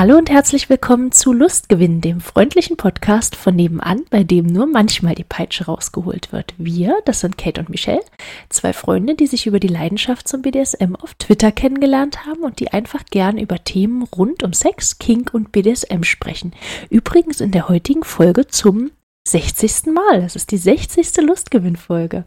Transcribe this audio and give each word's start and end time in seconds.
Hallo 0.00 0.16
und 0.16 0.30
herzlich 0.30 0.70
willkommen 0.70 1.12
zu 1.12 1.34
Lustgewinn, 1.34 2.00
dem 2.00 2.22
freundlichen 2.22 2.78
Podcast 2.78 3.36
von 3.36 3.54
nebenan, 3.54 4.06
bei 4.08 4.24
dem 4.24 4.46
nur 4.46 4.64
manchmal 4.64 5.14
die 5.14 5.24
Peitsche 5.24 5.66
rausgeholt 5.66 6.32
wird. 6.32 6.54
Wir, 6.56 6.96
das 7.04 7.20
sind 7.20 7.36
Kate 7.36 7.60
und 7.60 7.68
Michelle, 7.68 8.00
zwei 8.48 8.72
Freunde, 8.72 9.14
die 9.14 9.26
sich 9.26 9.46
über 9.46 9.60
die 9.60 9.68
Leidenschaft 9.68 10.26
zum 10.26 10.40
BDSM 10.40 10.96
auf 10.96 11.12
Twitter 11.16 11.52
kennengelernt 11.52 12.24
haben 12.24 12.44
und 12.44 12.60
die 12.60 12.72
einfach 12.72 13.04
gern 13.10 13.36
über 13.36 13.62
Themen 13.62 14.04
rund 14.04 14.42
um 14.42 14.54
Sex, 14.54 14.98
Kink 14.98 15.34
und 15.34 15.52
BDSM 15.52 16.02
sprechen. 16.02 16.54
Übrigens 16.88 17.42
in 17.42 17.50
der 17.50 17.68
heutigen 17.68 18.02
Folge 18.02 18.46
zum 18.46 18.92
60. 19.28 19.92
Mal. 19.92 20.22
Das 20.22 20.34
ist 20.34 20.50
die 20.50 20.56
60. 20.56 21.14
Lustgewinn-Folge. 21.18 22.24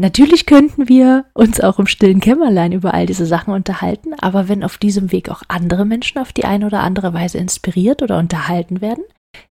Natürlich 0.00 0.46
könnten 0.46 0.88
wir 0.88 1.26
uns 1.34 1.60
auch 1.60 1.78
im 1.78 1.86
stillen 1.86 2.20
Kämmerlein 2.20 2.72
über 2.72 2.94
all 2.94 3.04
diese 3.04 3.26
Sachen 3.26 3.52
unterhalten, 3.52 4.14
aber 4.14 4.48
wenn 4.48 4.64
auf 4.64 4.78
diesem 4.78 5.12
Weg 5.12 5.28
auch 5.28 5.42
andere 5.48 5.84
Menschen 5.84 6.16
auf 6.16 6.32
die 6.32 6.46
eine 6.46 6.64
oder 6.64 6.80
andere 6.80 7.12
Weise 7.12 7.36
inspiriert 7.36 8.00
oder 8.00 8.16
unterhalten 8.16 8.80
werden, 8.80 9.04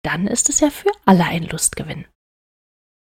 dann 0.02 0.26
ist 0.26 0.50
es 0.50 0.60
ja 0.60 0.72
für 0.72 0.90
alle 1.06 1.26
ein 1.26 1.44
Lustgewinn. 1.44 2.06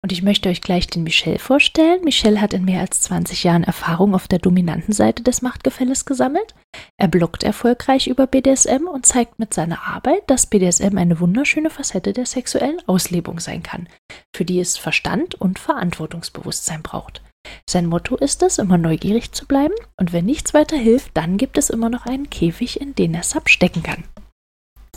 Und 0.02 0.12
ich 0.12 0.22
möchte 0.22 0.50
euch 0.50 0.60
gleich 0.60 0.86
den 0.88 1.02
Michel 1.02 1.38
vorstellen. 1.38 2.04
Michel 2.04 2.42
hat 2.42 2.52
in 2.52 2.66
mehr 2.66 2.82
als 2.82 3.00
20 3.00 3.42
Jahren 3.42 3.64
Erfahrung 3.64 4.14
auf 4.14 4.28
der 4.28 4.38
dominanten 4.38 4.92
Seite 4.92 5.22
des 5.22 5.40
Machtgefälles 5.40 6.04
gesammelt. 6.04 6.54
Er 6.98 7.08
bloggt 7.08 7.42
erfolgreich 7.42 8.06
über 8.06 8.26
BDSM 8.26 8.86
und 8.86 9.06
zeigt 9.06 9.38
mit 9.38 9.54
seiner 9.54 9.86
Arbeit, 9.86 10.28
dass 10.28 10.44
BDSM 10.44 10.98
eine 10.98 11.20
wunderschöne 11.20 11.70
Facette 11.70 12.12
der 12.12 12.26
sexuellen 12.26 12.86
Auslebung 12.86 13.40
sein 13.40 13.62
kann, 13.62 13.88
für 14.36 14.44
die 14.44 14.60
es 14.60 14.76
Verstand 14.76 15.36
und 15.36 15.58
Verantwortungsbewusstsein 15.58 16.82
braucht. 16.82 17.22
Sein 17.68 17.86
Motto 17.86 18.16
ist 18.16 18.42
es, 18.42 18.58
immer 18.58 18.78
neugierig 18.78 19.32
zu 19.32 19.46
bleiben 19.46 19.74
und 19.96 20.12
wenn 20.12 20.26
nichts 20.26 20.54
weiter 20.54 20.76
hilft, 20.76 21.16
dann 21.16 21.36
gibt 21.36 21.56
es 21.56 21.70
immer 21.70 21.88
noch 21.88 22.06
einen 22.06 22.30
Käfig, 22.30 22.80
in 22.80 22.94
den 22.94 23.14
er 23.14 23.22
Sub 23.22 23.48
stecken 23.48 23.82
kann. 23.82 24.04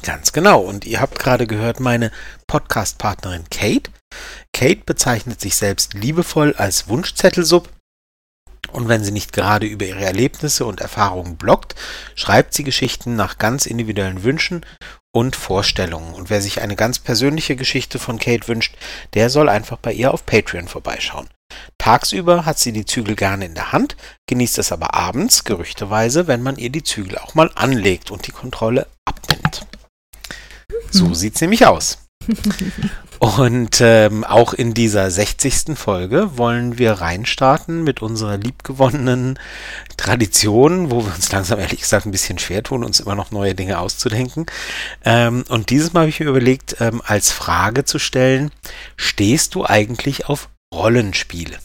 Ganz 0.03 0.33
genau. 0.33 0.59
Und 0.59 0.85
ihr 0.85 0.99
habt 0.99 1.17
gerade 1.17 1.47
gehört, 1.47 1.79
meine 1.79 2.11
Podcast-Partnerin 2.47 3.45
Kate. 3.49 3.89
Kate 4.53 4.81
bezeichnet 4.85 5.39
sich 5.39 5.55
selbst 5.55 5.93
liebevoll 5.93 6.53
als 6.57 6.87
Wunschzettelsub. 6.89 7.69
Und 8.71 8.87
wenn 8.87 9.03
sie 9.03 9.11
nicht 9.11 9.33
gerade 9.33 9.65
über 9.65 9.85
ihre 9.85 10.03
Erlebnisse 10.03 10.65
und 10.65 10.81
Erfahrungen 10.81 11.37
bloggt, 11.37 11.75
schreibt 12.15 12.53
sie 12.53 12.63
Geschichten 12.63 13.15
nach 13.15 13.37
ganz 13.37 13.65
individuellen 13.65 14.23
Wünschen 14.23 14.65
und 15.15 15.35
Vorstellungen. 15.35 16.13
Und 16.13 16.29
wer 16.29 16.41
sich 16.41 16.61
eine 16.61 16.75
ganz 16.75 16.99
persönliche 16.99 17.55
Geschichte 17.55 17.99
von 17.99 18.19
Kate 18.19 18.47
wünscht, 18.47 18.75
der 19.13 19.29
soll 19.29 19.47
einfach 19.47 19.77
bei 19.77 19.93
ihr 19.93 20.13
auf 20.13 20.25
Patreon 20.25 20.67
vorbeischauen. 20.67 21.29
Tagsüber 21.77 22.45
hat 22.45 22.59
sie 22.59 22.71
die 22.71 22.85
Zügel 22.85 23.15
gerne 23.15 23.45
in 23.45 23.55
der 23.55 23.71
Hand, 23.71 23.95
genießt 24.27 24.57
es 24.57 24.71
aber 24.71 24.93
abends, 24.93 25.43
gerüchteweise, 25.43 26.27
wenn 26.27 26.41
man 26.41 26.57
ihr 26.57 26.69
die 26.69 26.83
Zügel 26.83 27.17
auch 27.17 27.35
mal 27.35 27.51
anlegt 27.55 28.11
und 28.11 28.27
die 28.27 28.31
Kontrolle 28.31 28.87
abnimmt. 29.05 29.65
So 30.91 31.05
mhm. 31.07 31.15
sieht's 31.15 31.41
nämlich 31.41 31.65
aus. 31.65 31.97
Und 33.19 33.79
ähm, 33.79 34.25
auch 34.25 34.53
in 34.53 34.73
dieser 34.73 35.09
60. 35.09 35.77
Folge 35.77 36.37
wollen 36.37 36.77
wir 36.77 36.93
reinstarten 36.93 37.83
mit 37.83 38.01
unserer 38.01 38.37
liebgewonnenen 38.37 39.39
Tradition, 39.95 40.91
wo 40.91 41.05
wir 41.05 41.15
uns 41.15 41.31
langsam 41.31 41.59
ehrlich 41.59 41.81
gesagt 41.81 42.05
ein 42.05 42.11
bisschen 42.11 42.37
schwer 42.37 42.63
tun, 42.63 42.83
uns 42.83 42.99
immer 42.99 43.15
noch 43.15 43.31
neue 43.31 43.55
Dinge 43.55 43.79
auszudenken. 43.79 44.45
Ähm, 45.05 45.45
und 45.47 45.69
dieses 45.69 45.93
Mal 45.93 46.01
habe 46.01 46.09
ich 46.09 46.19
mir 46.19 46.27
überlegt, 46.27 46.77
ähm, 46.81 47.01
als 47.05 47.31
Frage 47.31 47.85
zu 47.85 47.97
stellen, 47.97 48.51
stehst 48.97 49.55
du 49.55 49.65
eigentlich 49.65 50.27
auf 50.27 50.49
Rollenspiele. 50.73 51.57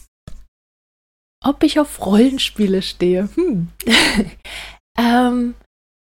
Ob 1.43 1.63
ich 1.63 1.79
auf 1.79 2.05
Rollenspiele 2.05 2.81
stehe? 2.81 3.29
Hm. 3.35 3.69
ähm, 4.97 5.55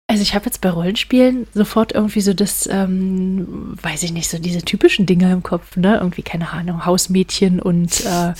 also 0.06 0.22
ich 0.22 0.34
habe 0.34 0.44
jetzt 0.46 0.60
bei 0.60 0.70
Rollenspielen 0.70 1.46
sofort 1.54 1.92
irgendwie 1.92 2.20
so 2.20 2.34
das, 2.34 2.68
ähm, 2.70 3.76
weiß 3.80 4.02
ich 4.04 4.12
nicht, 4.12 4.28
so 4.28 4.38
diese 4.38 4.62
typischen 4.62 5.06
Dinge 5.06 5.32
im 5.32 5.42
Kopf, 5.42 5.76
ne? 5.76 5.96
Irgendwie, 5.96 6.22
keine 6.22 6.50
Ahnung, 6.50 6.84
Hausmädchen 6.86 7.60
und, 7.60 8.04
äh, 8.04 8.34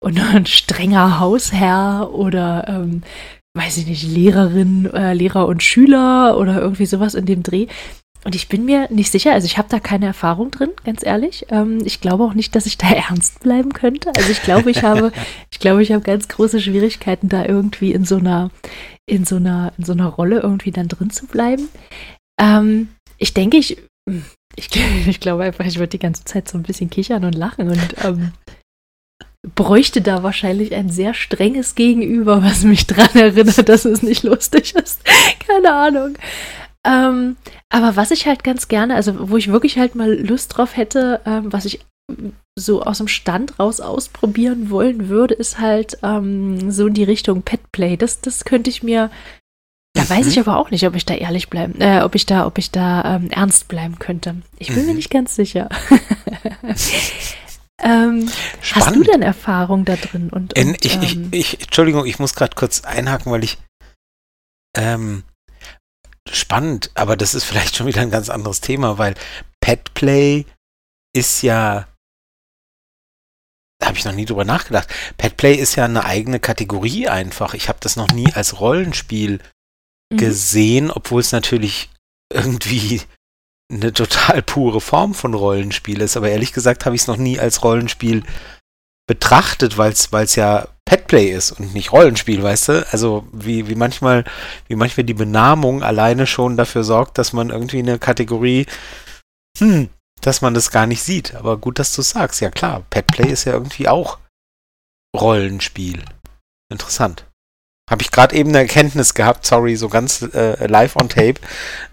und 0.00 0.20
ein 0.20 0.46
strenger 0.46 1.18
Hausherr 1.18 2.10
oder, 2.12 2.66
ähm, 2.68 3.02
weiß 3.54 3.78
ich 3.78 3.86
nicht, 3.86 4.02
Lehrerin, 4.02 4.90
äh, 4.92 5.14
Lehrer 5.14 5.46
und 5.46 5.62
Schüler 5.62 6.38
oder 6.38 6.60
irgendwie 6.60 6.86
sowas 6.86 7.14
in 7.14 7.26
dem 7.26 7.42
Dreh. 7.42 7.66
Und 8.26 8.34
ich 8.34 8.48
bin 8.48 8.64
mir 8.64 8.88
nicht 8.90 9.12
sicher, 9.12 9.34
also 9.34 9.46
ich 9.46 9.56
habe 9.56 9.68
da 9.70 9.78
keine 9.78 10.06
Erfahrung 10.06 10.50
drin, 10.50 10.70
ganz 10.84 11.06
ehrlich. 11.06 11.46
Ähm, 11.48 11.78
ich 11.84 12.00
glaube 12.00 12.24
auch 12.24 12.34
nicht, 12.34 12.56
dass 12.56 12.66
ich 12.66 12.76
da 12.76 12.88
ernst 13.08 13.38
bleiben 13.38 13.72
könnte. 13.72 14.10
Also 14.16 14.32
ich 14.32 14.42
glaube, 14.42 14.68
ich 14.72 14.82
habe, 14.82 15.12
ich 15.52 15.60
glaube, 15.60 15.80
ich 15.80 15.92
habe 15.92 16.02
ganz 16.02 16.26
große 16.26 16.60
Schwierigkeiten, 16.60 17.28
da 17.28 17.44
irgendwie 17.44 17.92
in 17.92 18.04
so 18.04 18.16
einer, 18.16 18.50
in 19.08 19.24
so 19.24 19.36
einer, 19.36 19.72
in 19.78 19.84
so 19.84 19.92
einer 19.92 20.08
Rolle 20.08 20.40
irgendwie 20.40 20.72
dann 20.72 20.88
drin 20.88 21.10
zu 21.10 21.26
bleiben. 21.26 21.68
Ähm, 22.40 22.88
ich 23.16 23.32
denke, 23.32 23.58
ich, 23.58 23.78
ich, 24.56 24.70
ich 25.06 25.20
glaube 25.20 25.44
einfach, 25.44 25.64
ich 25.64 25.78
würde 25.78 25.90
die 25.90 26.00
ganze 26.00 26.24
Zeit 26.24 26.48
so 26.48 26.58
ein 26.58 26.64
bisschen 26.64 26.90
kichern 26.90 27.24
und 27.24 27.36
lachen 27.36 27.68
und 27.68 27.94
ähm, 28.02 28.32
bräuchte 29.54 30.02
da 30.02 30.24
wahrscheinlich 30.24 30.74
ein 30.74 30.90
sehr 30.90 31.14
strenges 31.14 31.76
Gegenüber, 31.76 32.42
was 32.42 32.64
mich 32.64 32.88
daran 32.88 33.14
erinnert, 33.14 33.68
dass 33.68 33.84
es 33.84 34.02
nicht 34.02 34.24
lustig 34.24 34.74
ist. 34.74 35.02
Keine 35.46 35.72
Ahnung. 35.72 36.16
Ähm, 36.86 37.36
aber 37.68 37.96
was 37.96 38.12
ich 38.12 38.26
halt 38.26 38.44
ganz 38.44 38.68
gerne, 38.68 38.94
also 38.94 39.28
wo 39.30 39.36
ich 39.36 39.50
wirklich 39.50 39.78
halt 39.78 39.94
mal 39.94 40.12
Lust 40.14 40.56
drauf 40.56 40.76
hätte, 40.76 41.20
ähm, 41.26 41.52
was 41.52 41.64
ich 41.64 41.80
so 42.58 42.82
aus 42.82 42.98
dem 42.98 43.08
Stand 43.08 43.58
raus 43.58 43.80
ausprobieren 43.80 44.70
wollen 44.70 45.08
würde, 45.08 45.34
ist 45.34 45.58
halt 45.58 45.98
ähm, 46.02 46.70
so 46.70 46.86
in 46.86 46.94
die 46.94 47.04
Richtung 47.04 47.42
Petplay. 47.42 47.96
Das, 47.96 48.20
das 48.20 48.44
könnte 48.44 48.70
ich 48.70 48.82
mir. 48.82 49.10
Da 49.94 50.04
mhm. 50.04 50.10
weiß 50.10 50.26
ich 50.28 50.38
aber 50.38 50.58
auch 50.58 50.70
nicht, 50.70 50.86
ob 50.86 50.94
ich 50.94 51.04
da 51.04 51.14
ehrlich 51.14 51.50
bleiben, 51.50 51.80
äh, 51.80 52.02
ob 52.02 52.14
ich 52.14 52.24
da, 52.24 52.46
ob 52.46 52.58
ich 52.58 52.70
da 52.70 53.16
ähm, 53.16 53.30
ernst 53.30 53.66
bleiben 53.68 53.98
könnte. 53.98 54.36
Ich 54.58 54.68
bin 54.68 54.82
mhm. 54.82 54.86
mir 54.86 54.94
nicht 54.94 55.10
ganz 55.10 55.34
sicher. 55.34 55.68
ähm, 57.82 58.28
hast 58.72 58.94
du 58.94 59.02
denn 59.02 59.22
Erfahrung 59.22 59.84
da 59.84 59.96
drin? 59.96 60.30
Und, 60.30 60.56
und 60.56 60.84
ich, 60.84 61.02
ich, 61.02 61.16
ähm, 61.16 61.28
ich, 61.32 61.60
Entschuldigung, 61.60 62.06
ich 62.06 62.18
muss 62.18 62.34
gerade 62.34 62.54
kurz 62.54 62.84
einhaken, 62.84 63.32
weil 63.32 63.42
ich 63.42 63.58
ähm, 64.76 65.24
spannend, 66.32 66.90
aber 66.94 67.16
das 67.16 67.34
ist 67.34 67.44
vielleicht 67.44 67.76
schon 67.76 67.86
wieder 67.86 68.00
ein 68.00 68.10
ganz 68.10 68.28
anderes 68.28 68.60
Thema, 68.60 68.98
weil 68.98 69.14
Petplay 69.60 70.44
ist 71.14 71.42
ja, 71.42 71.88
da 73.80 73.86
habe 73.88 73.98
ich 73.98 74.04
noch 74.04 74.12
nie 74.12 74.24
drüber 74.24 74.44
nachgedacht. 74.44 74.88
Petplay 75.16 75.54
ist 75.54 75.76
ja 75.76 75.84
eine 75.84 76.04
eigene 76.04 76.40
Kategorie 76.40 77.08
einfach. 77.08 77.54
Ich 77.54 77.68
habe 77.68 77.78
das 77.80 77.96
noch 77.96 78.08
nie 78.08 78.32
als 78.32 78.60
Rollenspiel 78.60 79.40
mhm. 80.12 80.16
gesehen, 80.16 80.90
obwohl 80.90 81.20
es 81.20 81.32
natürlich 81.32 81.90
irgendwie 82.32 83.02
eine 83.70 83.92
total 83.92 84.42
pure 84.42 84.80
Form 84.80 85.14
von 85.14 85.34
Rollenspiel 85.34 86.00
ist. 86.00 86.16
Aber 86.16 86.28
ehrlich 86.28 86.52
gesagt 86.52 86.86
habe 86.86 86.94
ich 86.94 87.02
es 87.02 87.08
noch 87.08 87.16
nie 87.16 87.38
als 87.38 87.62
Rollenspiel 87.64 88.22
betrachtet, 89.06 89.78
weil 89.78 89.92
es 89.92 90.36
ja 90.36 90.68
Petplay 90.84 91.30
ist 91.30 91.52
und 91.52 91.74
nicht 91.74 91.92
Rollenspiel, 91.92 92.42
weißt 92.42 92.68
du? 92.68 92.86
Also 92.90 93.26
wie, 93.32 93.68
wie 93.68 93.74
manchmal, 93.74 94.24
wie 94.68 94.76
manchmal 94.76 95.04
die 95.04 95.14
Benamung 95.14 95.82
alleine 95.82 96.26
schon 96.26 96.56
dafür 96.56 96.84
sorgt, 96.84 97.18
dass 97.18 97.32
man 97.32 97.50
irgendwie 97.50 97.80
eine 97.80 97.98
Kategorie, 97.98 98.66
hm, 99.58 99.88
dass 100.20 100.42
man 100.42 100.54
das 100.54 100.70
gar 100.70 100.86
nicht 100.86 101.02
sieht. 101.02 101.34
Aber 101.34 101.56
gut, 101.56 101.78
dass 101.78 101.94
du 101.94 102.02
sagst. 102.02 102.40
Ja 102.40 102.50
klar, 102.50 102.84
Petplay 102.90 103.30
ist 103.30 103.44
ja 103.44 103.52
irgendwie 103.52 103.88
auch 103.88 104.18
Rollenspiel. 105.16 106.04
Interessant. 106.70 107.26
Habe 107.88 108.02
ich 108.02 108.10
gerade 108.10 108.34
eben 108.34 108.48
eine 108.48 108.58
Erkenntnis 108.58 109.14
gehabt, 109.14 109.46
sorry, 109.46 109.76
so 109.76 109.88
ganz 109.88 110.22
äh, 110.22 110.66
live 110.66 110.96
on 110.96 111.08
tape, 111.08 111.40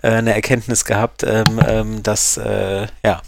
äh, 0.02 0.10
eine 0.10 0.34
Erkenntnis 0.34 0.86
gehabt, 0.86 1.22
ähm, 1.22 1.62
ähm, 1.68 2.04
dass, 2.04 2.38
äh, 2.38 2.88
ja, 3.06 3.22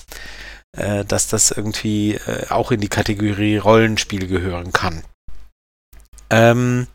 äh, 0.76 1.06
dass 1.06 1.28
das 1.28 1.52
irgendwie 1.52 2.14
äh, 2.14 2.48
auch 2.50 2.72
in 2.72 2.82
die 2.82 2.88
Kategorie 2.88 3.58
Rollenspiel 3.58 4.28
gehören 4.28 4.72
kann. 4.72 5.04
Ähm, 6.30 6.88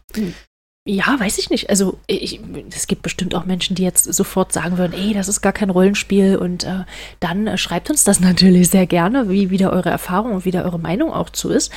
ja, 0.86 1.18
weiß 1.18 1.38
ich 1.38 1.50
nicht. 1.50 1.70
Also 1.70 1.98
ich, 2.06 2.40
es 2.70 2.86
gibt 2.86 3.02
bestimmt 3.02 3.34
auch 3.34 3.44
Menschen, 3.44 3.76
die 3.76 3.82
jetzt 3.82 4.04
sofort 4.12 4.52
sagen 4.52 4.78
würden, 4.78 4.94
ey, 4.94 5.12
das 5.12 5.28
ist 5.28 5.40
gar 5.40 5.52
kein 5.52 5.70
Rollenspiel 5.70 6.36
und 6.36 6.64
äh, 6.64 6.84
dann 7.20 7.46
äh, 7.46 7.58
schreibt 7.58 7.90
uns 7.90 8.04
das 8.04 8.20
natürlich 8.20 8.70
sehr 8.70 8.86
gerne, 8.86 9.28
wie 9.28 9.50
wieder 9.50 9.72
eure 9.72 9.90
Erfahrung 9.90 10.32
und 10.32 10.44
wieder 10.44 10.64
eure 10.64 10.78
Meinung 10.78 11.12
auch 11.12 11.30
zu 11.30 11.50
ist. 11.50 11.70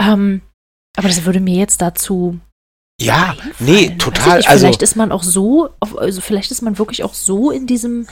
Ähm, 0.00 0.42
aber 0.96 1.08
das 1.08 1.24
würde 1.24 1.40
mir 1.40 1.56
jetzt 1.56 1.80
dazu 1.80 2.40
ja, 3.00 3.34
nee, 3.58 3.96
total. 3.96 4.36
Nicht, 4.36 4.48
also 4.50 4.66
vielleicht 4.66 4.82
ist 4.82 4.94
man 4.94 5.10
auch 5.10 5.22
so, 5.22 5.70
also 5.80 6.20
vielleicht 6.20 6.50
ist 6.50 6.60
man 6.60 6.76
wirklich 6.76 7.02
auch 7.02 7.14
so 7.14 7.50
in 7.50 7.66
diesem 7.66 8.06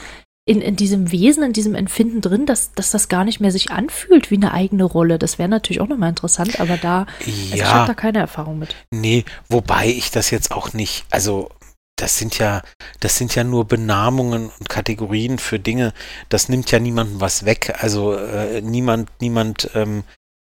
in, 0.49 0.63
in 0.63 0.77
diesem 0.77 1.13
Wesen, 1.13 1.43
in 1.43 1.53
diesem 1.53 1.75
Empfinden 1.75 2.23
drin, 2.23 2.47
dass, 2.47 2.73
dass 2.73 2.91
das 2.91 3.09
gar 3.09 3.25
nicht 3.25 3.39
mehr 3.39 3.53
sich 3.53 3.71
anfühlt 3.71 4.31
wie 4.31 4.37
eine 4.37 4.53
eigene 4.53 4.85
Rolle. 4.85 5.19
Das 5.19 5.39
wäre 5.39 5.49
natürlich 5.49 5.83
auch 5.83 5.89
nochmal 5.89 6.09
interessant, 6.09 6.59
aber 6.59 6.79
da, 6.79 7.07
ja, 7.21 7.27
also 7.27 7.55
ich 7.55 7.65
habe 7.65 7.87
da 7.87 7.95
keine 7.95 8.19
Erfahrung 8.21 8.59
mit. 8.59 8.75
Nee, 8.91 9.27
wobei 9.51 9.89
ich 9.89 10.11
das 10.11 10.31
jetzt 10.31 10.51
auch 10.51 10.73
nicht, 10.73 11.05
also 11.11 11.51
das 11.97 12.17
sind 12.17 12.39
ja, 12.39 12.63
das 13.01 13.19
sind 13.19 13.35
ja 13.35 13.45
nur 13.45 13.67
Benamungen 13.67 14.51
und 14.59 14.69
Kategorien 14.71 15.37
für 15.37 15.59
Dinge, 15.59 15.93
das 16.31 16.49
nimmt 16.49 16.71
ja 16.71 16.79
niemandem 16.79 17.21
was 17.21 17.45
weg. 17.45 17.75
Also 17.81 18.15
äh, 18.15 18.63
niemand, 18.63 19.11
niemand 19.21 19.71
ähm, 19.75 20.05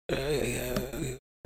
äh, 0.10 0.71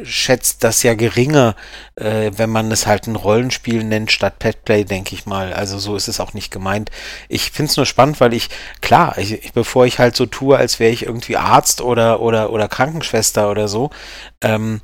schätzt 0.03 0.63
das 0.63 0.83
ja 0.83 0.93
geringer, 0.93 1.55
äh, 1.95 2.31
wenn 2.35 2.49
man 2.49 2.71
es 2.71 2.85
halt 2.85 3.07
ein 3.07 3.15
Rollenspiel 3.15 3.83
nennt 3.83 4.11
statt 4.11 4.39
Petplay, 4.39 4.83
denke 4.83 5.15
ich 5.15 5.25
mal. 5.25 5.53
Also 5.53 5.79
so 5.79 5.95
ist 5.95 6.09
es 6.09 6.19
auch 6.19 6.33
nicht 6.33 6.51
gemeint. 6.51 6.91
Ich 7.29 7.51
finde 7.51 7.71
es 7.71 7.77
nur 7.77 7.85
spannend, 7.85 8.19
weil 8.19 8.33
ich, 8.33 8.49
klar, 8.81 9.17
ich, 9.17 9.45
ich, 9.45 9.53
bevor 9.53 9.85
ich 9.85 9.99
halt 9.99 10.15
so 10.15 10.25
tue, 10.25 10.57
als 10.57 10.79
wäre 10.79 10.91
ich 10.91 11.05
irgendwie 11.05 11.37
Arzt 11.37 11.81
oder, 11.81 12.19
oder, 12.19 12.51
oder 12.51 12.67
Krankenschwester 12.67 13.49
oder 13.49 13.67
so, 13.69 13.89
ähm, 14.43 14.81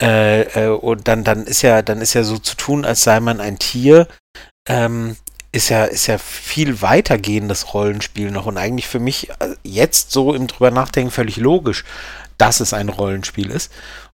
äh, 0.00 0.42
äh, 0.42 0.68
und 0.68 1.08
dann, 1.08 1.24
dann 1.24 1.44
ist 1.44 1.62
ja, 1.62 1.82
dann 1.82 2.00
ist 2.00 2.14
ja 2.14 2.22
so 2.22 2.38
zu 2.38 2.56
tun, 2.56 2.84
als 2.84 3.02
sei 3.02 3.20
man 3.20 3.40
ein 3.40 3.58
Tier, 3.58 4.06
ähm, 4.68 5.16
ist 5.52 5.68
ja, 5.68 5.84
ist 5.84 6.06
ja 6.06 6.18
viel 6.18 6.80
weitergehendes 6.82 7.74
Rollenspiel 7.74 8.30
noch 8.30 8.46
und 8.46 8.58
eigentlich 8.58 8.88
für 8.88 9.00
mich 9.00 9.30
äh, 9.40 9.54
jetzt 9.62 10.12
so 10.12 10.34
im 10.34 10.46
drüber 10.46 10.70
nachdenken 10.70 11.10
völlig 11.10 11.36
logisch, 11.36 11.84
dass 12.38 12.60
es 12.60 12.72
ein 12.72 12.88
Rollenspiel 12.88 13.50
ist. 13.50 13.70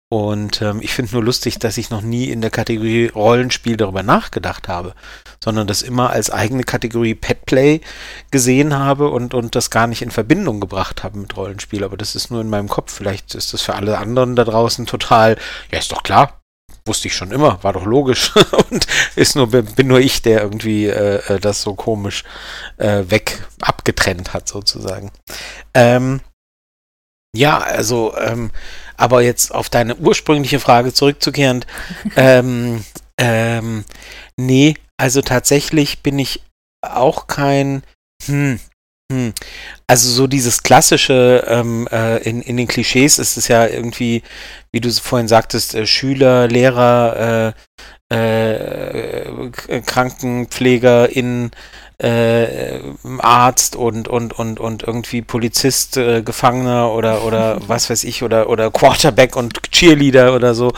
Und 0.10 0.62
ähm, 0.62 0.80
ich 0.82 0.94
finde 0.94 1.12
nur 1.14 1.24
lustig, 1.24 1.60
dass 1.60 1.78
ich 1.78 1.90
noch 1.90 2.02
nie 2.02 2.30
in 2.30 2.40
der 2.40 2.50
Kategorie 2.50 3.08
Rollenspiel 3.08 3.76
darüber 3.76 4.04
nachgedacht 4.04 4.70
habe, 4.70 4.94
sondern 5.44 5.68
das 5.68 5.82
immer 5.82 6.12
als 6.12 6.30
eigene 6.30 6.64
Kategorie 6.64 7.14
Petplay 7.14 7.82
gesehen 8.32 8.74
habe 8.74 9.10
und, 9.10 9.34
und 9.34 9.56
das 9.56 9.70
gar 9.70 9.86
nicht 9.86 10.02
in 10.02 10.12
Verbindung 10.12 10.62
gebracht 10.62 11.04
habe 11.04 11.18
mit 11.20 11.36
Rollenspiel. 11.36 11.84
Aber 11.84 11.98
das 11.98 12.16
ist 12.16 12.32
nur 12.32 12.40
in 12.40 12.50
meinem 12.50 12.70
Kopf. 12.70 12.94
Vielleicht 12.94 13.36
ist 13.36 13.54
das 13.54 13.62
für 13.62 13.76
alle 13.76 13.98
anderen 13.98 14.38
da 14.38 14.46
draußen 14.46 14.86
total, 14.86 15.38
ja, 15.72 15.80
ist 15.80 15.92
doch 15.92 16.04
klar. 16.04 16.40
Wusste 16.86 17.10
ich 17.10 17.16
schon 17.16 17.32
immer, 17.34 17.62
war 17.64 17.74
doch 17.74 17.86
logisch. 17.86 18.34
und 18.72 18.88
ist 19.18 19.36
nur, 19.36 19.48
bin 19.48 19.88
nur 19.88 20.00
ich, 20.00 20.22
der 20.22 20.42
irgendwie 20.42 20.86
äh, 20.86 21.34
äh, 21.34 21.40
das 21.42 21.62
so 21.62 21.76
komisch 21.76 22.24
äh, 22.78 23.04
weg 23.10 23.46
abgetrennt 23.60 24.34
hat, 24.34 24.48
sozusagen. 24.48 25.12
Ähm, 25.74 26.22
ja, 27.36 27.60
also 27.60 28.16
ähm, 28.18 28.52
aber 28.98 29.22
jetzt 29.22 29.54
auf 29.54 29.70
deine 29.70 29.96
ursprüngliche 29.96 30.60
Frage 30.60 30.94
zurückzukehren, 30.94 31.66
ähm, 32.16 32.84
ähm, 33.18 33.86
nee, 34.36 34.76
also 34.98 35.22
tatsächlich 35.22 36.04
bin 36.04 36.20
ich 36.20 36.42
auch 36.82 37.28
kein, 37.28 37.84
hm, 38.26 38.60
hm. 39.12 39.34
Also 39.88 40.10
so 40.10 40.28
dieses 40.28 40.64
klassische, 40.64 41.46
ähm, 41.48 41.88
äh, 41.92 42.18
in, 42.24 42.42
in 42.42 42.58
den 42.58 42.68
Klischees 42.68 43.20
ist 43.20 43.38
es 43.38 43.48
ja 43.48 43.66
irgendwie, 43.66 44.22
wie 44.74 44.82
du 44.82 44.92
vorhin 44.92 45.30
sagtest, 45.30 45.76
äh, 45.76 45.88
Schüler, 45.88 46.48
Lehrer, 46.48 47.54
äh, 48.10 48.16
äh, 48.16 49.82
Krankenpflegerin, 49.86 51.52
äh, 52.00 52.80
Arzt 53.20 53.76
und, 53.76 54.08
und, 54.08 54.38
und, 54.38 54.60
und 54.60 54.84
irgendwie 54.84 55.22
Polizist, 55.22 55.98
äh, 55.98 56.22
Gefangener 56.22 56.92
oder, 56.92 57.24
oder 57.26 57.60
was 57.68 57.90
weiß 57.90 58.04
ich, 58.04 58.24
oder, 58.24 58.50
oder 58.50 58.70
Quarterback 58.70 59.36
und 59.36 59.72
Cheerleader 59.72 60.36
oder 60.36 60.54
so. 60.54 60.74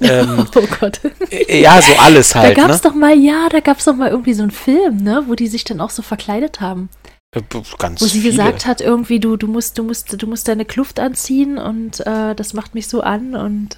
Ähm, 0.00 0.46
oh 0.54 0.66
Gott. 0.80 1.00
Äh, 1.30 1.62
ja, 1.62 1.80
so 1.80 1.92
alles 1.98 2.34
halt. 2.34 2.56
Da 2.56 2.62
gab's 2.62 2.82
ne? 2.82 2.90
doch 2.90 2.96
mal, 2.96 3.16
ja, 3.16 3.48
da 3.50 3.60
gab's 3.60 3.84
doch 3.84 3.94
mal 3.94 4.10
irgendwie 4.10 4.34
so 4.34 4.42
einen 4.42 4.50
Film, 4.50 4.96
ne, 4.96 5.24
wo 5.26 5.34
die 5.34 5.46
sich 5.46 5.64
dann 5.64 5.80
auch 5.80 5.90
so 5.90 6.02
verkleidet 6.02 6.60
haben. 6.60 6.88
Äh, 7.32 7.42
ganz 7.78 8.00
wo 8.00 8.06
sie 8.06 8.20
viele. 8.20 8.32
gesagt 8.32 8.66
hat, 8.66 8.80
irgendwie, 8.80 9.20
du, 9.20 9.36
du 9.36 9.46
musst, 9.46 9.78
du 9.78 9.84
musst, 9.84 10.20
du 10.20 10.26
musst 10.26 10.48
deine 10.48 10.64
Kluft 10.64 10.98
anziehen 10.98 11.58
und 11.58 12.00
äh, 12.06 12.34
das 12.34 12.52
macht 12.52 12.74
mich 12.74 12.88
so 12.88 13.00
an 13.00 13.36
und 13.36 13.76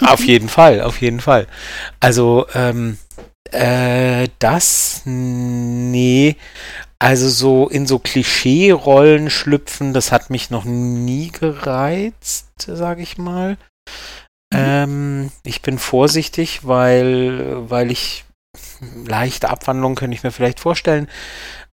auf 0.00 0.24
jeden 0.24 0.48
Fall, 0.48 0.82
auf 0.82 1.00
jeden 1.00 1.20
Fall. 1.20 1.46
Also, 2.00 2.46
ähm, 2.54 2.98
äh, 3.52 4.28
das, 4.38 5.02
nee. 5.04 6.36
Also 6.98 7.28
so 7.28 7.68
in 7.68 7.86
so 7.86 7.98
Klischee-Rollen 7.98 9.28
schlüpfen, 9.28 9.92
das 9.92 10.12
hat 10.12 10.30
mich 10.30 10.50
noch 10.50 10.64
nie 10.64 11.30
gereizt, 11.30 12.48
sage 12.58 13.02
ich 13.02 13.18
mal. 13.18 13.58
Mhm. 14.52 14.58
Ähm, 14.58 15.32
ich 15.42 15.62
bin 15.62 15.78
vorsichtig, 15.78 16.66
weil, 16.66 17.70
weil 17.70 17.90
ich 17.90 18.24
leichte 19.04 19.50
Abwandlung 19.50 19.94
könnte 19.94 20.16
ich 20.16 20.22
mir 20.22 20.32
vielleicht 20.32 20.60
vorstellen. 20.60 21.08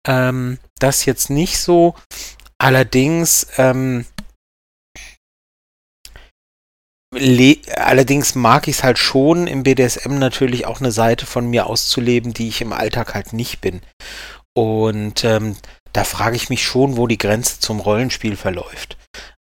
Ähm, 0.06 0.58
das 0.78 1.04
jetzt 1.04 1.30
nicht 1.30 1.58
so. 1.58 1.94
Allerdings 2.58 3.46
ähm, 3.58 4.06
allerdings 7.76 8.34
mag 8.34 8.68
ich 8.68 8.78
es 8.78 8.84
halt 8.84 8.98
schon 8.98 9.46
im 9.46 9.62
BDSM 9.62 10.18
natürlich 10.18 10.66
auch 10.66 10.80
eine 10.80 10.92
Seite 10.92 11.26
von 11.26 11.46
mir 11.46 11.66
auszuleben, 11.66 12.32
die 12.32 12.48
ich 12.48 12.60
im 12.60 12.72
Alltag 12.72 13.14
halt 13.14 13.32
nicht 13.32 13.60
bin. 13.60 13.82
Und 14.54 15.24
ähm, 15.24 15.56
da 15.92 16.04
frage 16.04 16.36
ich 16.36 16.48
mich 16.48 16.64
schon, 16.64 16.96
wo 16.96 17.06
die 17.06 17.18
Grenze 17.18 17.60
zum 17.60 17.80
Rollenspiel 17.80 18.36
verläuft. 18.36 18.96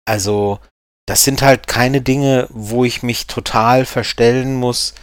Also, 0.05 0.59
das 1.07 1.23
sind 1.23 1.41
halt 1.41 1.67
keine 1.67 2.01
Dinge, 2.01 2.47
wo 2.49 2.83
ich 2.83 3.03
mich 3.03 3.27
total 3.27 3.85
verstellen 3.85 4.55
muss, 4.55 4.93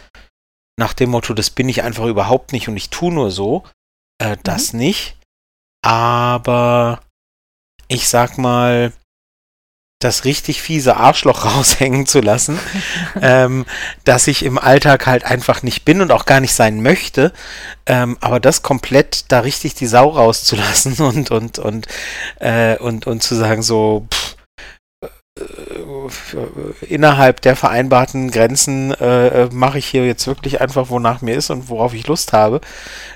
nach 0.79 0.93
dem 0.93 1.09
Motto, 1.09 1.33
das 1.33 1.49
bin 1.49 1.67
ich 1.69 1.83
einfach 1.83 2.05
überhaupt 2.05 2.53
nicht 2.53 2.69
und 2.69 2.77
ich 2.77 2.89
tue 2.89 3.13
nur 3.13 3.31
so. 3.31 3.63
Äh, 4.17 4.37
das 4.43 4.73
mhm. 4.73 4.79
nicht. 4.79 5.17
Aber 5.83 7.01
ich 7.87 8.07
sag 8.07 8.37
mal, 8.37 8.93
das 9.99 10.23
richtig 10.23 10.61
fiese 10.61 10.95
Arschloch 10.95 11.45
raushängen 11.57 12.05
zu 12.05 12.21
lassen, 12.21 12.57
ähm, 13.21 13.65
dass 14.05 14.27
ich 14.27 14.43
im 14.43 14.57
Alltag 14.57 15.05
halt 15.05 15.25
einfach 15.25 15.61
nicht 15.61 15.85
bin 15.85 16.01
und 16.01 16.11
auch 16.11 16.25
gar 16.25 16.39
nicht 16.39 16.53
sein 16.53 16.81
möchte, 16.81 17.33
ähm, 17.85 18.17
aber 18.21 18.39
das 18.39 18.63
komplett 18.63 19.25
da 19.31 19.41
richtig 19.41 19.75
die 19.75 19.87
Sau 19.87 20.09
rauszulassen 20.09 20.93
und 20.99 21.31
und 21.31 21.59
und 21.59 21.87
äh, 22.39 22.77
und 22.77 23.07
und 23.07 23.21
zu 23.21 23.35
sagen 23.35 23.61
so 23.61 24.07
pff, 24.11 24.35
äh, 25.39 26.85
innerhalb 26.85 27.41
der 27.41 27.55
vereinbarten 27.55 28.31
Grenzen 28.31 28.91
äh, 28.91 29.49
mache 29.51 29.79
ich 29.79 29.85
hier 29.85 30.05
jetzt 30.05 30.27
wirklich 30.27 30.61
einfach, 30.61 30.89
wonach 30.89 31.21
mir 31.21 31.35
ist 31.35 31.49
und 31.49 31.69
worauf 31.69 31.93
ich 31.93 32.07
Lust 32.07 32.33
habe. 32.33 32.61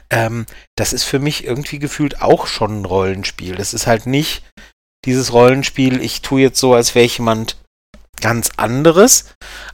Ähm, 0.10 0.46
das 0.76 0.94
ist 0.94 1.04
für 1.04 1.20
mich 1.20 1.46
irgendwie 1.46 1.80
gefühlt 1.80 2.22
auch 2.22 2.48
schon 2.48 2.82
ein 2.82 2.86
Rollenspiel. 2.86 3.56
Das 3.56 3.74
ist 3.74 3.88
halt 3.88 4.06
nicht 4.06 4.44
dieses 5.06 5.34
Rollenspiel, 5.34 6.02
ich 6.02 6.22
tue 6.22 6.42
jetzt 6.42 6.60
so, 6.60 6.74
als 6.74 6.96
wäre 6.96 7.06
ich 7.06 7.18
jemand 7.18 7.58
ganz 8.22 8.52
anderes, 8.58 9.26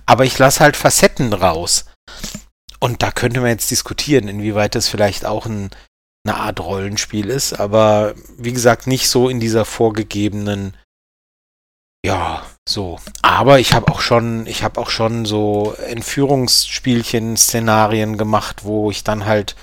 aber 0.06 0.26
ich 0.26 0.38
lasse 0.40 0.62
halt 0.62 0.76
Facetten 0.76 1.34
raus. 1.34 1.86
Und 2.80 3.04
da 3.04 3.12
könnte 3.12 3.42
man 3.42 3.50
jetzt 3.50 3.72
diskutieren, 3.72 4.28
inwieweit 4.28 4.76
das 4.76 4.88
vielleicht 4.88 5.26
auch 5.26 5.46
ein, 5.46 5.70
eine 6.26 6.38
Art 6.38 6.60
Rollenspiel 6.60 7.30
ist, 7.30 7.54
aber 7.54 8.16
wie 8.38 8.54
gesagt, 8.54 8.88
nicht 8.88 9.10
so 9.10 9.30
in 9.30 9.40
dieser 9.40 9.66
vorgegebenen, 9.66 10.76
ja, 12.06 12.46
so. 12.68 12.98
Aber 13.22 13.60
ich 13.60 13.74
habe 13.74 13.92
auch 13.92 14.00
schon, 14.00 14.48
ich 14.48 14.64
habe 14.64 14.80
auch 14.80 14.90
schon 14.90 15.26
so 15.26 15.76
Entführungsspielchen, 15.88 17.36
Szenarien 17.36 18.18
gemacht, 18.18 18.64
wo 18.64 18.90
ich 18.90 19.04
dann 19.04 19.26
halt 19.26 19.56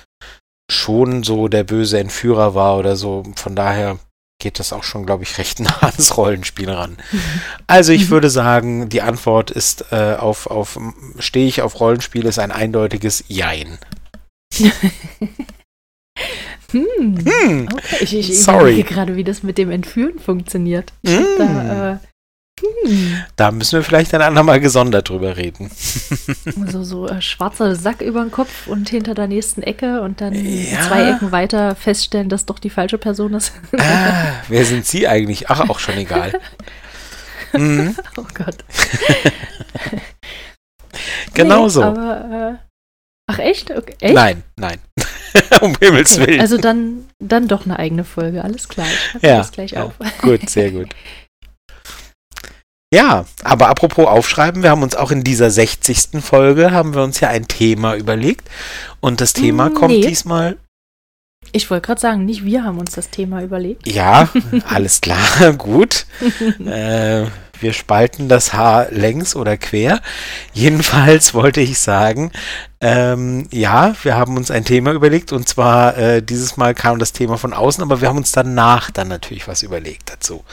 schon 0.69 1.23
so 1.23 1.47
der 1.47 1.63
böse 1.63 1.99
Entführer 1.99 2.53
war 2.53 2.77
oder 2.77 2.95
so. 2.95 3.23
Von 3.35 3.55
daher 3.55 3.97
geht 4.39 4.59
das 4.59 4.73
auch 4.73 4.83
schon, 4.83 5.05
glaube 5.05 5.23
ich, 5.23 5.37
recht 5.37 5.59
nah 5.61 5.81
ans 5.81 6.17
Rollenspiel 6.17 6.69
ran. 6.69 6.97
Also 7.67 7.91
ich 7.91 8.09
würde 8.09 8.29
sagen, 8.29 8.89
die 8.89 9.01
Antwort 9.01 9.51
ist 9.51 9.85
äh, 9.91 10.15
auf, 10.17 10.47
auf 10.47 10.79
stehe 11.19 11.47
ich 11.47 11.61
auf 11.61 11.79
Rollenspiel 11.79 12.25
ist 12.25 12.39
ein 12.39 12.51
eindeutiges 12.51 13.23
Jein. 13.27 13.77
hm. 16.71 17.25
Hm. 17.25 17.69
Okay. 17.71 17.97
Ich, 18.01 18.15
ich, 18.15 18.29
ich 18.29 18.43
Sorry. 18.43 18.83
gerade, 18.83 19.15
wie 19.15 19.23
das 19.23 19.43
mit 19.43 19.57
dem 19.57 19.71
Entführen 19.71 20.19
funktioniert. 20.19 20.93
Ich 21.01 21.11
mm. 21.11 21.23
da, 21.37 21.93
äh, 21.93 21.97
hm. 22.59 23.23
Da 23.35 23.51
müssen 23.51 23.73
wir 23.73 23.83
vielleicht 23.83 24.13
ein 24.13 24.21
andermal 24.21 24.59
gesondert 24.59 25.09
drüber 25.09 25.37
reden. 25.37 25.69
so 26.67 26.83
so 26.83 27.07
äh, 27.07 27.21
schwarzer 27.21 27.75
Sack 27.75 28.01
über 28.01 28.21
den 28.21 28.31
Kopf 28.31 28.67
und 28.67 28.89
hinter 28.89 29.13
der 29.13 29.27
nächsten 29.27 29.61
Ecke 29.61 30.01
und 30.01 30.21
dann 30.21 30.33
ja. 30.33 30.81
zwei 30.81 31.11
Ecken 31.11 31.31
weiter 31.31 31.75
feststellen, 31.75 32.29
dass 32.29 32.45
doch 32.45 32.59
die 32.59 32.69
falsche 32.69 32.97
Person 32.97 33.33
ist. 33.33 33.53
ah, 33.77 34.33
wer 34.47 34.65
sind 34.65 34.85
Sie 34.85 35.07
eigentlich? 35.07 35.49
Ach, 35.49 35.69
auch 35.69 35.79
schon 35.79 35.97
egal. 35.97 36.39
Mhm. 37.53 37.95
Oh 38.17 38.25
Gott. 38.33 38.53
genau 41.33 41.63
nee, 41.63 41.69
so. 41.69 41.81
Aber, 41.81 42.59
äh, 42.59 42.65
ach 43.27 43.39
echt? 43.39 43.71
Okay. 43.71 43.95
echt? 44.01 44.13
Nein, 44.13 44.43
nein. 44.57 44.79
um 45.61 45.73
Himmels 45.79 46.19
Willen. 46.19 46.41
Also 46.41 46.57
dann, 46.57 47.05
dann 47.19 47.47
doch 47.47 47.65
eine 47.65 47.79
eigene 47.79 48.03
Folge, 48.03 48.43
alles 48.43 48.67
klar. 48.67 48.85
Ich 49.15 49.21
ja, 49.21 49.37
das 49.37 49.53
gleich 49.53 49.71
ja. 49.71 49.83
auf. 49.83 49.93
gut, 50.21 50.49
sehr 50.49 50.71
gut. 50.71 50.89
Ja, 52.93 53.25
aber 53.43 53.67
apropos 53.67 54.05
aufschreiben, 54.07 54.63
wir 54.63 54.69
haben 54.69 54.83
uns 54.83 54.95
auch 54.95 55.11
in 55.11 55.23
dieser 55.23 55.51
60. 55.51 56.21
Folge, 56.21 56.71
haben 56.71 56.93
wir 56.93 57.03
uns 57.03 57.19
ja 57.19 57.27
ein 57.27 57.47
Thema 57.47 57.95
überlegt. 57.95 58.49
Und 59.01 59.19
das 59.19 59.33
Thema 59.33 59.69
mm, 59.69 59.73
kommt 59.73 59.93
nee. 59.93 60.07
diesmal. 60.07 60.57
Ich 61.51 61.69
wollte 61.69 61.87
gerade 61.87 61.99
sagen, 61.99 62.25
nicht 62.25 62.45
wir 62.45 62.63
haben 62.63 62.79
uns 62.79 62.93
das 62.93 63.09
Thema 63.09 63.41
überlegt. 63.41 63.87
Ja, 63.87 64.29
alles 64.69 65.01
klar, 65.01 65.53
gut. 65.57 66.05
äh, 66.65 67.25
wir 67.59 67.73
spalten 67.73 68.29
das 68.29 68.53
Haar 68.53 68.91
längs 68.91 69.35
oder 69.35 69.57
quer. 69.57 70.01
Jedenfalls 70.53 71.33
wollte 71.33 71.59
ich 71.59 71.79
sagen, 71.79 72.31
ähm, 72.79 73.47
ja, 73.51 73.95
wir 74.03 74.15
haben 74.15 74.37
uns 74.37 74.51
ein 74.51 74.63
Thema 74.63 74.91
überlegt 74.91 75.33
und 75.33 75.49
zwar 75.49 75.97
äh, 75.97 76.21
dieses 76.21 76.55
Mal 76.55 76.75
kam 76.75 76.99
das 76.99 77.13
Thema 77.13 77.37
von 77.37 77.53
außen, 77.53 77.83
aber 77.83 77.99
wir 77.99 78.09
haben 78.09 78.17
uns 78.17 78.31
danach 78.31 78.91
dann 78.91 79.07
natürlich 79.07 79.47
was 79.47 79.63
überlegt 79.63 80.11
dazu. 80.11 80.43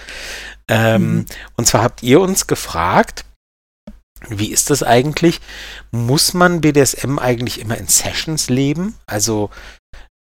Ähm, 0.69 1.15
mhm. 1.15 1.27
Und 1.57 1.67
zwar 1.67 1.83
habt 1.83 2.03
ihr 2.03 2.21
uns 2.21 2.47
gefragt, 2.47 3.25
Wie 4.29 4.51
ist 4.51 4.71
das 4.71 4.83
eigentlich? 4.83 5.41
Muss 5.91 6.33
man 6.35 6.61
BDSM 6.61 7.19
eigentlich 7.19 7.61
immer 7.61 7.77
in 7.77 7.89
Sessions 7.89 8.49
leben? 8.49 8.95
Also 9.07 9.51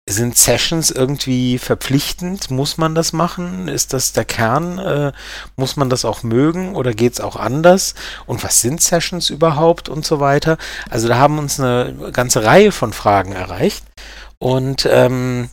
sind 0.07 0.37
Sessions 0.37 0.91
irgendwie 0.91 1.57
verpflichtend? 1.57 2.51
Muss 2.51 2.77
man 2.77 2.93
das 2.93 3.11
machen? 3.11 3.67
Ist 3.67 3.93
das 3.93 4.13
der 4.13 4.25
Kern? 4.25 4.77
Äh, 4.77 5.11
muss 5.55 5.77
man 5.77 5.89
das 5.89 6.05
auch 6.05 6.21
mögen 6.23 6.75
oder 6.75 6.93
geht 6.93 7.13
es 7.13 7.21
auch 7.21 7.35
anders? 7.35 7.95
Und 8.27 8.43
was 8.43 8.61
sind 8.61 8.81
Sessions 8.81 9.29
überhaupt 9.29 9.89
und 9.89 10.05
so 10.05 10.19
weiter? 10.19 10.57
Also 10.89 11.07
da 11.07 11.17
haben 11.17 11.39
uns 11.39 11.59
eine 11.59 12.11
ganze 12.11 12.43
Reihe 12.43 12.71
von 12.71 12.93
Fragen 12.93 13.31
erreicht. 13.31 13.83
Und 14.37 14.87
ähm, 14.91 15.49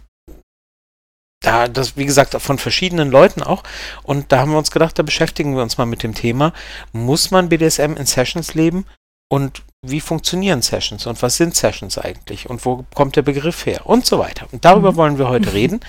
da, 1.43 1.69
das, 1.69 1.97
wie 1.97 2.07
gesagt, 2.07 2.35
von 2.41 2.59
verschiedenen 2.59 3.11
Leuten 3.11 3.43
auch. 3.43 3.63
Und 4.03 4.33
da 4.33 4.41
haben 4.41 4.53
wir 4.53 4.59
uns 4.59 4.71
gedacht, 4.71 4.99
da 4.99 5.03
beschäftigen 5.03 5.55
wir 5.55 5.63
uns 5.63 5.79
mal 5.79 5.87
mit 5.87 6.03
dem 6.03 6.15
Thema. 6.15 6.53
Muss 6.93 7.31
man 7.31 7.49
BDSM 7.49 7.97
in 7.97 8.07
Sessions 8.07 8.55
leben? 8.55 8.87
Und 9.29 9.63
wie 9.85 10.01
funktionieren 10.01 10.63
Sessions 10.63 11.07
und 11.07 11.23
was 11.23 11.37
sind 11.37 11.57
Sessions 11.57 11.97
eigentlich 11.99 12.51
und 12.51 12.65
wo 12.67 12.85
kommt 12.95 13.17
der 13.17 13.23
Begriff 13.23 13.67
her 13.67 13.87
und 13.87 14.05
so 14.05 14.19
weiter. 14.19 14.47
Und 14.53 14.65
darüber 14.65 14.93
mhm. 14.93 14.97
wollen 14.97 15.19
wir 15.19 15.29
heute 15.29 15.53
reden 15.55 15.81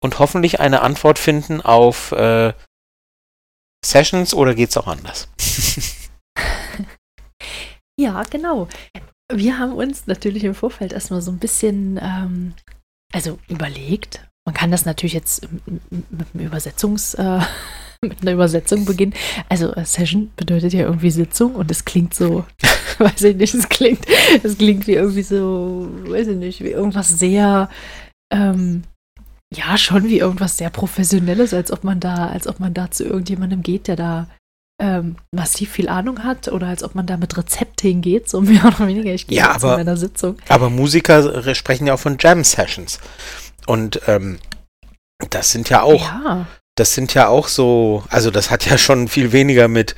und 0.00 0.18
hoffentlich 0.18 0.60
eine 0.60 0.82
Antwort 0.82 1.18
finden 1.18 1.60
auf 1.60 2.12
äh, 2.12 2.52
Sessions 3.84 4.34
oder 4.34 4.54
geht 4.54 4.70
es 4.70 4.76
auch 4.76 4.88
anders? 4.88 5.28
ja, 7.96 8.24
genau. 8.24 8.68
Wir 9.32 9.58
haben 9.58 9.72
uns 9.72 10.08
natürlich 10.08 10.42
im 10.42 10.56
Vorfeld 10.56 10.92
erstmal 10.92 11.22
so 11.22 11.30
ein 11.30 11.38
bisschen 11.38 11.98
ähm, 12.02 12.54
also 13.12 13.38
überlegt. 13.48 14.26
Man 14.46 14.54
kann 14.54 14.70
das 14.70 14.84
natürlich 14.84 15.12
jetzt 15.14 15.46
mit 15.80 16.34
Übersetzungs, 16.34 17.14
äh, 17.14 17.40
mit 18.02 18.22
einer 18.22 18.32
Übersetzung 18.32 18.84
beginnen. 18.84 19.14
Also 19.48 19.72
äh, 19.74 19.84
Session 19.84 20.30
bedeutet 20.36 20.72
ja 20.72 20.80
irgendwie 20.80 21.10
Sitzung 21.10 21.54
und 21.54 21.70
es 21.70 21.84
klingt 21.84 22.14
so 22.14 22.44
weiß 23.00 23.22
ich 23.22 23.36
nicht, 23.36 23.54
es 23.54 23.68
klingt, 23.68 24.04
es 24.42 24.58
klingt 24.58 24.86
wie 24.86 24.94
irgendwie 24.94 25.22
so, 25.22 25.88
weiß 26.06 26.28
ich 26.28 26.36
nicht, 26.36 26.60
wie 26.62 26.70
irgendwas 26.70 27.08
sehr, 27.08 27.68
ähm, 28.32 28.82
ja, 29.52 29.76
schon 29.76 30.04
wie 30.04 30.18
irgendwas 30.18 30.58
sehr 30.58 30.70
Professionelles, 30.70 31.54
als 31.54 31.72
ob 31.72 31.82
man 31.82 31.98
da, 31.98 32.28
als 32.28 32.46
ob 32.46 32.60
man 32.60 32.74
da 32.74 32.90
zu 32.90 33.04
irgendjemandem 33.04 33.62
geht, 33.62 33.88
der 33.88 33.96
da 33.96 34.28
ähm, 34.80 35.16
massiv 35.34 35.72
viel 35.72 35.88
Ahnung 35.88 36.24
hat 36.24 36.48
oder 36.48 36.68
als 36.68 36.82
ob 36.82 36.94
man 36.94 37.06
da 37.06 37.16
mit 37.16 37.36
Rezept 37.36 37.80
hingeht, 37.80 38.28
so 38.30 38.40
mehr 38.40 38.64
oder 38.64 38.86
weniger. 38.86 39.12
Ich 39.12 39.26
gehe 39.26 39.38
ja, 39.38 39.50
aber, 39.50 39.58
zu 39.58 39.66
meiner 39.66 39.96
Sitzung. 39.96 40.36
Aber 40.48 40.70
Musiker 40.70 41.54
sprechen 41.54 41.86
ja 41.86 41.94
auch 41.94 42.00
von 42.00 42.16
Jam-Sessions. 42.18 43.00
Und 43.66 44.00
ähm, 44.06 44.38
das 45.30 45.50
sind 45.52 45.68
ja 45.68 45.82
auch 45.82 46.02
ja 46.02 46.46
das 46.80 46.94
sind 46.94 47.12
ja 47.12 47.28
auch 47.28 47.48
so, 47.48 48.04
also 48.08 48.30
das 48.30 48.50
hat 48.50 48.64
ja 48.64 48.78
schon 48.78 49.08
viel 49.08 49.32
weniger 49.32 49.68
mit 49.68 49.94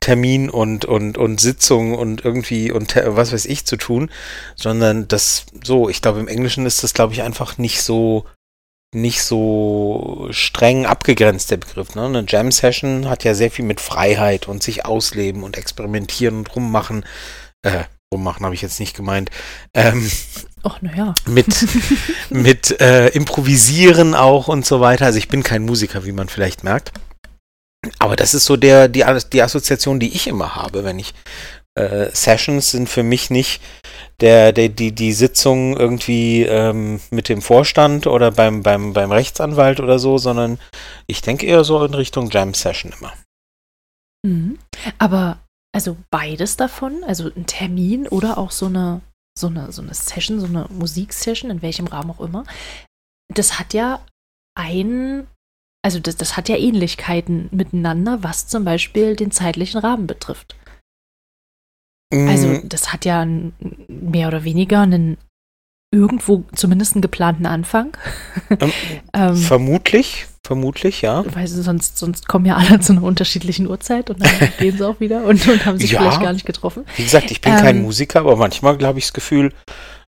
Termin 0.00 0.50
und, 0.50 0.84
und, 0.84 1.16
und 1.16 1.40
Sitzung 1.40 1.94
und 1.94 2.24
irgendwie 2.26 2.70
und 2.70 2.94
was 2.94 3.32
weiß 3.32 3.46
ich 3.46 3.64
zu 3.64 3.76
tun, 3.76 4.10
sondern 4.54 5.08
das 5.08 5.46
so, 5.64 5.88
ich 5.88 6.02
glaube 6.02 6.20
im 6.20 6.28
Englischen 6.28 6.66
ist 6.66 6.84
das, 6.84 6.92
glaube 6.92 7.14
ich, 7.14 7.22
einfach 7.22 7.56
nicht 7.56 7.80
so, 7.80 8.26
nicht 8.94 9.22
so 9.22 10.28
streng 10.30 10.84
abgegrenzt, 10.84 11.50
der 11.50 11.56
Begriff. 11.56 11.94
Ne? 11.94 12.04
Eine 12.04 12.24
Jam-Session 12.28 13.08
hat 13.08 13.24
ja 13.24 13.34
sehr 13.34 13.50
viel 13.50 13.64
mit 13.64 13.80
Freiheit 13.80 14.46
und 14.46 14.62
sich 14.62 14.84
ausleben 14.84 15.42
und 15.42 15.56
experimentieren 15.56 16.36
und 16.36 16.54
rummachen. 16.54 17.06
Äh, 17.62 17.84
rummachen 18.12 18.44
habe 18.44 18.54
ich 18.54 18.62
jetzt 18.62 18.78
nicht 18.78 18.94
gemeint. 18.94 19.30
Ähm, 19.72 20.10
Ach, 20.66 20.82
naja. 20.82 21.14
Mit, 21.26 21.68
mit 22.30 22.80
äh, 22.80 23.08
Improvisieren 23.08 24.14
auch 24.14 24.48
und 24.48 24.66
so 24.66 24.80
weiter. 24.80 25.06
Also 25.06 25.18
ich 25.18 25.28
bin 25.28 25.44
kein 25.44 25.64
Musiker, 25.64 26.04
wie 26.04 26.12
man 26.12 26.28
vielleicht 26.28 26.64
merkt. 26.64 26.92
Aber 28.00 28.16
das 28.16 28.34
ist 28.34 28.46
so 28.46 28.56
der, 28.56 28.88
die, 28.88 29.04
die 29.32 29.42
Assoziation, 29.42 30.00
die 30.00 30.12
ich 30.12 30.26
immer 30.26 30.56
habe, 30.56 30.82
wenn 30.82 30.98
ich 30.98 31.14
äh, 31.76 32.10
Sessions 32.12 32.72
sind 32.72 32.88
für 32.88 33.04
mich 33.04 33.30
nicht 33.30 33.62
der, 34.20 34.52
der, 34.52 34.68
die, 34.68 34.90
die 34.90 35.12
Sitzung 35.12 35.76
irgendwie 35.76 36.42
ähm, 36.42 37.00
mit 37.10 37.28
dem 37.28 37.42
Vorstand 37.42 38.08
oder 38.08 38.32
beim, 38.32 38.62
beim, 38.62 38.92
beim 38.92 39.12
Rechtsanwalt 39.12 39.78
oder 39.78 40.00
so, 40.00 40.18
sondern 40.18 40.58
ich 41.06 41.22
denke 41.22 41.46
eher 41.46 41.62
so 41.62 41.84
in 41.84 41.94
Richtung 41.94 42.30
Jam 42.30 42.54
Session 42.54 42.92
immer. 42.98 43.12
Mhm. 44.26 44.58
Aber 44.98 45.38
also 45.72 45.96
beides 46.10 46.56
davon, 46.56 47.04
also 47.04 47.30
ein 47.36 47.46
Termin 47.46 48.08
oder 48.08 48.38
auch 48.38 48.50
so 48.50 48.66
eine 48.66 49.02
so 49.38 49.48
eine, 49.48 49.72
so 49.72 49.82
eine 49.82 49.94
Session, 49.94 50.40
so 50.40 50.46
eine 50.46 50.66
Musiksession, 50.70 51.50
in 51.50 51.62
welchem 51.62 51.86
Rahmen 51.86 52.10
auch 52.10 52.20
immer, 52.20 52.44
das 53.32 53.58
hat 53.58 53.74
ja 53.74 54.04
ein, 54.54 55.26
also 55.84 56.00
das, 56.00 56.16
das 56.16 56.36
hat 56.36 56.48
ja 56.48 56.56
Ähnlichkeiten 56.56 57.48
miteinander, 57.52 58.22
was 58.22 58.46
zum 58.46 58.64
Beispiel 58.64 59.16
den 59.16 59.30
zeitlichen 59.30 59.80
Rahmen 59.80 60.06
betrifft. 60.06 60.56
Mm. 62.12 62.28
Also 62.28 62.60
das 62.64 62.92
hat 62.92 63.04
ja 63.04 63.26
mehr 63.88 64.28
oder 64.28 64.44
weniger 64.44 64.80
einen 64.80 65.18
irgendwo 65.96 66.44
zumindest 66.54 66.94
einen 66.94 67.02
geplanten 67.02 67.46
Anfang. 67.46 67.96
Ähm, 68.48 68.72
ähm, 69.12 69.36
vermutlich, 69.36 70.26
vermutlich, 70.44 71.02
ja. 71.02 71.24
Weil 71.34 71.48
sonst, 71.48 71.98
sonst 71.98 72.28
kommen 72.28 72.46
ja 72.46 72.56
alle 72.56 72.78
zu 72.78 72.92
einer 72.92 73.02
unterschiedlichen 73.02 73.68
Uhrzeit 73.68 74.08
und 74.08 74.24
dann 74.24 74.30
gehen 74.58 74.76
sie 74.76 74.86
auch 74.86 75.00
wieder 75.00 75.24
und, 75.24 75.46
und 75.48 75.66
haben 75.66 75.78
sich 75.78 75.90
ja. 75.90 76.00
vielleicht 76.00 76.20
gar 76.20 76.32
nicht 76.32 76.46
getroffen. 76.46 76.84
Wie 76.96 77.02
gesagt, 77.02 77.30
ich 77.30 77.40
bin 77.40 77.52
ähm, 77.52 77.58
kein 77.58 77.82
Musiker, 77.82 78.20
aber 78.20 78.36
manchmal 78.36 78.78
habe 78.84 78.98
ich 78.98 79.06
das 79.06 79.12
Gefühl, 79.12 79.52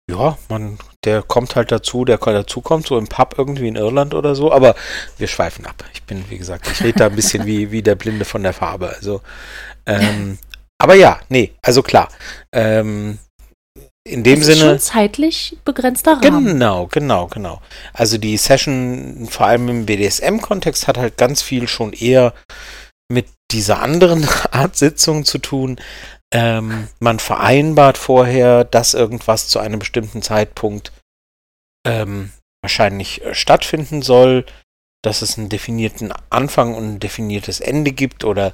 ja, 0.08 0.38
man, 0.48 0.78
der 1.04 1.22
kommt 1.22 1.56
halt 1.56 1.72
dazu, 1.72 2.04
der 2.04 2.18
dazu 2.18 2.60
kommt, 2.60 2.86
so 2.86 2.96
im 2.96 3.08
Pub 3.08 3.34
irgendwie 3.36 3.68
in 3.68 3.76
Irland 3.76 4.14
oder 4.14 4.34
so, 4.34 4.52
aber 4.52 4.74
wir 5.18 5.26
schweifen 5.26 5.66
ab. 5.66 5.84
Ich 5.92 6.04
bin, 6.04 6.24
wie 6.30 6.38
gesagt, 6.38 6.68
ich 6.70 6.82
rede 6.82 6.98
da 6.98 7.06
ein 7.06 7.16
bisschen 7.16 7.44
wie, 7.44 7.72
wie 7.72 7.82
der 7.82 7.96
Blinde 7.96 8.24
von 8.24 8.42
der 8.42 8.52
Farbe. 8.52 8.88
Also, 8.90 9.20
ähm, 9.86 10.38
aber 10.78 10.94
ja, 10.94 11.20
nee, 11.28 11.52
also 11.62 11.82
klar. 11.82 12.08
Ähm, 12.52 13.18
in 14.08 14.24
dem 14.24 14.40
das 14.40 14.48
ist 14.48 14.58
Sinne. 14.58 14.70
Schon 14.70 14.78
zeitlich 14.80 15.56
begrenzter 15.64 16.20
Rahmen. 16.22 16.46
Genau, 16.46 16.86
genau, 16.86 17.26
genau. 17.26 17.60
Also 17.92 18.18
die 18.18 18.36
Session, 18.36 19.26
vor 19.30 19.46
allem 19.46 19.68
im 19.68 19.86
BDSM-Kontext, 19.86 20.88
hat 20.88 20.98
halt 20.98 21.16
ganz 21.16 21.42
viel 21.42 21.68
schon 21.68 21.92
eher 21.92 22.34
mit 23.10 23.26
dieser 23.50 23.80
anderen 23.80 24.26
Art 24.50 24.76
Sitzung 24.76 25.24
zu 25.24 25.38
tun. 25.38 25.80
Ähm, 26.32 26.88
man 27.00 27.18
vereinbart 27.18 27.96
vorher, 27.96 28.64
dass 28.64 28.94
irgendwas 28.94 29.48
zu 29.48 29.58
einem 29.58 29.78
bestimmten 29.78 30.22
Zeitpunkt 30.22 30.92
ähm, 31.86 32.30
wahrscheinlich 32.62 33.24
äh, 33.24 33.34
stattfinden 33.34 34.02
soll, 34.02 34.44
dass 35.02 35.22
es 35.22 35.38
einen 35.38 35.48
definierten 35.48 36.12
Anfang 36.28 36.74
und 36.74 36.84
ein 36.84 37.00
definiertes 37.00 37.60
Ende 37.60 37.92
gibt 37.92 38.24
oder 38.24 38.52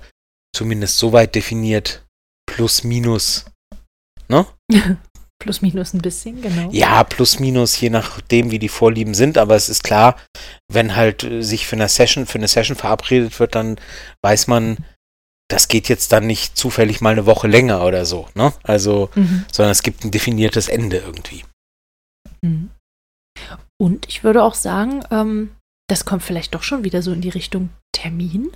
zumindest 0.54 0.98
soweit 0.98 1.34
definiert, 1.34 2.04
plus 2.46 2.84
minus. 2.84 3.46
Ne? 4.28 4.46
Plus 5.44 5.60
minus 5.60 5.92
ein 5.92 6.00
bisschen, 6.00 6.40
genau. 6.40 6.70
Ja, 6.72 7.04
plus 7.04 7.38
minus, 7.38 7.78
je 7.78 7.90
nachdem, 7.90 8.50
wie 8.50 8.58
die 8.58 8.70
Vorlieben 8.70 9.12
sind, 9.12 9.36
aber 9.36 9.54
es 9.56 9.68
ist 9.68 9.84
klar, 9.84 10.16
wenn 10.72 10.96
halt 10.96 11.22
äh, 11.22 11.42
sich 11.42 11.66
für 11.66 11.76
eine 11.76 11.86
Session, 11.86 12.24
für 12.24 12.38
eine 12.38 12.48
Session 12.48 12.78
verabredet 12.78 13.38
wird, 13.38 13.54
dann 13.54 13.76
weiß 14.22 14.46
man, 14.46 14.78
das 15.50 15.68
geht 15.68 15.90
jetzt 15.90 16.12
dann 16.12 16.26
nicht 16.26 16.56
zufällig 16.56 17.02
mal 17.02 17.10
eine 17.10 17.26
Woche 17.26 17.46
länger 17.46 17.84
oder 17.84 18.06
so, 18.06 18.26
ne? 18.34 18.54
Also, 18.62 19.10
mhm. 19.14 19.44
sondern 19.52 19.72
es 19.72 19.82
gibt 19.82 20.02
ein 20.02 20.10
definiertes 20.10 20.68
Ende 20.68 20.96
irgendwie. 20.96 21.44
Mhm. 22.40 22.70
Und 23.78 24.08
ich 24.08 24.24
würde 24.24 24.42
auch 24.42 24.54
sagen, 24.54 25.04
ähm, 25.10 25.54
das 25.90 26.06
kommt 26.06 26.22
vielleicht 26.22 26.54
doch 26.54 26.62
schon 26.62 26.84
wieder 26.84 27.02
so 27.02 27.12
in 27.12 27.20
die 27.20 27.28
Richtung 27.28 27.68
Termin. 27.94 28.50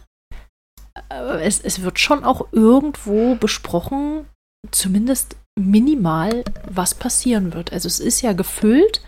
Äh, 1.10 1.42
es, 1.42 1.60
es 1.60 1.82
wird 1.82 1.98
schon 1.98 2.24
auch 2.24 2.50
irgendwo 2.50 3.34
besprochen, 3.34 4.24
zumindest 4.70 5.36
minimal, 5.58 6.44
was 6.68 6.94
passieren 6.94 7.54
wird. 7.54 7.72
Also 7.72 7.86
es 7.86 8.00
ist 8.00 8.22
ja 8.22 8.32
gefüllt, 8.32 9.02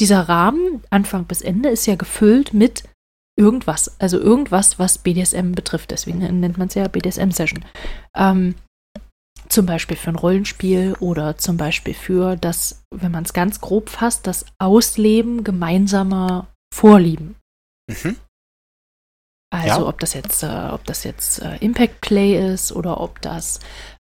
dieser 0.00 0.28
Rahmen, 0.28 0.82
Anfang 0.90 1.24
bis 1.24 1.42
Ende, 1.42 1.68
ist 1.68 1.86
ja 1.86 1.96
gefüllt 1.96 2.54
mit 2.54 2.84
irgendwas. 3.36 4.00
Also 4.00 4.18
irgendwas, 4.18 4.78
was 4.78 4.98
BDSM 4.98 5.52
betrifft. 5.52 5.90
Deswegen 5.90 6.18
nennt 6.18 6.58
man 6.58 6.68
es 6.68 6.74
ja 6.74 6.88
BDSM-Session. 6.88 7.64
Ähm, 8.16 8.54
zum 9.48 9.66
Beispiel 9.66 9.96
für 9.96 10.10
ein 10.10 10.16
Rollenspiel 10.16 10.94
oder 11.00 11.38
zum 11.38 11.56
Beispiel 11.56 11.94
für 11.94 12.36
das, 12.36 12.82
wenn 12.94 13.12
man 13.12 13.24
es 13.24 13.32
ganz 13.32 13.60
grob 13.60 13.88
fasst, 13.88 14.26
das 14.26 14.44
Ausleben 14.58 15.42
gemeinsamer 15.42 16.48
Vorlieben. 16.74 17.36
Mhm. 17.88 18.16
Also 19.50 19.80
ja. 19.80 19.86
ob 19.86 19.98
das 20.00 20.12
jetzt, 20.12 20.42
äh, 20.42 20.68
ob 20.70 20.84
das 20.84 21.04
jetzt 21.04 21.40
äh, 21.40 21.56
Impact 21.56 22.02
Play 22.02 22.52
ist 22.52 22.72
oder 22.72 23.00
ob 23.00 23.22
das 23.22 23.60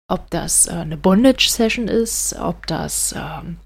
ob 0.08 0.30
das 0.30 0.66
äh, 0.66 0.72
eine 0.72 0.96
Bondage-Session 0.96 1.88
ist, 1.88 2.34
ob 2.34 2.66
das, 2.66 3.14
ähm, 3.16 3.58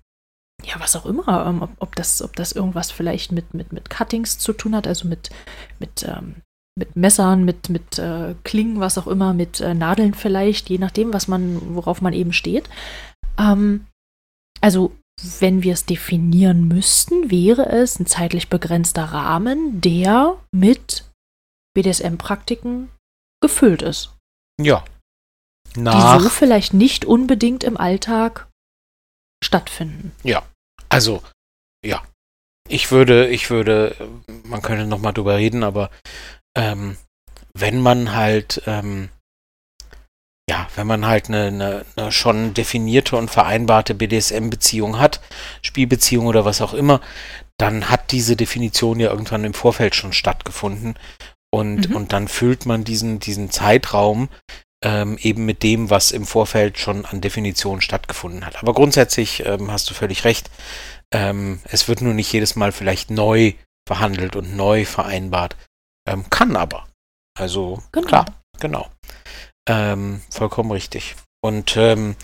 ja, 0.64 0.74
was 0.78 0.96
auch 0.96 1.06
immer, 1.06 1.46
ähm, 1.46 1.62
ob, 1.62 1.70
ob, 1.78 1.96
das, 1.96 2.22
ob 2.22 2.36
das 2.36 2.52
irgendwas 2.52 2.90
vielleicht 2.90 3.32
mit, 3.32 3.54
mit, 3.54 3.72
mit 3.72 3.90
Cuttings 3.90 4.38
zu 4.38 4.52
tun 4.52 4.74
hat, 4.74 4.86
also 4.86 5.08
mit, 5.08 5.30
mit, 5.78 6.04
ähm, 6.06 6.36
mit 6.76 6.94
Messern, 6.96 7.44
mit, 7.44 7.68
mit 7.70 7.98
äh, 7.98 8.34
Klingen, 8.44 8.80
was 8.80 8.98
auch 8.98 9.06
immer, 9.06 9.34
mit 9.34 9.60
äh, 9.60 9.74
Nadeln 9.74 10.14
vielleicht, 10.14 10.70
je 10.70 10.78
nachdem, 10.78 11.12
was 11.12 11.28
man, 11.28 11.74
worauf 11.74 12.00
man 12.00 12.12
eben 12.12 12.32
steht. 12.32 12.68
Ähm, 13.38 13.86
also, 14.60 14.92
wenn 15.40 15.64
wir 15.64 15.72
es 15.72 15.84
definieren 15.84 16.68
müssten, 16.68 17.30
wäre 17.30 17.68
es 17.68 17.98
ein 17.98 18.06
zeitlich 18.06 18.48
begrenzter 18.48 19.04
Rahmen, 19.04 19.80
der 19.80 20.36
mit 20.52 21.10
BDSM-Praktiken 21.74 22.88
gefüllt 23.40 23.82
ist. 23.82 24.14
Ja, 24.60 24.84
nach. 25.76 26.16
die 26.18 26.22
so 26.24 26.28
vielleicht 26.30 26.74
nicht 26.74 27.04
unbedingt 27.04 27.64
im 27.64 27.76
Alltag 27.76 28.48
stattfinden. 29.44 30.12
Ja, 30.22 30.42
also, 30.88 31.22
ja. 31.84 32.02
Ich 32.68 32.90
würde, 32.90 33.28
ich 33.28 33.48
würde, 33.50 33.96
man 34.44 34.60
könnte 34.60 34.86
noch 34.86 34.98
mal 34.98 35.12
drüber 35.12 35.36
reden, 35.36 35.64
aber 35.64 35.90
ähm, 36.56 36.96
wenn 37.54 37.80
man 37.80 38.14
halt, 38.14 38.62
ähm, 38.66 39.08
ja, 40.50 40.66
wenn 40.76 40.86
man 40.86 41.06
halt 41.06 41.28
eine, 41.28 41.46
eine, 41.46 41.84
eine 41.96 42.12
schon 42.12 42.52
definierte 42.54 43.16
und 43.16 43.30
vereinbarte 43.30 43.94
BDSM-Beziehung 43.94 44.98
hat, 44.98 45.20
Spielbeziehung 45.62 46.26
oder 46.26 46.44
was 46.44 46.60
auch 46.60 46.74
immer, 46.74 47.00
dann 47.58 47.88
hat 47.88 48.12
diese 48.12 48.36
Definition 48.36 49.00
ja 49.00 49.10
irgendwann 49.10 49.44
im 49.44 49.54
Vorfeld 49.54 49.94
schon 49.94 50.12
stattgefunden. 50.12 50.94
Und, 51.50 51.88
Mhm. 51.88 51.96
und 51.96 52.12
dann 52.12 52.28
füllt 52.28 52.66
man 52.66 52.84
diesen, 52.84 53.18
diesen 53.20 53.50
Zeitraum 53.50 54.28
ähm, 54.84 55.18
eben 55.20 55.44
mit 55.44 55.62
dem, 55.62 55.90
was 55.90 56.12
im 56.12 56.24
Vorfeld 56.26 56.78
schon 56.78 57.04
an 57.04 57.20
Definition 57.20 57.80
stattgefunden 57.80 58.46
hat. 58.46 58.56
Aber 58.62 58.74
grundsätzlich 58.74 59.44
ähm, 59.44 59.70
hast 59.70 59.90
du 59.90 59.94
völlig 59.94 60.24
recht. 60.24 60.50
Ähm, 61.12 61.60
es 61.64 61.88
wird 61.88 62.00
nur 62.00 62.14
nicht 62.14 62.32
jedes 62.32 62.54
Mal 62.56 62.72
vielleicht 62.72 63.10
neu 63.10 63.54
verhandelt 63.88 64.36
und 64.36 64.54
neu 64.56 64.84
vereinbart. 64.84 65.56
Ähm, 66.08 66.28
kann 66.30 66.56
aber. 66.56 66.86
Also 67.38 67.82
Genau. 67.92 68.06
klar, 68.06 68.26
genau. 68.60 68.88
Ähm, 69.68 70.22
vollkommen 70.30 70.70
richtig. 70.70 71.16
Und 71.42 71.76
ähm, 71.76 72.16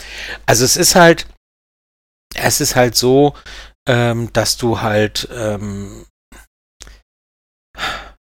also 0.47 0.65
es 0.65 0.77
ist 0.77 0.95
halt, 0.95 1.27
es 2.35 2.61
ist 2.61 2.77
halt 2.77 2.97
so, 2.97 3.35
dass 3.87 4.57
du 4.57 4.81
halt 4.81 5.29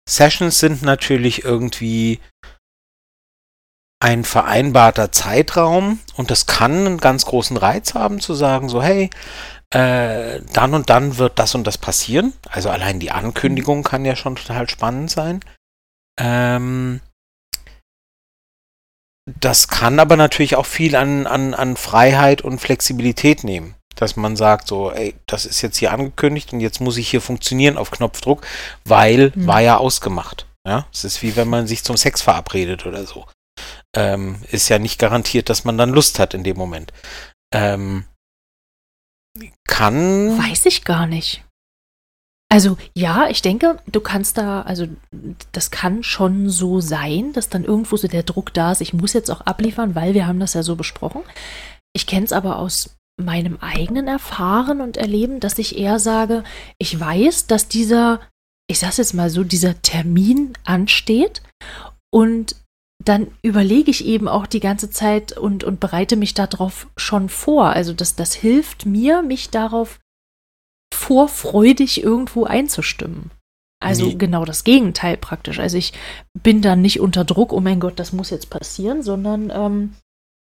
Sessions 0.08 0.58
sind 0.58 0.82
natürlich 0.82 1.44
irgendwie 1.44 2.20
ein 4.02 4.25
vereinbarter 4.25 5.12
Zeitraum 5.12 6.00
und 6.16 6.32
das 6.32 6.47
kann 6.47 6.73
einen 6.73 6.99
ganz 6.99 7.25
großen 7.25 7.56
Reiz 7.56 7.94
haben 7.94 8.18
zu 8.18 8.35
sagen, 8.35 8.68
so 8.68 8.82
hey, 8.82 9.11
äh, 9.71 10.40
dann 10.52 10.75
und 10.75 10.90
dann 10.90 11.18
wird 11.18 11.38
das 11.38 11.54
und 11.54 11.64
das 11.64 11.78
passieren. 11.78 12.32
Also 12.50 12.68
allein 12.68 12.99
die 12.99 13.12
Ankündigung 13.12 13.85
kann 13.85 14.04
ja 14.04 14.16
schon 14.16 14.35
total 14.35 14.68
spannend 14.68 15.09
sein. 15.09 15.38
Ähm, 16.18 17.00
das 19.38 19.68
kann 19.68 20.00
aber 20.00 20.16
natürlich 20.16 20.56
auch 20.56 20.66
viel 20.66 20.97
an, 20.97 21.28
an, 21.28 21.54
an 21.54 21.76
Freiheit 21.76 22.42
und 22.42 22.59
Flexibilität 22.59 23.44
nehmen. 23.44 23.76
Dass 23.94 24.16
man 24.16 24.35
sagt, 24.35 24.66
so, 24.66 24.90
ey, 24.90 25.14
das 25.26 25.47
ist 25.47 25.62
jetzt 25.62 25.76
hier 25.76 25.92
angekündigt 25.92 26.52
und 26.52 26.59
jetzt 26.59 26.80
muss 26.80 26.97
ich 26.97 27.09
hier 27.09 27.21
funktionieren 27.21 27.76
auf 27.76 27.92
Knopfdruck, 27.92 28.44
weil 28.85 29.32
Hm. 29.32 29.47
war 29.47 29.61
ja 29.61 29.76
ausgemacht. 29.76 30.47
Ja, 30.66 30.87
es 30.92 31.04
ist 31.04 31.23
wie 31.23 31.37
wenn 31.37 31.49
man 31.49 31.68
sich 31.68 31.85
zum 31.85 31.97
Sex 31.97 32.21
verabredet 32.21 32.85
oder 32.85 33.06
so. 33.06 33.26
Ähm, 33.94 34.40
ist 34.50 34.68
ja 34.68 34.78
nicht 34.78 34.99
garantiert, 34.99 35.49
dass 35.49 35.64
man 35.64 35.76
dann 35.76 35.90
Lust 35.90 36.18
hat 36.18 36.34
in 36.34 36.44
dem 36.44 36.56
Moment. 36.56 36.92
Ähm, 37.54 38.04
kann. 39.66 40.38
Weiß 40.38 40.66
ich 40.66 40.84
gar 40.84 41.06
nicht. 41.06 41.44
Also 42.52 42.76
ja, 42.94 43.28
ich 43.28 43.40
denke, 43.40 43.78
du 43.87 44.00
kannst 44.00 44.37
da, 44.37 44.61
also 44.61 44.87
das 45.52 45.70
kann 45.70 46.02
schon 46.02 46.50
so 46.50 46.82
sein, 46.82 47.32
dass 47.32 47.49
dann 47.49 47.64
irgendwo 47.64 47.96
so 47.96 48.08
der 48.08 48.25
Druck 48.25 48.52
da 48.52 48.72
ist, 48.72 48.82
ich 48.82 48.92
muss 48.92 49.14
jetzt 49.14 49.30
auch 49.30 49.40
abliefern, 49.40 49.94
weil 49.94 50.12
wir 50.12 50.26
haben 50.26 50.38
das 50.38 50.52
ja 50.52 50.62
so 50.62 50.76
besprochen. 50.76 51.23
Ich 51.95 52.06
kenne 52.06 52.26
es 52.26 52.32
aber 52.32 52.58
aus 52.58 52.95
meinem 53.19 53.56
eigenen 53.60 54.06
Erfahren 54.06 54.82
und 54.82 54.99
Erleben, 54.99 55.40
dass 55.40 55.58
ich 55.58 55.78
eher 55.78 55.99
sage, 55.99 56.45
ich 56.76 56.99
weiß, 56.99 57.47
dass 57.47 57.69
dieser, 57.69 58.21
ich 58.69 58.78
sag's 58.78 58.99
jetzt 58.99 59.14
mal 59.14 59.30
so, 59.30 59.45
dieser 59.45 59.80
Termin 59.80 60.52
ansteht 60.64 61.43
und 62.10 62.56
dann 63.04 63.28
überlege 63.43 63.91
ich 63.91 64.04
eben 64.04 64.28
auch 64.28 64.47
die 64.47 64.60
ganze 64.60 64.91
Zeit 64.91 65.36
und, 65.36 65.65
und 65.65 65.80
bereite 65.80 66.17
mich 66.17 66.34
darauf 66.34 66.86
schon 66.97 67.28
vor. 67.28 67.67
Also 67.71 67.93
das, 67.93 68.15
das 68.15 68.34
hilft 68.34 68.86
mir, 68.86 69.23
mich 69.23 69.50
darauf 69.50 69.99
vorfreudig 70.95 72.02
irgendwo 72.02 72.45
einzustimmen. 72.45 73.30
Also 73.82 74.06
Nee. 74.06 74.15
genau 74.15 74.45
das 74.45 74.62
Gegenteil 74.62 75.17
praktisch. 75.17 75.58
Also 75.58 75.76
ich 75.76 75.93
bin 76.41 76.62
dann 76.62 76.82
nicht 76.82 77.00
unter 77.00 77.25
Druck, 77.25 77.52
oh 77.52 77.60
mein 77.60 77.80
Gott, 77.80 77.99
das 77.99 78.12
muss 78.12 78.30
jetzt 78.30 78.50
passieren, 78.50 79.02
sondern 79.02 79.50
ähm, 79.50 79.95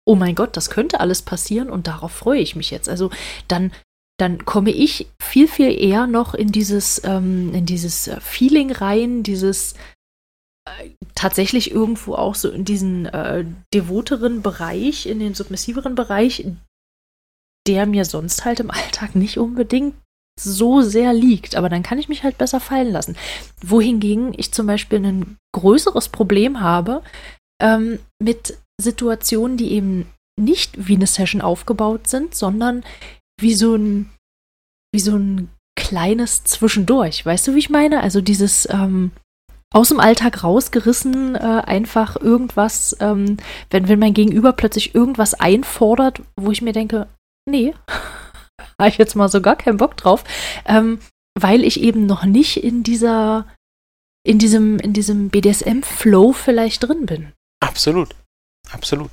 oh 0.06 0.14
mein 0.14 0.34
Gott, 0.34 0.56
das 0.56 0.68
könnte 0.68 1.00
alles 1.00 1.22
passieren 1.22 1.70
und 1.70 1.86
darauf 1.86 2.12
freue 2.12 2.40
ich 2.40 2.56
mich 2.56 2.70
jetzt. 2.70 2.88
Also 2.88 3.10
dann, 3.48 3.72
dann 4.18 4.44
komme 4.44 4.70
ich 4.70 5.06
viel, 5.22 5.48
viel 5.48 5.72
eher 5.72 6.06
noch 6.06 6.34
in 6.34 6.52
dieses, 6.52 7.00
ähm, 7.04 7.54
in 7.54 7.64
dieses 7.64 8.10
Feeling 8.20 8.72
rein, 8.72 9.22
dieses 9.22 9.74
tatsächlich 11.14 11.70
irgendwo 11.70 12.14
auch 12.14 12.34
so 12.34 12.50
in 12.50 12.64
diesen 12.64 13.06
äh, 13.06 13.44
devoteren 13.74 14.42
Bereich, 14.42 15.06
in 15.06 15.18
den 15.18 15.34
submissiveren 15.34 15.94
Bereich, 15.94 16.46
der 17.66 17.86
mir 17.86 18.04
sonst 18.04 18.44
halt 18.44 18.60
im 18.60 18.70
Alltag 18.70 19.14
nicht 19.14 19.38
unbedingt 19.38 19.94
so 20.38 20.80
sehr 20.80 21.12
liegt. 21.12 21.56
Aber 21.56 21.68
dann 21.68 21.82
kann 21.82 21.98
ich 21.98 22.08
mich 22.08 22.22
halt 22.22 22.38
besser 22.38 22.60
fallen 22.60 22.90
lassen. 22.90 23.16
Wohingegen 23.62 24.32
ich 24.36 24.52
zum 24.52 24.66
Beispiel 24.66 25.04
ein 25.04 25.36
größeres 25.52 26.08
Problem 26.08 26.60
habe 26.60 27.02
ähm, 27.62 27.98
mit 28.22 28.58
Situationen, 28.80 29.56
die 29.56 29.72
eben 29.72 30.06
nicht 30.38 30.88
wie 30.88 30.96
eine 30.96 31.06
Session 31.06 31.42
aufgebaut 31.42 32.06
sind, 32.08 32.34
sondern 32.34 32.82
wie 33.38 33.54
so 33.54 33.74
ein, 33.74 34.10
wie 34.92 35.00
so 35.00 35.16
ein 35.16 35.50
kleines 35.76 36.44
Zwischendurch. 36.44 37.24
Weißt 37.26 37.46
du, 37.46 37.54
wie 37.54 37.58
ich 37.58 37.70
meine? 37.70 38.02
Also 38.02 38.20
dieses 38.20 38.68
ähm, 38.70 39.12
aus 39.72 39.88
dem 39.88 40.00
Alltag 40.00 40.42
rausgerissen, 40.42 41.36
äh, 41.36 41.38
einfach 41.38 42.16
irgendwas, 42.16 42.96
ähm, 43.00 43.36
wenn, 43.70 43.88
wenn 43.88 43.98
mein 43.98 44.14
Gegenüber 44.14 44.52
plötzlich 44.52 44.94
irgendwas 44.94 45.34
einfordert, 45.34 46.22
wo 46.36 46.50
ich 46.50 46.62
mir 46.62 46.72
denke, 46.72 47.06
nee, 47.48 47.74
habe 48.80 48.88
ich 48.88 48.98
jetzt 48.98 49.14
mal 49.14 49.28
so 49.28 49.40
gar 49.40 49.56
keinen 49.56 49.76
Bock 49.76 49.96
drauf, 49.96 50.24
ähm, 50.66 50.98
weil 51.38 51.64
ich 51.64 51.80
eben 51.80 52.06
noch 52.06 52.24
nicht 52.24 52.62
in 52.62 52.82
dieser, 52.82 53.46
in 54.26 54.38
diesem, 54.38 54.78
in 54.80 54.92
diesem 54.92 55.30
BDSM-Flow 55.30 56.32
vielleicht 56.32 56.82
drin 56.82 57.06
bin. 57.06 57.32
Absolut. 57.60 58.14
Absolut. 58.72 59.10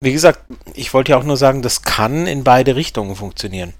Wie 0.00 0.12
gesagt, 0.12 0.44
ich 0.74 0.94
wollte 0.94 1.12
ja 1.12 1.18
auch 1.18 1.24
nur 1.24 1.36
sagen, 1.36 1.62
das 1.62 1.82
kann 1.82 2.26
in 2.26 2.44
beide 2.44 2.74
Richtungen 2.76 3.14
funktionieren. 3.14 3.74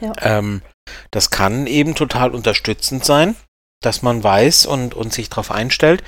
Ja. 0.00 0.12
Ähm, 0.20 0.62
das 1.10 1.30
kann 1.30 1.66
eben 1.66 1.94
total 1.94 2.32
unterstützend 2.32 3.04
sein, 3.04 3.36
dass 3.84 4.02
man 4.02 4.22
weiß 4.22 4.66
und, 4.66 4.94
und 4.94 5.12
sich 5.12 5.30
darauf 5.30 5.50
einstellt, 5.50 6.02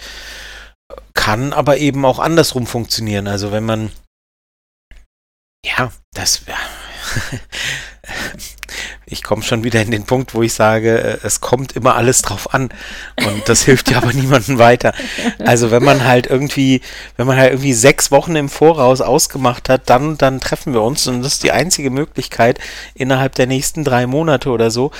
kann 1.14 1.52
aber 1.52 1.78
eben 1.78 2.04
auch 2.04 2.18
andersrum 2.18 2.66
funktionieren. 2.66 3.28
Also 3.28 3.52
wenn 3.52 3.64
man, 3.64 3.92
ja, 5.64 5.92
das, 6.12 6.42
ich 9.08 9.22
komme 9.22 9.42
schon 9.42 9.62
wieder 9.62 9.80
in 9.80 9.92
den 9.92 10.04
Punkt, 10.04 10.34
wo 10.34 10.42
ich 10.42 10.52
sage, 10.52 10.98
äh, 11.00 11.18
es 11.22 11.40
kommt 11.40 11.72
immer 11.72 11.94
alles 11.94 12.22
drauf 12.22 12.52
an 12.52 12.70
und 13.24 13.48
das 13.48 13.62
hilft 13.62 13.90
ja 13.90 13.98
aber 13.98 14.12
niemandem 14.12 14.58
weiter. 14.58 14.92
Also 15.38 15.70
wenn 15.70 15.84
man 15.84 16.04
halt 16.04 16.26
irgendwie, 16.26 16.80
wenn 17.16 17.26
man 17.26 17.36
halt 17.36 17.52
irgendwie 17.52 17.72
sechs 17.72 18.10
Wochen 18.10 18.34
im 18.34 18.48
Voraus 18.48 19.00
ausgemacht 19.00 19.68
hat, 19.68 19.88
dann, 19.88 20.18
dann 20.18 20.40
treffen 20.40 20.72
wir 20.72 20.82
uns 20.82 21.06
und 21.06 21.22
das 21.22 21.34
ist 21.34 21.44
die 21.44 21.52
einzige 21.52 21.90
Möglichkeit 21.90 22.58
innerhalb 22.94 23.36
der 23.36 23.46
nächsten 23.46 23.84
drei 23.84 24.08
Monate 24.08 24.50
oder 24.50 24.72
so, 24.72 24.90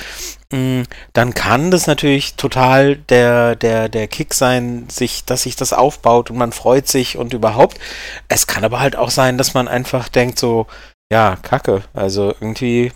mh, 0.53 0.85
dann 1.13 1.35
kann 1.35 1.73
das 1.73 1.89
natürlich 1.89 2.37
total 2.37 2.97
der, 2.97 3.57
der, 3.57 3.89
der 3.89 4.07
Kick 4.07 4.35
sein, 4.35 4.87
sich, 4.89 5.25
dass 5.25 5.43
sich 5.43 5.57
das 5.57 5.73
aufbaut 5.73 6.31
und 6.31 6.39
man 6.39 6.53
freut 6.53 6.87
sich 6.87 7.17
und 7.17 7.35
überhaupt. 7.35 7.79
Es 8.29 8.47
kann 8.47 8.65
aber 8.65 8.79
halt 8.79 8.95
auch 8.95 9.11
sein, 9.11 9.37
dass 9.37 9.55
man 9.55 9.67
einfach 9.67 10.09
denkt 10.09 10.39
so, 10.39 10.67
ja, 11.13 11.37
kacke. 11.43 11.83
Also 11.95 12.35
irgendwie, 12.41 12.93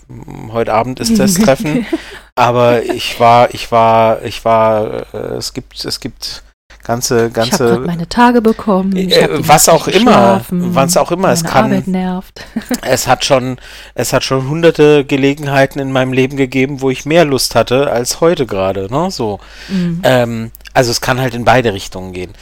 heute 0.53 0.73
Abend 0.73 1.01
ist 1.01 1.19
das 1.19 1.35
Treffen, 1.45 1.87
aber 2.35 2.83
ich 2.83 3.19
war, 3.21 3.55
ich 3.55 3.71
war, 3.71 4.23
ich 4.23 4.45
war, 4.45 5.15
äh, 5.15 5.37
es 5.37 5.53
gibt, 5.53 5.85
es 5.85 6.01
gibt 6.01 6.43
ganze, 6.83 7.17
ich 7.17 7.23
habe 7.23 7.33
ganze, 7.33 7.65
gerade 7.67 7.81
meine 7.87 8.09
Tage 8.09 8.43
bekommen. 8.43 8.97
Äh, 8.97 9.07
die 9.39 9.49
was 9.49 9.69
auch 9.69 9.87
immer, 9.87 10.45
was 10.51 10.97
auch 10.97 11.13
immer, 11.13 11.31
es 11.31 11.43
meine 11.43 11.53
kann- 11.53 11.65
Arbeit 11.73 11.87
nervt. 11.87 12.45
es 12.83 13.07
hat 13.07 13.25
schon, 13.25 13.59
es 13.95 14.13
hat 14.13 14.25
schon 14.25 14.49
hunderte 14.49 15.05
Gelegenheiten 15.05 15.79
in 15.79 15.93
meinem 15.93 16.13
Leben 16.13 16.37
gegeben, 16.37 16.81
wo 16.81 16.91
ich 16.91 17.05
mehr 17.07 17.25
Lust 17.25 17.55
hatte 17.55 17.91
als 17.91 18.21
heute 18.21 18.47
gerade, 18.47 18.91
ne, 18.93 19.11
so. 19.11 19.39
Mhm. 19.69 20.01
Ähm, 20.03 20.51
also 20.75 20.91
es 20.91 21.01
kann 21.01 21.21
halt 21.21 21.35
in 21.35 21.45
beide 21.45 21.73
Richtungen 21.75 22.13
gehen. 22.13 22.33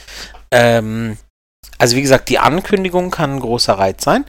Ähm, 0.51 1.17
also 1.77 1.95
wie 1.95 2.01
gesagt, 2.01 2.29
die 2.29 2.39
Ankündigung 2.39 3.11
kann 3.11 3.35
ein 3.35 3.39
großer 3.39 3.73
Reiz 3.73 4.03
sein, 4.03 4.25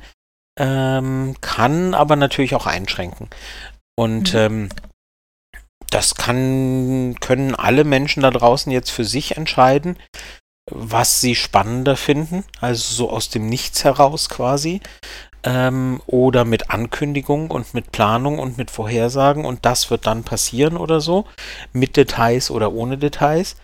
ähm, 0.59 1.37
kann 1.41 1.95
aber 1.95 2.17
natürlich 2.17 2.55
auch 2.55 2.67
einschränken. 2.67 3.29
Und 3.99 4.33
Mhm. 4.35 4.39
ähm, 4.39 4.69
das 5.91 6.15
kann, 6.15 7.17
können 7.21 7.55
alle 7.55 7.85
Menschen 7.85 8.23
da 8.23 8.31
draußen 8.31 8.71
jetzt 8.71 8.91
für 8.91 9.05
sich 9.05 9.37
entscheiden, 9.37 9.97
was 10.71 11.21
sie 11.21 11.35
spannender 11.35 11.97
finden, 11.97 12.45
also 12.61 12.95
so 12.95 13.11
aus 13.11 13.29
dem 13.29 13.47
Nichts 13.47 13.83
heraus 13.85 14.29
quasi. 14.29 14.81
Ähm, 15.43 16.03
oder 16.07 16.45
mit 16.45 16.71
Ankündigung 16.71 17.51
und 17.51 17.73
mit 17.73 17.93
Planung 17.93 18.39
und 18.39 18.59
mit 18.59 18.71
Vorhersagen 18.71 19.47
und 19.47 19.65
das 19.65 19.91
wird 19.91 20.07
dann 20.07 20.23
passieren 20.23 20.77
oder 20.77 21.01
so, 21.01 21.25
mit 21.73 21.97
Details 21.97 22.51
oder 22.51 22.73
ohne 22.73 22.99
Details. 22.99 23.57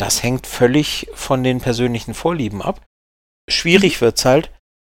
Das 0.00 0.24
hängt 0.24 0.48
völlig 0.48 1.06
von 1.14 1.44
den 1.44 1.60
persönlichen 1.60 2.12
Vorlieben 2.12 2.60
ab. 2.60 2.80
Schwierig 3.48 4.00
wird's 4.00 4.24
halt, 4.24 4.50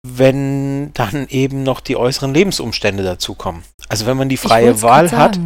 wenn 0.05 0.93
dann 0.93 1.27
eben 1.29 1.63
noch 1.63 1.79
die 1.79 1.95
äußeren 1.95 2.33
Lebensumstände 2.33 3.03
dazukommen. 3.03 3.63
Also 3.87 4.05
wenn 4.05 4.17
man 4.17 4.29
die 4.29 4.37
freie 4.37 4.81
Wahl 4.81 5.11
hat, 5.11 5.39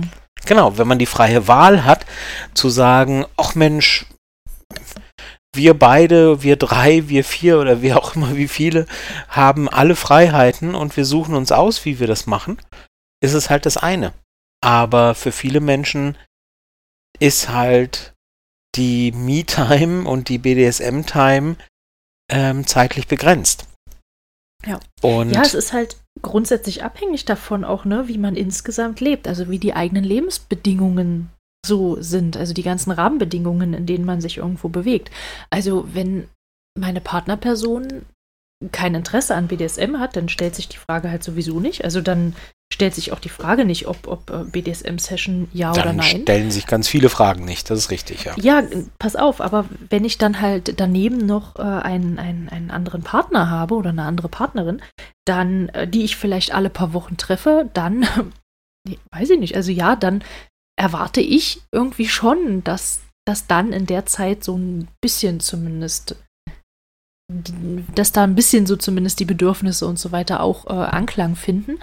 genau, 0.45 0.77
wenn 0.77 0.87
man 0.87 0.99
die 0.99 1.05
freie 1.05 1.47
Wahl 1.47 1.85
hat, 1.85 2.05
zu 2.53 2.69
sagen, 2.69 3.25
ach 3.37 3.55
Mensch, 3.55 4.05
wir 5.53 5.77
beide, 5.77 6.43
wir 6.43 6.55
drei, 6.55 7.07
wir 7.07 7.23
vier 7.23 7.59
oder 7.59 7.81
wie 7.81 7.93
auch 7.93 8.15
immer, 8.15 8.35
wie 8.35 8.47
viele, 8.47 8.85
haben 9.27 9.69
alle 9.69 9.95
Freiheiten 9.95 10.75
und 10.75 10.97
wir 10.97 11.05
suchen 11.05 11.35
uns 11.35 11.51
aus, 11.51 11.85
wie 11.85 11.99
wir 11.99 12.07
das 12.07 12.25
machen, 12.27 12.57
ist 13.21 13.33
es 13.33 13.49
halt 13.49 13.65
das 13.65 13.77
eine. 13.77 14.13
Aber 14.61 15.15
für 15.15 15.31
viele 15.31 15.59
Menschen 15.59 16.17
ist 17.19 17.49
halt 17.49 18.13
die 18.75 19.11
Me-Time 19.11 20.07
und 20.07 20.29
die 20.29 20.37
BDSM-Time 20.37 21.55
ähm, 22.31 22.67
zeitlich 22.67 23.07
begrenzt. 23.07 23.66
Ja. 24.65 24.79
Und 25.01 25.31
ja, 25.31 25.41
es 25.41 25.53
ist 25.53 25.73
halt 25.73 25.97
grundsätzlich 26.21 26.83
abhängig 26.83 27.25
davon 27.25 27.63
auch, 27.63 27.85
ne, 27.85 28.07
wie 28.07 28.17
man 28.17 28.35
insgesamt 28.35 28.99
lebt, 28.99 29.27
also 29.27 29.49
wie 29.49 29.59
die 29.59 29.73
eigenen 29.73 30.03
Lebensbedingungen 30.03 31.29
so 31.65 32.01
sind, 32.01 32.37
also 32.37 32.53
die 32.53 32.63
ganzen 32.63 32.91
Rahmenbedingungen, 32.91 33.73
in 33.73 33.85
denen 33.85 34.05
man 34.05 34.21
sich 34.21 34.37
irgendwo 34.37 34.69
bewegt. 34.69 35.11
Also 35.49 35.87
wenn 35.93 36.27
meine 36.77 37.01
Partnerperson 37.01 38.05
kein 38.71 38.95
Interesse 38.95 39.35
an 39.35 39.47
BDSM 39.47 39.99
hat, 39.99 40.15
dann 40.15 40.29
stellt 40.29 40.55
sich 40.55 40.67
die 40.67 40.77
Frage 40.77 41.11
halt 41.11 41.23
sowieso 41.23 41.59
nicht. 41.59 41.83
Also 41.83 42.01
dann 42.01 42.35
stellt 42.73 42.95
sich 42.95 43.11
auch 43.11 43.19
die 43.19 43.29
Frage 43.29 43.65
nicht, 43.65 43.87
ob, 43.87 44.07
ob 44.07 44.29
äh, 44.29 44.43
BDSM-Session 44.43 45.47
ja 45.53 45.71
dann 45.71 45.83
oder 45.83 45.93
nein. 45.93 46.11
Dann 46.11 46.21
stellen 46.21 46.51
sich 46.51 46.67
ganz 46.67 46.87
viele 46.87 47.09
Fragen 47.09 47.45
nicht, 47.45 47.69
das 47.69 47.79
ist 47.79 47.91
richtig, 47.91 48.25
ja. 48.25 48.35
Ja, 48.37 48.63
pass 48.99 49.15
auf, 49.15 49.41
aber 49.41 49.65
wenn 49.89 50.03
ich 50.03 50.17
dann 50.17 50.41
halt 50.41 50.79
daneben 50.79 51.25
noch 51.25 51.55
äh, 51.55 51.61
einen, 51.61 52.19
einen, 52.19 52.49
einen 52.49 52.71
anderen 52.71 53.03
Partner 53.03 53.49
habe 53.49 53.75
oder 53.75 53.91
eine 53.91 54.03
andere 54.03 54.27
Partnerin, 54.27 54.81
dann, 55.25 55.69
äh, 55.69 55.87
die 55.87 56.03
ich 56.03 56.17
vielleicht 56.17 56.53
alle 56.53 56.69
paar 56.69 56.93
Wochen 56.93 57.15
treffe, 57.15 57.69
dann, 57.73 58.05
nee, 58.87 58.99
weiß 59.11 59.29
ich 59.29 59.39
nicht, 59.39 59.55
also 59.55 59.71
ja, 59.71 59.95
dann 59.95 60.23
erwarte 60.79 61.21
ich 61.21 61.61
irgendwie 61.71 62.07
schon, 62.07 62.63
dass, 62.63 63.01
dass 63.25 63.47
dann 63.47 63.71
in 63.71 63.85
der 63.85 64.05
Zeit 64.05 64.43
so 64.43 64.57
ein 64.57 64.87
bisschen 65.01 65.39
zumindest 65.39 66.15
dass 67.29 68.13
da 68.13 68.23
ein 68.23 68.35
bisschen 68.35 68.65
so 68.65 68.77
zumindest 68.77 69.19
die 69.19 69.25
Bedürfnisse 69.25 69.85
und 69.85 69.99
so 69.99 70.13
weiter 70.13 70.41
auch 70.41 70.65
äh, 70.67 70.69
Anklang 70.69 71.35
finden. 71.35 71.79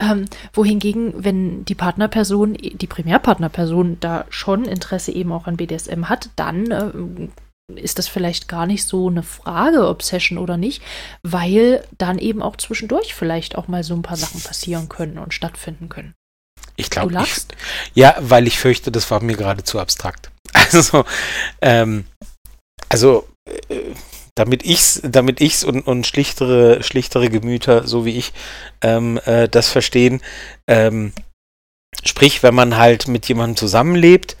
Ähm, 0.00 0.24
wohingegen, 0.54 1.12
wenn 1.22 1.66
die 1.66 1.74
Partnerperson, 1.74 2.54
die 2.54 2.86
Primärpartnerperson 2.86 3.98
da 4.00 4.24
schon 4.30 4.64
Interesse 4.64 5.12
eben 5.12 5.32
auch 5.32 5.46
an 5.46 5.58
BDSM 5.58 6.08
hat, 6.08 6.30
dann 6.36 6.70
äh, 6.70 7.78
ist 7.78 7.98
das 7.98 8.08
vielleicht 8.08 8.48
gar 8.48 8.66
nicht 8.66 8.86
so 8.86 9.08
eine 9.08 9.22
Frage, 9.22 9.86
ob 9.86 10.02
Session 10.02 10.38
oder 10.38 10.56
nicht, 10.56 10.82
weil 11.22 11.84
dann 11.98 12.18
eben 12.18 12.40
auch 12.40 12.56
zwischendurch 12.56 13.14
vielleicht 13.14 13.58
auch 13.58 13.68
mal 13.68 13.84
so 13.84 13.94
ein 13.94 14.02
paar 14.02 14.16
Sachen 14.16 14.40
passieren 14.40 14.88
können 14.88 15.18
und 15.18 15.34
stattfinden 15.34 15.90
können. 15.90 16.14
Ich 16.76 16.90
glaube, 16.90 17.12
ja, 17.94 18.14
weil 18.20 18.46
ich 18.46 18.58
fürchte, 18.58 18.92
das 18.92 19.10
war 19.10 19.22
mir 19.22 19.36
gerade 19.36 19.62
zu 19.62 19.78
abstrakt. 19.78 20.30
Also, 20.72 21.04
ähm, 21.60 22.06
also 22.88 23.28
äh, 23.68 23.94
damit 24.36 24.64
ich's, 24.64 25.00
damit 25.02 25.40
ich's 25.40 25.64
und, 25.64 25.86
und 25.86 26.06
schlichtere, 26.06 26.82
schlichtere 26.82 27.30
Gemüter, 27.30 27.86
so 27.86 28.04
wie 28.04 28.16
ich, 28.16 28.32
ähm, 28.82 29.18
äh, 29.24 29.48
das 29.48 29.68
verstehen. 29.68 30.20
Ähm, 30.68 31.12
sprich, 32.04 32.42
wenn 32.42 32.54
man 32.54 32.76
halt 32.76 33.08
mit 33.08 33.26
jemandem 33.28 33.56
zusammenlebt 33.56 34.36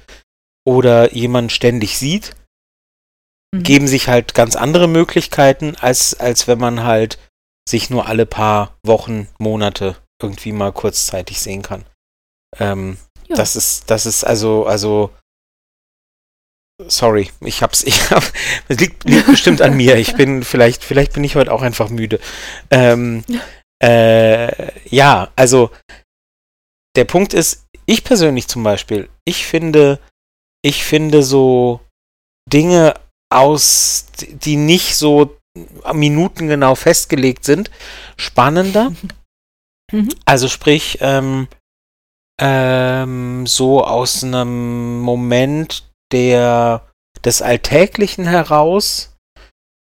oder 0.66 1.12
jemanden 1.14 1.50
ständig 1.50 1.98
sieht, 1.98 2.36
mhm. 3.54 3.62
geben 3.62 3.88
sich 3.88 4.08
halt 4.08 4.34
ganz 4.34 4.54
andere 4.54 4.86
Möglichkeiten, 4.86 5.76
als, 5.76 6.14
als 6.14 6.46
wenn 6.46 6.58
man 6.58 6.84
halt 6.84 7.18
sich 7.68 7.90
nur 7.90 8.06
alle 8.06 8.26
paar 8.26 8.76
Wochen, 8.84 9.28
Monate 9.38 9.96
irgendwie 10.22 10.52
mal 10.52 10.72
kurzzeitig 10.72 11.40
sehen 11.40 11.62
kann. 11.62 11.84
Ähm, 12.58 12.98
ja. 13.28 13.36
Das 13.36 13.56
ist, 13.56 13.90
das 13.90 14.06
ist 14.06 14.24
also, 14.24 14.66
also 14.66 15.10
Sorry, 16.88 17.30
ich 17.40 17.62
hab's, 17.62 17.82
ich 17.84 18.10
hab, 18.10 18.22
es 18.68 18.78
liegt, 18.78 19.04
liegt 19.04 19.26
bestimmt 19.26 19.62
an 19.62 19.76
mir. 19.76 19.96
Ich 19.96 20.14
bin 20.14 20.42
vielleicht, 20.44 20.84
vielleicht 20.84 21.14
bin 21.14 21.24
ich 21.24 21.36
heute 21.36 21.52
auch 21.52 21.62
einfach 21.62 21.88
müde. 21.88 22.20
Ähm, 22.70 23.24
äh, 23.82 24.72
ja, 24.88 25.30
also 25.36 25.70
der 26.96 27.04
Punkt 27.04 27.34
ist, 27.34 27.66
ich 27.84 28.04
persönlich 28.04 28.48
zum 28.48 28.62
Beispiel, 28.62 29.08
ich 29.24 29.46
finde, 29.46 30.00
ich 30.62 30.84
finde 30.84 31.22
so 31.22 31.80
Dinge 32.50 32.94
aus, 33.30 34.06
die 34.16 34.56
nicht 34.56 34.96
so 34.96 35.36
minutengenau 35.92 36.74
festgelegt 36.74 37.44
sind, 37.44 37.70
spannender. 38.16 38.92
Mhm. 39.92 40.08
Also 40.24 40.48
sprich, 40.48 40.98
ähm, 41.00 41.48
ähm, 42.40 43.46
so 43.46 43.84
aus 43.84 44.22
einem 44.22 45.00
Moment 45.00 45.85
der, 46.12 46.86
des 47.24 47.42
Alltäglichen 47.42 48.26
heraus 48.26 49.16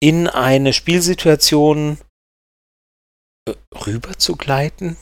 in 0.00 0.28
eine 0.28 0.72
Spielsituation 0.72 1.98
äh, 3.48 3.54
rüberzugleiten. 3.86 4.96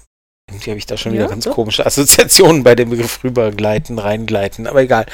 Irgendwie 0.50 0.70
habe 0.70 0.78
ich 0.78 0.86
da 0.86 0.96
schon 0.96 1.12
ja, 1.12 1.20
wieder 1.20 1.30
ganz 1.30 1.44
so. 1.44 1.52
komische 1.52 1.86
Assoziationen 1.86 2.64
bei 2.64 2.74
dem 2.74 2.90
Begriff 2.90 3.24
rübergleiten, 3.24 3.98
reingleiten, 3.98 4.66
aber 4.66 4.82
egal. 4.82 5.06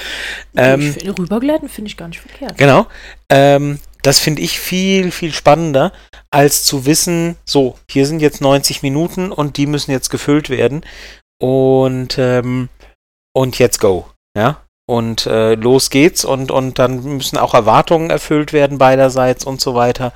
Ähm, 0.57 0.93
find, 0.93 1.19
rübergleiten 1.19 1.69
finde 1.69 1.89
ich 1.89 1.97
gar 1.97 2.09
nicht 2.09 2.21
verkehrt. 2.21 2.59
Genau. 2.59 2.87
Ähm, 3.29 3.79
das 4.03 4.19
finde 4.19 4.43
ich 4.43 4.59
viel, 4.59 5.13
viel 5.13 5.33
spannender, 5.33 5.93
als 6.31 6.65
zu 6.65 6.85
wissen, 6.87 7.37
so, 7.45 7.79
hier 7.91 8.07
sind 8.07 8.21
jetzt 8.21 8.41
90 8.41 8.83
Minuten 8.83 9.31
und 9.31 9.57
die 9.57 9.67
müssen 9.67 9.93
jetzt 9.93 10.11
gefüllt 10.11 10.51
werden. 10.51 10.85
Und, 11.41 12.19
ähm, 12.19 12.69
und 13.33 13.59
jetzt 13.59 13.79
go. 13.79 14.11
Ja 14.37 14.63
und 14.91 15.27
äh, 15.27 15.55
los 15.55 15.89
geht's 15.89 16.25
und, 16.25 16.51
und 16.51 16.81
dann 16.81 17.05
müssen 17.05 17.39
auch 17.39 17.55
Erwartungen 17.55 18.11
erfüllt 18.11 18.53
werden 18.53 18.79
beiderseits 18.79 19.45
und 19.45 19.61
so 19.61 19.77
weiter. 19.77 20.13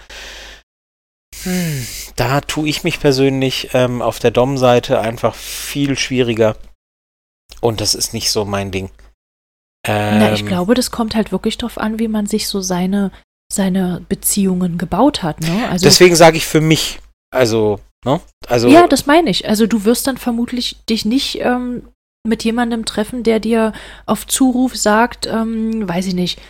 Hm, 1.44 1.86
da 2.16 2.40
tue 2.40 2.68
ich 2.68 2.82
mich 2.82 2.98
persönlich 2.98 3.70
ähm, 3.72 4.02
auf 4.02 4.18
der 4.18 4.32
Dom-Seite 4.32 4.98
einfach 4.98 5.36
viel 5.36 5.96
schwieriger 5.96 6.56
und 7.60 7.80
das 7.80 7.94
ist 7.94 8.14
nicht 8.14 8.32
so 8.32 8.44
mein 8.44 8.72
Ding. 8.72 8.90
Ähm, 9.86 10.18
Na, 10.18 10.32
ich 10.32 10.40
ähm, 10.40 10.46
glaube, 10.46 10.74
das 10.74 10.90
kommt 10.90 11.14
halt 11.14 11.30
wirklich 11.30 11.56
darauf 11.56 11.78
an, 11.78 12.00
wie 12.00 12.08
man 12.08 12.26
sich 12.26 12.48
so 12.48 12.60
seine, 12.60 13.12
seine 13.52 14.04
Beziehungen 14.08 14.76
gebaut 14.76 15.22
hat. 15.22 15.40
Ne? 15.40 15.68
Also, 15.70 15.84
deswegen 15.84 16.16
sage 16.16 16.36
ich 16.36 16.46
für 16.46 16.60
mich, 16.60 16.98
also, 17.30 17.78
ne? 18.04 18.20
Also, 18.48 18.66
ja, 18.68 18.88
das 18.88 19.06
meine 19.06 19.30
ich. 19.30 19.48
Also 19.48 19.68
du 19.68 19.84
wirst 19.84 20.08
dann 20.08 20.16
vermutlich 20.16 20.78
dich 20.88 21.04
nicht 21.04 21.38
ähm, 21.42 21.88
mit 22.26 22.44
jemandem 22.44 22.84
treffen, 22.84 23.22
der 23.22 23.38
dir 23.38 23.72
auf 24.06 24.26
Zuruf 24.26 24.76
sagt, 24.76 25.26
ähm, 25.26 25.88
weiß 25.88 26.06
ich 26.06 26.14
nicht, 26.14 26.40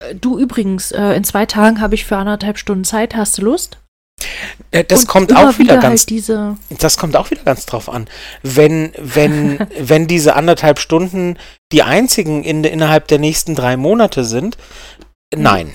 äh, 0.00 0.14
du 0.14 0.38
übrigens, 0.38 0.92
äh, 0.92 1.12
in 1.12 1.24
zwei 1.24 1.46
Tagen 1.46 1.80
habe 1.80 1.94
ich 1.94 2.04
für 2.04 2.16
anderthalb 2.16 2.58
Stunden 2.58 2.84
Zeit, 2.84 3.16
hast 3.16 3.38
du 3.38 3.42
Lust? 3.42 3.78
Äh, 4.70 4.84
das 4.84 5.02
und 5.02 5.08
kommt 5.08 5.36
auch 5.36 5.58
wieder, 5.58 5.74
wieder 5.74 5.78
ganz. 5.78 6.06
Halt 6.08 6.82
das 6.82 6.96
kommt 6.96 7.16
auch 7.16 7.30
wieder 7.30 7.42
ganz 7.42 7.66
drauf 7.66 7.88
an. 7.88 8.08
Wenn, 8.42 8.92
wenn, 8.98 9.58
wenn 9.78 10.06
diese 10.06 10.36
anderthalb 10.36 10.78
Stunden 10.78 11.36
die 11.72 11.82
einzigen 11.82 12.44
in, 12.44 12.64
innerhalb 12.64 13.08
der 13.08 13.18
nächsten 13.18 13.54
drei 13.54 13.76
Monate 13.76 14.24
sind, 14.24 14.56
nein. 15.34 15.74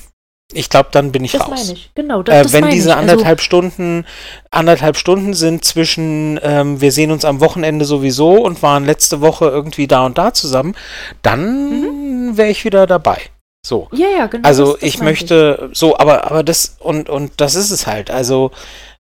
Ich 0.55 0.69
glaube, 0.69 0.89
dann 0.91 1.11
bin 1.11 1.23
ich 1.23 1.31
das 1.33 1.41
raus. 1.41 1.49
Das 1.49 1.67
meine 1.67 1.73
ich, 1.73 1.91
genau. 1.95 2.23
Das, 2.23 2.35
äh, 2.35 2.43
das 2.43 2.53
wenn 2.53 2.69
diese. 2.69 2.95
Also 2.95 3.01
anderthalb 3.01 3.39
also, 3.39 3.43
Stunden, 3.45 4.05
anderthalb 4.51 4.97
Stunden 4.97 5.33
sind 5.33 5.65
zwischen, 5.65 6.39
ähm, 6.43 6.81
wir 6.81 6.91
sehen 6.91 7.11
uns 7.11 7.25
am 7.25 7.39
Wochenende 7.39 7.85
sowieso 7.85 8.31
und 8.33 8.61
waren 8.61 8.85
letzte 8.85 9.21
Woche 9.21 9.45
irgendwie 9.45 9.87
da 9.87 10.05
und 10.05 10.17
da 10.17 10.33
zusammen, 10.33 10.75
dann 11.21 12.29
mhm. 12.29 12.37
wäre 12.37 12.49
ich 12.49 12.65
wieder 12.65 12.87
dabei. 12.87 13.19
So. 13.65 13.87
Ja, 13.93 14.07
ja, 14.09 14.27
genau. 14.27 14.47
Also 14.47 14.73
das, 14.73 14.83
ich 14.83 14.99
möchte, 14.99 15.69
ich. 15.71 15.77
so, 15.77 15.97
aber, 15.97 16.29
aber 16.29 16.43
das, 16.43 16.77
und, 16.79 17.09
und 17.09 17.31
das 17.37 17.55
ist 17.55 17.71
es 17.71 17.87
halt. 17.87 18.11
Also, 18.11 18.51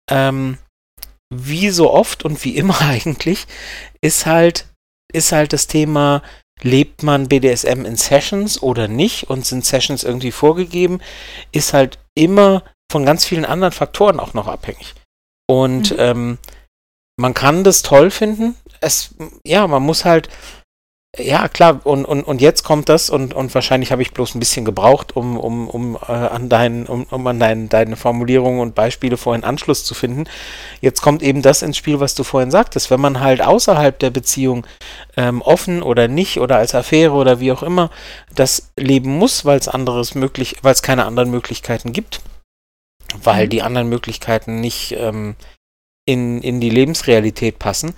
ähm, 0.09 0.57
wie 1.33 1.69
so 1.69 1.91
oft 1.91 2.25
und 2.25 2.43
wie 2.43 2.55
immer 2.57 2.79
eigentlich, 2.81 3.47
ist 4.01 4.25
halt, 4.25 4.65
ist 5.11 5.31
halt 5.31 5.53
das 5.53 5.67
Thema, 5.67 6.21
lebt 6.61 7.03
man 7.03 7.27
BDSM 7.27 7.85
in 7.85 7.95
Sessions 7.95 8.61
oder 8.61 8.87
nicht 8.87 9.29
und 9.29 9.45
sind 9.45 9.65
Sessions 9.65 10.03
irgendwie 10.03 10.31
vorgegeben, 10.31 10.99
ist 11.51 11.73
halt 11.73 11.99
immer 12.15 12.63
von 12.91 13.05
ganz 13.05 13.25
vielen 13.25 13.45
anderen 13.45 13.73
Faktoren 13.73 14.19
auch 14.19 14.33
noch 14.33 14.47
abhängig. 14.47 14.95
Und 15.47 15.91
mhm. 15.91 15.97
ähm, 15.99 16.37
man 17.17 17.33
kann 17.33 17.63
das 17.63 17.81
toll 17.81 18.11
finden. 18.11 18.55
Es, 18.81 19.15
ja, 19.45 19.67
man 19.67 19.83
muss 19.83 20.05
halt, 20.05 20.29
ja, 21.17 21.47
klar, 21.47 21.83
und, 21.85 22.05
und, 22.05 22.21
und 22.23 22.39
jetzt 22.39 22.63
kommt 22.63 22.87
das 22.87 23.09
und, 23.09 23.33
und 23.33 23.53
wahrscheinlich 23.55 23.91
habe 23.91 24.03
ich 24.03 24.13
bloß 24.13 24.35
ein 24.35 24.39
bisschen 24.39 24.63
gebraucht, 24.63 25.15
um, 25.15 25.37
um, 25.39 25.67
um 25.67 25.95
äh, 25.95 26.11
an 26.11 26.49
deinen, 26.49 26.85
um, 26.85 27.03
um 27.09 27.25
an 27.25 27.39
dein, 27.39 27.67
deine 27.67 27.95
Formulierungen 27.95 28.59
und 28.59 28.75
Beispiele 28.75 29.17
vorhin 29.17 29.43
Anschluss 29.43 29.83
zu 29.83 29.95
finden. 29.95 30.25
Jetzt 30.81 31.01
kommt 31.01 31.23
eben 31.23 31.41
das 31.41 31.63
ins 31.63 31.77
Spiel, 31.77 31.99
was 31.99 32.13
du 32.13 32.23
vorhin 32.23 32.51
sagtest. 32.51 32.91
Wenn 32.91 33.01
man 33.01 33.21
halt 33.21 33.41
außerhalb 33.41 33.97
der 33.97 34.11
Beziehung 34.11 34.67
ähm, 35.17 35.41
offen 35.41 35.81
oder 35.81 36.07
nicht 36.07 36.39
oder 36.39 36.57
als 36.57 36.75
Affäre 36.75 37.13
oder 37.13 37.39
wie 37.39 37.51
auch 37.51 37.63
immer 37.63 37.89
das 38.35 38.71
leben 38.77 39.17
muss, 39.17 39.45
weil 39.45 39.57
es 39.57 39.67
anderes 39.67 40.13
möglich, 40.13 40.57
weil 40.61 40.73
es 40.73 40.83
keine 40.83 41.05
anderen 41.05 41.31
Möglichkeiten 41.31 41.91
gibt, 41.91 42.21
weil 43.23 43.47
mhm. 43.47 43.49
die 43.49 43.61
anderen 43.63 43.89
Möglichkeiten 43.89 44.61
nicht 44.61 44.95
ähm, 44.95 45.35
in, 46.05 46.43
in 46.43 46.61
die 46.61 46.69
Lebensrealität 46.69 47.57
passen, 47.57 47.95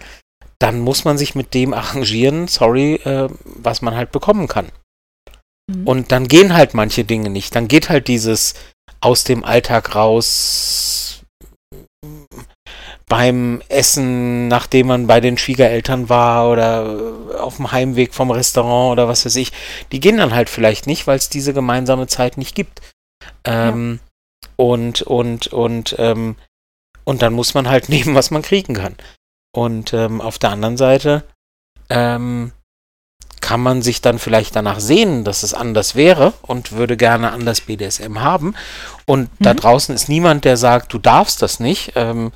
dann 0.62 0.80
muss 0.80 1.06
man 1.06 1.18
sich 1.18 1.34
mit 1.34 1.54
dem 1.56 1.74
arrangieren, 1.74 2.48
sorry, 2.48 2.96
äh, 2.96 3.30
was 3.44 3.82
man 3.82 3.96
halt 3.96 4.12
bekommen 4.12 4.48
kann. 4.48 4.72
Mhm. 5.68 5.88
Und 5.88 6.12
dann 6.12 6.28
gehen 6.28 6.54
halt 6.54 6.74
manche 6.76 7.04
Dinge 7.04 7.30
nicht. 7.30 7.56
Dann 7.56 7.68
geht 7.68 7.90
halt 7.90 8.08
dieses 8.08 8.54
aus 9.00 9.24
dem 9.24 9.44
Alltag 9.44 9.96
raus 9.96 11.24
beim 13.10 13.62
Essen, 13.68 14.48
nachdem 14.48 14.88
man 14.88 15.08
bei 15.08 15.20
den 15.20 15.38
Schwiegereltern 15.38 16.10
war 16.10 16.50
oder 16.50 17.14
auf 17.40 17.58
dem 17.58 17.72
Heimweg 17.72 18.14
vom 18.14 18.30
Restaurant 18.30 18.94
oder 18.94 19.08
was 19.08 19.26
weiß 19.26 19.36
ich. 19.38 19.52
Die 19.92 20.00
gehen 20.00 20.18
dann 20.18 20.34
halt 20.34 20.50
vielleicht 20.50 20.86
nicht, 20.86 21.08
weil 21.08 21.18
es 21.18 21.30
diese 21.30 21.54
gemeinsame 21.54 22.06
Zeit 22.06 22.38
nicht 22.38 22.56
gibt. 22.56 22.82
Ähm, 23.44 24.00
ja. 24.00 24.50
Und, 24.58 25.02
und, 25.02 25.48
und, 25.48 25.96
ähm, 25.98 26.36
und 27.04 27.24
dann 27.24 27.34
muss 27.34 27.56
man 27.56 27.68
halt 27.68 27.90
nehmen, 27.90 28.14
was 28.14 28.30
man 28.30 28.44
kriegen 28.44 28.76
kann. 28.76 28.96
Und 29.54 29.94
ähm, 29.94 30.22
auf 30.22 30.40
der 30.40 30.52
anderen 30.52 30.78
Seite 30.78 31.24
ähm, 31.90 32.52
kann 33.42 33.62
man 33.62 33.82
sich 33.82 34.02
dann 34.02 34.20
vielleicht 34.20 34.56
danach 34.56 34.80
sehen, 34.80 35.26
dass 35.26 35.44
es 35.44 35.54
anders 35.54 35.96
wäre 35.96 36.34
und 36.42 36.72
würde 36.72 36.96
gerne 36.96 37.32
anders 37.32 37.62
BDSM 37.62 38.20
haben. 38.22 38.56
Und 39.06 39.24
mhm. 39.40 39.44
da 39.44 39.54
draußen 39.54 39.94
ist 39.94 40.08
niemand, 40.08 40.46
der 40.46 40.58
sagt, 40.58 40.94
du 40.94 41.00
darfst 41.00 41.42
das 41.42 41.60
nicht. 41.60 41.94
Ähm, 41.96 42.32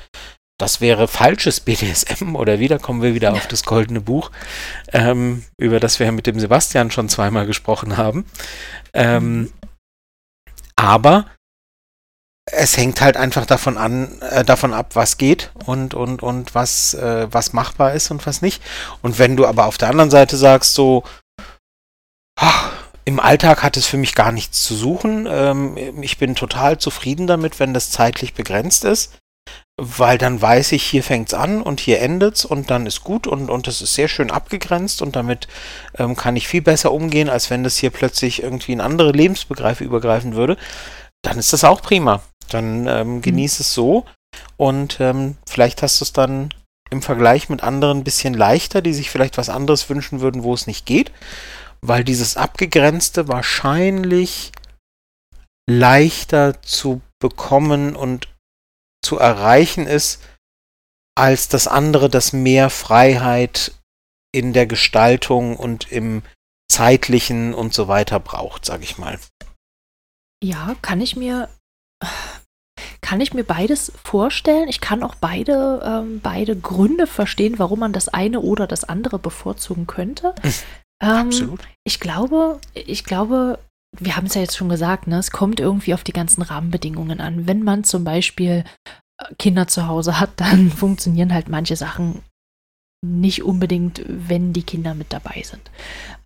das 0.58 0.82
wäre 0.82 1.08
falsches 1.08 1.60
BDSM 1.62 2.36
oder 2.36 2.60
wieder 2.60 2.80
kommen 2.80 3.02
wir 3.02 3.14
wieder 3.14 3.34
auf 3.34 3.48
das 3.48 3.64
goldene 3.64 4.02
Buch, 4.02 4.32
ähm, 4.92 5.46
über 5.58 5.80
das 5.80 6.00
wir 6.00 6.12
mit 6.12 6.28
dem 6.28 6.40
Sebastian 6.40 6.92
schon 6.92 7.08
zweimal 7.08 7.46
gesprochen 7.46 7.98
haben. 7.98 8.26
Ähm, 8.94 9.38
mhm. 9.38 9.54
aber 10.76 11.28
es 12.52 12.78
hängt 12.78 13.02
halt 13.02 13.18
einfach 13.18 13.46
davon 13.46 13.78
an, 13.78 14.22
äh, 14.22 14.44
davon 14.44 14.74
ab, 14.74 14.92
was 14.94 15.18
geht 15.18 15.52
und, 15.66 15.94
und, 15.94 16.22
und 16.22 16.54
was, 16.54 16.94
äh, 16.94 17.28
was 17.32 17.54
machbar 17.54 17.94
ist 17.94 18.12
und 18.12 18.26
was 18.28 18.42
nicht. 18.42 18.62
Und 19.02 19.18
wenn 19.18 19.36
du 19.36 19.48
aber 19.48 19.66
auf 19.66 19.78
der 19.78 19.90
anderen 19.90 20.12
Seite 20.12 20.38
sagst, 20.38 20.76
so, 20.76 21.04
ach, 22.40 22.72
im 23.06 23.20
Alltag 23.20 23.64
hat 23.64 23.78
es 23.78 23.86
für 23.88 23.98
mich 23.98 24.16
gar 24.16 24.32
nichts 24.32 24.64
zu 24.64 24.76
suchen. 24.76 25.28
Ähm, 25.30 26.02
ich 26.02 26.18
bin 26.18 26.36
total 26.36 26.78
zufrieden 26.78 27.28
damit, 27.28 27.60
wenn 27.60 27.74
das 27.74 27.92
zeitlich 27.92 28.34
begrenzt 28.34 28.84
ist, 28.84 29.18
weil 29.80 30.18
dann 30.18 30.42
weiß 30.42 30.72
ich, 30.72 30.84
hier 30.84 31.04
fängt's 31.04 31.34
an 31.34 31.62
und 31.62 31.80
hier 31.80 32.00
endet's 32.02 32.46
und 32.46 32.72
dann 32.72 32.88
ist 32.88 33.04
gut 33.04 33.28
und, 33.28 33.50
und 33.50 33.68
das 33.68 33.82
ist 33.82 33.94
sehr 33.94 34.08
schön 34.08 34.32
abgegrenzt 34.32 35.02
und 35.02 35.16
damit 35.16 35.48
ähm, 35.98 36.16
kann 36.16 36.36
ich 36.36 36.48
viel 36.48 36.62
besser 36.62 36.92
umgehen, 36.92 37.30
als 37.30 37.50
wenn 37.50 37.64
das 37.64 37.78
hier 37.78 37.92
plötzlich 37.92 38.42
irgendwie 38.42 38.74
in 38.74 38.82
andere 38.82 39.12
Lebensbegreife 39.12 39.84
übergreifen 39.84 40.36
würde. 40.36 40.58
Dann 41.24 41.38
ist 41.38 41.54
das 41.54 41.64
auch 41.64 41.82
prima. 41.82 42.22
Dann 42.50 42.88
ähm, 42.88 43.16
mhm. 43.16 43.22
genieß 43.22 43.60
mhm. 43.60 43.62
es 43.62 43.74
so 43.74 44.06
und 44.58 45.00
ähm, 45.00 45.38
vielleicht 45.48 45.82
hast 45.82 46.00
du 46.02 46.06
es 46.06 46.14
dann 46.14 46.54
im 46.90 47.02
Vergleich 47.02 47.50
mit 47.50 47.64
anderen 47.64 48.00
ein 48.00 48.04
bisschen 48.04 48.34
leichter, 48.34 48.82
die 48.82 48.94
sich 48.94 49.10
vielleicht 49.10 49.38
was 49.38 49.50
anderes 49.50 49.90
wünschen 49.90 50.22
würden, 50.22 50.44
wo 50.44 50.54
es 50.54 50.68
nicht 50.68 50.86
geht, 50.86 51.12
weil 51.82 52.04
dieses 52.04 52.38
Abgegrenzte 52.38 53.28
wahrscheinlich 53.28 54.52
leichter 55.70 56.62
zu 56.62 57.02
bekommen 57.20 57.96
und 57.96 58.28
zu 59.04 59.18
erreichen 59.18 59.88
ist, 59.88 60.22
als 61.18 61.48
das 61.48 61.68
andere, 61.68 62.10
das 62.10 62.34
mehr 62.34 62.70
Freiheit 62.70 63.72
in 64.34 64.54
der 64.54 64.68
Gestaltung 64.68 65.56
und 65.56 65.92
im 65.92 66.24
zeitlichen 66.70 67.54
und 67.54 67.74
so 67.74 67.88
weiter 67.88 68.20
braucht, 68.20 68.66
sag 68.66 68.84
ich 68.84 68.98
mal. 68.98 69.20
Ja, 70.44 70.76
kann 70.82 71.00
ich 71.02 71.16
mir 71.16 71.50
kann 73.06 73.22
ich 73.22 73.36
mir 73.36 73.44
beides 73.44 73.92
vorstellen. 74.04 74.68
Ich 74.68 74.82
kann 74.82 75.04
auch 75.04 75.14
beide, 75.14 75.80
ähm, 75.86 76.22
beide 76.24 76.56
Gründe 76.56 77.06
verstehen, 77.06 77.60
warum 77.60 77.80
man 77.80 77.94
das 77.94 78.08
eine 78.10 78.40
oder 78.40 78.66
das 78.66 78.84
andere 78.84 79.20
bevorzugen 79.20 79.86
könnte. 79.86 80.34
Ähm, 80.44 81.28
Absolut. 81.28 81.60
Ich 81.84 82.00
glaube, 82.00 82.60
ich 82.74 83.04
glaube, 83.04 83.60
wir 84.00 84.16
haben 84.16 84.26
es 84.26 84.34
ja 84.34 84.42
jetzt 84.42 84.58
schon 84.58 84.70
gesagt, 84.70 85.06
ne, 85.06 85.20
es 85.20 85.30
kommt 85.30 85.60
irgendwie 85.60 85.94
auf 85.94 86.04
die 86.04 86.14
ganzen 86.14 86.42
Rahmenbedingungen 86.42 87.22
an. 87.22 87.46
Wenn 87.46 87.62
man 87.62 87.84
zum 87.84 88.04
Beispiel 88.06 88.64
äh, 89.20 89.36
Kinder 89.38 89.68
zu 89.68 89.88
Hause 89.88 90.20
hat, 90.20 90.32
dann 90.38 90.72
funktionieren 90.72 91.32
halt 91.32 91.48
manche 91.48 91.76
Sachen 91.76 92.24
nicht 93.06 93.44
unbedingt, 93.44 94.04
wenn 94.08 94.54
die 94.54 94.64
Kinder 94.64 94.94
mit 94.94 95.14
dabei 95.14 95.44
sind. 95.44 95.72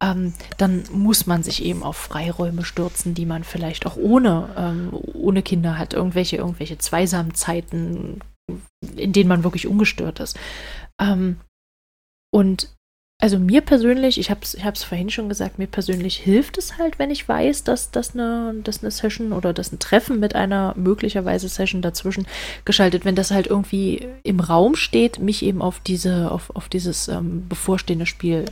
Ähm, 0.01 0.33
dann 0.57 0.83
muss 0.91 1.27
man 1.27 1.43
sich 1.43 1.63
eben 1.63 1.83
auf 1.83 1.97
Freiräume 1.97 2.63
stürzen, 2.63 3.13
die 3.13 3.25
man 3.25 3.43
vielleicht 3.43 3.85
auch 3.85 3.97
ohne, 3.97 4.49
ähm, 4.57 4.89
ohne 5.13 5.41
Kinder 5.41 5.77
hat. 5.77 5.93
Irgendwelche, 5.93 6.37
irgendwelche 6.37 6.77
Zweisamzeiten, 6.77 8.19
in 8.95 9.13
denen 9.13 9.29
man 9.29 9.43
wirklich 9.43 9.67
ungestört 9.67 10.19
ist. 10.19 10.37
Ähm, 11.01 11.39
und 12.31 12.75
also 13.21 13.37
mir 13.37 13.59
persönlich, 13.61 14.17
ich 14.17 14.31
habe 14.31 14.39
es 14.43 14.53
ich 14.53 14.85
vorhin 14.85 15.09
schon 15.09 15.27
gesagt, 15.27 15.59
mir 15.59 15.67
persönlich 15.67 16.15
hilft 16.15 16.57
es 16.57 16.77
halt, 16.77 16.99
wenn 16.99 17.11
ich 17.11 17.27
weiß, 17.27 17.65
dass, 17.65 17.91
dass, 17.91 18.13
eine, 18.13 18.55
dass 18.63 18.81
eine 18.81 18.91
Session 18.91 19.33
oder 19.33 19.51
dass 19.53 19.73
ein 19.73 19.79
Treffen 19.79 20.21
mit 20.21 20.35
einer 20.35 20.73
möglicherweise 20.77 21.49
Session 21.49 21.81
dazwischen 21.81 22.27
geschaltet, 22.63 23.03
wenn 23.03 23.15
das 23.15 23.31
halt 23.31 23.47
irgendwie 23.47 24.07
im 24.23 24.39
Raum 24.39 24.75
steht, 24.75 25.19
mich 25.19 25.43
eben 25.43 25.61
auf 25.61 25.81
diese, 25.81 26.31
auf, 26.31 26.55
auf 26.55 26.69
dieses 26.69 27.09
ähm, 27.09 27.47
bevorstehende 27.49 28.05
Spiel 28.05 28.45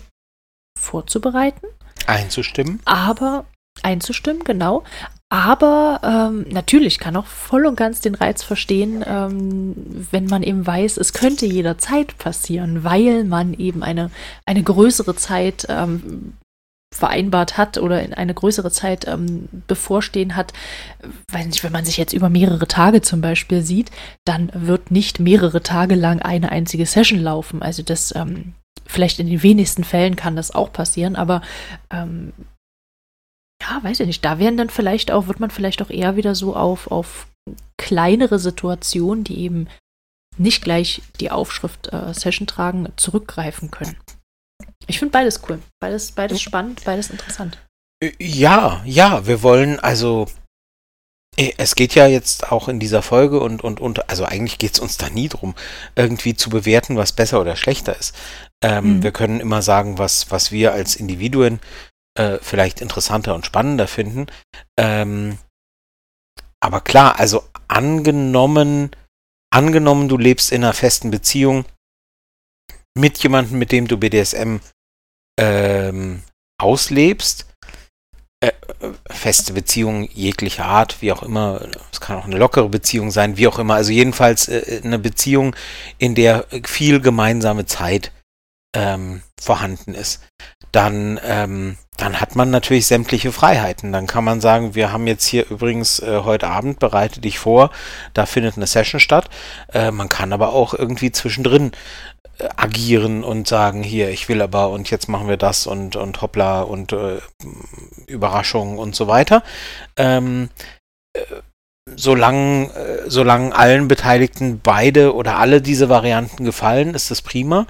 vorzubereiten. 0.78 1.66
Einzustimmen. 2.06 2.82
Aber 2.84 3.46
einzustimmen, 3.84 4.44
genau. 4.44 4.84
Aber 5.30 6.00
ähm, 6.04 6.46
natürlich 6.50 7.00
kann 7.00 7.18
auch 7.18 7.26
voll 7.26 7.66
und 7.66 7.76
ganz 7.76 8.00
den 8.00 8.16
Reiz 8.16 8.44
verstehen, 8.44 9.04
ähm, 9.06 9.76
wenn 10.12 10.26
man 10.26 10.42
eben 10.42 10.66
weiß, 10.66 10.96
es 10.98 11.12
könnte 11.12 11.46
jederzeit 11.46 12.18
passieren, 12.18 12.86
weil 12.86 13.26
man 13.26 13.54
eben 13.54 13.84
eine, 13.84 14.10
eine 14.46 14.64
größere 14.64 15.16
Zeit 15.16 15.68
ähm, 15.70 16.38
vereinbart 16.96 17.58
hat 17.58 17.78
oder 17.78 18.02
in 18.04 18.14
eine 18.14 18.34
größere 18.34 18.72
Zeit 18.72 19.06
ähm, 19.06 19.50
bevorstehen 19.68 20.38
hat. 20.38 20.54
Weiß 21.30 21.46
nicht, 21.46 21.64
wenn 21.64 21.74
man 21.74 21.84
sich 21.84 21.98
jetzt 21.98 22.14
über 22.14 22.30
mehrere 22.30 22.68
Tage 22.68 23.02
zum 23.02 23.20
Beispiel 23.20 23.62
sieht, 23.62 23.92
dann 24.26 24.50
wird 24.54 24.92
nicht 24.92 25.20
mehrere 25.20 25.62
Tage 25.62 25.96
lang 25.96 26.22
eine 26.22 26.54
einzige 26.54 26.86
Session 26.86 27.20
laufen. 27.20 27.62
Also 27.62 27.84
das 27.84 28.16
ähm, 28.16 28.54
vielleicht 28.86 29.20
in 29.20 29.28
den 29.28 29.44
wenigsten 29.44 29.84
Fällen 29.84 30.16
kann 30.16 30.38
das 30.38 30.56
auch 30.56 30.72
passieren, 30.72 31.18
aber 31.18 31.42
ähm, 31.92 32.32
ja, 33.62 33.84
weiß 33.84 34.00
ich 34.02 34.08
nicht, 34.08 34.24
da 34.24 34.40
werden 34.40 34.58
dann 34.58 34.70
vielleicht 34.70 35.12
auch, 35.12 35.28
wird 35.28 35.40
man 35.40 35.52
vielleicht 35.52 35.82
auch 35.82 35.90
eher 35.90 36.16
wieder 36.16 36.36
so 36.36 36.56
auf, 36.56 36.92
auf 36.92 37.28
kleinere 37.78 38.40
Situationen, 38.40 39.24
die 39.24 39.40
eben 39.40 39.68
nicht 40.38 40.64
gleich 40.64 41.02
die 41.20 41.32
Aufschrift 41.32 41.92
äh, 41.92 42.14
Session 42.14 42.48
tragen, 42.48 42.90
zurückgreifen 42.96 43.72
können. 43.72 43.98
Ich 44.86 45.00
finde 45.00 45.12
beides 45.12 45.42
cool. 45.48 45.60
Beides, 45.80 46.12
beides 46.12 46.42
spannend, 46.42 46.84
beides 46.86 47.10
interessant. 47.10 47.58
Äh, 48.02 48.12
ja, 48.20 48.82
ja, 48.86 49.26
wir 49.26 49.42
wollen 49.44 49.80
also. 49.80 50.28
Äh, 51.36 51.54
es 51.58 51.76
geht 51.76 51.96
ja 51.96 52.08
jetzt 52.08 52.52
auch 52.52 52.68
in 52.68 52.80
dieser 52.80 53.02
Folge 53.02 53.40
und, 53.40 53.64
und, 53.64 53.80
und 53.80 54.10
also 54.10 54.26
eigentlich 54.26 54.58
geht 54.58 54.74
es 54.74 54.80
uns 54.80 54.98
da 54.98 55.10
nie 55.10 55.30
drum, 55.30 55.56
irgendwie 55.96 56.36
zu 56.36 56.50
bewerten, 56.50 56.98
was 56.98 57.12
besser 57.12 57.42
oder 57.42 57.56
schlechter 57.56 57.98
ist. 57.98 58.16
Ähm, 58.64 58.98
mhm. 58.98 59.04
Wir 59.04 59.12
können 59.12 59.40
immer 59.40 59.62
sagen, 59.62 59.98
was, 59.98 60.32
was 60.32 60.52
wir 60.52 60.74
als 60.74 60.96
Individuen 60.96 61.60
äh, 62.18 62.40
vielleicht 62.42 62.82
interessanter 62.82 63.36
und 63.36 63.46
spannender 63.46 63.88
finden. 63.88 64.28
Ähm, 64.78 65.38
aber 66.60 66.82
klar, 66.82 67.20
also 67.20 67.44
angenommen, 67.68 68.92
angenommen, 69.54 70.10
du 70.10 70.18
lebst 70.18 70.52
in 70.52 70.64
einer 70.64 70.74
festen 70.74 71.12
Beziehung 71.12 71.66
mit 72.98 73.22
jemandem, 73.22 73.60
mit 73.60 73.72
dem 73.72 73.88
du 73.88 73.98
BDSM 73.98 74.58
ähm, 75.40 76.24
auslebst, 76.60 77.46
äh, 78.40 78.52
feste 79.10 79.54
Beziehung 79.54 80.10
jeglicher 80.12 80.66
Art, 80.66 81.02
wie 81.02 81.12
auch 81.12 81.24
immer, 81.24 81.68
es 81.92 82.02
kann 82.02 82.18
auch 82.18 82.26
eine 82.26 82.38
lockere 82.38 82.70
Beziehung 82.70 83.12
sein, 83.12 83.38
wie 83.38 83.48
auch 83.48 83.60
immer, 83.60 83.76
also 83.76 83.92
jedenfalls 83.92 84.48
äh, 84.48 84.82
eine 84.84 85.00
Beziehung, 85.00 85.56
in 85.98 86.16
der 86.16 86.46
viel 86.66 87.00
gemeinsame 87.00 87.66
Zeit 87.66 88.12
ähm, 88.76 89.22
vorhanden 89.40 89.94
ist, 89.94 90.24
dann, 90.72 91.20
ähm, 91.24 91.78
dann 91.98 92.22
hat 92.22 92.36
man 92.36 92.52
natürlich 92.52 92.86
sämtliche 92.86 93.32
Freiheiten. 93.32 93.92
Dann 93.92 94.08
kann 94.08 94.24
man 94.24 94.40
sagen, 94.40 94.76
wir 94.76 94.92
haben 94.92 95.08
jetzt 95.08 95.26
hier 95.26 95.50
übrigens 95.50 96.00
äh, 96.00 96.22
heute 96.24 96.48
Abend, 96.48 96.80
bereite 96.80 97.20
dich 97.20 97.40
vor, 97.40 97.72
da 98.14 98.26
findet 98.26 98.56
eine 98.56 98.68
Session 98.68 99.00
statt. 99.00 99.30
Äh, 99.74 99.92
man 99.92 100.08
kann 100.08 100.32
aber 100.32 100.54
auch 100.54 100.74
irgendwie 100.76 101.12
zwischendrin 101.12 101.72
äh, 102.38 102.48
agieren 102.56 103.24
und 103.24 103.48
sagen, 103.48 103.82
hier, 103.82 104.10
ich 104.12 104.30
will 104.30 104.42
aber 104.42 104.70
und 104.70 104.92
jetzt 104.92 105.10
machen 105.10 105.28
wir 105.28 105.38
das 105.38 105.66
und, 105.66 105.96
und 105.96 106.22
hoppla 106.22 106.62
und 106.62 106.94
äh, 106.94 107.18
Überraschung 108.06 108.78
und 108.78 108.96
so 108.96 109.08
weiter. 109.08 109.42
Ähm, 109.98 110.50
äh, 111.14 111.22
solange, 111.96 112.68
äh, 112.74 113.10
solange 113.10 113.56
allen 113.56 113.88
Beteiligten 113.88 114.60
beide 114.62 115.16
oder 115.16 115.38
alle 115.38 115.62
diese 115.62 115.90
Varianten 115.90 116.46
gefallen, 116.46 116.94
ist 116.94 117.12
das 117.12 117.22
prima. 117.22 117.66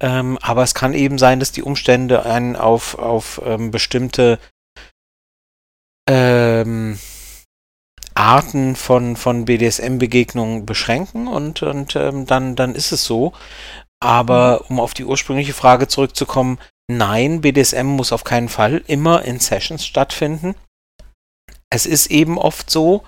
Ähm, 0.00 0.38
aber 0.42 0.62
es 0.62 0.74
kann 0.74 0.94
eben 0.94 1.18
sein, 1.18 1.40
dass 1.40 1.52
die 1.52 1.62
Umstände 1.62 2.26
einen 2.26 2.56
auf, 2.56 2.98
auf 2.98 3.40
ähm, 3.44 3.70
bestimmte 3.70 4.38
ähm, 6.08 6.98
Arten 8.14 8.76
von, 8.76 9.16
von 9.16 9.44
BDSM-Begegnungen 9.44 10.66
beschränken 10.66 11.28
und, 11.28 11.62
und 11.62 11.96
ähm, 11.96 12.26
dann, 12.26 12.56
dann 12.56 12.74
ist 12.74 12.92
es 12.92 13.04
so. 13.04 13.32
Aber 14.00 14.64
um 14.68 14.80
auf 14.80 14.94
die 14.94 15.04
ursprüngliche 15.04 15.54
Frage 15.54 15.88
zurückzukommen, 15.88 16.58
nein, 16.90 17.40
BDSM 17.40 17.86
muss 17.86 18.12
auf 18.12 18.24
keinen 18.24 18.48
Fall 18.48 18.82
immer 18.86 19.22
in 19.22 19.40
Sessions 19.40 19.84
stattfinden. 19.84 20.54
Es 21.70 21.86
ist 21.86 22.06
eben 22.06 22.38
oft 22.38 22.70
so, 22.70 23.02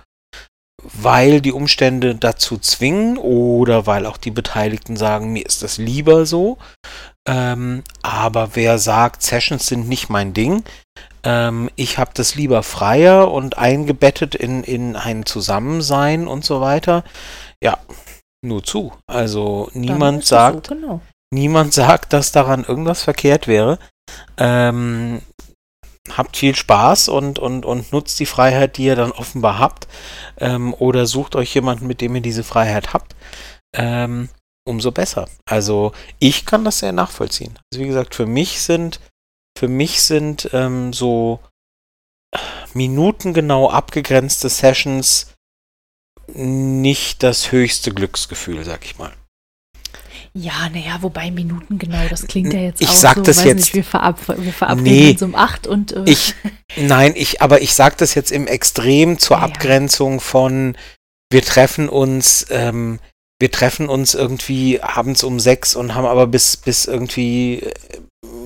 weil 0.82 1.40
die 1.40 1.52
Umstände 1.52 2.14
dazu 2.14 2.58
zwingen 2.58 3.18
oder 3.18 3.86
weil 3.86 4.06
auch 4.06 4.16
die 4.16 4.30
Beteiligten 4.30 4.96
sagen, 4.96 5.32
mir 5.32 5.44
ist 5.44 5.62
das 5.62 5.78
lieber 5.78 6.24
so. 6.24 6.58
Ähm, 7.26 7.82
aber 8.02 8.50
wer 8.54 8.78
sagt, 8.78 9.22
Sessions 9.22 9.66
sind 9.66 9.88
nicht 9.88 10.08
mein 10.08 10.32
Ding, 10.34 10.64
ähm, 11.24 11.68
ich 11.76 11.98
habe 11.98 12.12
das 12.14 12.34
lieber 12.36 12.62
freier 12.62 13.30
und 13.30 13.58
eingebettet 13.58 14.34
in, 14.34 14.62
in 14.62 14.96
ein 14.96 15.26
Zusammensein 15.26 16.28
und 16.28 16.44
so 16.44 16.60
weiter. 16.60 17.04
Ja, 17.62 17.78
nur 18.42 18.62
zu. 18.62 18.92
Also 19.06 19.70
niemand 19.74 20.24
sagt, 20.24 20.68
so, 20.68 20.74
genau. 20.74 21.00
niemand 21.32 21.74
sagt, 21.74 22.12
dass 22.12 22.32
daran 22.32 22.64
irgendwas 22.64 23.02
verkehrt 23.02 23.48
wäre. 23.48 23.78
Ähm, 24.36 25.20
habt 26.16 26.36
viel 26.36 26.54
Spaß 26.54 27.08
und, 27.08 27.38
und, 27.38 27.64
und 27.64 27.92
nutzt 27.92 28.18
die 28.20 28.26
Freiheit, 28.26 28.76
die 28.76 28.84
ihr 28.84 28.96
dann 28.96 29.12
offenbar 29.12 29.58
habt. 29.58 29.88
Ähm, 30.38 30.74
oder 30.74 31.06
sucht 31.06 31.36
euch 31.36 31.54
jemanden, 31.54 31.86
mit 31.86 32.00
dem 32.00 32.14
ihr 32.14 32.22
diese 32.22 32.44
Freiheit 32.44 32.92
habt. 32.92 33.14
Ähm, 33.74 34.28
umso 34.64 34.92
besser. 34.92 35.28
Also 35.46 35.92
ich 36.18 36.46
kann 36.46 36.64
das 36.64 36.80
sehr 36.80 36.92
nachvollziehen. 36.92 37.58
Also 37.72 37.82
wie 37.82 37.88
gesagt, 37.88 38.14
für 38.14 38.26
mich 38.26 38.60
sind 38.60 39.00
für 39.58 39.68
mich 39.68 40.02
sind 40.02 40.50
ähm, 40.52 40.92
so 40.92 41.40
minutengenau 42.74 43.70
abgegrenzte 43.70 44.48
Sessions 44.48 45.34
nicht 46.28 47.24
das 47.24 47.50
höchste 47.50 47.92
Glücksgefühl, 47.92 48.64
sag 48.64 48.84
ich 48.84 48.98
mal. 48.98 49.12
Ja, 50.34 50.68
naja, 50.72 50.98
wobei 51.00 51.30
Minuten 51.30 51.78
genau, 51.78 51.98
das 52.08 52.26
klingt 52.26 52.52
ja 52.52 52.60
jetzt 52.60 52.80
ich 52.80 52.88
auch 52.88 52.94
sag 52.94 53.16
so, 53.16 53.22
das 53.22 53.44
jetzt, 53.44 53.56
nicht, 53.56 53.74
wir, 53.74 53.84
verab 53.84 54.20
wir 54.26 54.52
verabreden 54.52 54.84
nee, 54.84 55.10
uns 55.12 55.22
um 55.22 55.34
acht 55.34 55.66
und 55.66 55.92
äh, 55.92 56.04
ich, 56.06 56.34
nein, 56.76 57.12
ich, 57.16 57.42
aber 57.42 57.62
ich 57.62 57.74
sag 57.74 57.98
das 57.98 58.14
jetzt 58.14 58.30
im 58.30 58.46
Extrem 58.46 59.18
zur 59.18 59.38
ja, 59.38 59.44
Abgrenzung 59.44 60.20
von 60.20 60.76
wir 61.30 61.42
treffen 61.42 61.88
uns, 61.88 62.46
ähm, 62.50 63.00
wir 63.38 63.50
treffen 63.50 63.88
uns 63.88 64.14
irgendwie 64.14 64.80
abends 64.80 65.22
um 65.22 65.40
sechs 65.40 65.76
und 65.76 65.94
haben 65.94 66.06
aber 66.06 66.26
bis, 66.26 66.56
bis 66.56 66.86
irgendwie 66.86 67.60
äh, 67.60 67.72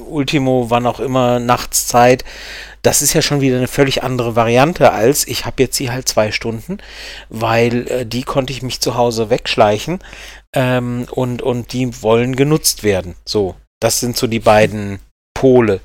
Ultimo, 0.09 0.67
wann 0.69 0.87
auch 0.87 1.01
immer, 1.01 1.39
nachts 1.39 1.87
Zeit. 1.87 2.25
Das 2.83 3.01
ist 3.01 3.13
ja 3.13 3.23
schon 3.23 3.41
wieder 3.41 3.57
eine 3.57 3.69
völlig 3.69 4.03
andere 4.03 4.37
Variante 4.37 4.93
als 4.93 5.27
ich 5.27 5.47
habe 5.47 5.63
jetzt 5.63 5.77
hier 5.77 5.93
halt 5.93 6.09
zwei 6.09 6.33
Stunden, 6.33 6.79
weil 7.29 7.89
äh, 7.89 8.07
die 8.07 8.23
konnte 8.23 8.53
ich 8.53 8.63
mich 8.63 8.81
zu 8.81 8.97
Hause 8.97 9.31
wegschleichen 9.31 10.01
ähm, 10.55 11.07
und, 11.11 11.43
und 11.43 11.73
die 11.73 12.03
wollen 12.03 12.37
genutzt 12.37 12.83
werden. 12.83 13.15
So, 13.25 13.55
das 13.81 14.01
sind 14.01 14.17
so 14.17 14.27
die 14.27 14.41
beiden 14.41 15.01
Pole 15.35 15.81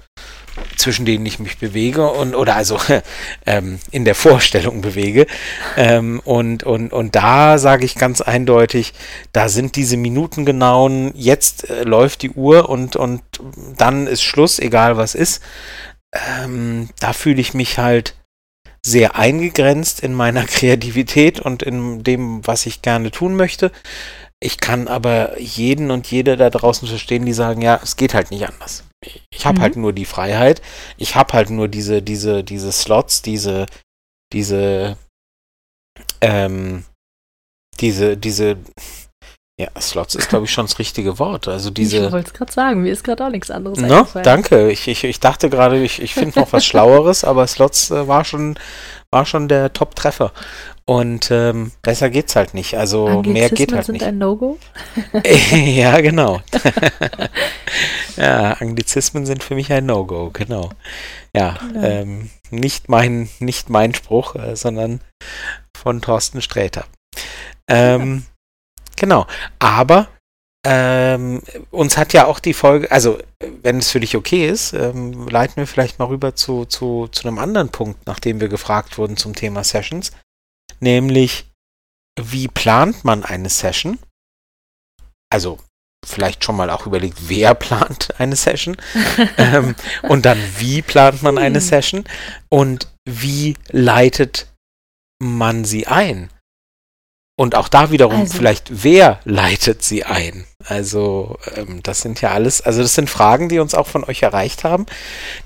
zwischen 0.76 1.06
denen 1.06 1.26
ich 1.26 1.40
mich 1.40 1.58
bewege 1.58 2.10
und 2.10 2.36
oder 2.36 2.56
also 2.56 2.80
ähm, 3.46 3.80
in 3.92 4.06
der 4.06 4.16
Vorstellung 4.16 4.82
bewege. 4.82 5.28
Ähm, 5.76 6.22
und, 6.24 6.64
und, 6.64 6.94
und 6.94 7.16
da 7.16 7.58
sage 7.58 7.86
ich 7.86 7.96
ganz 7.96 8.22
eindeutig, 8.22 8.94
da 9.34 9.50
sind 9.50 9.76
diese 9.76 9.98
Minuten 9.98 10.46
genauen, 10.46 11.12
jetzt 11.16 11.70
äh, 11.70 11.84
läuft 11.84 12.22
die 12.22 12.32
Uhr 12.32 12.70
und, 12.70 12.96
und 12.96 13.22
dann 13.78 14.08
ist 14.08 14.24
Schluss, 14.24 14.60
egal 14.60 14.98
was 14.98 15.16
ist. 15.16 15.42
Ähm, 16.26 16.90
da 17.00 17.14
fühle 17.14 17.42
ich 17.42 17.54
mich 17.54 17.78
halt 17.78 18.16
sehr 18.86 19.16
eingegrenzt 19.16 20.00
in 20.02 20.14
meiner 20.14 20.46
Kreativität 20.46 21.40
und 21.40 21.64
in 21.64 22.04
dem, 22.04 22.46
was 22.46 22.66
ich 22.66 22.82
gerne 22.82 23.12
tun 23.12 23.36
möchte. 23.36 23.72
Ich 24.40 24.60
kann 24.60 24.88
aber 24.88 25.40
jeden 25.40 25.90
und 25.90 26.10
jede 26.12 26.38
da 26.38 26.50
draußen 26.50 26.88
verstehen, 26.88 27.26
die 27.26 27.34
sagen, 27.34 27.62
ja, 27.62 27.80
es 27.82 27.96
geht 27.96 28.14
halt 28.14 28.30
nicht 28.30 28.48
anders. 28.48 28.84
Ich 29.32 29.46
habe 29.46 29.46
halt 29.46 29.58
mhm. 29.58 29.62
halt 29.62 29.76
nur 29.78 29.94
die 29.94 30.06
Freiheit. 30.06 30.62
Ich 30.98 31.16
habe 31.16 31.34
halt 31.34 31.50
nur 31.50 31.68
diese, 31.68 32.02
diese, 32.02 32.44
diese 32.44 32.72
Slots, 32.72 33.22
diese, 33.22 33.66
diese, 34.34 34.98
ähm, 36.22 36.84
diese, 37.80 38.16
diese, 38.18 38.58
ja, 39.60 39.70
Slots 39.82 40.14
ist, 40.14 40.30
glaube 40.30 40.46
ich, 40.46 40.52
schon 40.52 40.68
das 40.68 40.78
richtige 40.78 41.18
Wort. 41.18 41.48
Also 41.48 41.72
diese. 41.72 42.06
Ich 42.06 42.12
wollte 42.12 42.28
es 42.28 42.34
gerade 42.34 42.52
sagen, 42.52 42.84
mir 42.84 42.92
ist 42.92 43.04
gerade 43.04 43.26
auch 43.26 43.32
nichts 43.32 43.50
anderes 43.50 43.80
no, 43.80 44.08
Danke. 44.22 44.70
Ich, 44.70 44.88
ich, 44.88 45.04
ich 45.04 45.20
dachte 45.20 45.50
gerade, 45.50 45.82
ich, 45.82 46.00
ich 46.00 46.14
finde 46.14 46.40
noch 46.40 46.54
was 46.54 46.64
Schlaueres, 46.68 47.24
aber 47.24 47.48
Slots 47.48 47.90
äh, 47.90 48.08
war 48.08 48.24
schon, 48.24 48.60
war 49.10 49.26
schon 49.26 49.48
der 49.48 49.74
Top-Treffer. 49.74 50.32
Und 50.86 51.32
ähm, 51.32 51.72
besser 51.82 52.12
geht's 52.12 52.36
halt 52.36 52.54
nicht. 52.54 52.76
Also 52.78 53.24
mehr 53.24 53.50
geht 53.50 53.74
halt 53.74 53.86
sind 53.86 53.94
nicht. 53.94 54.06
ein 54.06 54.20
No-Go? 54.20 54.60
ja, 55.52 56.02
genau. 56.02 56.40
ja, 58.16 58.54
Anglizismen 58.54 59.26
sind 59.26 59.44
für 59.44 59.56
mich 59.56 59.74
ein 59.74 59.88
No-Go, 59.88 60.30
genau. 60.32 60.70
Ja, 61.36 61.58
genau. 61.74 61.86
Ähm, 61.86 62.30
nicht 62.52 62.90
mein, 62.90 63.28
nicht 63.40 63.72
mein 63.72 63.96
Spruch, 63.96 64.36
äh, 64.36 64.56
sondern 64.56 65.02
von 65.76 66.00
Thorsten 66.00 66.44
Sträter. 66.44 66.86
Ähm, 67.68 68.24
ja. 68.24 68.37
Genau. 68.98 69.26
Aber 69.60 70.10
ähm, 70.66 71.42
uns 71.72 71.98
hat 71.98 72.12
ja 72.12 72.26
auch 72.26 72.40
die 72.40 72.54
Folge, 72.54 72.92
also 72.92 73.20
wenn 73.62 73.78
es 73.78 73.90
für 73.90 74.02
dich 74.02 74.18
okay 74.18 74.50
ist, 74.50 74.74
ähm, 74.74 75.28
leiten 75.30 75.56
wir 75.56 75.68
vielleicht 75.68 75.98
mal 76.00 76.06
rüber 76.10 76.36
zu, 76.36 76.66
zu, 76.66 77.08
zu 77.08 77.28
einem 77.28 77.40
anderen 77.40 77.70
Punkt, 77.70 78.06
nachdem 78.06 78.42
wir 78.42 78.50
gefragt 78.50 78.98
wurden 78.98 79.16
zum 79.16 79.34
Thema 79.34 79.64
Sessions 79.64 80.12
nämlich 80.80 81.46
wie 82.20 82.48
plant 82.48 83.04
man 83.04 83.24
eine 83.24 83.50
Session? 83.50 84.00
Also 85.32 85.60
vielleicht 86.06 86.44
schon 86.44 86.56
mal 86.56 86.70
auch 86.70 86.88
überlegt, 86.88 87.30
wer 87.30 87.54
plant 87.56 88.20
eine 88.20 88.36
Session 88.36 88.78
ähm, 89.38 89.76
und 90.04 90.26
dann 90.26 90.40
wie 90.58 90.82
plant 90.82 91.22
man 91.24 91.38
eine 91.38 91.60
hm. 91.60 91.66
Session 91.66 92.04
und 92.50 92.88
wie 93.06 93.56
leitet 93.70 94.52
man 95.20 95.66
sie 95.66 95.88
ein? 95.88 96.30
Und 97.40 97.54
auch 97.54 97.68
da 97.68 97.92
wiederum 97.92 98.22
also. 98.22 98.36
vielleicht, 98.36 98.84
wer 98.84 99.20
leitet 99.24 99.84
sie 99.84 100.04
ein? 100.04 100.46
Also 100.66 101.38
ähm, 101.56 101.84
das 101.84 102.02
sind 102.02 102.20
ja 102.22 102.32
alles, 102.32 102.62
also 102.62 102.82
das 102.82 102.96
sind 102.96 103.12
Fragen, 103.12 103.48
die 103.48 103.60
uns 103.60 103.76
auch 103.76 103.86
von 103.86 104.04
euch 104.04 104.24
erreicht 104.24 104.64
haben, 104.64 104.88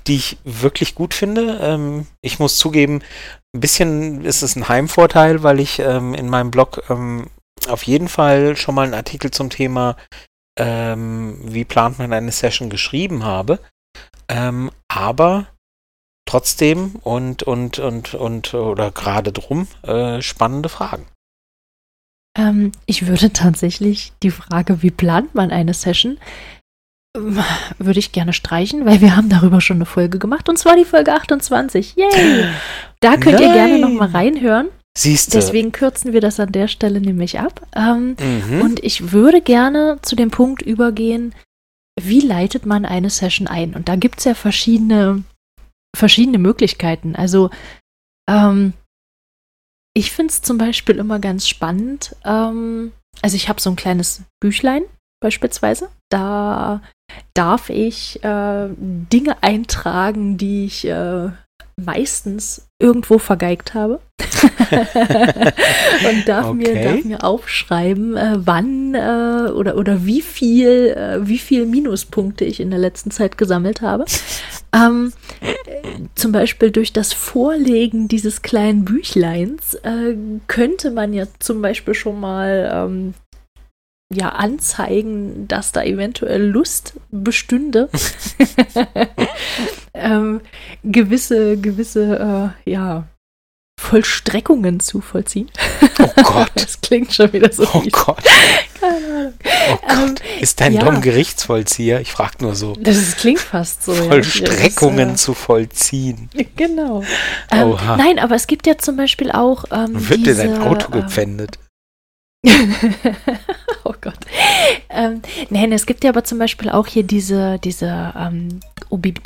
die 0.07 0.15
ich 0.15 0.37
wirklich 0.45 0.95
gut 0.95 1.13
finde. 1.13 1.59
Ähm, 1.61 2.07
ich 2.21 2.39
muss 2.39 2.57
zugeben, 2.57 3.01
ein 3.53 3.59
bisschen 3.59 4.23
ist 4.23 4.41
es 4.41 4.55
ein 4.55 4.69
Heimvorteil, 4.69 5.43
weil 5.43 5.59
ich 5.59 5.79
ähm, 5.79 6.13
in 6.13 6.29
meinem 6.29 6.49
Blog 6.49 6.81
ähm, 6.89 7.27
auf 7.67 7.83
jeden 7.83 8.07
Fall 8.07 8.55
schon 8.55 8.73
mal 8.73 8.85
einen 8.85 8.93
Artikel 8.93 9.29
zum 9.31 9.49
Thema, 9.49 9.97
ähm, 10.57 11.39
wie 11.43 11.65
plant 11.65 11.99
man 11.99 12.13
eine 12.13 12.31
Session 12.31 12.69
geschrieben 12.69 13.25
habe. 13.25 13.59
Ähm, 14.29 14.71
aber 14.87 15.47
trotzdem 16.25 16.95
und 17.03 17.43
und 17.43 17.79
und 17.79 18.13
und 18.13 18.53
oder 18.53 18.91
gerade 18.91 19.33
drum 19.33 19.67
äh, 19.83 20.21
spannende 20.21 20.69
Fragen. 20.69 21.05
Ähm, 22.37 22.71
ich 22.85 23.07
würde 23.07 23.33
tatsächlich 23.33 24.13
die 24.23 24.31
Frage, 24.31 24.81
wie 24.81 24.91
plant 24.91 25.35
man 25.35 25.51
eine 25.51 25.73
Session, 25.73 26.17
ähm, 27.15 27.39
würde 27.77 27.99
ich 27.99 28.11
gerne 28.11 28.33
streichen, 28.33 28.85
weil 28.85 29.01
wir 29.01 29.15
haben 29.15 29.29
darüber 29.29 29.61
schon 29.61 29.77
eine 29.77 29.85
Folge 29.85 30.19
gemacht 30.19 30.47
und 30.49 30.57
zwar 30.57 30.75
die 30.75 30.85
Folge 30.85 31.13
28. 31.13 31.95
Yay! 31.95 32.45
Da 32.99 33.17
könnt 33.17 33.39
Nein. 33.39 33.43
ihr 33.43 33.53
gerne 33.53 33.79
nochmal 33.79 34.09
reinhören. 34.09 34.67
Siehst 34.97 35.33
du. 35.33 35.37
Deswegen 35.37 35.71
kürzen 35.71 36.13
wir 36.13 36.21
das 36.21 36.39
an 36.39 36.51
der 36.51 36.67
Stelle 36.67 36.99
nämlich 36.99 37.39
ab. 37.39 37.65
Ähm, 37.75 38.15
mhm. 38.19 38.61
Und 38.61 38.83
ich 38.83 39.11
würde 39.11 39.41
gerne 39.41 39.99
zu 40.01 40.15
dem 40.15 40.31
Punkt 40.31 40.61
übergehen, 40.61 41.33
wie 41.99 42.19
leitet 42.19 42.65
man 42.65 42.85
eine 42.85 43.09
Session 43.09 43.47
ein? 43.47 43.73
Und 43.73 43.87
da 43.89 43.95
gibt 43.95 44.19
es 44.19 44.25
ja 44.25 44.33
verschiedene, 44.33 45.23
verschiedene 45.95 46.37
Möglichkeiten. 46.37 47.15
Also 47.15 47.49
ähm, 48.29 48.73
ich 49.93 50.11
finde 50.11 50.31
es 50.31 50.41
zum 50.41 50.57
Beispiel 50.57 50.97
immer 50.97 51.19
ganz 51.19 51.47
spannend. 51.47 52.15
Ähm, 52.23 52.91
also 53.21 53.35
ich 53.35 53.49
habe 53.49 53.61
so 53.61 53.69
ein 53.69 53.75
kleines 53.75 54.23
Büchlein 54.39 54.83
beispielsweise. 55.21 55.89
Da 56.09 56.81
darf 57.33 57.69
ich 57.69 58.23
äh, 58.23 58.69
Dinge 58.77 59.43
eintragen, 59.43 60.37
die 60.37 60.65
ich 60.65 60.85
äh, 60.85 61.29
meistens 61.75 62.69
irgendwo 62.81 63.17
vergeigt 63.17 63.73
habe. 63.73 63.99
und 64.41 66.27
darf, 66.27 66.47
okay. 66.47 66.53
mir, 66.55 66.83
darf 66.83 67.03
mir 67.03 67.23
aufschreiben, 67.23 68.17
äh, 68.17 68.37
wann 68.37 68.95
äh, 68.95 69.51
oder, 69.51 69.77
oder 69.77 70.05
wie 70.05 70.21
viel, 70.21 70.95
äh, 70.95 71.27
wie 71.27 71.37
viel 71.37 71.65
Minuspunkte 71.65 72.45
ich 72.45 72.59
in 72.59 72.69
der 72.69 72.79
letzten 72.79 73.11
Zeit 73.11 73.37
gesammelt 73.37 73.81
habe. 73.81 74.05
Ähm, 74.73 75.13
zum 76.15 76.31
Beispiel 76.31 76.71
durch 76.71 76.93
das 76.93 77.13
Vorlegen 77.13 78.07
dieses 78.07 78.41
kleinen 78.41 78.85
Büchleins 78.85 79.75
äh, 79.75 80.15
könnte 80.47 80.91
man 80.91 81.13
ja 81.13 81.25
zum 81.39 81.61
Beispiel 81.61 81.93
schon 81.93 82.19
mal 82.19 82.71
ähm, 82.73 83.13
ja 84.13 84.29
anzeigen, 84.29 85.47
dass 85.47 85.71
da 85.71 85.83
eventuell 85.83 86.45
Lust 86.45 86.93
bestünde, 87.11 87.89
ähm, 89.93 90.41
gewisse 90.83 91.57
gewisse 91.57 92.53
äh, 92.65 92.69
ja 92.71 93.05
Vollstreckungen 93.79 94.79
zu 94.79 95.01
vollziehen. 95.01 95.49
Oh 95.99 96.23
Gott. 96.23 96.51
Das 96.55 96.79
klingt 96.81 97.13
schon 97.13 97.31
wieder 97.33 97.51
so 97.51 97.63
Oh 97.73 97.79
fies. 97.81 97.91
Gott. 97.93 98.21
Keine 98.79 98.95
Ahnung. 99.07 99.33
Oh 99.71 99.77
Gott. 99.87 100.21
Ähm, 100.21 100.41
ist 100.41 100.61
dein 100.61 100.73
ja. 100.73 100.83
Dom 100.83 101.01
Gerichtsvollzieher? 101.01 101.99
Ich 102.01 102.11
frage 102.11 102.35
nur 102.41 102.53
so. 102.55 102.73
Das 102.79 102.97
ist, 102.97 103.17
klingt 103.17 103.39
fast 103.39 103.83
so. 103.83 103.93
ja. 103.93 104.03
Vollstreckungen 104.03 105.11
Das, 105.11 105.21
zu 105.21 105.33
vollziehen. 105.33 106.29
äh, 106.35 106.45
genau. 106.55 107.03
Ähm, 107.51 107.75
nein, 107.97 108.19
aber 108.19 108.35
es 108.35 108.45
gibt 108.47 108.67
ja 108.67 108.77
zum 108.77 108.97
Beispiel 108.97 109.31
auch. 109.31 109.65
Ähm, 109.71 110.09
Wird 110.09 110.25
dir 110.27 110.35
dein 110.35 110.61
Auto 110.61 110.87
ähm, 110.93 111.01
gepfändet? 111.01 111.57
oh 113.83 113.93
Gott. 114.01 114.17
Ähm, 114.89 115.21
nein, 115.49 115.71
es 115.71 115.85
gibt 115.85 116.03
ja 116.03 116.09
aber 116.09 116.23
zum 116.23 116.39
Beispiel 116.39 116.69
auch 116.69 116.87
hier 116.87 117.03
diese, 117.03 117.59
diese 117.59 118.13
ähm, 118.17 118.59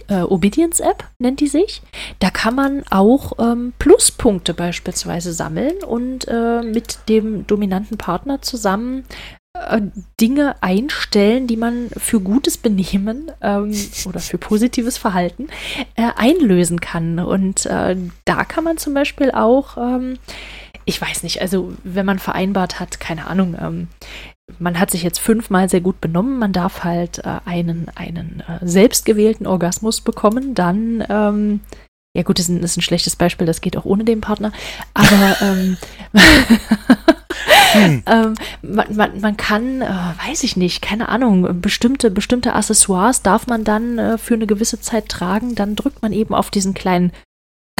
äh, 0.09 0.22
Obedience-App, 0.22 1.03
nennt 1.20 1.39
die 1.39 1.47
sich. 1.47 1.82
Da 2.20 2.30
kann 2.30 2.55
man 2.55 2.84
auch 2.89 3.34
ähm, 3.39 3.74
Pluspunkte 3.80 4.53
beispielsweise 4.53 5.32
sammeln 5.32 5.84
und 5.88 6.28
äh, 6.28 6.61
mit 6.61 6.99
dem 7.07 7.47
dominanten 7.47 7.97
Partner 7.97 8.41
zusammen 8.41 9.05
äh, 9.53 9.82
Dinge 10.20 10.61
einstellen, 10.61 11.47
die 11.47 11.57
man 11.57 11.89
für 11.95 12.20
gutes 12.20 12.57
Benehmen 12.57 13.32
ähm, 13.41 13.74
oder 14.07 14.20
für 14.20 14.38
positives 14.38 14.97
Verhalten 14.97 15.47
äh, 15.95 16.09
einlösen 16.18 16.82
kann. 16.82 17.20
Und 17.20 17.66
da 17.66 18.43
kann 18.43 18.63
man 18.66 18.78
zum 18.78 18.93
Beispiel 18.93 19.32
auch, 19.32 19.78
ähm, 19.78 20.18
ich 20.86 21.01
weiß 21.01 21.23
nicht, 21.23 21.41
also 21.41 21.73
wenn 21.83 22.05
man 22.05 22.19
vereinbart 22.19 22.79
hat, 22.79 22.99
keine 22.99 23.27
Ahnung, 23.27 23.55
ähm, 23.59 23.88
man 24.59 24.79
hat 24.79 24.91
sich 24.91 25.03
jetzt 25.03 25.19
fünfmal 25.19 25.69
sehr 25.69 25.81
gut 25.81 25.99
benommen, 25.99 26.38
man 26.38 26.53
darf 26.53 26.83
halt 26.83 27.19
äh, 27.19 27.39
einen, 27.45 27.88
einen 27.95 28.43
äh, 28.47 28.59
selbstgewählten 28.61 29.47
Orgasmus 29.47 30.01
bekommen, 30.01 30.53
dann, 30.53 31.03
ähm, 31.09 31.61
ja 32.15 32.23
gut, 32.23 32.38
das 32.38 32.45
ist, 32.45 32.49
ein, 32.49 32.61
das 32.61 32.71
ist 32.71 32.77
ein 32.77 32.81
schlechtes 32.81 33.15
Beispiel, 33.15 33.47
das 33.47 33.61
geht 33.61 33.75
auch 33.75 33.86
ohne 33.86 34.03
den 34.03 34.21
Partner, 34.21 34.51
aber 34.93 35.38
ähm, 35.41 35.77
Hm. 37.75 38.03
ähm, 38.07 38.36
man, 38.61 38.95
man, 38.95 39.21
man 39.21 39.38
kann, 39.38 39.81
äh, 39.81 39.88
weiß 39.88 40.43
ich 40.43 40.55
nicht, 40.55 40.81
keine 40.81 41.09
Ahnung, 41.09 41.61
bestimmte, 41.61 42.11
bestimmte 42.11 42.53
Accessoires 42.53 43.21
darf 43.21 43.47
man 43.47 43.63
dann 43.63 43.97
äh, 43.97 44.17
für 44.17 44.33
eine 44.33 44.47
gewisse 44.47 44.79
Zeit 44.79 45.09
tragen, 45.09 45.55
dann 45.55 45.75
drückt 45.75 46.01
man 46.01 46.13
eben 46.13 46.33
auf 46.33 46.49
diesen 46.49 46.73
kleinen 46.73 47.11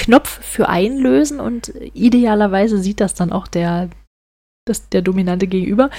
Knopf 0.06 0.39
für 0.43 0.70
einlösen 0.70 1.39
und 1.39 1.74
idealerweise 1.93 2.78
sieht 2.78 2.99
das 2.99 3.16
dann 3.16 3.32
auch 3.32 3.47
der, 3.47 3.89
das, 4.66 4.88
der 4.89 5.01
dominante 5.01 5.47
Gegenüber. 5.47 5.89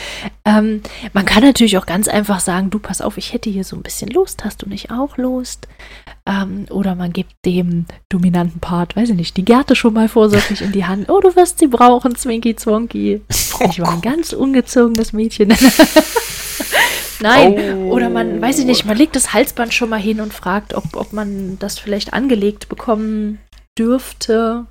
Ähm, 0.44 0.80
man 1.12 1.24
kann 1.24 1.42
natürlich 1.42 1.76
auch 1.76 1.86
ganz 1.86 2.06
einfach 2.06 2.38
sagen, 2.38 2.70
du 2.70 2.78
pass 2.78 3.00
auf, 3.00 3.16
ich 3.16 3.32
hätte 3.32 3.50
hier 3.50 3.64
so 3.64 3.74
ein 3.74 3.82
bisschen 3.82 4.08
Lust, 4.10 4.44
hast 4.44 4.62
du 4.62 4.68
nicht 4.68 4.92
auch 4.92 5.16
Lust? 5.16 5.66
Ähm, 6.24 6.66
oder 6.70 6.94
man 6.94 7.12
gibt 7.12 7.32
dem 7.44 7.86
dominanten 8.08 8.60
Part, 8.60 8.94
weiß 8.94 9.10
ich 9.10 9.16
nicht, 9.16 9.36
die 9.36 9.44
Gerte 9.44 9.74
schon 9.74 9.94
mal 9.94 10.08
vorsorglich 10.08 10.62
in 10.62 10.70
die 10.70 10.84
Hand. 10.84 11.10
Oh, 11.10 11.18
du 11.18 11.34
wirst 11.34 11.58
sie 11.58 11.66
brauchen, 11.66 12.14
Zwinky 12.14 12.54
Zwonky. 12.54 13.22
Ich 13.70 13.80
war 13.80 13.92
ein 13.92 14.02
ganz 14.02 14.32
ungezogenes 14.32 15.12
Mädchen. 15.12 15.52
Nein. 17.20 17.54
Oh. 17.58 17.94
Oder 17.94 18.08
man, 18.08 18.40
weiß 18.40 18.60
ich 18.60 18.66
nicht, 18.66 18.84
man 18.84 18.96
legt 18.96 19.16
das 19.16 19.32
Halsband 19.32 19.74
schon 19.74 19.88
mal 19.88 20.00
hin 20.00 20.20
und 20.20 20.32
fragt, 20.32 20.74
ob, 20.74 20.94
ob 20.94 21.12
man 21.12 21.58
das 21.58 21.78
vielleicht 21.78 22.12
angelegt 22.12 22.68
bekommen 22.68 23.40
dürfte. 23.78 24.66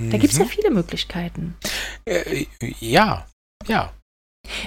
Da 0.00 0.18
gibt 0.18 0.32
es 0.32 0.38
ja 0.38 0.44
Mhm. 0.44 0.48
viele 0.48 0.70
Möglichkeiten. 0.70 1.56
Äh, 2.06 2.46
ja, 2.80 3.26
ja. 3.68 3.92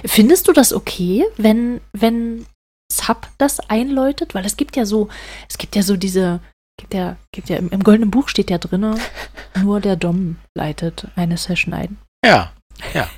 Findest 0.06 0.48
du 0.48 0.52
das 0.52 0.72
okay, 0.72 1.26
wenn, 1.36 1.80
wenn 1.92 2.46
Sub 2.90 3.28
das 3.38 3.60
einläutet? 3.60 4.34
Weil 4.34 4.46
es 4.46 4.56
gibt 4.56 4.76
ja 4.76 4.86
so, 4.86 5.08
es 5.48 5.58
gibt 5.58 5.76
ja 5.76 5.82
so 5.82 5.96
diese, 5.96 6.40
gibt 6.80 6.94
ja, 6.94 7.16
gibt 7.32 7.50
ja 7.50 7.56
im, 7.56 7.68
im 7.68 7.82
goldenen 7.82 8.10
Buch 8.10 8.28
steht 8.28 8.50
ja 8.50 8.56
drinne, 8.58 8.98
nur 9.60 9.80
der 9.80 9.96
Dom 9.96 10.36
leitet 10.56 11.08
eine 11.16 11.36
Session 11.36 11.74
ein. 11.74 11.98
Ja, 12.24 12.52
ja. 12.94 13.10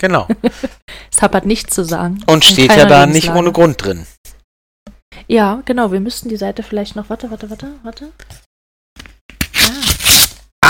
Genau. 0.00 0.26
Sub 1.14 1.32
hat 1.32 1.46
nichts 1.46 1.74
zu 1.76 1.84
sagen. 1.84 2.24
Und 2.26 2.44
steht 2.44 2.72
ja 2.74 2.86
da 2.86 3.06
nicht 3.06 3.14
Lebenslage. 3.26 3.38
ohne 3.38 3.52
Grund 3.52 3.84
drin. 3.84 4.06
Ja, 5.28 5.62
genau, 5.64 5.92
wir 5.92 6.00
müssten 6.00 6.28
die 6.28 6.36
Seite 6.36 6.64
vielleicht 6.64 6.96
noch, 6.96 7.08
warte, 7.08 7.30
warte, 7.30 7.48
warte, 7.50 7.74
warte. 7.84 8.12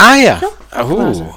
Ah 0.02 0.16
ja. 0.16 0.40
So, 0.40 0.48
quasi. 0.70 1.22
Oh. 1.22 1.34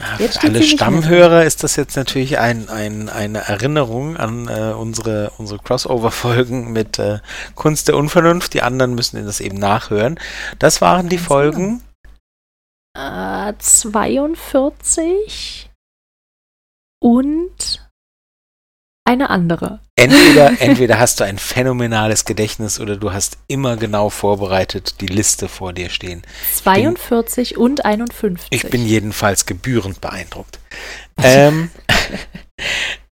Ah, 0.00 0.16
Für 0.16 0.30
alle 0.42 0.62
Stammhörer 0.62 1.44
ist 1.44 1.64
das 1.64 1.74
jetzt 1.76 1.96
natürlich 1.96 2.38
ein, 2.38 2.68
ein, 2.68 3.08
eine 3.08 3.38
Erinnerung 3.48 4.16
an 4.16 4.46
äh, 4.48 4.72
unsere, 4.72 5.32
unsere 5.38 5.58
Crossover-Folgen 5.60 6.72
mit 6.72 6.98
äh, 7.00 7.18
Kunst 7.56 7.88
der 7.88 7.96
Unvernunft. 7.96 8.54
Die 8.54 8.62
anderen 8.62 8.94
müssen 8.94 9.24
das 9.26 9.40
eben 9.40 9.58
nachhören. 9.58 10.20
Das 10.60 10.80
waren 10.80 11.08
die 11.08 11.16
Ganz 11.16 11.26
Folgen. 11.28 11.82
äh, 12.96 13.52
42 13.58 15.68
und 17.00 17.87
eine 19.08 19.30
andere. 19.30 19.80
Entweder, 19.96 20.52
entweder 20.60 20.98
hast 20.98 21.18
du 21.18 21.24
ein 21.24 21.38
phänomenales 21.38 22.26
Gedächtnis 22.26 22.78
oder 22.78 22.96
du 22.96 23.10
hast 23.10 23.38
immer 23.48 23.76
genau 23.78 24.10
vorbereitet 24.10 25.00
die 25.00 25.06
Liste 25.06 25.48
vor 25.48 25.72
dir 25.72 25.88
stehen. 25.88 26.22
42 26.54 27.56
und 27.56 27.86
51. 27.86 28.48
Ich 28.50 28.70
bin 28.70 28.84
jedenfalls 28.84 29.46
gebührend 29.46 30.02
beeindruckt. 30.02 30.60
ähm, 31.22 31.70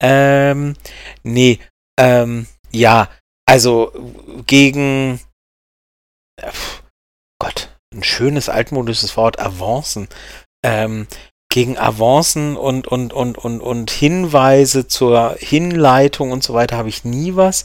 ähm, 0.00 0.76
nee, 1.22 1.60
ähm, 1.98 2.46
ja, 2.70 3.08
also 3.48 3.90
gegen 4.46 5.18
pf, 6.38 6.82
Gott, 7.40 7.70
ein 7.94 8.04
schönes 8.04 8.50
altmodisches 8.50 9.16
Wort, 9.16 9.40
Avancen. 9.40 10.08
Ähm, 10.62 11.06
gegen 11.48 11.78
Avancen 11.78 12.56
und, 12.56 12.86
und, 12.86 13.12
und, 13.12 13.38
und, 13.38 13.60
und 13.60 13.90
Hinweise 13.90 14.88
zur 14.88 15.36
Hinleitung 15.38 16.30
und 16.30 16.42
so 16.42 16.54
weiter 16.54 16.76
habe 16.76 16.88
ich 16.88 17.04
nie 17.04 17.36
was. 17.36 17.64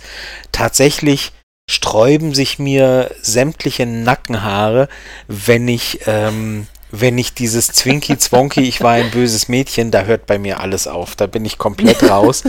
Tatsächlich 0.52 1.34
sträuben 1.70 2.34
sich 2.34 2.60
mir 2.60 3.12
sämtliche 3.22 3.86
Nackenhaare, 3.86 4.88
wenn 5.28 5.68
ich, 5.68 6.02
ähm, 6.06 6.68
wenn 6.92 7.18
ich 7.18 7.34
dieses 7.34 7.68
Zwinky 7.68 8.18
Zwonky, 8.18 8.62
ich 8.62 8.82
war 8.82 8.92
ein 8.92 9.12
böses 9.12 9.48
Mädchen, 9.48 9.92
da 9.92 10.04
hört 10.04 10.26
bei 10.26 10.38
mir 10.38 10.60
alles 10.60 10.88
auf. 10.88 11.16
Da 11.16 11.28
bin 11.28 11.46
ich 11.46 11.58
komplett 11.58 12.04
raus 12.10 12.44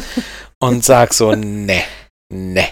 und 0.58 0.84
sag 0.84 1.14
so, 1.14 1.34
ne, 1.34 1.82
ne, 2.32 2.68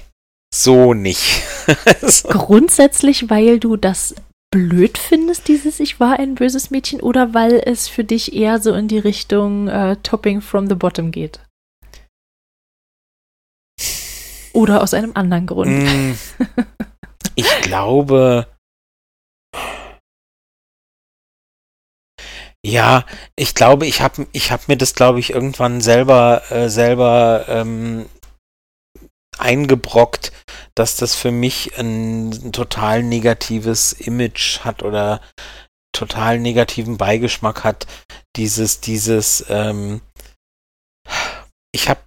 so 0.52 0.94
nicht. 0.94 1.42
Grundsätzlich, 2.24 3.30
weil 3.30 3.60
du 3.60 3.76
das 3.76 4.14
blöd 4.50 4.98
findest, 4.98 5.48
dieses 5.48 5.80
Ich 5.80 6.00
war 6.00 6.18
ein 6.18 6.34
böses 6.34 6.70
Mädchen, 6.70 7.00
oder 7.00 7.34
weil 7.34 7.62
es 7.64 7.88
für 7.88 8.04
dich 8.04 8.34
eher 8.34 8.60
so 8.60 8.74
in 8.74 8.88
die 8.88 8.98
Richtung 8.98 9.68
äh, 9.68 9.96
Topping 10.02 10.40
from 10.40 10.68
the 10.68 10.74
Bottom 10.74 11.10
geht? 11.10 11.40
Oder 14.52 14.82
aus 14.82 14.94
einem 14.94 15.12
anderen 15.14 15.46
Grund? 15.46 15.70
Mm, 15.70 16.12
Ich 17.34 17.60
glaube. 17.62 18.46
Ja, 22.62 23.06
ich 23.36 23.54
glaube, 23.54 23.86
ich 23.86 24.02
habe 24.02 24.26
ich 24.32 24.52
hab 24.52 24.68
mir 24.68 24.76
das, 24.76 24.94
glaube 24.94 25.18
ich, 25.20 25.30
irgendwann 25.30 25.80
selber, 25.80 26.42
äh, 26.50 26.68
selber 26.68 27.46
ähm, 27.48 28.06
eingebrockt, 29.40 30.32
dass 30.74 30.96
das 30.96 31.14
für 31.14 31.30
mich 31.30 31.78
ein 31.78 32.52
total 32.52 33.02
negatives 33.02 33.92
Image 33.92 34.60
hat 34.60 34.82
oder 34.82 35.20
total 35.92 36.38
negativen 36.38 36.96
Beigeschmack 36.96 37.64
hat. 37.64 37.86
Dieses, 38.36 38.80
dieses, 38.80 39.44
ähm, 39.48 40.00
ich 41.72 41.88
habe, 41.88 42.00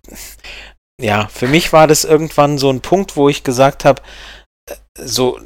ja, 1.01 1.27
für 1.27 1.47
mich 1.47 1.73
war 1.73 1.88
das 1.88 2.03
irgendwann 2.03 2.57
so 2.57 2.69
ein 2.69 2.81
Punkt, 2.81 3.15
wo 3.15 3.29
ich 3.29 3.43
gesagt 3.43 3.86
habe, 3.86 4.01
so, 4.97 5.39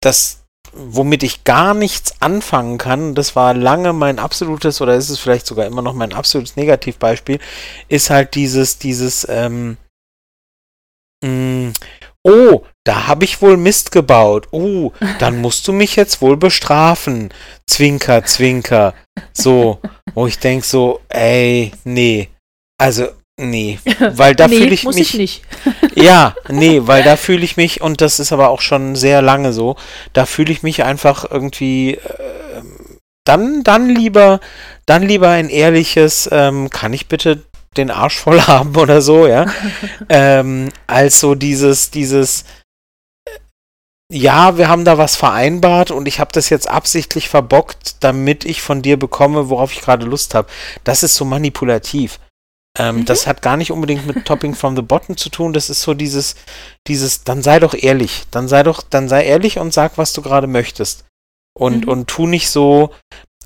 das, 0.00 0.44
womit 0.72 1.22
ich 1.22 1.44
gar 1.44 1.74
nichts 1.74 2.20
anfangen 2.20 2.78
kann, 2.78 3.14
das 3.14 3.34
war 3.36 3.54
lange 3.54 3.92
mein 3.92 4.18
absolutes, 4.18 4.80
oder 4.80 4.94
ist 4.94 5.08
es 5.08 5.18
vielleicht 5.18 5.46
sogar 5.46 5.66
immer 5.66 5.82
noch 5.82 5.94
mein 5.94 6.12
absolutes 6.12 6.56
Negativbeispiel, 6.56 7.40
ist 7.88 8.10
halt 8.10 8.34
dieses, 8.34 8.78
dieses, 8.78 9.26
ähm, 9.28 9.78
mh, 11.24 11.72
oh, 12.22 12.62
da 12.84 13.06
habe 13.06 13.24
ich 13.24 13.42
wohl 13.42 13.56
Mist 13.56 13.92
gebaut. 13.92 14.48
Oh, 14.50 14.92
dann 15.18 15.38
musst 15.42 15.66
du 15.68 15.72
mich 15.72 15.96
jetzt 15.96 16.20
wohl 16.20 16.36
bestrafen. 16.36 17.32
Zwinker, 17.66 18.24
Zwinker. 18.24 18.94
So, 19.32 19.80
wo 20.14 20.26
ich 20.26 20.38
denke 20.38 20.64
so, 20.64 21.00
ey, 21.08 21.72
nee. 21.84 22.28
Also, 22.80 23.08
nee. 23.38 23.78
Weil 23.98 24.34
da 24.34 24.48
nee, 24.48 24.56
fühle 24.58 24.74
ich 24.74 24.84
muss 24.84 24.94
mich. 24.94 25.14
ich 25.14 25.18
nicht. 25.18 25.42
Ja, 25.94 26.36
nee, 26.48 26.82
weil 26.84 27.02
da 27.02 27.16
fühle 27.16 27.44
ich 27.44 27.56
mich, 27.56 27.80
und 27.80 28.00
das 28.00 28.20
ist 28.20 28.30
aber 28.30 28.50
auch 28.50 28.60
schon 28.60 28.94
sehr 28.94 29.20
lange 29.20 29.52
so, 29.52 29.74
da 30.12 30.26
fühle 30.26 30.52
ich 30.52 30.62
mich 30.62 30.84
einfach 30.84 31.28
irgendwie, 31.28 31.94
äh, 31.94 32.62
dann, 33.24 33.64
dann 33.64 33.88
lieber, 33.88 34.38
dann 34.86 35.02
lieber 35.02 35.30
ein 35.30 35.50
ehrliches, 35.50 36.28
ähm, 36.30 36.70
kann 36.70 36.92
ich 36.92 37.08
bitte 37.08 37.42
den 37.78 37.90
Arsch 37.90 38.18
voll 38.18 38.40
haben 38.46 38.76
oder 38.76 39.00
so, 39.00 39.26
ja, 39.26 39.46
ähm, 40.08 40.70
als 40.86 41.20
so 41.20 41.34
dieses, 41.34 41.90
dieses, 41.90 42.44
ja, 44.10 44.56
wir 44.56 44.68
haben 44.68 44.84
da 44.84 44.96
was 44.96 45.16
vereinbart 45.16 45.90
und 45.90 46.08
ich 46.08 46.18
habe 46.18 46.32
das 46.32 46.48
jetzt 46.48 46.68
absichtlich 46.68 47.28
verbockt, 47.28 47.96
damit 48.00 48.44
ich 48.44 48.62
von 48.62 48.80
dir 48.80 48.98
bekomme, 48.98 49.50
worauf 49.50 49.72
ich 49.72 49.82
gerade 49.82 50.06
Lust 50.06 50.34
habe. 50.34 50.48
Das 50.84 51.02
ist 51.02 51.14
so 51.14 51.26
manipulativ. 51.26 52.18
Ähm, 52.78 52.96
mhm. 52.96 53.04
Das 53.04 53.26
hat 53.26 53.42
gar 53.42 53.58
nicht 53.58 53.70
unbedingt 53.70 54.06
mit 54.06 54.24
Topping 54.24 54.54
from 54.54 54.76
the 54.76 54.82
Bottom 54.82 55.16
zu 55.16 55.28
tun. 55.28 55.52
Das 55.52 55.68
ist 55.68 55.82
so 55.82 55.92
dieses, 55.92 56.36
dieses, 56.86 57.24
dann 57.24 57.42
sei 57.42 57.60
doch 57.60 57.74
ehrlich. 57.74 58.24
Dann 58.30 58.48
sei 58.48 58.62
doch, 58.62 58.82
dann 58.82 59.08
sei 59.08 59.24
ehrlich 59.24 59.58
und 59.58 59.74
sag, 59.74 59.98
was 59.98 60.14
du 60.14 60.22
gerade 60.22 60.46
möchtest. 60.46 61.04
Und, 61.54 61.84
mhm. 61.84 61.92
und 61.92 62.08
tu 62.08 62.26
nicht 62.26 62.48
so, 62.48 62.90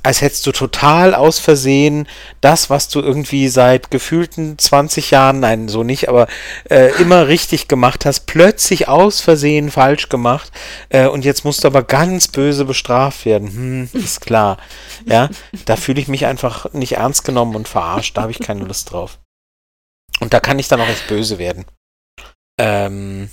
als 0.02 0.20
hättest 0.20 0.46
du 0.46 0.52
total 0.52 1.14
aus 1.14 1.38
Versehen 1.38 2.08
das, 2.40 2.70
was 2.70 2.88
du 2.88 3.00
irgendwie 3.00 3.48
seit 3.48 3.90
gefühlten 3.90 4.58
20 4.58 5.10
Jahren, 5.10 5.40
nein, 5.40 5.68
so 5.68 5.84
nicht, 5.84 6.08
aber 6.08 6.26
äh, 6.68 6.90
immer 7.00 7.28
richtig 7.28 7.68
gemacht 7.68 8.04
hast, 8.04 8.26
plötzlich 8.26 8.88
aus 8.88 9.20
Versehen 9.20 9.70
falsch 9.70 10.08
gemacht 10.08 10.50
äh, 10.88 11.06
und 11.06 11.24
jetzt 11.24 11.44
musst 11.44 11.64
du 11.64 11.68
aber 11.68 11.82
ganz 11.82 12.28
böse 12.28 12.64
bestraft 12.64 13.24
werden. 13.24 13.48
Hm, 13.48 13.88
ist 13.92 14.20
klar. 14.20 14.58
Ja, 15.06 15.28
da 15.64 15.76
fühle 15.76 16.00
ich 16.00 16.08
mich 16.08 16.26
einfach 16.26 16.72
nicht 16.72 16.96
ernst 16.96 17.24
genommen 17.24 17.54
und 17.54 17.68
verarscht, 17.68 18.16
da 18.16 18.22
habe 18.22 18.32
ich 18.32 18.40
keine 18.40 18.64
Lust 18.64 18.92
drauf. 18.92 19.18
Und 20.20 20.32
da 20.32 20.40
kann 20.40 20.58
ich 20.58 20.68
dann 20.68 20.80
auch 20.80 20.88
echt 20.88 21.08
böse 21.08 21.38
werden. 21.38 21.64
Ähm, 22.58 23.30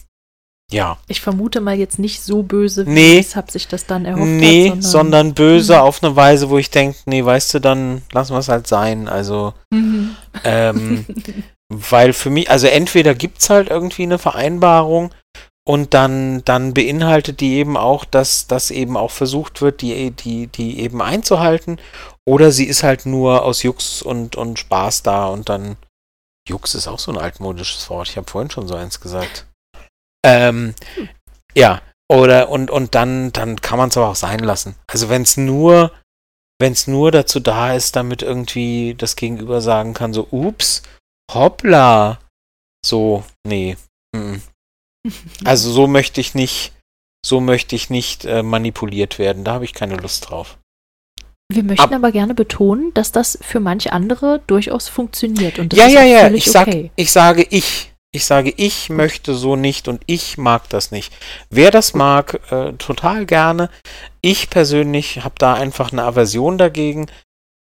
ja. 0.72 0.98
Ich 1.08 1.22
vermute 1.22 1.62
mal 1.62 1.78
jetzt 1.78 1.98
nicht 1.98 2.22
so 2.22 2.44
böse, 2.44 2.86
wie 2.86 2.92
nee, 2.92 3.24
Hab 3.36 3.50
sich 3.50 3.68
das 3.68 3.86
dann 3.86 4.06
erhofft 4.06 4.28
Nee, 4.28 4.72
hat, 4.72 4.84
sondern, 4.84 4.84
sondern, 4.84 5.34
böse 5.34 5.74
mhm. 5.74 5.80
auf 5.80 6.04
eine 6.04 6.16
Weise, 6.16 6.50
wo 6.50 6.58
ich 6.58 6.70
denke, 6.70 6.98
nee, 7.06 7.26
weißt 7.26 7.56
du, 7.56 7.60
dann 7.60 8.04
lassen 8.12 8.34
wir 8.34 8.40
es 8.40 8.50
halt 8.50 8.68
sein. 8.68 9.08
Also, 9.08 9.54
mhm. 9.72 10.16
ähm, 10.44 11.06
weil 11.70 12.14
für 12.14 12.30
mich, 12.30 12.52
also 12.52 12.68
entweder 12.68 13.16
gibt 13.16 13.40
es 13.40 13.50
halt 13.50 13.70
irgendwie 13.70 14.04
eine 14.04 14.20
Vereinbarung 14.20 15.12
und 15.68 15.94
dann, 15.94 16.44
dann 16.46 16.74
beinhaltet 16.74 17.42
die 17.42 17.56
eben 17.56 17.78
auch, 17.78 18.06
dass 18.06 18.48
das 18.48 18.72
eben 18.72 18.96
auch 18.98 19.12
versucht 19.12 19.62
wird, 19.62 19.82
die, 19.82 20.12
die, 20.12 20.48
die 20.48 20.80
eben 20.80 21.02
einzuhalten. 21.02 21.80
Oder 22.28 22.52
sie 22.52 22.66
ist 22.66 22.84
halt 22.84 23.06
nur 23.06 23.44
aus 23.44 23.64
Jux 23.64 24.02
und, 24.02 24.36
und 24.36 24.60
Spaß 24.60 25.04
da 25.04 25.28
und 25.28 25.50
dann. 25.50 25.78
Jux 26.48 26.74
ist 26.74 26.88
auch 26.88 26.98
so 26.98 27.12
ein 27.12 27.18
altmodisches 27.20 27.88
Wort. 27.92 28.10
Ich 28.10 28.18
habe 28.18 28.30
vorhin 28.30 28.50
schon 28.50 28.68
so 28.68 28.74
eins 28.74 29.00
gesagt. 29.00 29.46
Ähm, 30.26 30.76
ja, 31.56 31.82
oder 32.12 32.50
und, 32.50 32.72
und 32.72 32.96
dann, 32.96 33.32
dann 33.32 33.62
kann 33.62 33.78
man 33.78 33.90
es 33.90 33.98
aber 33.98 34.10
auch 34.10 34.16
sein 34.16 34.40
lassen. 34.40 34.76
Also 34.88 35.10
wenn 35.10 35.22
es 35.22 35.38
nur, 35.38 35.92
wenn 36.60 36.74
es 36.74 36.88
nur 36.88 37.12
dazu 37.12 37.40
da 37.40 37.74
ist, 37.74 37.96
damit 37.96 38.22
irgendwie 38.22 38.96
das 38.98 39.16
Gegenüber 39.16 39.62
sagen 39.62 39.94
kann, 39.94 40.14
so, 40.14 40.28
ups, 40.32 40.84
hoppla. 41.32 42.20
So, 42.86 43.24
nee. 43.46 43.78
Mm. 44.16 44.38
Also 45.46 45.72
so 45.72 45.88
möchte 45.88 46.20
ich 46.20 46.36
nicht, 46.36 46.74
so 47.26 47.40
möchte 47.40 47.76
ich 47.76 47.90
nicht 47.90 48.26
äh, 48.26 48.44
manipuliert 48.44 49.18
werden. 49.18 49.46
Da 49.46 49.54
habe 49.54 49.64
ich 49.64 49.74
keine 49.74 49.96
Lust 49.96 50.30
drauf. 50.30 50.58
Wir 51.52 51.64
möchten 51.64 51.82
Ab 51.82 51.94
aber 51.94 52.12
gerne 52.12 52.36
betonen, 52.36 52.94
dass 52.94 53.12
das 53.12 53.40
für 53.42 53.60
manche 53.60 53.92
andere 53.92 54.42
durchaus 54.46 54.88
funktioniert. 54.88 55.58
Und 55.58 55.74
das 55.74 55.80
ja, 55.80 55.86
ist 55.88 55.94
ja, 55.94 56.04
ja. 56.04 56.32
Ich, 56.32 56.46
sag, 56.46 56.68
okay. 56.68 56.92
ich 56.96 57.12
sage 57.12 57.48
ich. 57.50 57.89
Ich 58.12 58.26
sage, 58.26 58.51
ich 58.57 58.89
möchte 58.89 59.36
so 59.36 59.55
nicht 59.55 59.88
und 59.88 60.01
ich 60.07 60.39
mag 60.39 60.68
das 60.70 60.89
nicht. 60.89 61.14
Wer 61.51 61.70
das 61.70 61.93
mag, 61.93 62.39
äh, 62.51 62.74
total 62.74 63.28
gerne. 63.28 63.70
Ich 64.22 64.49
persönlich 64.49 65.24
habe 65.24 65.36
da 65.38 65.53
einfach 65.53 65.91
eine 65.91 66.03
Aversion 66.03 66.57
dagegen 66.57 67.05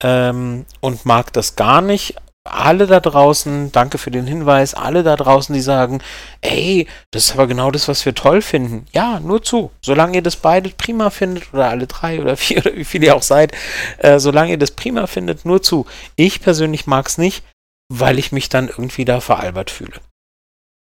ähm, 0.04 0.66
und 0.82 1.06
mag 1.06 1.32
das 1.32 1.56
gar 1.56 1.82
nicht. 1.82 2.16
Alle 2.46 2.88
da 2.88 3.00
draußen, 3.00 3.72
danke 3.72 3.98
für 3.98 4.12
den 4.12 4.28
Hinweis, 4.28 4.74
alle 4.74 5.04
da 5.04 5.16
draußen, 5.16 5.56
die 5.56 5.62
sagen, 5.62 6.02
ey, 6.42 6.88
das 7.12 7.28
ist 7.28 7.34
aber 7.36 7.48
genau 7.48 7.72
das, 7.72 7.88
was 7.88 8.06
wir 8.06 8.14
toll 8.14 8.42
finden. 8.42 8.86
Ja, 8.92 9.22
nur 9.22 9.44
zu. 9.44 9.72
Solange 9.82 10.18
ihr 10.18 10.22
das 10.24 10.36
beide 10.36 10.70
prima 10.72 11.10
findet, 11.10 11.54
oder 11.54 11.70
alle 11.70 11.88
drei 11.88 12.20
oder 12.20 12.36
vier 12.38 12.58
oder 12.58 12.76
wie 12.76 12.84
viele 12.84 13.06
ihr 13.06 13.16
auch 13.16 13.24
seid, 13.24 13.54
äh, 13.98 14.20
solange 14.20 14.52
ihr 14.52 14.58
das 14.58 14.72
prima 14.72 15.08
findet, 15.08 15.46
nur 15.46 15.64
zu. 15.64 15.86
Ich 16.18 16.42
persönlich 16.42 16.86
mag 16.86 17.08
es 17.08 17.18
nicht, 17.18 17.46
weil 17.90 18.20
ich 18.20 18.34
mich 18.34 18.50
dann 18.50 18.68
irgendwie 18.68 19.06
da 19.06 19.22
veralbert 19.22 19.72
fühle. 19.72 20.02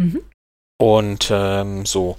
Mhm. 0.02 0.24
Und 0.82 1.30
ähm, 1.32 1.86
so. 1.86 2.18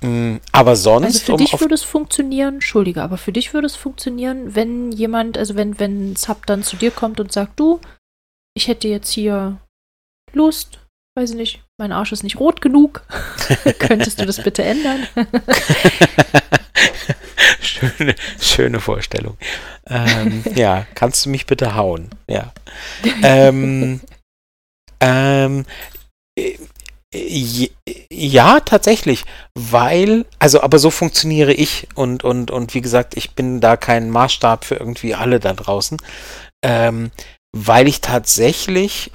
Mhm, 0.00 0.40
aber 0.52 0.76
sonst. 0.76 1.06
Also 1.06 1.18
für 1.20 1.32
um 1.32 1.38
dich 1.38 1.60
würde 1.60 1.74
es 1.74 1.82
funktionieren, 1.82 2.54
Entschuldige, 2.54 3.02
aber 3.02 3.18
für 3.18 3.32
dich 3.32 3.52
würde 3.52 3.66
es 3.66 3.76
funktionieren, 3.76 4.54
wenn 4.54 4.92
jemand, 4.92 5.36
also 5.36 5.56
wenn, 5.56 5.78
wenn 5.80 6.14
Sub 6.14 6.46
dann 6.46 6.62
zu 6.62 6.76
dir 6.76 6.90
kommt 6.90 7.18
und 7.18 7.32
sagt, 7.32 7.58
du, 7.58 7.80
ich 8.54 8.68
hätte 8.68 8.88
jetzt 8.88 9.10
hier 9.10 9.58
Lust, 10.32 10.78
weiß 11.16 11.30
ich 11.30 11.36
nicht, 11.36 11.64
mein 11.80 11.92
Arsch 11.92 12.12
ist 12.12 12.22
nicht 12.22 12.38
rot 12.38 12.60
genug. 12.60 13.04
Könntest 13.78 14.20
du 14.20 14.26
das 14.26 14.42
bitte 14.42 14.62
ändern? 14.62 15.06
schöne, 17.60 18.14
schöne 18.40 18.80
Vorstellung. 18.80 19.36
Ähm, 19.86 20.44
ja, 20.54 20.86
kannst 20.94 21.26
du 21.26 21.30
mich 21.30 21.46
bitte 21.46 21.74
hauen? 21.74 22.10
Ja. 22.28 22.52
Ähm, 23.22 24.00
ähm, 25.00 25.64
ja, 27.14 28.60
tatsächlich, 28.60 29.24
weil, 29.54 30.26
also, 30.38 30.60
aber 30.60 30.78
so 30.78 30.90
funktioniere 30.90 31.54
ich 31.54 31.88
und, 31.94 32.22
und, 32.22 32.50
und 32.50 32.74
wie 32.74 32.82
gesagt, 32.82 33.16
ich 33.16 33.34
bin 33.34 33.60
da 33.60 33.76
kein 33.78 34.10
Maßstab 34.10 34.64
für 34.64 34.76
irgendwie 34.76 35.14
alle 35.14 35.40
da 35.40 35.54
draußen, 35.54 35.96
ähm, 36.62 37.10
weil 37.56 37.88
ich 37.88 38.02
tatsächlich, 38.02 39.10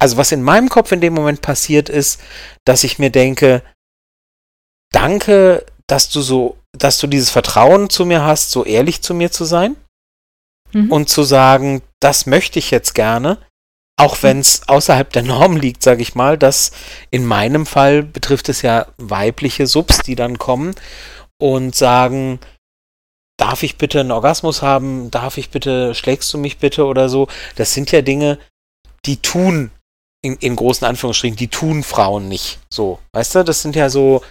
also 0.00 0.16
was 0.16 0.32
in 0.32 0.42
meinem 0.42 0.68
Kopf 0.68 0.90
in 0.90 1.00
dem 1.00 1.14
Moment 1.14 1.40
passiert 1.40 1.88
ist, 1.88 2.20
dass 2.64 2.82
ich 2.82 2.98
mir 2.98 3.10
denke, 3.10 3.62
danke, 4.92 5.64
dass 5.86 6.08
du 6.08 6.22
so, 6.22 6.56
dass 6.76 6.98
du 6.98 7.06
dieses 7.06 7.30
Vertrauen 7.30 7.90
zu 7.90 8.06
mir 8.06 8.24
hast, 8.24 8.50
so 8.50 8.64
ehrlich 8.64 9.02
zu 9.02 9.14
mir 9.14 9.30
zu 9.30 9.44
sein 9.44 9.76
mhm. 10.72 10.90
und 10.90 11.08
zu 11.08 11.22
sagen, 11.22 11.82
das 12.00 12.26
möchte 12.26 12.58
ich 12.58 12.72
jetzt 12.72 12.94
gerne 12.94 13.38
auch 14.00 14.22
wenn 14.22 14.40
es 14.40 14.62
außerhalb 14.66 15.12
der 15.12 15.22
Norm 15.22 15.56
liegt, 15.56 15.82
sage 15.82 16.00
ich 16.00 16.14
mal, 16.14 16.38
dass 16.38 16.72
in 17.10 17.26
meinem 17.26 17.66
Fall 17.66 18.02
betrifft 18.02 18.48
es 18.48 18.62
ja 18.62 18.86
weibliche 18.96 19.66
Subs, 19.66 19.98
die 19.98 20.14
dann 20.14 20.38
kommen 20.38 20.74
und 21.38 21.74
sagen, 21.74 22.40
darf 23.36 23.62
ich 23.62 23.76
bitte 23.76 24.00
einen 24.00 24.10
Orgasmus 24.10 24.62
haben, 24.62 25.10
darf 25.10 25.36
ich 25.36 25.50
bitte, 25.50 25.94
schlägst 25.94 26.32
du 26.32 26.38
mich 26.38 26.58
bitte 26.58 26.86
oder 26.86 27.08
so. 27.08 27.28
Das 27.56 27.74
sind 27.74 27.92
ja 27.92 28.00
Dinge, 28.00 28.38
die 29.04 29.18
tun, 29.18 29.70
in, 30.22 30.36
in 30.36 30.56
großen 30.56 30.86
Anführungsstrichen, 30.86 31.36
die 31.36 31.48
tun 31.48 31.82
Frauen 31.82 32.28
nicht. 32.28 32.58
So, 32.72 33.00
weißt 33.12 33.34
du, 33.34 33.44
das 33.44 33.60
sind 33.60 33.76
ja 33.76 33.90
so, 33.90 34.22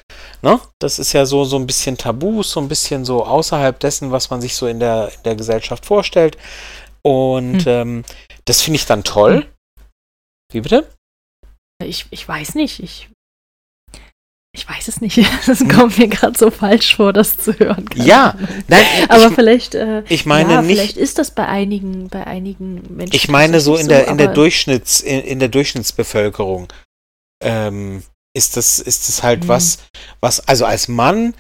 ne, 0.42 0.60
das 0.80 0.98
ist 0.98 1.14
ja 1.14 1.26
so, 1.26 1.46
so 1.46 1.58
ein 1.58 1.68
bisschen 1.68 1.98
Tabus, 1.98 2.52
so 2.52 2.60
ein 2.60 2.68
bisschen 2.68 3.06
so 3.06 3.24
außerhalb 3.24 3.80
dessen, 3.80 4.12
was 4.12 4.32
man 4.32 4.42
sich 4.42 4.56
so 4.56 4.66
in 4.66 4.80
der, 4.80 5.12
in 5.16 5.24
der 5.26 5.36
Gesellschaft 5.36 5.86
vorstellt. 5.86 6.38
Und 7.02 7.66
hm. 7.66 7.68
ähm, 7.68 8.04
das 8.46 8.62
finde 8.62 8.78
ich 8.78 8.86
dann 8.86 9.04
toll. 9.04 9.48
Hm. 10.52 10.58
Wie 10.58 10.62
bitte? 10.62 10.90
Ich, 11.84 12.08
ich 12.10 12.28
weiß 12.28 12.56
nicht. 12.56 12.82
Ich, 12.82 13.10
ich 14.54 14.68
weiß 14.68 14.88
es 14.88 15.02
nicht. 15.02 15.18
Es 15.48 15.68
kommt 15.68 15.98
mir 15.98 16.08
gerade 16.08 16.38
so 16.38 16.52
falsch 16.52 16.96
vor, 16.96 17.14
das 17.14 17.38
zu 17.38 17.58
hören. 17.58 17.86
Ja, 17.96 18.36
nein, 18.68 18.86
aber 19.08 19.28
ich, 19.28 19.34
vielleicht. 19.34 19.76
Äh, 19.76 20.04
ich 20.10 20.26
meine 20.26 20.54
ja, 20.54 20.62
nicht. 20.62 20.76
Vielleicht 20.76 20.98
ist 20.98 21.18
das 21.18 21.32
bei 21.32 21.48
einigen, 21.48 22.10
bei 22.10 22.26
einigen 22.26 22.96
Menschen. 22.96 23.16
Ich 23.16 23.30
meine 23.30 23.62
so 23.62 23.76
in 23.78 23.88
der 23.88 24.08
in 24.08 24.18
der 24.18 24.30
Durchschnitts 24.30 25.02
in, 25.02 25.22
in 25.22 25.40
der 25.40 25.50
Durchschnittsbevölkerung 25.50 26.68
ähm, 27.42 28.04
ist 28.34 28.58
das 28.58 28.80
ist 28.80 29.08
das 29.08 29.24
halt 29.24 29.46
mhm. 29.46 29.48
was 29.48 29.80
was 30.20 30.40
also 30.48 30.66
als 30.66 30.88
Mann 30.88 31.34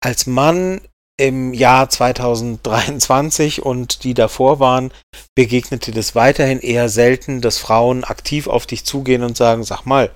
als 0.00 0.26
Mann 0.26 0.80
im 1.20 1.52
Jahr 1.52 1.90
2023 1.90 3.60
und 3.60 4.04
die 4.04 4.14
davor 4.14 4.58
waren, 4.58 4.90
begegnete 5.36 5.92
das 5.92 6.14
weiterhin 6.14 6.60
eher 6.60 6.88
selten, 6.88 7.42
dass 7.42 7.58
Frauen 7.58 8.04
aktiv 8.04 8.46
auf 8.46 8.66
dich 8.66 8.86
zugehen 8.86 9.22
und 9.22 9.36
sagen, 9.36 9.62
sag 9.62 9.84
mal, 9.84 10.14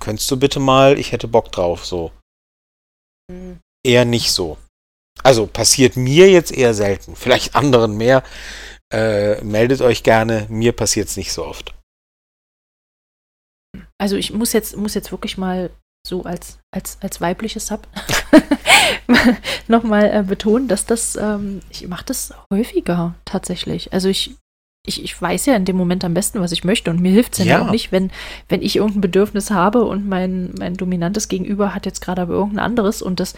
könntest 0.00 0.30
du 0.30 0.36
bitte 0.36 0.60
mal, 0.60 0.96
ich 0.96 1.10
hätte 1.10 1.26
Bock 1.26 1.50
drauf, 1.50 1.84
so. 1.84 2.12
Mhm. 3.28 3.58
Eher 3.84 4.04
nicht 4.04 4.30
so. 4.30 4.58
Also 5.24 5.48
passiert 5.48 5.96
mir 5.96 6.30
jetzt 6.30 6.52
eher 6.52 6.72
selten. 6.72 7.16
Vielleicht 7.16 7.56
anderen 7.56 7.96
mehr. 7.96 8.22
Äh, 8.92 9.42
meldet 9.42 9.80
euch 9.80 10.04
gerne. 10.04 10.46
Mir 10.48 10.72
passiert 10.72 11.08
es 11.08 11.16
nicht 11.16 11.32
so 11.32 11.44
oft. 11.44 11.74
Also 13.98 14.14
ich 14.14 14.32
muss 14.32 14.52
jetzt, 14.52 14.76
muss 14.76 14.94
jetzt 14.94 15.10
wirklich 15.10 15.36
mal 15.36 15.70
so 16.06 16.24
als, 16.24 16.58
als, 16.74 16.98
als 17.00 17.20
weibliches 17.20 17.66
Sub 17.66 17.86
nochmal 19.68 20.10
äh, 20.12 20.22
betonen, 20.22 20.68
dass 20.68 20.86
das, 20.86 21.16
ähm, 21.16 21.60
ich 21.70 21.86
mache 21.86 22.04
das 22.06 22.32
häufiger 22.52 23.14
tatsächlich. 23.24 23.92
Also 23.92 24.08
ich, 24.08 24.34
ich, 24.86 25.02
ich 25.04 25.20
weiß 25.20 25.46
ja 25.46 25.56
in 25.56 25.64
dem 25.64 25.76
Moment 25.76 26.04
am 26.04 26.14
besten, 26.14 26.40
was 26.40 26.52
ich 26.52 26.64
möchte 26.64 26.90
und 26.90 27.00
mir 27.00 27.12
hilft 27.12 27.34
es 27.34 27.44
ja, 27.44 27.58
ja 27.58 27.62
auch 27.62 27.70
nicht, 27.70 27.92
wenn, 27.92 28.10
wenn 28.48 28.62
ich 28.62 28.76
irgendein 28.76 29.02
Bedürfnis 29.02 29.50
habe 29.50 29.84
und 29.84 30.08
mein, 30.08 30.54
mein 30.58 30.74
dominantes 30.74 31.28
Gegenüber 31.28 31.74
hat 31.74 31.86
jetzt 31.86 32.00
gerade 32.00 32.22
aber 32.22 32.34
irgendein 32.34 32.64
anderes 32.64 33.02
und 33.02 33.20
das 33.20 33.34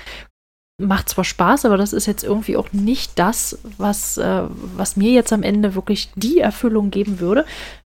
macht 0.81 1.09
zwar 1.09 1.25
Spaß, 1.25 1.67
aber 1.67 1.77
das 1.77 1.93
ist 1.93 2.07
jetzt 2.07 2.25
irgendwie 2.25 2.57
auch 2.57 2.73
nicht 2.73 3.19
das, 3.19 3.59
was, 3.77 4.17
äh, 4.17 4.43
was 4.77 4.97
mir 4.97 5.13
jetzt 5.13 5.33
am 5.33 5.43
Ende 5.43 5.75
wirklich 5.75 6.11
die 6.15 6.39
Erfüllung 6.39 6.91
geben 6.91 7.21
würde, 7.21 7.45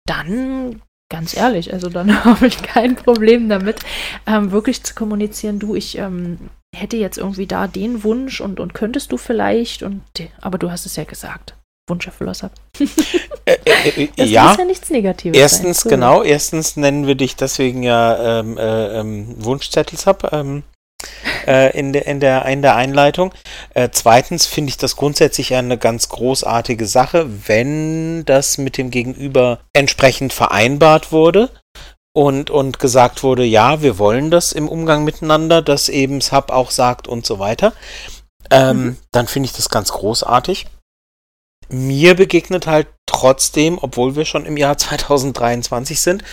dann 0.07 0.81
ganz 1.09 1.35
ehrlich, 1.35 1.73
also 1.73 1.89
dann 1.89 2.23
habe 2.25 2.47
ich 2.47 2.61
kein 2.61 2.95
Problem 2.95 3.49
damit, 3.49 3.79
ähm, 4.25 4.51
wirklich 4.51 4.83
zu 4.83 4.93
kommunizieren, 4.95 5.59
du, 5.59 5.75
ich, 5.75 5.97
ähm, 5.97 6.49
hätte 6.75 6.97
jetzt 6.97 7.17
irgendwie 7.17 7.47
da 7.47 7.67
den 7.67 8.03
Wunsch 8.03 8.41
und, 8.41 8.59
und 8.59 8.73
könntest 8.73 9.11
du 9.11 9.17
vielleicht 9.17 9.83
und 9.83 10.01
aber 10.41 10.57
du 10.57 10.71
hast 10.71 10.85
es 10.85 10.95
ja 10.95 11.03
gesagt. 11.03 11.55
Wunscherflosser. 11.89 12.51
äh, 12.79 12.85
äh, 13.65 14.03
äh 14.03 14.09
das 14.15 14.29
ja, 14.29 14.47
muss 14.49 14.57
ja 14.57 14.65
nichts 14.65 14.89
Negatives 14.89 15.37
Erstens, 15.37 15.81
sein. 15.81 15.91
genau, 15.91 16.21
erstens 16.21 16.75
nennen 16.75 17.07
wir 17.07 17.15
dich 17.15 17.35
deswegen 17.37 17.81
ja 17.81 18.39
ähm, 18.39 18.57
äh, 18.57 18.99
ähm, 18.99 19.35
Wunschzettelsab 19.37 20.33
ähm, 20.33 20.63
äh, 21.47 21.77
in, 21.77 21.93
der, 21.93 22.05
in, 22.05 22.19
der, 22.19 22.45
in 22.45 22.61
der 22.61 22.75
Einleitung. 22.75 23.33
Äh, 23.73 23.89
zweitens 23.91 24.45
finde 24.45 24.69
ich 24.69 24.77
das 24.77 24.95
grundsätzlich 24.95 25.53
eine 25.55 25.77
ganz 25.77 26.09
großartige 26.09 26.85
Sache, 26.85 27.27
wenn 27.47 28.25
das 28.25 28.57
mit 28.57 28.77
dem 28.77 28.91
Gegenüber 28.91 29.59
entsprechend 29.73 30.33
vereinbart 30.33 31.11
wurde 31.11 31.49
und, 32.13 32.49
und 32.49 32.79
gesagt 32.79 33.23
wurde, 33.23 33.43
ja, 33.43 33.81
wir 33.81 33.97
wollen 33.97 34.31
das 34.31 34.51
im 34.51 34.67
Umgang 34.67 35.03
miteinander, 35.03 35.61
dass 35.61 35.89
eben 35.89 36.21
Sub 36.21 36.51
auch 36.51 36.71
sagt 36.71 37.07
und 37.07 37.25
so 37.25 37.39
weiter. 37.39 37.73
Ähm, 38.51 38.77
mhm. 38.77 38.97
Dann 39.11 39.27
finde 39.27 39.47
ich 39.47 39.53
das 39.53 39.69
ganz 39.69 39.91
großartig 39.91 40.67
mir 41.69 42.15
begegnet 42.15 42.67
halt 42.67 42.87
trotzdem, 43.05 43.77
obwohl 43.81 44.15
wir 44.15 44.25
schon 44.25 44.45
im 44.45 44.57
Jahr 44.57 44.77
2023 44.77 45.99
sind, 45.99 46.23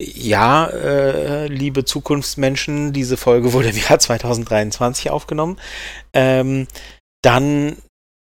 ja, 0.00 0.66
äh, 0.66 1.46
liebe 1.46 1.84
Zukunftsmenschen, 1.84 2.92
diese 2.92 3.16
Folge 3.16 3.52
wurde 3.52 3.70
im 3.70 3.76
Jahr 3.76 3.98
2023 3.98 5.10
aufgenommen, 5.10 5.58
ähm, 6.12 6.66
dann 7.22 7.76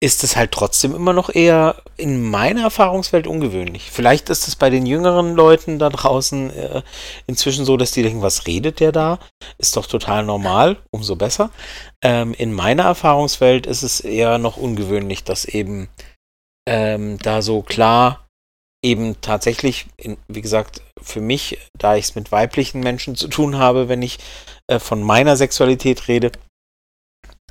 ist 0.00 0.22
es 0.22 0.36
halt 0.36 0.52
trotzdem 0.52 0.94
immer 0.94 1.12
noch 1.12 1.28
eher 1.28 1.82
in 1.96 2.22
meiner 2.22 2.62
Erfahrungswelt 2.62 3.26
ungewöhnlich. 3.26 3.90
Vielleicht 3.90 4.30
ist 4.30 4.46
es 4.46 4.54
bei 4.54 4.70
den 4.70 4.86
jüngeren 4.86 5.34
Leuten 5.34 5.80
da 5.80 5.88
draußen 5.88 6.50
äh, 6.50 6.82
inzwischen 7.26 7.64
so, 7.64 7.76
dass 7.76 7.90
die 7.90 8.02
denken, 8.02 8.22
was 8.22 8.46
redet 8.46 8.78
der 8.78 8.92
da? 8.92 9.18
Ist 9.58 9.76
doch 9.76 9.86
total 9.86 10.24
normal, 10.24 10.76
umso 10.92 11.16
besser. 11.16 11.50
Ähm, 12.02 12.32
in 12.34 12.52
meiner 12.52 12.84
Erfahrungswelt 12.84 13.66
ist 13.66 13.82
es 13.82 13.98
eher 13.98 14.38
noch 14.38 14.56
ungewöhnlich, 14.56 15.24
dass 15.24 15.44
eben 15.44 15.88
ähm, 16.68 17.18
da 17.18 17.42
so 17.42 17.62
klar 17.62 18.28
eben 18.84 19.20
tatsächlich, 19.20 19.86
in, 19.96 20.16
wie 20.28 20.42
gesagt, 20.42 20.80
für 21.08 21.20
mich, 21.20 21.58
da 21.76 21.96
ich 21.96 22.06
es 22.06 22.14
mit 22.14 22.30
weiblichen 22.32 22.80
Menschen 22.80 23.16
zu 23.16 23.28
tun 23.28 23.58
habe, 23.58 23.88
wenn 23.88 24.02
ich 24.02 24.18
äh, 24.68 24.78
von 24.78 25.02
meiner 25.02 25.36
Sexualität 25.36 26.08
rede, 26.08 26.32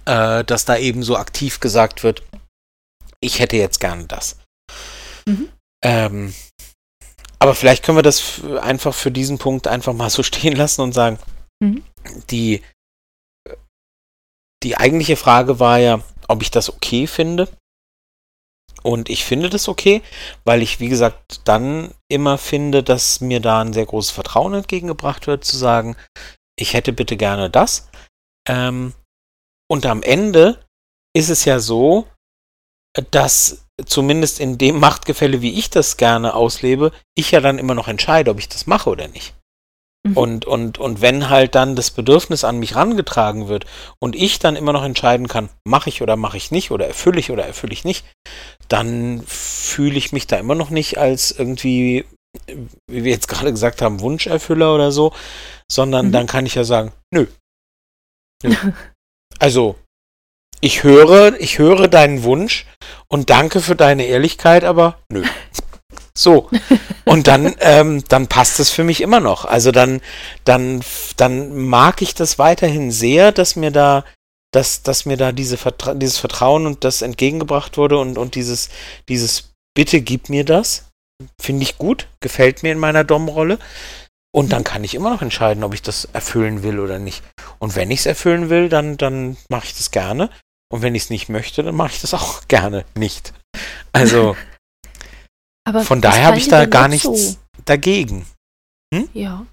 äh, 0.05 0.43
dass 0.43 0.65
da 0.65 0.77
eben 0.77 1.03
so 1.03 1.17
aktiv 1.17 1.59
gesagt 1.59 2.03
wird, 2.03 2.23
ich 3.19 3.39
hätte 3.39 3.57
jetzt 3.57 3.79
gerne 3.79 4.05
das. 4.05 4.37
Mhm. 5.27 5.49
Ähm, 5.83 6.33
aber 7.39 7.55
vielleicht 7.55 7.83
können 7.83 7.97
wir 7.97 8.03
das 8.03 8.41
einfach 8.61 8.93
für 8.93 9.11
diesen 9.11 9.37
Punkt 9.37 9.67
einfach 9.67 9.93
mal 9.93 10.09
so 10.09 10.23
stehen 10.23 10.55
lassen 10.55 10.81
und 10.81 10.93
sagen, 10.93 11.19
mhm. 11.59 11.83
die, 12.29 12.63
die 14.63 14.77
eigentliche 14.77 15.17
Frage 15.17 15.59
war 15.59 15.77
ja, 15.77 16.01
ob 16.27 16.41
ich 16.41 16.51
das 16.51 16.69
okay 16.69 17.07
finde. 17.07 17.47
Und 18.87 19.09
ich 19.09 19.25
finde 19.25 19.49
das 19.49 19.67
okay, 19.67 20.01
weil 20.45 20.61
ich, 20.61 20.79
wie 20.79 20.87
gesagt, 20.87 21.41
dann 21.43 21.93
immer 22.07 22.37
finde, 22.37 22.83
dass 22.83 23.19
mir 23.19 23.41
da 23.41 23.59
ein 23.59 23.73
sehr 23.73 23.85
großes 23.85 24.11
Vertrauen 24.11 24.53
entgegengebracht 24.53 25.27
wird, 25.27 25.43
zu 25.43 25.57
sagen, 25.57 25.97
ich 26.57 26.73
hätte 26.73 26.93
bitte 26.93 27.17
gerne 27.17 27.49
das. 27.49 27.89
Ähm, 28.47 28.93
und 29.69 29.85
am 29.85 30.03
Ende 30.03 30.63
ist 31.13 31.27
es 31.27 31.43
ja 31.43 31.59
so, 31.59 32.07
dass 33.11 33.67
zumindest 33.85 34.39
in 34.39 34.57
dem 34.57 34.79
Machtgefälle, 34.79 35.41
wie 35.41 35.59
ich 35.59 35.69
das 35.69 35.97
gerne 35.97 36.33
auslebe, 36.33 36.93
ich 37.13 37.31
ja 37.31 37.41
dann 37.41 37.59
immer 37.59 37.73
noch 37.73 37.89
entscheide, 37.89 38.31
ob 38.31 38.39
ich 38.39 38.47
das 38.47 38.67
mache 38.67 38.89
oder 38.89 39.09
nicht. 39.09 39.35
Mhm. 40.07 40.17
Und, 40.17 40.45
und, 40.45 40.77
und 40.77 41.01
wenn 41.01 41.29
halt 41.29 41.55
dann 41.55 41.75
das 41.75 41.91
Bedürfnis 41.91 42.43
an 42.43 42.59
mich 42.59 42.75
rangetragen 42.75 43.47
wird 43.47 43.65
und 43.99 44.15
ich 44.15 44.39
dann 44.39 44.55
immer 44.55 44.73
noch 44.73 44.83
entscheiden 44.83 45.27
kann, 45.27 45.49
mache 45.63 45.89
ich 45.89 46.01
oder 46.01 46.15
mache 46.15 46.37
ich 46.37 46.51
nicht 46.51 46.71
oder 46.71 46.87
erfülle 46.87 47.19
ich 47.19 47.31
oder 47.31 47.45
erfülle 47.45 47.73
ich 47.73 47.83
nicht, 47.83 48.05
dann 48.67 49.23
fühle 49.25 49.97
ich 49.97 50.11
mich 50.11 50.27
da 50.27 50.37
immer 50.37 50.55
noch 50.55 50.69
nicht 50.69 50.97
als 50.97 51.31
irgendwie, 51.31 52.05
wie 52.89 53.03
wir 53.03 53.11
jetzt 53.11 53.27
gerade 53.27 53.51
gesagt 53.51 53.81
haben, 53.81 54.01
Wunscherfüller 54.01 54.73
oder 54.73 54.91
so, 54.91 55.13
sondern 55.69 56.07
mhm. 56.07 56.11
dann 56.11 56.27
kann 56.27 56.45
ich 56.45 56.55
ja 56.55 56.63
sagen, 56.63 56.91
nö. 57.13 57.27
nö. 58.43 58.55
also, 59.39 59.75
ich 60.59 60.83
höre, 60.83 61.39
ich 61.39 61.59
höre 61.59 61.87
deinen 61.87 62.23
Wunsch 62.23 62.65
und 63.07 63.29
danke 63.29 63.61
für 63.61 63.75
deine 63.75 64.05
Ehrlichkeit, 64.05 64.63
aber 64.63 64.97
nö. 65.11 65.23
So. 66.17 66.49
Und 67.05 67.27
dann, 67.27 67.55
ähm, 67.59 68.03
dann 68.09 68.27
passt 68.27 68.59
es 68.59 68.69
für 68.69 68.83
mich 68.83 69.01
immer 69.01 69.19
noch. 69.19 69.45
Also 69.45 69.71
dann, 69.71 70.01
dann, 70.43 70.81
dann 71.15 71.55
mag 71.55 72.01
ich 72.01 72.15
das 72.15 72.39
weiterhin 72.39 72.91
sehr, 72.91 73.31
dass 73.31 73.55
mir 73.55 73.71
da, 73.71 74.03
dass, 74.51 74.81
dass 74.81 75.05
mir 75.05 75.17
da 75.17 75.31
diese 75.31 75.57
Vertra 75.57 75.93
dieses 75.93 76.17
Vertrauen 76.17 76.65
und 76.65 76.83
das 76.83 77.01
entgegengebracht 77.01 77.77
wurde 77.77 77.97
und, 77.99 78.17
und 78.17 78.35
dieses, 78.35 78.69
dieses 79.07 79.51
Bitte 79.75 80.01
gib 80.01 80.29
mir 80.29 80.43
das. 80.43 80.85
Finde 81.39 81.63
ich 81.63 81.77
gut, 81.77 82.07
gefällt 82.19 82.63
mir 82.63 82.71
in 82.71 82.79
meiner 82.79 83.03
Dom-Rolle. 83.03 83.59
Und 84.35 84.51
dann 84.51 84.63
kann 84.63 84.83
ich 84.83 84.93
immer 84.95 85.09
noch 85.09 85.21
entscheiden, 85.21 85.63
ob 85.63 85.73
ich 85.73 85.81
das 85.81 86.05
erfüllen 86.13 86.61
will 86.61 86.79
oder 86.79 86.99
nicht. 86.99 87.23
Und 87.59 87.75
wenn 87.75 87.91
ich 87.91 88.01
es 88.01 88.05
erfüllen 88.05 88.49
will, 88.49 88.69
dann, 88.69 88.97
dann 88.97 89.37
mache 89.49 89.65
ich 89.65 89.75
das 89.75 89.91
gerne. 89.91 90.29
Und 90.69 90.81
wenn 90.81 90.95
ich 90.95 91.03
es 91.03 91.09
nicht 91.09 91.29
möchte, 91.29 91.63
dann 91.63 91.75
mache 91.75 91.93
ich 91.93 92.01
das 92.01 92.13
auch 92.13 92.41
gerne 92.47 92.85
nicht. 92.95 93.33
Also 93.93 94.35
Aber 95.67 95.81
Von 95.81 95.99
daher 95.99 96.27
habe 96.27 96.37
ich 96.37 96.47
da 96.47 96.65
gar 96.65 96.87
nichts 96.87 97.33
so? 97.33 97.37
dagegen. 97.65 98.25
Hm? 98.95 99.09
Ja. 99.13 99.45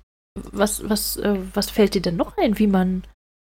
Was, 0.52 0.88
was, 0.88 1.16
äh, 1.16 1.36
was 1.54 1.70
fällt 1.70 1.94
dir 1.94 2.02
denn 2.02 2.14
noch 2.14 2.36
ein, 2.38 2.56
wie 2.60 2.68
man, 2.68 3.02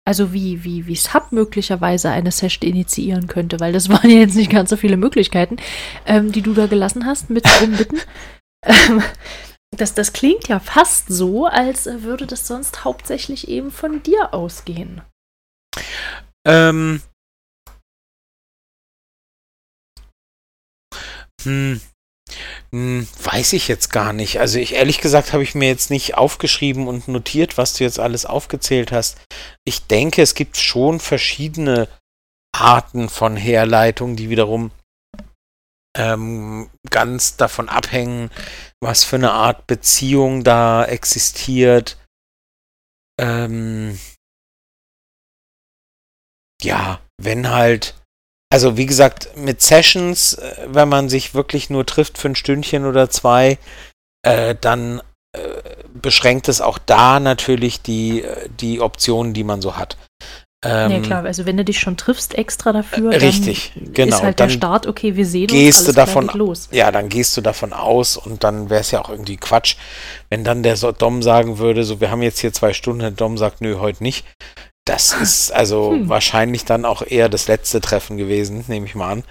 also 0.06 0.34
wie, 0.34 0.62
wie, 0.62 0.86
wie 0.86 0.94
Sub 0.94 1.32
möglicherweise 1.32 2.11
eine 2.11 2.30
Session 2.30 2.68
initiieren 2.68 3.28
könnte? 3.28 3.61
Weil 3.61 3.72
das 3.72 3.88
waren 3.88 4.11
ja 4.11 4.18
jetzt 4.18 4.36
nicht 4.36 4.50
ganz 4.50 4.68
so 4.68 4.76
viele 4.76 4.98
Möglichkeiten, 4.98 5.56
ähm, 6.04 6.32
die 6.32 6.42
du 6.42 6.52
da 6.52 6.66
gelassen 6.66 7.06
hast 7.06 7.30
mit 7.30 7.46
Rumbitten. 7.62 7.98
ähm, 8.66 9.02
das, 9.74 9.94
das 9.94 10.12
klingt 10.12 10.48
ja 10.48 10.61
fast 10.61 11.08
so, 11.08 11.46
als 11.46 11.86
würde 11.86 12.26
das 12.26 12.46
sonst 12.46 12.84
hauptsächlich 12.84 13.48
eben 13.48 13.70
von 13.70 14.02
dir 14.02 14.34
ausgehen. 14.34 15.00
Ähm. 16.46 17.00
Hm, 21.42 21.80
hm, 22.72 23.06
weiß 23.22 23.52
ich 23.54 23.68
jetzt 23.68 23.92
gar 23.92 24.12
nicht. 24.12 24.40
Also 24.40 24.58
ich 24.58 24.74
ehrlich 24.74 25.00
gesagt 25.00 25.32
habe 25.32 25.42
ich 25.42 25.54
mir 25.54 25.68
jetzt 25.68 25.90
nicht 25.90 26.16
aufgeschrieben 26.16 26.88
und 26.88 27.08
notiert, 27.08 27.58
was 27.58 27.74
du 27.74 27.84
jetzt 27.84 27.98
alles 27.98 28.26
aufgezählt 28.26 28.92
hast. 28.92 29.18
Ich 29.64 29.86
denke, 29.86 30.22
es 30.22 30.34
gibt 30.34 30.56
schon 30.56 31.00
verschiedene 31.00 31.88
Arten 32.52 33.08
von 33.08 33.36
Herleitung, 33.36 34.16
die 34.16 34.30
wiederum 34.30 34.70
ähm, 35.96 36.70
ganz 36.88 37.36
davon 37.36 37.68
abhängen, 37.68 38.30
was 38.80 39.04
für 39.04 39.16
eine 39.16 39.32
Art 39.32 39.66
Beziehung 39.66 40.44
da 40.44 40.84
existiert. 40.84 41.98
Ähm, 43.20 43.98
ja, 46.62 47.00
wenn 47.18 47.50
halt 47.50 47.99
also 48.51 48.76
wie 48.76 48.86
gesagt, 48.86 49.36
mit 49.36 49.62
Sessions, 49.62 50.34
äh, 50.34 50.66
wenn 50.68 50.88
man 50.88 51.09
sich 51.09 51.34
wirklich 51.34 51.70
nur 51.70 51.86
trifft 51.86 52.18
für 52.18 52.28
ein 52.28 52.34
Stündchen 52.34 52.84
oder 52.84 53.09
zwei, 53.09 53.59
äh, 54.22 54.55
dann 54.61 55.01
äh, 55.32 55.40
beschränkt 55.94 56.48
es 56.48 56.61
auch 56.61 56.78
da 56.78 57.20
natürlich 57.20 57.80
die, 57.82 58.22
äh, 58.22 58.48
die 58.61 58.80
Optionen, 58.80 59.32
die 59.32 59.44
man 59.44 59.62
so 59.62 59.76
hat. 59.76 59.96
Ähm, 60.62 60.90
ja 60.90 61.01
klar, 61.01 61.24
also 61.24 61.46
wenn 61.46 61.57
du 61.57 61.64
dich 61.64 61.80
schon 61.80 61.96
triffst 61.96 62.36
extra 62.36 62.72
dafür, 62.72 63.12
richtig, 63.12 63.72
genau, 63.76 64.16
ist 64.16 64.22
halt 64.22 64.40
der 64.40 64.51
Start, 64.51 64.86
okay, 64.86 65.16
wir 65.16 65.24
sehen 65.24 65.46
gehst 65.46 65.80
uns, 65.80 65.86
du 65.88 65.92
davon, 65.94 66.28
los. 66.34 66.68
Ja, 66.70 66.92
dann 66.92 67.09
gehst 67.09 67.34
du 67.36 67.40
davon 67.40 67.72
aus 67.72 68.18
und 68.18 68.44
dann 68.44 68.68
wäre 68.68 68.82
es 68.82 68.90
ja 68.90 69.01
auch 69.01 69.09
irgendwie 69.09 69.38
Quatsch, 69.38 69.76
wenn 70.28 70.44
dann 70.44 70.62
der 70.62 70.76
Dom 70.76 71.22
sagen 71.22 71.57
würde, 71.57 71.84
so 71.84 72.03
wir 72.03 72.11
haben 72.11 72.20
jetzt 72.20 72.40
hier 72.40 72.53
zwei 72.53 72.74
Stunden, 72.74 73.01
der 73.01 73.11
Dom 73.11 73.38
sagt, 73.38 73.62
nö, 73.62 73.78
heute 73.78 74.03
nicht, 74.03 74.26
das 74.91 75.12
ist 75.12 75.53
also 75.53 75.93
hm. 75.93 76.09
wahrscheinlich 76.09 76.64
dann 76.64 76.84
auch 76.84 77.03
eher 77.03 77.28
das 77.28 77.47
letzte 77.47 77.80
Treffen 77.80 78.16
gewesen, 78.16 78.64
nehme 78.66 78.86
ich 78.86 78.97
mal 78.97 79.12
an. 79.12 79.24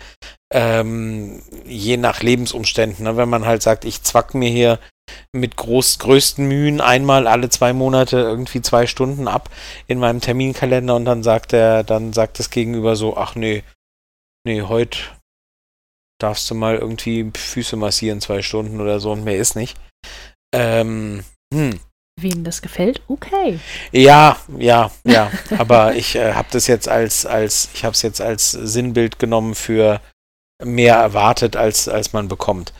Ähm, 0.54 1.42
je 1.66 1.98
nach 1.98 2.22
Lebensumständen. 2.22 3.04
Ne? 3.04 3.18
Wenn 3.18 3.28
man 3.28 3.46
halt 3.46 3.62
sagt, 3.62 3.84
ich 3.84 4.02
zwack 4.04 4.34
mir 4.34 4.50
hier 4.50 4.80
mit 5.34 5.58
groß, 5.58 6.00
größten 6.00 6.48
Mühen 6.48 6.80
einmal 6.80 7.28
alle 7.28 7.50
zwei 7.50 7.74
Monate 7.74 8.20
irgendwie 8.20 8.62
zwei 8.62 8.88
Stunden 8.88 9.28
ab 9.28 9.50
in 9.88 10.00
meinem 10.00 10.22
Terminkalender 10.22 10.96
und 10.96 11.04
dann 11.04 11.24
sagt 11.24 11.52
er, 11.52 11.84
dann 11.84 12.14
sagt 12.14 12.40
das 12.40 12.52
Gegenüber 12.52 12.96
so, 12.96 13.18
ach 13.18 13.36
nee, 13.36 13.64
nee, 14.46 14.62
heute 14.62 15.00
darfst 16.22 16.50
du 16.50 16.56
mal 16.56 16.78
irgendwie 16.78 17.30
Füße 17.36 17.76
massieren 17.76 18.22
zwei 18.22 18.42
Stunden 18.42 18.80
oder 18.80 19.00
so 19.02 19.12
und 19.12 19.26
mehr 19.26 19.38
ist 19.38 19.56
nicht. 19.56 19.78
Ähm, 20.54 21.24
hm 21.54 21.80
wem 22.22 22.44
das 22.44 22.62
gefällt, 22.62 23.02
okay. 23.08 23.60
Ja, 23.92 24.38
ja, 24.58 24.92
ja. 25.04 25.32
aber 25.58 25.96
ich 25.96 26.16
äh, 26.16 26.34
habe 26.34 26.48
das 26.52 26.68
jetzt 26.68 26.88
als, 26.88 27.26
als, 27.26 27.70
ich 27.74 27.84
habe 27.84 27.94
es 27.94 28.02
jetzt 28.02 28.22
als 28.22 28.52
Sinnbild 28.52 29.20
genommen 29.20 29.56
für 29.56 30.02
mehr 30.64 30.96
erwartet, 30.96 31.56
als, 31.56 31.88
als 31.88 32.14
man 32.14 32.28
bekommt. 32.28 32.74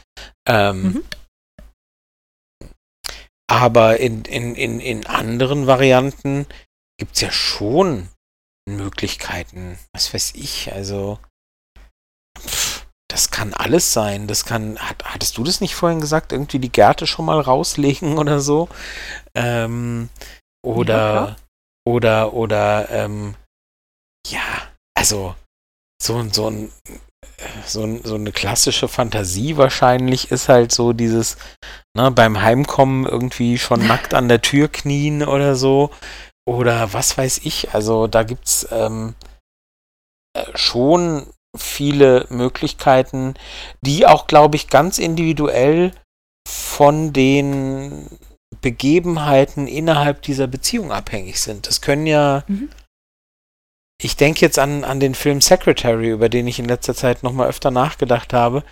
Ähm, 0.48 0.82
mhm. 0.82 1.04
Aber 3.50 4.00
in, 4.00 4.26
in, 4.26 4.56
in, 4.56 4.80
in 4.80 5.08
anderen 5.08 5.66
Varianten 5.66 6.46
gibt 7.00 7.16
es 7.16 7.22
ja 7.22 7.32
schon 7.32 8.10
Möglichkeiten. 8.68 9.80
Was 9.94 10.14
weiß 10.14 10.34
ich, 10.36 10.72
also 10.72 11.20
pff, 12.38 12.69
das 13.20 13.32
kann 13.32 13.54
alles 13.54 13.92
sein. 13.92 14.28
Das 14.28 14.46
kann, 14.46 14.80
hat, 14.80 15.04
hattest 15.04 15.38
du 15.38 15.44
das 15.44 15.60
nicht 15.60 15.76
vorhin 15.76 16.00
gesagt, 16.00 16.32
irgendwie 16.32 16.60
die 16.60 16.72
Gärte 16.72 17.06
schon 17.06 17.26
mal 17.26 17.42
rauslegen 17.42 18.18
oder 18.18 18.40
so? 18.40 18.70
Ähm, 19.36 20.08
oder, 20.66 20.96
ja, 20.98 21.36
oder, 21.86 22.34
oder, 22.34 22.90
ähm, 22.90 23.36
ja, 24.26 24.40
also 24.98 25.36
so, 26.02 26.26
so 26.32 26.50
ein 26.50 26.72
so, 27.66 28.00
so 28.04 28.16
eine 28.16 28.32
klassische 28.32 28.88
Fantasie 28.88 29.58
wahrscheinlich 29.58 30.32
ist 30.32 30.48
halt 30.48 30.72
so 30.72 30.94
dieses, 30.94 31.36
ne, 31.98 32.12
beim 32.12 32.42
Heimkommen 32.42 33.06
irgendwie 33.06 33.58
schon 33.58 33.86
nackt 33.88 34.14
an 34.14 34.30
der 34.30 34.42
Tür 34.42 34.70
knien 34.70 35.24
oder 35.24 35.56
so. 35.58 35.92
Oder 36.48 36.94
was 36.94 37.18
weiß 37.18 37.40
ich. 37.44 37.74
Also 37.74 38.08
da 38.08 38.24
gibt's 38.24 38.66
ähm, 38.72 39.14
äh, 40.34 40.46
schon 40.56 41.28
viele 41.62 42.26
Möglichkeiten, 42.30 43.36
die 43.82 44.06
auch, 44.06 44.28
glaube 44.28 44.56
ich, 44.56 44.68
ganz 44.68 45.00
individuell 45.00 45.92
von 46.48 47.14
den 47.14 48.08
Begebenheiten 48.62 49.68
innerhalb 49.68 50.22
dieser 50.22 50.48
Beziehung 50.48 50.92
abhängig 50.92 51.40
sind. 51.40 51.68
Das 51.68 51.82
können 51.82 52.08
ja 52.08 52.44
mhm 52.48 52.70
ich 54.02 54.16
denke 54.16 54.42
jetzt 54.42 54.58
an, 54.58 54.84
an 54.84 55.00
den 55.00 55.14
Film 55.14 55.42
Secretary, 55.42 56.10
über 56.10 56.30
den 56.30 56.48
ich 56.48 56.60
in 56.60 56.66
letzter 56.66 56.96
Zeit 56.96 57.22
nochmal 57.22 57.50
öfter 57.50 57.72
nachgedacht 57.72 58.34
habe. 58.34 58.64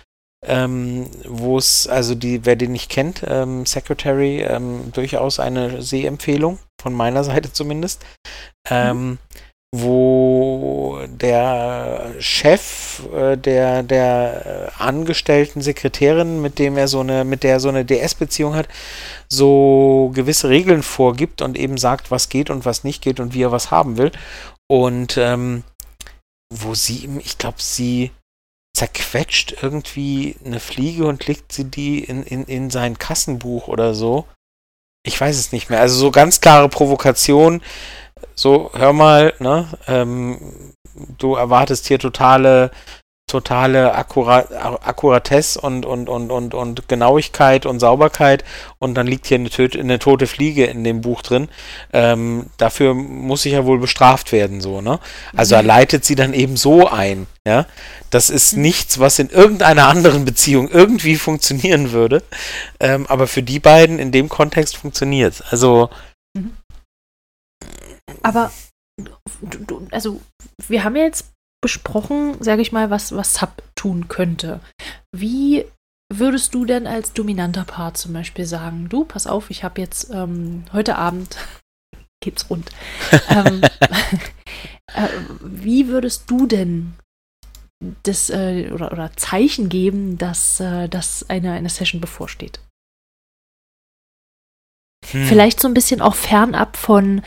Ähm, 0.46 1.10
wo 1.26 1.58
es, 1.58 1.88
also 1.88 2.14
die, 2.14 2.46
wer 2.46 2.54
den 2.54 2.70
nicht 2.70 2.88
kennt, 2.88 3.24
ähm, 3.26 3.66
Secretary, 3.66 4.40
ähm, 4.42 4.92
durchaus 4.92 5.40
eine 5.40 5.82
Sehempfehlung, 5.82 6.60
von 6.80 6.94
meiner 6.94 7.24
Seite 7.24 7.52
zumindest. 7.52 8.06
Ähm, 8.70 9.10
mhm. 9.10 9.18
Wo 9.74 10.98
der 11.06 12.14
Chef 12.20 13.02
äh, 13.14 13.36
der, 13.36 13.82
der 13.82 14.72
angestellten 14.78 15.60
Sekretärin, 15.60 16.40
mit 16.40 16.58
dem 16.58 16.76
er 16.78 16.88
so 16.88 17.00
eine, 17.00 17.24
mit 17.24 17.42
der 17.42 17.52
er 17.52 17.60
so 17.60 17.68
eine 17.68 17.84
DS-Beziehung 17.84 18.54
hat, 18.54 18.68
so 19.28 20.10
gewisse 20.14 20.48
Regeln 20.48 20.82
vorgibt 20.82 21.42
und 21.42 21.58
eben 21.58 21.76
sagt, 21.76 22.10
was 22.10 22.30
geht 22.30 22.48
und 22.48 22.64
was 22.64 22.82
nicht 22.82 23.02
geht 23.02 23.20
und 23.20 23.34
wie 23.34 23.42
er 23.42 23.52
was 23.52 23.70
haben 23.70 23.98
will. 23.98 24.12
Und 24.70 25.18
ähm, 25.18 25.64
wo 26.50 26.74
sie 26.74 27.04
ihm, 27.04 27.18
ich 27.18 27.36
glaube, 27.38 27.60
sie 27.60 28.10
zerquetscht 28.74 29.62
irgendwie 29.62 30.36
eine 30.44 30.60
Fliege 30.60 31.06
und 31.06 31.26
legt 31.26 31.52
sie 31.52 31.64
die 31.64 32.04
in, 32.04 32.22
in, 32.22 32.44
in 32.44 32.70
sein 32.70 32.98
Kassenbuch 32.98 33.68
oder 33.68 33.94
so. 33.94 34.26
Ich 35.04 35.20
weiß 35.20 35.36
es 35.36 35.52
nicht 35.52 35.70
mehr. 35.70 35.80
Also 35.80 35.98
so 35.98 36.10
ganz 36.10 36.40
klare 36.40 36.68
Provokation. 36.68 37.62
So, 38.34 38.70
hör 38.74 38.92
mal, 38.92 39.32
ne? 39.38 39.68
Ähm, 39.86 40.38
du 41.18 41.34
erwartest 41.34 41.86
hier 41.86 41.98
totale 41.98 42.70
totale 43.28 43.94
Akkurat 43.94 44.50
Akkuratesse 44.52 45.60
und, 45.60 45.86
und, 45.86 46.08
und, 46.08 46.32
und, 46.32 46.54
und 46.54 46.88
Genauigkeit 46.88 47.66
und 47.66 47.78
Sauberkeit 47.78 48.42
und 48.78 48.94
dann 48.94 49.06
liegt 49.06 49.26
hier 49.26 49.36
eine, 49.36 49.50
Töte, 49.50 49.78
eine 49.78 49.98
tote 49.98 50.26
Fliege 50.26 50.64
in 50.64 50.82
dem 50.82 51.02
Buch 51.02 51.22
drin. 51.22 51.48
Ähm, 51.92 52.46
dafür 52.56 52.94
muss 52.94 53.46
ich 53.46 53.52
ja 53.52 53.64
wohl 53.64 53.78
bestraft 53.78 54.32
werden, 54.32 54.60
so, 54.60 54.80
ne? 54.80 54.98
Also 55.36 55.54
er 55.54 55.62
mhm. 55.62 55.68
leitet 55.68 56.04
sie 56.04 56.16
dann 56.16 56.32
eben 56.32 56.56
so 56.56 56.88
ein, 56.88 57.26
ja. 57.46 57.66
Das 58.10 58.30
ist 58.30 58.56
mhm. 58.56 58.62
nichts, 58.62 58.98
was 58.98 59.18
in 59.18 59.28
irgendeiner 59.28 59.86
anderen 59.86 60.24
Beziehung 60.24 60.68
irgendwie 60.68 61.16
funktionieren 61.16 61.92
würde. 61.92 62.22
Ähm, 62.80 63.06
aber 63.08 63.26
für 63.26 63.42
die 63.42 63.60
beiden 63.60 63.98
in 63.98 64.10
dem 64.10 64.28
Kontext 64.28 64.76
funktioniert 64.76 65.44
Also. 65.50 65.90
Mhm. 66.34 66.56
Aber 68.22 68.50
also 69.90 70.20
wir 70.66 70.84
haben 70.84 70.96
jetzt 70.96 71.32
besprochen, 71.60 72.36
sage 72.40 72.62
ich 72.62 72.72
mal, 72.72 72.90
was, 72.90 73.14
was 73.14 73.34
Sub 73.34 73.62
tun 73.74 74.08
könnte. 74.08 74.60
Wie 75.14 75.64
würdest 76.12 76.54
du 76.54 76.64
denn 76.64 76.86
als 76.86 77.12
dominanter 77.12 77.64
Part 77.64 77.98
zum 77.98 78.12
Beispiel 78.12 78.46
sagen, 78.46 78.88
du, 78.88 79.04
pass 79.04 79.26
auf, 79.26 79.50
ich 79.50 79.64
habe 79.64 79.80
jetzt 79.80 80.10
ähm, 80.10 80.64
heute 80.72 80.96
Abend, 80.96 81.36
geht's 82.22 82.48
rund, 82.48 82.70
ähm, 83.28 83.62
äh, 84.94 85.08
wie 85.40 85.88
würdest 85.88 86.30
du 86.30 86.46
denn 86.46 86.94
das 88.02 88.30
äh, 88.30 88.70
oder, 88.72 88.90
oder 88.90 89.16
Zeichen 89.16 89.68
geben, 89.68 90.18
dass, 90.18 90.58
äh, 90.60 90.88
dass 90.88 91.28
eine, 91.28 91.52
eine 91.52 91.68
Session 91.68 92.00
bevorsteht? 92.00 92.60
Hm. 95.10 95.26
Vielleicht 95.26 95.60
so 95.60 95.68
ein 95.68 95.74
bisschen 95.74 96.00
auch 96.00 96.14
fernab 96.14 96.76
von, 96.76 97.22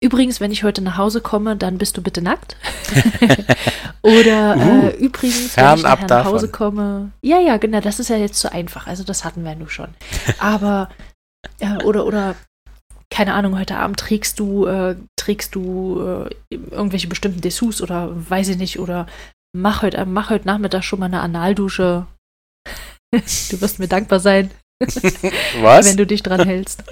Übrigens, 0.00 0.40
wenn 0.40 0.52
ich 0.52 0.62
heute 0.62 0.80
nach 0.80 0.96
Hause 0.96 1.20
komme, 1.20 1.56
dann 1.56 1.76
bist 1.76 1.96
du 1.96 2.02
bitte 2.02 2.22
nackt. 2.22 2.56
Oder 4.02 4.56
uh, 4.56 4.86
äh, 4.86 4.96
übrigens, 4.96 5.56
wenn 5.56 5.74
ich 5.76 5.82
nach 5.82 6.06
davon. 6.06 6.32
Hause 6.32 6.48
komme. 6.48 7.10
Ja, 7.20 7.40
ja, 7.40 7.56
genau, 7.56 7.80
das 7.80 7.98
ist 7.98 8.08
ja 8.08 8.16
jetzt 8.16 8.38
zu 8.38 8.52
einfach. 8.52 8.86
Also 8.86 9.02
das 9.02 9.24
hatten 9.24 9.44
wir 9.44 9.56
nur 9.56 9.70
schon. 9.70 9.88
Aber 10.38 10.88
äh, 11.58 11.82
oder 11.82 12.06
oder 12.06 12.36
keine 13.10 13.34
Ahnung, 13.34 13.58
heute 13.58 13.76
Abend 13.76 13.98
trägst 13.98 14.38
du 14.38 14.66
äh, 14.66 14.94
trägst 15.16 15.56
du 15.56 16.00
äh, 16.00 16.54
irgendwelche 16.54 17.08
bestimmten 17.08 17.40
Dessous 17.40 17.82
oder 17.82 18.10
weiß 18.12 18.48
ich 18.50 18.56
nicht 18.56 18.78
oder 18.78 19.08
mach 19.52 19.82
heute 19.82 20.04
mach 20.06 20.30
heute 20.30 20.46
Nachmittag 20.46 20.84
schon 20.84 21.00
mal 21.00 21.06
eine 21.06 21.20
Analdusche. 21.20 22.06
du 23.10 23.60
wirst 23.60 23.80
mir 23.80 23.88
dankbar 23.88 24.20
sein. 24.20 24.52
Was? 25.60 25.86
wenn 25.86 25.96
du 25.96 26.06
dich 26.06 26.22
dran 26.22 26.44
hältst. 26.44 26.84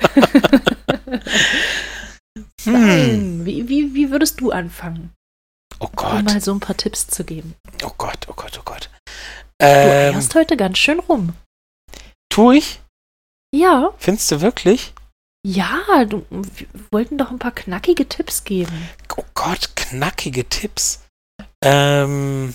Hm. 2.66 3.44
Wie, 3.44 3.68
wie, 3.68 3.94
wie 3.94 4.10
würdest 4.10 4.40
du 4.40 4.50
anfangen? 4.50 5.12
Oh 5.80 5.88
Gott. 5.94 6.20
Um 6.20 6.24
mal 6.24 6.40
so 6.40 6.52
ein 6.52 6.60
paar 6.60 6.76
Tipps 6.76 7.06
zu 7.06 7.24
geben. 7.24 7.54
Oh 7.84 7.92
Gott, 7.98 8.26
oh 8.28 8.34
Gott, 8.34 8.58
oh 8.58 8.62
Gott. 8.64 8.90
Ähm, 9.60 10.12
du 10.12 10.16
eierst 10.16 10.34
heute 10.34 10.56
ganz 10.56 10.78
schön 10.78 11.00
rum. 11.00 11.34
Tu 12.30 12.52
ich? 12.52 12.80
Ja. 13.54 13.94
Findest 13.98 14.30
du 14.30 14.40
wirklich? 14.40 14.94
Ja, 15.46 16.04
du, 16.04 16.26
wir 16.30 16.66
wollten 16.90 17.18
doch 17.18 17.30
ein 17.30 17.38
paar 17.38 17.54
knackige 17.54 18.08
Tipps 18.08 18.44
geben. 18.44 18.88
Oh 19.16 19.24
Gott, 19.34 19.76
knackige 19.76 20.44
Tipps. 20.48 21.04
Ähm. 21.62 22.54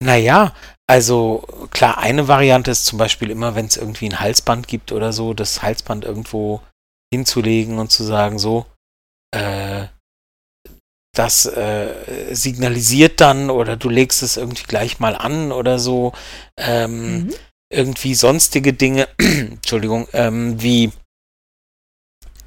Naja, 0.00 0.54
also 0.88 1.44
klar, 1.70 1.98
eine 1.98 2.28
Variante 2.28 2.70
ist 2.70 2.86
zum 2.86 2.98
Beispiel 2.98 3.30
immer, 3.30 3.54
wenn 3.54 3.66
es 3.66 3.76
irgendwie 3.76 4.08
ein 4.08 4.20
Halsband 4.20 4.66
gibt 4.66 4.90
oder 4.90 5.12
so, 5.12 5.34
das 5.34 5.62
Halsband 5.62 6.04
irgendwo 6.04 6.62
hinzulegen 7.12 7.78
und 7.78 7.92
zu 7.92 8.04
sagen, 8.04 8.38
so, 8.38 8.66
äh, 9.34 9.86
das 11.14 11.46
äh, 11.46 12.34
signalisiert 12.34 13.20
dann 13.20 13.50
oder 13.50 13.76
du 13.76 13.88
legst 13.88 14.22
es 14.22 14.36
irgendwie 14.36 14.62
gleich 14.62 15.00
mal 15.00 15.16
an 15.16 15.52
oder 15.52 15.78
so. 15.78 16.12
Ähm, 16.56 17.24
mhm. 17.24 17.34
Irgendwie 17.70 18.14
sonstige 18.14 18.72
Dinge, 18.72 19.08
Entschuldigung, 19.18 20.08
ähm, 20.12 20.62
wie 20.62 20.92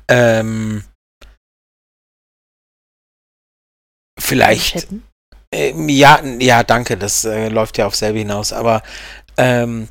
ähm, 0.09 0.83
vielleicht 4.19 4.91
ähm, 4.91 5.03
ja, 5.53 6.21
ja, 6.39 6.63
danke, 6.63 6.97
das 6.97 7.25
äh, 7.25 7.49
läuft 7.49 7.77
ja 7.77 7.87
auf 7.87 7.95
selbe 7.95 8.19
hinaus, 8.19 8.53
aber 8.53 8.83
ähm, 9.37 9.89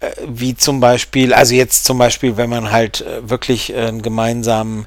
äh, 0.00 0.10
wie 0.26 0.56
zum 0.56 0.80
Beispiel, 0.80 1.34
also 1.34 1.54
jetzt 1.54 1.84
zum 1.84 1.98
Beispiel, 1.98 2.36
wenn 2.36 2.50
man 2.50 2.70
halt 2.70 3.02
äh, 3.02 3.28
wirklich 3.28 3.74
einen 3.74 4.02
gemeinsamen 4.02 4.86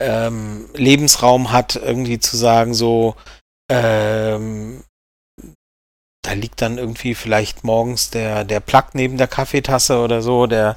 ähm, 0.00 0.68
Lebensraum 0.74 1.52
hat, 1.52 1.76
irgendwie 1.76 2.18
zu 2.18 2.36
sagen, 2.36 2.74
so, 2.74 3.16
ähm, 3.70 4.84
da 6.24 6.32
liegt 6.32 6.62
dann 6.62 6.78
irgendwie 6.78 7.14
vielleicht 7.14 7.64
morgens 7.64 8.10
der, 8.10 8.44
der 8.44 8.60
Plug 8.60 8.84
neben 8.94 9.18
der 9.18 9.28
Kaffeetasse 9.28 9.98
oder 9.98 10.22
so, 10.22 10.46
der 10.46 10.76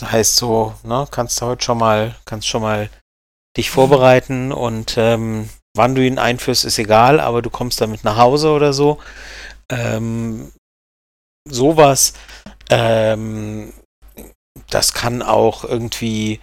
das 0.00 0.12
heißt 0.12 0.36
so, 0.36 0.74
ne, 0.82 1.06
kannst 1.10 1.40
du 1.40 1.46
heute 1.46 1.62
schon 1.64 1.78
mal, 1.78 2.14
kannst 2.24 2.48
schon 2.48 2.62
mal 2.62 2.88
dich 3.56 3.70
vorbereiten 3.70 4.52
und 4.52 4.94
ähm, 4.96 5.50
Wann 5.76 5.94
du 5.94 6.04
ihn 6.04 6.18
einführst, 6.18 6.64
ist 6.64 6.78
egal, 6.78 7.20
aber 7.20 7.42
du 7.42 7.50
kommst 7.50 7.80
damit 7.80 8.02
nach 8.04 8.16
Hause 8.16 8.50
oder 8.50 8.72
so. 8.72 8.98
Ähm, 9.70 10.50
sowas. 11.48 12.12
Ähm, 12.70 13.72
das 14.68 14.92
kann 14.92 15.22
auch 15.22 15.64
irgendwie. 15.64 16.40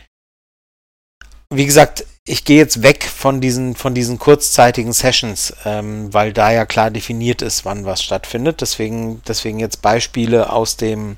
Wie 1.53 1.65
gesagt, 1.65 2.05
ich 2.25 2.43
gehe 2.43 2.57
jetzt 2.57 2.83
weg 2.83 3.05
von 3.05 3.39
diesen, 3.39 3.75
von 3.75 3.93
diesen 3.93 4.19
kurzzeitigen 4.19 4.91
Sessions, 4.91 5.53
ähm, 5.63 6.13
weil 6.13 6.33
da 6.33 6.51
ja 6.51 6.65
klar 6.65 6.91
definiert 6.91 7.41
ist, 7.41 7.63
wann 7.63 7.85
was 7.85 8.03
stattfindet. 8.03 8.59
Deswegen, 8.59 9.21
deswegen 9.25 9.59
jetzt 9.59 9.81
Beispiele 9.81 10.51
aus 10.51 10.75
dem, 10.75 11.15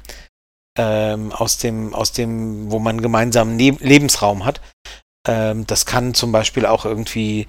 ähm, 0.78 1.32
aus 1.32 1.57
dem, 1.57 1.95
aus 1.95 2.12
dem, 2.12 2.70
wo 2.70 2.78
man 2.78 3.01
gemeinsamen 3.01 3.55
ne 3.55 3.76
Lebensraum 3.80 4.45
hat. 4.45 4.62
Ähm, 5.28 5.66
das 5.66 5.88
kann 5.88 6.14
zum 6.14 6.32
Beispiel 6.32 6.68
auch 6.68 6.86
irgendwie 6.86 7.47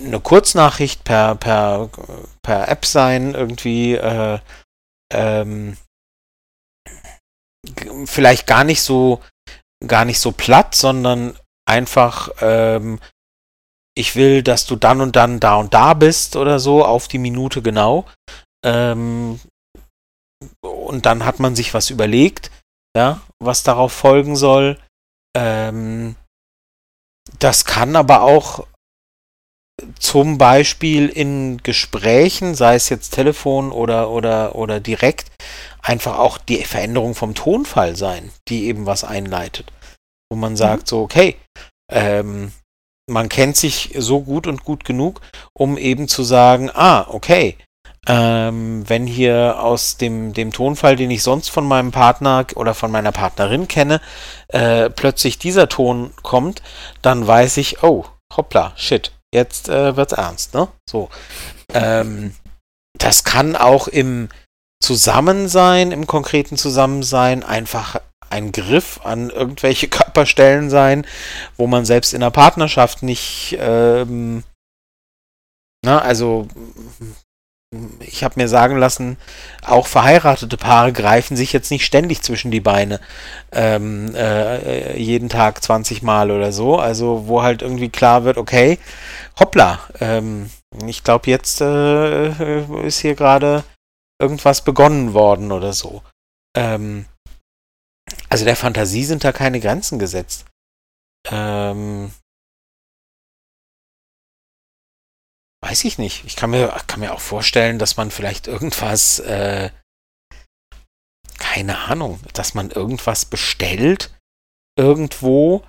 eine 0.00 0.20
Kurznachricht 0.20 1.04
per, 1.04 1.34
per, 1.36 1.90
per 2.42 2.68
App 2.68 2.84
sein, 2.84 3.34
irgendwie 3.34 3.94
äh, 3.94 4.38
ähm, 5.12 5.76
vielleicht 8.06 8.46
gar 8.46 8.64
nicht 8.64 8.82
so 8.82 9.20
gar 9.86 10.04
nicht 10.04 10.20
so 10.20 10.32
platt, 10.32 10.74
sondern 10.74 11.36
einfach 11.66 12.30
ähm, 12.40 13.00
ich 13.94 14.16
will, 14.16 14.42
dass 14.42 14.66
du 14.66 14.76
dann 14.76 15.00
und 15.00 15.16
dann 15.16 15.40
da 15.40 15.56
und 15.56 15.74
da 15.74 15.94
bist 15.94 16.36
oder 16.36 16.58
so, 16.58 16.84
auf 16.84 17.08
die 17.08 17.18
Minute 17.18 17.62
genau. 17.62 18.06
Ähm, 18.64 19.40
und 20.60 21.06
dann 21.06 21.24
hat 21.24 21.40
man 21.40 21.54
sich 21.54 21.74
was 21.74 21.90
überlegt, 21.90 22.50
ja, 22.96 23.20
was 23.38 23.62
darauf 23.62 23.92
folgen 23.92 24.36
soll. 24.36 24.78
Ähm, 25.36 26.16
das 27.38 27.64
kann 27.64 27.96
aber 27.96 28.22
auch 28.22 28.66
zum 29.98 30.38
Beispiel 30.38 31.08
in 31.08 31.58
Gesprächen, 31.58 32.54
sei 32.54 32.74
es 32.74 32.88
jetzt 32.88 33.10
Telefon 33.10 33.72
oder, 33.72 34.10
oder, 34.10 34.54
oder 34.54 34.80
direkt, 34.80 35.30
einfach 35.80 36.18
auch 36.18 36.38
die 36.38 36.64
Veränderung 36.64 37.14
vom 37.14 37.34
Tonfall 37.34 37.96
sein, 37.96 38.30
die 38.48 38.66
eben 38.66 38.86
was 38.86 39.04
einleitet. 39.04 39.72
Wo 40.30 40.36
man 40.36 40.56
sagt, 40.56 40.84
mhm. 40.84 40.86
so, 40.86 41.00
okay, 41.02 41.36
ähm, 41.90 42.52
man 43.10 43.28
kennt 43.28 43.56
sich 43.56 43.94
so 43.98 44.20
gut 44.20 44.46
und 44.46 44.64
gut 44.64 44.84
genug, 44.84 45.20
um 45.52 45.76
eben 45.76 46.08
zu 46.08 46.22
sagen, 46.22 46.70
ah, 46.72 47.06
okay, 47.08 47.56
ähm, 48.08 48.88
wenn 48.88 49.06
hier 49.06 49.60
aus 49.60 49.96
dem, 49.96 50.32
dem 50.32 50.52
Tonfall, 50.52 50.96
den 50.96 51.10
ich 51.10 51.22
sonst 51.22 51.50
von 51.50 51.66
meinem 51.66 51.92
Partner 51.92 52.46
oder 52.56 52.74
von 52.74 52.90
meiner 52.90 53.12
Partnerin 53.12 53.68
kenne, 53.68 54.00
äh, 54.48 54.90
plötzlich 54.90 55.38
dieser 55.38 55.68
Ton 55.68 56.12
kommt, 56.22 56.62
dann 57.00 57.26
weiß 57.26 57.58
ich, 57.58 57.82
oh, 57.82 58.04
hoppla, 58.36 58.72
shit, 58.76 59.12
jetzt 59.32 59.68
äh, 59.68 59.96
wird's 59.96 60.12
ernst, 60.12 60.54
ne? 60.54 60.68
So. 60.88 61.08
Ähm, 61.72 62.34
das 62.98 63.24
kann 63.24 63.56
auch 63.56 63.88
im 63.88 64.28
Zusammensein, 64.82 65.92
im 65.92 66.06
konkreten 66.06 66.56
Zusammensein 66.56 67.42
einfach 67.42 68.00
ein 68.30 68.52
Griff 68.52 69.00
an 69.04 69.30
irgendwelche 69.30 69.88
Körperstellen 69.88 70.70
sein, 70.70 71.06
wo 71.56 71.66
man 71.66 71.84
selbst 71.84 72.14
in 72.14 72.20
der 72.20 72.30
Partnerschaft 72.30 73.02
nicht, 73.02 73.56
ähm, 73.58 74.44
na, 75.84 76.00
also 76.00 76.48
ich 78.00 78.22
habe 78.22 78.40
mir 78.40 78.48
sagen 78.48 78.76
lassen, 78.76 79.16
auch 79.64 79.86
verheiratete 79.86 80.56
Paare 80.56 80.92
greifen 80.92 81.36
sich 81.36 81.52
jetzt 81.52 81.70
nicht 81.70 81.86
ständig 81.86 82.22
zwischen 82.22 82.50
die 82.50 82.60
Beine, 82.60 83.00
ähm, 83.50 84.14
äh, 84.14 84.98
jeden 84.98 85.28
Tag 85.28 85.62
20 85.62 86.02
Mal 86.02 86.30
oder 86.30 86.52
so. 86.52 86.78
Also 86.78 87.28
wo 87.28 87.42
halt 87.42 87.62
irgendwie 87.62 87.88
klar 87.88 88.24
wird, 88.24 88.36
okay, 88.36 88.78
hoppla, 89.38 89.80
ähm, 90.00 90.50
ich 90.86 91.02
glaube 91.02 91.30
jetzt 91.30 91.60
äh, 91.60 92.86
ist 92.86 93.00
hier 93.00 93.14
gerade 93.14 93.64
irgendwas 94.20 94.62
begonnen 94.62 95.14
worden 95.14 95.50
oder 95.50 95.72
so. 95.72 96.02
Ähm, 96.56 97.06
also 98.28 98.44
der 98.44 98.56
Fantasie 98.56 99.04
sind 99.04 99.24
da 99.24 99.32
keine 99.32 99.60
Grenzen 99.60 99.98
gesetzt. 99.98 100.44
Ähm, 101.30 102.12
weiß 105.72 105.84
ich 105.84 105.96
nicht. 105.96 106.24
Ich 106.26 106.36
kann 106.36 106.50
mir, 106.50 106.68
kann 106.86 107.00
mir 107.00 107.14
auch 107.14 107.20
vorstellen, 107.20 107.78
dass 107.78 107.96
man 107.96 108.10
vielleicht 108.10 108.46
irgendwas, 108.46 109.20
äh, 109.20 109.70
keine 111.38 111.78
Ahnung, 111.78 112.20
dass 112.34 112.52
man 112.52 112.70
irgendwas 112.70 113.24
bestellt 113.24 114.10
irgendwo 114.78 115.62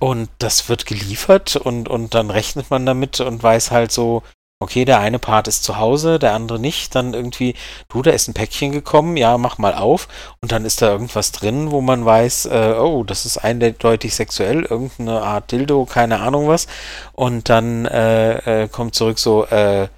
und 0.00 0.30
das 0.38 0.70
wird 0.70 0.86
geliefert 0.86 1.56
und, 1.56 1.90
und 1.90 2.14
dann 2.14 2.30
rechnet 2.30 2.70
man 2.70 2.86
damit 2.86 3.20
und 3.20 3.42
weiß 3.42 3.70
halt 3.70 3.92
so, 3.92 4.22
okay, 4.60 4.84
der 4.84 5.00
eine 5.00 5.18
Part 5.18 5.48
ist 5.48 5.64
zu 5.64 5.78
Hause, 5.78 6.18
der 6.18 6.32
andere 6.32 6.58
nicht, 6.58 6.94
dann 6.94 7.12
irgendwie, 7.12 7.54
du, 7.88 8.02
da 8.02 8.12
ist 8.12 8.28
ein 8.28 8.34
Päckchen 8.34 8.72
gekommen, 8.72 9.16
ja, 9.16 9.36
mach 9.36 9.58
mal 9.58 9.74
auf 9.74 10.08
und 10.40 10.52
dann 10.52 10.64
ist 10.64 10.80
da 10.80 10.90
irgendwas 10.90 11.32
drin, 11.32 11.70
wo 11.70 11.80
man 11.80 12.04
weiß, 12.04 12.46
äh, 12.46 12.74
oh, 12.78 13.04
das 13.04 13.26
ist 13.26 13.38
eindeutig 13.38 14.14
sexuell, 14.14 14.62
irgendeine 14.62 15.20
Art 15.22 15.52
Dildo, 15.52 15.84
keine 15.84 16.20
Ahnung 16.20 16.48
was 16.48 16.66
und 17.12 17.48
dann 17.48 17.84
äh, 17.86 18.62
äh, 18.62 18.68
kommt 18.68 18.94
zurück 18.94 19.18
so, 19.18 19.44
äh, 19.46 19.88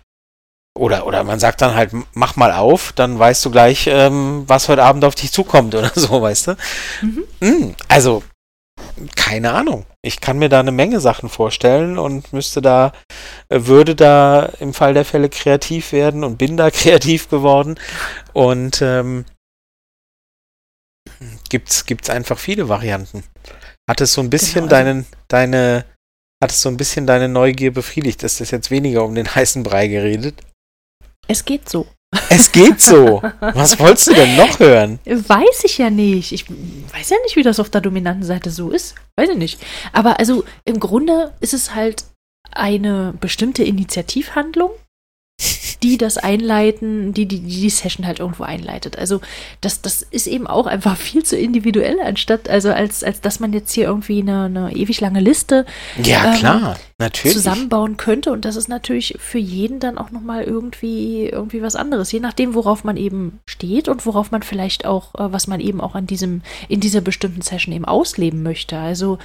oder, 0.77 1.07
oder 1.07 1.25
man 1.25 1.41
sagt 1.41 1.63
dann 1.63 1.75
halt, 1.75 1.93
mach 2.13 2.37
mal 2.37 2.53
auf, 2.53 2.93
dann 2.93 3.19
weißt 3.19 3.45
du 3.45 3.51
gleich, 3.51 3.87
ähm, 3.87 4.45
was 4.47 4.69
heute 4.69 4.83
Abend 4.83 5.05
auf 5.05 5.15
dich 5.15 5.33
zukommt 5.33 5.75
oder 5.75 5.91
so, 5.95 6.21
weißt 6.21 6.49
du? 6.49 6.57
Mhm. 7.03 7.25
Mm, 7.41 7.75
also, 7.89 8.23
keine 9.15 9.53
Ahnung. 9.53 9.85
Ich 10.03 10.21
kann 10.21 10.39
mir 10.39 10.49
da 10.49 10.61
eine 10.61 10.73
Menge 10.73 11.01
Sachen 11.01 11.29
vorstellen 11.29 11.99
und 11.99 12.33
müsste 12.33 12.63
da, 12.63 12.93
äh, 13.49 13.61
würde 13.63 13.95
da 13.95 14.47
im 14.61 14.73
Fall 14.73 14.95
der 14.95 15.05
Fälle 15.05 15.29
kreativ 15.29 15.93
werden 15.93 16.25
und 16.25 16.39
bin 16.39 16.57
da 16.57 16.71
kreativ 16.71 17.29
geworden. 17.29 17.79
Und 18.33 18.81
ähm, 18.83 19.25
gibt's, 21.49 21.87
gibt's 21.87 22.11
einfach 22.11 22.39
viele 22.39 22.69
Varianten. 22.69 23.25
Hat 23.89 24.01
es 24.01 24.13
so 24.13 24.21
ein 24.21 24.31
bisschen 24.31 24.65
genau, 24.65 24.75
also 24.77 24.85
deinen, 24.85 25.07
deine, 25.29 25.85
hat 26.43 26.51
es 26.51 26.63
so 26.63 26.69
ein 26.69 26.77
bisschen 26.77 27.07
deine 27.07 27.29
Neugier 27.29 27.73
befriedigt? 27.73 28.23
Ist 28.23 28.41
das 28.41 28.51
jetzt 28.51 28.71
weniger 28.71 29.05
um 29.05 29.15
den 29.15 29.35
heißen 29.35 29.63
Brei 29.63 29.89
geredet? 29.89 30.43
Es 31.29 31.45
geht 31.45 31.69
so. 31.69 31.87
Es 32.31 32.53
geht 32.53 32.81
so. 32.81 33.23
Was 33.41 33.79
wolltest 33.79 34.09
du 34.09 34.15
denn 34.15 34.37
noch 34.37 34.59
hören? 34.59 34.99
Weiß 35.05 35.65
ich 35.65 35.79
ja 35.79 35.91
nicht. 35.91 36.33
Ich 36.33 36.49
weiß 36.49 37.11
ja 37.11 37.17
nicht, 37.25 37.37
wie 37.37 37.43
das 37.43 37.61
auf 37.61 37.71
der 37.71 37.81
dominanten 37.81 38.25
Seite 38.25 38.51
so 38.51 38.71
ist. 38.71 38.95
Weiß 39.17 39.31
ich 39.31 39.37
nicht. 39.37 39.61
Aber 39.93 40.19
also 40.19 40.45
im 40.65 40.81
Grunde 40.81 41.33
ist 41.41 41.55
es 41.55 41.75
halt 41.75 42.05
eine 42.53 43.15
bestimmte 43.21 43.65
Initiativhandlung, 43.65 44.71
die 45.87 45.99
das 45.99 46.19
einleiten, 46.19 47.15
die, 47.15 47.27
die 47.27 47.39
die 47.39 47.71
Session 47.71 48.07
halt 48.07 48.19
irgendwo 48.19 48.43
einleitet. 48.43 48.99
Also 48.99 49.21
das, 49.61 49.83
das 49.83 50.03
ist 50.03 50.27
eben 50.27 50.49
auch 50.49 50.67
einfach 50.67 50.97
viel 50.97 51.23
zu 51.23 51.37
individuell, 51.37 52.01
anstatt, 52.01 52.49
also 52.49 52.71
als, 52.71 53.05
als 53.05 53.21
dass 53.21 53.39
man 53.39 53.53
jetzt 53.53 53.73
hier 53.73 53.85
irgendwie 53.85 54.21
eine, 54.21 54.47
eine 54.47 54.73
ewig 54.75 55.01
lange 55.01 55.21
Liste 55.21 55.65
ja, 56.03 56.33
ähm, 56.33 56.39
klar, 56.41 56.77
natürlich. 56.99 57.37
zusammenbauen 57.37 57.97
könnte. 57.97 58.33
Und 58.33 58.45
das 58.45 58.57
ist 58.57 58.69
natürlich 58.69 59.15
für 59.21 59.39
jeden 59.39 59.79
dann 59.79 59.97
auch 59.97 60.11
nochmal 60.11 60.43
irgendwie, 60.43 61.29
irgendwie 61.29 61.63
was 61.63 61.77
anderes, 61.77 62.11
je 62.11 62.21
nachdem, 62.21 62.55
worauf 62.55 62.83
man 62.83 62.97
eben 62.97 63.39
steht 63.47 63.89
und 63.89 64.05
worauf 64.07 64.33
man 64.33 64.43
vielleicht 64.43 64.87
auch, 64.87 65.15
äh, 65.15 65.33
was 65.33 65.47
man 65.47 65.61
eben 65.61 65.81
auch 65.81 65.95
an 65.95 66.09
diesem, 66.09 66.43
in 66.69 66.81
dieser 66.81 67.01
bestimmten 67.01 67.43
Session 67.43 67.73
eben 67.73 67.85
ausleben 67.85 68.43
möchte. 68.43 68.77
Also 68.77 69.19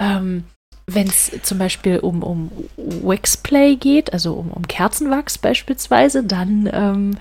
ähm, 0.00 0.44
wenn 0.88 1.06
es 1.06 1.30
zum 1.42 1.58
Beispiel 1.58 1.98
um, 1.98 2.22
um 2.22 2.50
Waxplay 2.76 3.76
geht, 3.76 4.12
also 4.14 4.32
um, 4.32 4.50
um 4.50 4.66
Kerzenwachs 4.66 5.36
beispielsweise, 5.36 6.24
dann 6.24 6.68
ähm, 6.72 7.18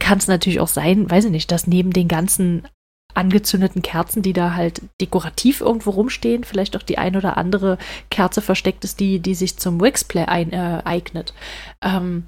kann 0.00 0.18
es 0.18 0.26
natürlich 0.26 0.58
auch 0.58 0.68
sein, 0.68 1.08
weiß 1.08 1.26
ich 1.26 1.30
nicht, 1.30 1.52
dass 1.52 1.68
neben 1.68 1.92
den 1.92 2.08
ganzen 2.08 2.66
angezündeten 3.14 3.82
Kerzen, 3.82 4.22
die 4.22 4.32
da 4.32 4.54
halt 4.54 4.82
dekorativ 5.00 5.60
irgendwo 5.60 5.90
rumstehen, 5.90 6.42
vielleicht 6.42 6.76
auch 6.76 6.82
die 6.82 6.98
ein 6.98 7.16
oder 7.16 7.36
andere 7.36 7.78
Kerze 8.10 8.42
versteckt 8.42 8.82
ist, 8.82 8.98
die, 8.98 9.20
die 9.20 9.36
sich 9.36 9.56
zum 9.56 9.80
Waxplay 9.80 10.24
ein, 10.24 10.52
äh, 10.52 10.82
eignet. 10.84 11.34
Ähm, 11.82 12.24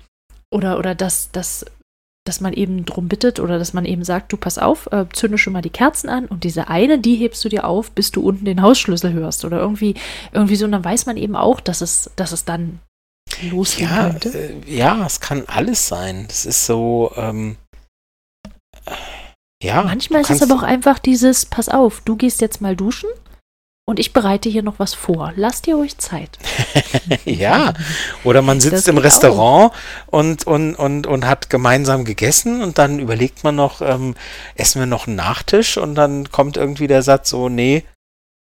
oder, 0.53 0.79
oder 0.79 0.95
dass, 0.95 1.33
dass 1.33 1.67
dass 2.29 2.41
man 2.41 2.53
eben 2.53 2.85
drum 2.85 3.09
bittet 3.09 3.41
oder 3.41 3.59
dass 3.59 3.73
man 3.73 3.85
eben 3.85 4.05
sagt, 4.05 4.33
du 4.33 4.37
pass 4.37 4.59
auf, 4.59 4.89
äh, 4.93 5.07
zünde 5.13 5.39
schon 5.39 5.53
mal 5.53 5.63
die 5.63 5.71
Kerzen 5.71 6.09
an 6.09 6.27
und 6.27 6.45
diese 6.45 6.69
eine, 6.69 6.99
die 6.99 7.17
hebst 7.17 7.45
du 7.45 7.49
dir 7.49 7.65
auf, 7.65 7.91
bis 7.93 8.11
du 8.11 8.21
unten 8.23 8.45
den 8.45 8.63
Hausschlüssel 8.63 9.13
hörst 9.13 9.45
oder 9.45 9.59
irgendwie, 9.59 9.95
irgendwie 10.33 10.57
so. 10.57 10.65
Und 10.65 10.73
dann 10.73 10.85
weiß 10.85 11.07
man 11.07 11.17
eben 11.17 11.37
auch, 11.37 11.61
dass 11.61 11.81
es, 11.81 12.11
dass 12.17 12.33
es 12.33 12.45
dann 12.45 12.81
losgehen 13.43 13.91
ja, 13.91 14.11
könnte. 14.11 14.29
Äh, 14.31 14.55
ja, 14.67 15.05
es 15.07 15.21
kann 15.21 15.45
alles 15.47 15.89
sein. 15.89 16.27
Das 16.29 16.47
ist 16.47 16.67
so, 16.67 17.13
ähm, 17.17 17.57
ja. 19.63 19.83
Manchmal 19.83 20.23
ist 20.23 20.31
es 20.31 20.43
aber 20.43 20.55
auch 20.55 20.63
einfach 20.63 20.99
dieses, 20.99 21.47
pass 21.47 21.69
auf, 21.69 22.03
du 22.05 22.17
gehst 22.17 22.41
jetzt 22.41 22.61
mal 22.61 22.77
duschen 22.77 23.09
und 23.89 24.01
ich 24.01 24.13
bereite 24.13 24.49
hier 24.49 24.63
noch 24.63 24.79
was 24.79 24.95
vor. 24.95 25.33
Lasst 25.37 25.67
ihr 25.69 25.79
euch 25.79 25.97
Zeit. 25.97 26.39
ja, 27.25 27.73
oder 28.25 28.43
man 28.43 28.61
sitzt 28.61 28.89
im 28.89 28.99
Restaurant 28.99 29.73
und, 30.07 30.45
und, 30.45 30.75
und, 30.75 31.07
und 31.07 31.25
hat 31.25 31.49
gemeinsam 31.51 32.05
gegessen 32.05 32.63
und 32.63 32.79
dann 32.79 32.99
überlegt 32.99 33.45
man 33.45 33.55
noch, 33.55 33.81
ähm, 33.81 34.17
essen 34.57 34.81
wir 34.81 34.87
noch 34.87 35.07
einen 35.07 35.17
Nachtisch 35.17 35.79
und 35.79 35.95
dann 35.95 36.31
kommt 36.33 36.57
irgendwie 36.57 36.89
der 36.89 37.03
Satz 37.03 37.31
so, 37.31 37.49
nee, 37.49 37.85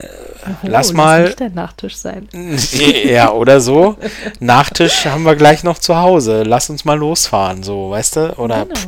äh, 0.01 0.07
oh, 0.47 0.55
lass 0.63 0.93
mal. 0.93 1.25
Nicht 1.25 1.41
der 1.41 1.49
Nachtisch 1.49 1.97
sein. 1.97 2.29
ja, 3.03 3.31
oder 3.31 3.59
so. 3.59 3.97
Nachtisch 4.39 5.05
haben 5.05 5.23
wir 5.23 5.35
gleich 5.35 5.63
noch 5.63 5.77
zu 5.77 5.97
Hause. 5.97 6.43
Lass 6.43 6.69
uns 6.69 6.85
mal 6.85 6.97
losfahren, 6.97 7.63
so, 7.63 7.89
weißt 7.89 8.15
du? 8.15 8.39
Oder 8.39 8.63
genau. 8.63 8.75
pff, 8.75 8.87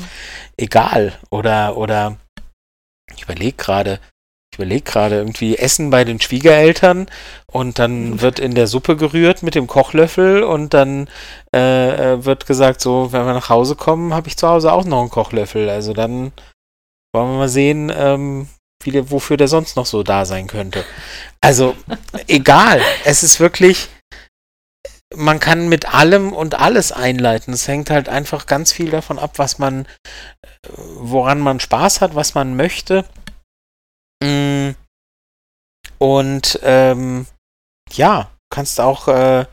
egal. 0.56 1.14
Oder, 1.30 1.76
oder 1.76 2.16
ich 3.14 3.24
überlege 3.24 3.58
gerade, 3.58 3.99
ich 4.56 4.60
überlege 4.60 4.84
gerade, 4.84 5.16
irgendwie 5.18 5.58
Essen 5.58 5.89
bei 5.89 6.06
den 6.06 6.22
Schwiegereltern 6.22 7.08
und 7.51 7.78
dann 7.78 8.12
mhm. 8.12 8.22
wird 8.22 8.39
in 8.39 8.56
der 8.56 8.68
Suppe 8.68 8.95
gerührt 8.95 9.43
mit 9.43 9.53
dem 9.53 9.68
Kochlöffel 9.68 10.43
und 10.43 10.74
dann 10.74 11.10
äh, 11.53 12.14
äh 12.14 12.26
wird 12.26 12.45
gesagt, 12.45 12.80
so, 12.80 13.12
wenn 13.12 13.26
wir 13.26 13.34
nach 13.34 13.49
Hause 13.49 13.76
kommen, 13.76 14.14
habe 14.14 14.30
ich 14.30 14.38
zu 14.38 14.47
Hause 14.47 14.72
auch 14.72 14.86
noch 14.86 15.01
einen 15.01 15.10
Kochlöffel. 15.10 15.70
Also 15.70 15.93
dann 15.93 16.32
wollen 17.14 17.32
wir 17.32 17.38
mal 17.38 17.49
sehen, 17.49 17.91
ähm, 17.93 18.47
wie 18.82 18.91
der, 18.91 19.12
wofür 19.12 19.36
der 19.36 19.49
sonst 19.49 19.76
noch 19.76 19.86
so 19.86 20.03
da 20.03 20.26
sein 20.26 20.47
könnte. 20.47 20.86
Also, 21.41 21.76
egal. 22.28 22.82
Es 23.03 23.24
ist 23.24 23.41
wirklich, 23.41 23.89
man 25.14 25.41
kann 25.41 25.68
mit 25.68 25.93
allem 25.93 26.32
und 26.32 26.56
alles 26.56 26.93
einleiten. 26.93 27.53
Es 27.53 27.68
hängt 27.68 27.89
halt 27.89 28.08
einfach 28.08 28.45
ganz 28.45 28.72
viel 28.72 28.89
davon 28.89 29.20
ab, 29.20 29.34
was 29.36 29.60
man, 29.60 29.86
äh, 30.43 30.70
woran 30.97 31.39
man 31.39 31.60
Spaß 31.60 31.99
hat, 31.99 32.16
was 32.16 32.36
man 32.36 32.56
möchte. 32.56 33.03
Mm. 34.26 34.76
Und 35.97 36.59
ähm, 36.63 37.26
ja, 37.91 38.30
kannst 38.49 38.82
auch 38.82 39.07
äh, 39.07 39.45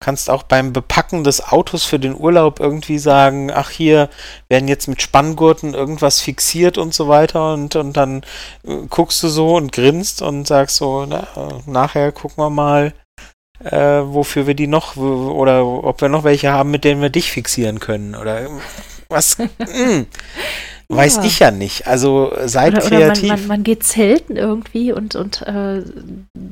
kannst 0.00 0.28
auch 0.28 0.42
beim 0.42 0.72
Bepacken 0.72 1.24
des 1.24 1.42
Autos 1.52 1.84
für 1.84 1.98
den 1.98 2.14
Urlaub 2.14 2.60
irgendwie 2.60 2.98
sagen, 2.98 3.50
ach 3.52 3.70
hier 3.70 4.10
werden 4.48 4.68
jetzt 4.68 4.88
mit 4.88 5.00
Spanngurten 5.00 5.74
irgendwas 5.74 6.20
fixiert 6.20 6.76
und 6.78 6.92
so 6.92 7.08
weiter 7.08 7.54
und, 7.54 7.76
und 7.76 7.96
dann 7.96 8.22
äh, 8.64 8.76
guckst 8.90 9.22
du 9.22 9.28
so 9.28 9.56
und 9.56 9.72
grinst 9.72 10.22
und 10.22 10.46
sagst 10.46 10.76
so, 10.76 11.06
na, 11.06 11.26
nachher 11.66 12.12
gucken 12.12 12.44
wir 12.44 12.50
mal, 12.50 12.92
äh, 13.64 14.02
wofür 14.04 14.46
wir 14.46 14.54
die 14.54 14.66
noch 14.66 14.96
oder 14.96 15.64
ob 15.64 16.00
wir 16.00 16.08
noch 16.08 16.24
welche 16.24 16.52
haben, 16.52 16.70
mit 16.70 16.84
denen 16.84 17.00
wir 17.00 17.10
dich 17.10 17.32
fixieren 17.32 17.80
können 17.80 18.14
oder 18.14 18.48
was. 19.08 19.38
Weiß 20.88 21.18
ich 21.24 21.40
ja 21.40 21.50
nicht. 21.50 21.86
Also 21.86 22.32
seid 22.44 22.74
oder, 22.74 22.82
kreativ. 22.82 23.24
Oder 23.24 23.32
man, 23.32 23.40
man, 23.40 23.48
man, 23.48 23.64
geht 23.64 23.82
zelten 23.82 24.36
irgendwie 24.36 24.92
und, 24.92 25.16
und 25.16 25.42
äh, 25.42 25.82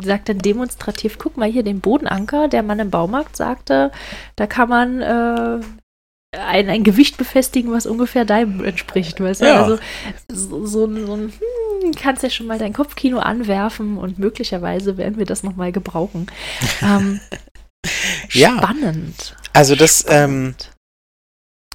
sagt 0.03 0.29
dann 0.29 0.39
demonstrativ, 0.39 1.19
guck 1.19 1.37
mal 1.37 1.49
hier 1.49 1.63
den 1.63 1.81
Bodenanker, 1.81 2.49
der 2.49 2.63
Mann 2.63 2.81
im 2.81 2.91
Baumarkt 2.91 3.37
sagte, 3.37 3.93
da 4.35 4.47
kann 4.47 4.69
man 4.69 5.01
äh, 5.01 5.61
ein, 6.37 6.69
ein 6.69 6.83
Gewicht 6.83 7.17
befestigen, 7.17 7.71
was 7.73 7.87
ungefähr 7.87 8.25
deinem 8.25 8.65
entspricht, 8.65 9.21
weißt 9.21 9.43
du? 9.43 9.47
Ja. 9.47 9.63
Also 9.63 9.79
so, 10.29 10.67
so, 10.67 10.85
ein, 10.87 11.07
so 11.07 11.15
ein 11.15 11.33
hm, 11.83 11.93
kannst 11.93 12.25
ja 12.25 12.31
schon 12.31 12.47
mal 12.47 12.59
dein 12.59 12.73
Kopfkino 12.73 13.19
anwerfen 13.19 13.99
und 13.99 14.19
möglicherweise 14.19 14.97
werden 14.97 15.19
wir 15.19 15.27
das 15.27 15.45
nochmal 15.45 15.71
gebrauchen. 15.71 16.27
ähm, 16.83 17.21
ja. 18.31 18.57
Spannend. 18.59 19.37
Also 19.53 19.77
das, 19.77 20.01
spannend. 20.01 20.25
Ähm, 20.25 20.55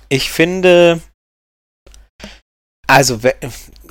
ich 0.10 0.32
finde, 0.32 1.02
also, 2.90 3.20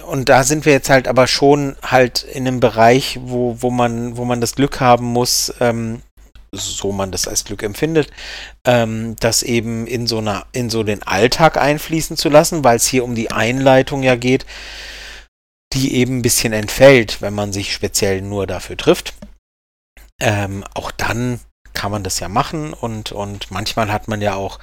und 0.08 0.28
da 0.28 0.42
sind 0.42 0.66
wir 0.66 0.72
jetzt 0.72 0.90
halt 0.90 1.06
aber 1.06 1.28
schon 1.28 1.76
halt 1.82 2.24
in 2.24 2.48
einem 2.48 2.58
Bereich, 2.58 3.20
wo, 3.22 3.56
wo 3.60 3.70
man, 3.70 4.16
wo 4.16 4.24
man 4.24 4.40
das 4.40 4.56
Glück 4.56 4.80
haben 4.80 5.06
muss, 5.06 5.54
ähm, 5.60 6.02
so 6.50 6.90
man 6.90 7.12
das 7.12 7.28
als 7.28 7.44
Glück 7.44 7.62
empfindet, 7.62 8.10
ähm, 8.64 9.14
das 9.20 9.44
eben 9.44 9.86
in 9.86 10.08
so 10.08 10.18
einer, 10.18 10.46
in 10.50 10.68
so 10.68 10.82
den 10.82 11.04
Alltag 11.04 11.58
einfließen 11.58 12.16
zu 12.16 12.28
lassen, 12.28 12.64
weil 12.64 12.74
es 12.78 12.88
hier 12.88 13.04
um 13.04 13.14
die 13.14 13.30
Einleitung 13.30 14.02
ja 14.02 14.16
geht, 14.16 14.46
die 15.74 15.94
eben 15.94 16.18
ein 16.18 16.22
bisschen 16.22 16.52
entfällt, 16.52 17.22
wenn 17.22 17.34
man 17.34 17.52
sich 17.52 17.72
speziell 17.72 18.20
nur 18.20 18.48
dafür 18.48 18.76
trifft. 18.76 19.14
Ähm, 20.20 20.64
auch 20.74 20.90
dann 20.90 21.38
kann 21.72 21.92
man 21.92 22.02
das 22.02 22.18
ja 22.18 22.28
machen 22.28 22.72
und, 22.72 23.12
und 23.12 23.52
manchmal 23.52 23.92
hat 23.92 24.08
man 24.08 24.20
ja 24.20 24.34
auch 24.34 24.58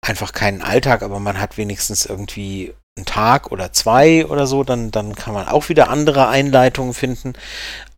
einfach 0.00 0.32
keinen 0.32 0.62
Alltag, 0.62 1.02
aber 1.02 1.18
man 1.18 1.40
hat 1.40 1.56
wenigstens 1.56 2.06
irgendwie 2.06 2.72
einen 3.00 3.06
Tag 3.06 3.50
oder 3.50 3.72
zwei 3.72 4.26
oder 4.26 4.46
so, 4.46 4.64
dann, 4.64 4.90
dann 4.90 5.14
kann 5.14 5.34
man 5.34 5.48
auch 5.48 5.68
wieder 5.68 5.88
andere 5.88 6.28
Einleitungen 6.28 6.94
finden. 6.94 7.32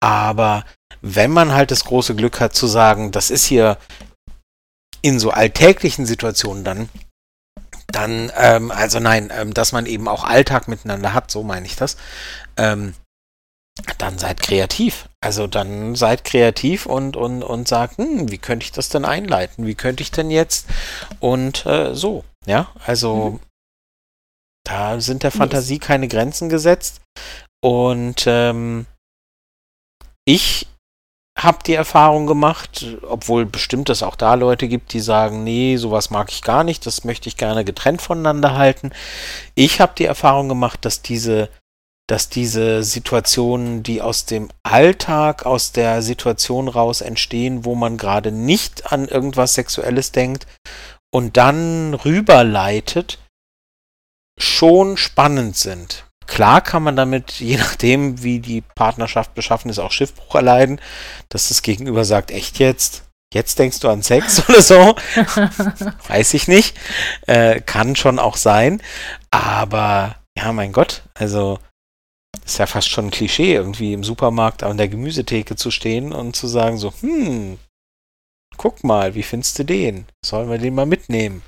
Aber 0.00 0.64
wenn 1.00 1.30
man 1.30 1.52
halt 1.52 1.70
das 1.70 1.84
große 1.84 2.14
Glück 2.14 2.40
hat 2.40 2.54
zu 2.54 2.66
sagen, 2.66 3.12
das 3.12 3.30
ist 3.30 3.44
hier 3.44 3.78
in 5.02 5.18
so 5.18 5.30
alltäglichen 5.30 6.06
Situationen 6.06 6.64
dann, 6.64 6.88
dann, 7.88 8.32
ähm, 8.36 8.70
also 8.70 9.00
nein, 9.00 9.30
ähm, 9.36 9.52
dass 9.52 9.72
man 9.72 9.86
eben 9.86 10.08
auch 10.08 10.24
Alltag 10.24 10.68
miteinander 10.68 11.12
hat, 11.12 11.30
so 11.30 11.42
meine 11.42 11.66
ich 11.66 11.76
das, 11.76 11.96
ähm, 12.56 12.94
dann 13.98 14.18
seid 14.18 14.40
kreativ. 14.40 15.08
Also 15.20 15.46
dann 15.46 15.94
seid 15.94 16.24
kreativ 16.24 16.86
und, 16.86 17.16
und, 17.16 17.42
und 17.42 17.68
sagt, 17.68 17.98
hm, 17.98 18.30
wie 18.30 18.38
könnte 18.38 18.64
ich 18.64 18.72
das 18.72 18.88
denn 18.88 19.04
einleiten? 19.04 19.66
Wie 19.66 19.74
könnte 19.74 20.02
ich 20.02 20.10
denn 20.10 20.30
jetzt? 20.30 20.66
Und 21.20 21.66
äh, 21.66 21.94
so, 21.94 22.24
ja, 22.46 22.68
also 22.84 23.30
mhm. 23.30 23.40
Da 24.64 25.00
sind 25.00 25.22
der 25.22 25.30
Fantasie 25.32 25.78
keine 25.78 26.08
Grenzen 26.08 26.48
gesetzt. 26.48 27.00
Und 27.60 28.24
ähm, 28.26 28.86
ich 30.24 30.66
habe 31.38 31.58
die 31.66 31.74
Erfahrung 31.74 32.26
gemacht, 32.26 32.86
obwohl 33.08 33.46
bestimmt 33.46 33.88
es 33.88 34.02
auch 34.02 34.16
da 34.16 34.34
Leute 34.34 34.68
gibt, 34.68 34.92
die 34.92 35.00
sagen, 35.00 35.44
nee, 35.44 35.76
sowas 35.76 36.10
mag 36.10 36.30
ich 36.30 36.42
gar 36.42 36.62
nicht, 36.62 36.84
das 36.84 37.04
möchte 37.04 37.28
ich 37.28 37.36
gerne 37.36 37.64
getrennt 37.64 38.02
voneinander 38.02 38.54
halten. 38.54 38.90
Ich 39.54 39.80
habe 39.80 39.94
die 39.96 40.04
Erfahrung 40.04 40.48
gemacht, 40.48 40.84
dass 40.84 41.00
diese, 41.00 41.48
dass 42.06 42.28
diese 42.28 42.82
Situationen, 42.82 43.82
die 43.82 44.02
aus 44.02 44.26
dem 44.26 44.50
Alltag, 44.62 45.46
aus 45.46 45.72
der 45.72 46.02
Situation 46.02 46.68
raus 46.68 47.00
entstehen, 47.00 47.64
wo 47.64 47.74
man 47.74 47.96
gerade 47.96 48.30
nicht 48.30 48.92
an 48.92 49.08
irgendwas 49.08 49.54
Sexuelles 49.54 50.12
denkt 50.12 50.46
und 51.10 51.36
dann 51.38 51.94
rüberleitet, 51.94 53.18
schon 54.38 54.96
spannend 54.96 55.56
sind. 55.56 56.04
Klar 56.26 56.60
kann 56.60 56.82
man 56.82 56.96
damit, 56.96 57.32
je 57.40 57.56
nachdem, 57.56 58.22
wie 58.22 58.40
die 58.40 58.62
Partnerschaft 58.62 59.34
beschaffen 59.34 59.70
ist, 59.70 59.78
auch 59.78 59.92
Schiffbruch 59.92 60.34
erleiden, 60.34 60.80
dass 61.28 61.48
das 61.48 61.62
Gegenüber 61.62 62.04
sagt, 62.04 62.30
echt 62.30 62.58
jetzt? 62.58 63.04
Jetzt 63.34 63.58
denkst 63.58 63.80
du 63.80 63.88
an 63.88 64.02
Sex 64.02 64.42
oder 64.48 64.60
so? 64.60 64.94
Weiß 66.08 66.34
ich 66.34 66.48
nicht. 66.48 66.76
Äh, 67.26 67.60
kann 67.60 67.96
schon 67.96 68.18
auch 68.18 68.36
sein. 68.36 68.82
Aber 69.30 70.16
ja, 70.36 70.52
mein 70.52 70.72
Gott, 70.72 71.02
also 71.14 71.58
ist 72.44 72.58
ja 72.58 72.66
fast 72.66 72.90
schon 72.90 73.06
ein 73.06 73.10
Klischee, 73.10 73.54
irgendwie 73.54 73.92
im 73.92 74.04
Supermarkt 74.04 74.62
an 74.62 74.76
der 74.76 74.88
Gemüsetheke 74.88 75.56
zu 75.56 75.70
stehen 75.70 76.12
und 76.12 76.34
zu 76.36 76.46
sagen 76.46 76.76
so, 76.76 76.92
hm, 77.00 77.58
guck 78.56 78.84
mal, 78.84 79.14
wie 79.14 79.22
findest 79.22 79.58
du 79.58 79.64
den? 79.64 80.06
Sollen 80.24 80.50
wir 80.50 80.58
den 80.58 80.74
mal 80.74 80.86
mitnehmen? 80.86 81.42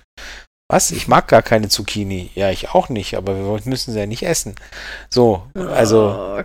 Was? 0.75 0.91
Ich 0.91 1.07
mag 1.07 1.29
gar 1.29 1.43
keine 1.43 1.69
Zucchini. 1.69 2.33
Ja, 2.35 2.51
ich 2.51 2.71
auch 2.71 2.89
nicht, 2.89 3.17
aber 3.17 3.37
wir 3.37 3.61
müssen 3.65 3.93
sie 3.93 3.99
ja 4.01 4.07
nicht 4.07 4.25
essen. 4.25 4.57
So, 5.09 5.45
also. 5.55 6.43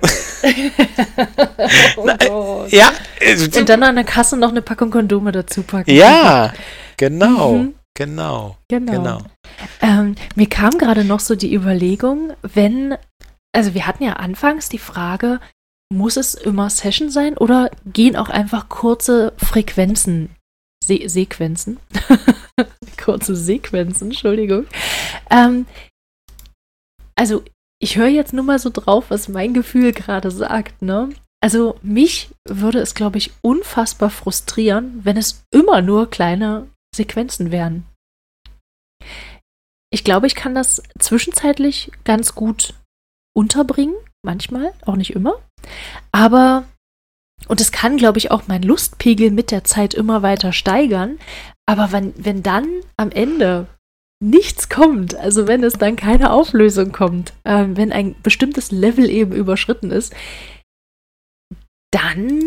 Oh, 1.98 2.08
oh 2.30 2.66
ja. 2.70 2.92
Und 3.58 3.68
dann 3.68 3.82
an 3.82 3.96
der 3.96 4.04
Kasse 4.04 4.38
noch 4.38 4.50
eine 4.50 4.62
Packung 4.62 4.92
Kondome 4.92 5.32
dazu 5.32 5.64
packen. 5.64 5.90
Ja, 5.90 6.54
genau. 6.98 7.54
Mhm. 7.54 7.74
Genau. 7.98 8.56
Genau. 8.68 8.92
genau. 8.92 9.22
Ähm, 9.82 10.14
mir 10.36 10.48
kam 10.48 10.78
gerade 10.78 11.04
noch 11.04 11.22
so 11.22 11.34
die 11.34 11.52
Überlegung, 11.52 12.34
wenn, 12.44 12.98
also 13.52 13.74
wir 13.74 13.88
hatten 13.88 14.04
ja 14.04 14.14
anfangs 14.14 14.70
die 14.70 14.78
Frage, 14.78 15.40
muss 15.92 16.18
es 16.18 16.36
immer 16.36 16.70
Session 16.70 17.10
sein 17.10 17.36
oder 17.36 17.72
gehen 17.84 18.16
auch 18.16 18.30
einfach 18.30 18.70
kurze 18.70 19.34
Frequenzen, 19.38 20.30
Se 20.86 21.10
Sequenzen? 21.10 21.80
kurze 23.04 23.36
Sequenzen, 23.36 24.10
Entschuldigung. 24.10 24.66
Ähm, 25.30 25.66
also, 27.16 27.44
ich 27.82 27.98
höre 27.98 28.08
jetzt 28.08 28.34
nur 28.34 28.44
mal 28.44 28.60
so 28.60 28.70
drauf, 28.70 29.06
was 29.10 29.30
mein 29.30 29.54
Gefühl 29.54 29.94
gerade 29.94 30.32
sagt, 30.32 30.82
ne? 30.82 31.10
Also, 31.42 31.78
mich 31.82 32.30
würde 32.48 32.80
es, 32.80 32.94
glaube 32.94 33.18
ich, 33.18 33.32
unfassbar 33.42 34.10
frustrieren, 34.10 35.00
wenn 35.04 35.18
es 35.18 35.44
immer 35.52 35.82
nur 35.82 36.10
kleine 36.10 36.68
Sequenzen 36.94 37.52
wären. 37.52 37.86
Ich 39.92 40.04
glaube, 40.04 40.28
ich 40.28 40.36
kann 40.36 40.54
das 40.54 40.84
zwischenzeitlich 41.00 41.92
ganz 42.04 42.36
gut 42.36 42.74
unterbringen, 43.36 43.96
manchmal, 44.24 44.74
auch 44.86 44.96
nicht 44.96 45.12
immer. 45.12 45.40
Aber, 46.12 46.66
und 47.48 47.62
es 47.62 47.72
kann, 47.72 47.98
glaube 47.98 48.18
ich, 48.18 48.32
auch 48.32 48.44
mein 48.48 48.62
Lustpegel 48.62 49.32
mit 49.32 49.52
der 49.52 49.64
Zeit 49.64 49.94
immer 49.94 50.22
weiter 50.22 50.52
steigern. 50.52 51.20
Aber 51.70 51.92
wenn, 51.92 52.14
wenn 52.18 52.42
dann 52.42 52.68
am 52.98 53.12
Ende 53.12 53.68
nichts 54.20 54.70
kommt, 54.70 55.14
also 55.14 55.48
wenn 55.48 55.64
es 55.64 55.74
dann 55.74 55.96
keine 55.96 56.34
Auflösung 56.34 56.92
kommt, 56.92 57.32
äh, 57.44 57.66
wenn 57.68 57.92
ein 57.92 58.16
bestimmtes 58.24 58.72
Level 58.72 59.08
eben 59.08 59.34
überschritten 59.34 59.92
ist, 59.92 60.16
dann 61.92 62.42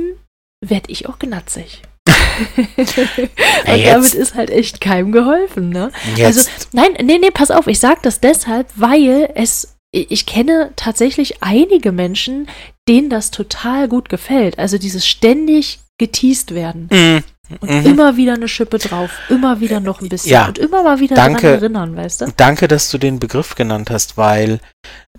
werde 0.61 0.91
ich 0.91 1.09
auch 1.09 1.20
gnatzig. 1.20 1.83
und 2.57 3.87
damit 3.87 4.14
ist 4.14 4.35
halt 4.35 4.51
echt 4.51 4.81
keinem 4.81 5.12
geholfen, 5.12 5.68
ne? 5.68 5.93
Jetzt. 6.16 6.27
Also, 6.27 6.51
nein, 6.73 6.95
nee, 7.05 7.18
nee, 7.18 7.31
pass 7.31 7.53
auf, 7.53 7.68
ich 7.68 7.79
sage 7.79 8.01
das 8.03 8.18
deshalb, 8.18 8.73
weil 8.75 9.31
es, 9.37 9.77
ich 9.93 10.27
kenne 10.27 10.73
tatsächlich 10.75 11.45
einige 11.45 11.93
Menschen, 11.93 12.49
denen 12.89 13.09
das 13.09 13.31
total 13.31 13.87
gut 13.87 14.09
gefällt. 14.09 14.59
Also 14.59 14.79
dieses 14.79 15.07
ständig 15.07 15.79
geteased 15.97 16.57
werden. 16.57 16.89
Mm. 16.91 17.23
Und 17.61 17.71
mhm. 17.71 17.87
immer 17.87 18.17
wieder 18.17 18.35
eine 18.35 18.49
Schippe 18.49 18.79
drauf, 18.79 19.11
immer 19.29 19.61
wieder 19.61 19.81
noch 19.81 20.01
ein 20.01 20.09
bisschen 20.09 20.33
ja, 20.33 20.47
und 20.47 20.59
immer 20.59 20.83
mal 20.83 21.01
wieder 21.01 21.17
danke, 21.17 21.43
daran 21.43 21.59
erinnern, 21.61 21.97
weißt 21.97 22.21
du? 22.23 22.33
Danke, 22.37 22.69
dass 22.69 22.91
du 22.91 22.99
den 22.99 23.19
Begriff 23.19 23.55
genannt 23.55 23.91
hast, 23.91 24.17
weil 24.17 24.61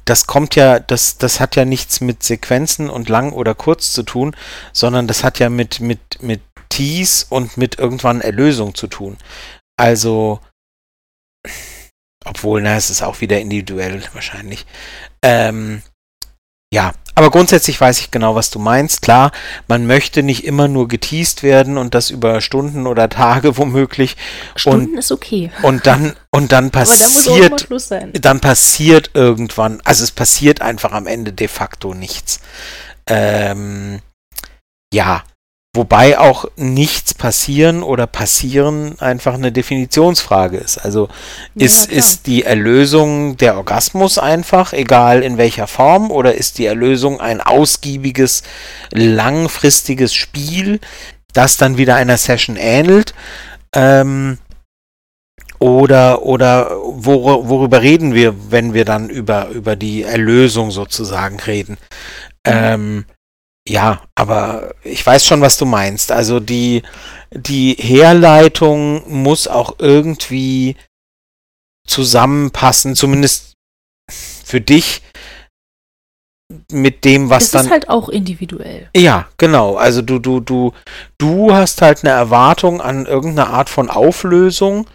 das 0.05 0.27
kommt 0.27 0.55
ja, 0.55 0.79
das, 0.79 1.17
das 1.17 1.39
hat 1.39 1.55
ja 1.55 1.65
nichts 1.65 2.01
mit 2.01 2.23
Sequenzen 2.23 2.89
und 2.89 3.09
lang 3.09 3.31
oder 3.31 3.55
kurz 3.55 3.93
zu 3.93 4.03
tun, 4.03 4.35
sondern 4.73 5.07
das 5.07 5.23
hat 5.23 5.39
ja 5.39 5.49
mit, 5.49 5.79
mit, 5.79 6.21
mit 6.21 6.41
Tease 6.69 7.25
und 7.29 7.57
mit 7.57 7.79
irgendwann 7.79 8.21
Erlösung 8.21 8.75
zu 8.75 8.87
tun. 8.87 9.17
Also, 9.77 10.39
obwohl, 12.25 12.61
na, 12.61 12.75
es 12.75 12.89
ist 12.89 13.01
auch 13.01 13.21
wieder 13.21 13.39
individuell 13.39 14.01
wahrscheinlich. 14.13 14.65
Ähm, 15.21 15.81
ja, 16.73 16.93
aber 17.15 17.29
grundsätzlich 17.29 17.79
weiß 17.79 17.99
ich 17.99 18.11
genau, 18.11 18.35
was 18.35 18.49
du 18.49 18.59
meinst. 18.59 19.01
Klar, 19.01 19.31
man 19.67 19.85
möchte 19.85 20.23
nicht 20.23 20.45
immer 20.45 20.67
nur 20.67 20.87
geteased 20.87 21.43
werden 21.43 21.77
und 21.77 21.93
das 21.93 22.09
über 22.09 22.41
Stunden 22.41 22.87
oder 22.87 23.09
Tage 23.09 23.57
womöglich. 23.57 24.17
Stunden 24.55 24.93
und, 24.93 24.97
ist 24.97 25.11
okay. 25.11 25.51
Und 25.61 25.85
dann, 25.85 26.15
und 26.31 26.51
dann 26.51 26.71
passiert, 26.71 27.67
dann, 27.89 28.13
dann 28.13 28.39
passiert 28.39 29.11
irgendwann, 29.13 29.81
also 29.83 30.03
es 30.03 30.11
passiert 30.11 30.61
einfach 30.61 30.91
am 30.91 31.07
Ende 31.07 31.33
de 31.33 31.47
facto 31.47 31.93
nichts. 31.93 32.39
Ähm, 33.07 33.99
ja, 34.93 35.23
Wobei 35.75 36.19
auch 36.19 36.45
nichts 36.55 37.15
passieren 37.15 37.81
oder 37.81 38.05
passieren 38.05 38.99
einfach 38.99 39.33
eine 39.33 39.51
Definitionsfrage 39.51 40.57
ist. 40.57 40.77
Also 40.77 41.09
ist, 41.55 41.89
ja, 41.89 41.97
ist 41.97 42.27
die 42.27 42.43
Erlösung 42.43 43.37
der 43.37 43.57
Orgasmus 43.57 44.19
einfach, 44.19 44.73
egal 44.73 45.23
in 45.23 45.39
welcher 45.39 45.65
Form, 45.65 46.11
oder 46.11 46.35
ist 46.35 46.59
die 46.59 46.67
Erlösung 46.67 47.19
ein 47.19 47.41
ausgiebiges, 47.41 48.43
langfristiges 48.91 50.13
Spiel, 50.13 50.79
das 51.33 51.57
dann 51.57 51.75
wieder 51.77 51.95
einer 51.95 52.17
Session 52.17 52.55
ähnelt? 52.55 53.15
Ähm, 53.73 54.37
oder 55.57 56.21
oder 56.21 56.69
wor 56.83 57.49
worüber 57.49 57.81
reden 57.81 58.13
wir, 58.13 58.51
wenn 58.51 58.75
wir 58.75 58.85
dann 58.85 59.09
über, 59.09 59.47
über 59.47 59.75
die 59.75 60.03
Erlösung 60.03 60.69
sozusagen 60.69 61.39
reden? 61.39 61.77
Ähm, 62.45 63.05
ja, 63.67 64.01
aber 64.15 64.75
ich 64.83 65.05
weiß 65.05 65.25
schon, 65.25 65.41
was 65.41 65.57
du 65.57 65.65
meinst. 65.65 66.11
Also 66.11 66.39
die, 66.39 66.83
die 67.31 67.75
Herleitung 67.79 69.09
muss 69.09 69.47
auch 69.47 69.75
irgendwie 69.79 70.75
zusammenpassen, 71.87 72.95
zumindest 72.95 73.53
für 74.09 74.61
dich 74.61 75.01
mit 76.71 77.03
dem, 77.05 77.29
was 77.29 77.43
Das 77.45 77.51
dann 77.51 77.65
ist 77.65 77.71
halt 77.71 77.89
auch 77.89 78.09
individuell. 78.09 78.89
ja, 78.95 79.27
genau. 79.37 79.75
Also 79.75 80.01
du, 80.01 80.19
du, 80.19 80.39
du, 80.39 80.73
du 81.17 81.53
hast 81.53 81.81
halt 81.81 82.03
eine 82.03 82.13
Erwartung 82.13 82.81
an 82.81 83.05
irgendeine 83.05 83.49
Art 83.49 83.69
von 83.69 83.89
Auflösung. 83.89 84.87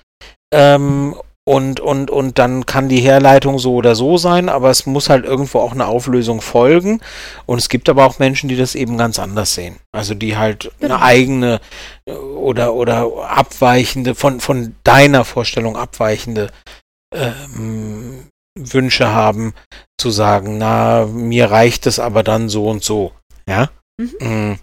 Ähm, 0.52 1.16
und, 1.48 1.80
und, 1.80 2.10
und 2.10 2.38
dann 2.38 2.66
kann 2.66 2.90
die 2.90 3.00
Herleitung 3.00 3.58
so 3.58 3.74
oder 3.74 3.94
so 3.94 4.18
sein, 4.18 4.50
aber 4.50 4.68
es 4.68 4.84
muss 4.84 5.08
halt 5.08 5.24
irgendwo 5.24 5.60
auch 5.60 5.72
eine 5.72 5.86
Auflösung 5.86 6.42
folgen. 6.42 7.00
Und 7.46 7.58
es 7.58 7.70
gibt 7.70 7.88
aber 7.88 8.04
auch 8.04 8.18
Menschen, 8.18 8.50
die 8.50 8.56
das 8.56 8.74
eben 8.74 8.98
ganz 8.98 9.18
anders 9.18 9.54
sehen. 9.54 9.76
Also 9.90 10.14
die 10.14 10.36
halt 10.36 10.70
Genau. 10.78 10.96
eine 10.96 11.02
eigene 11.04 11.60
oder, 12.36 12.74
oder 12.74 13.30
abweichende, 13.30 14.14
von, 14.14 14.40
von 14.40 14.74
deiner 14.84 15.24
Vorstellung 15.24 15.76
abweichende 15.76 16.50
ähm, 17.14 18.28
Wünsche 18.58 19.08
haben, 19.08 19.54
zu 19.98 20.10
sagen, 20.10 20.58
na, 20.58 21.06
mir 21.06 21.50
reicht 21.50 21.86
es 21.86 21.98
aber 21.98 22.22
dann 22.22 22.48
so 22.50 22.68
und 22.68 22.84
so. 22.84 23.12
Ja? 23.48 23.70
Mhm. 23.98 24.12
Mm, 24.52 24.58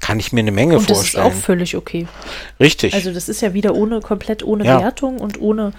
Kann 0.00 0.18
ich 0.20 0.32
mir 0.32 0.40
eine 0.40 0.52
Menge 0.52 0.76
Und 0.76 0.90
das 0.90 0.98
ist 0.98 1.10
vorstellen. 1.12 1.26
auch 1.26 1.32
völlig 1.32 1.76
okay. 1.76 2.06
Richtig. 2.58 2.92
Also 2.94 3.12
das 3.12 3.28
ist 3.28 3.40
ja 3.40 3.54
wieder 3.54 3.74
ohne, 3.74 4.00
komplett 4.00 4.42
ohne 4.42 4.64
Ja. 4.66 4.80
Wertung 4.80 5.18
und 5.18 5.40
ohne. 5.40 5.72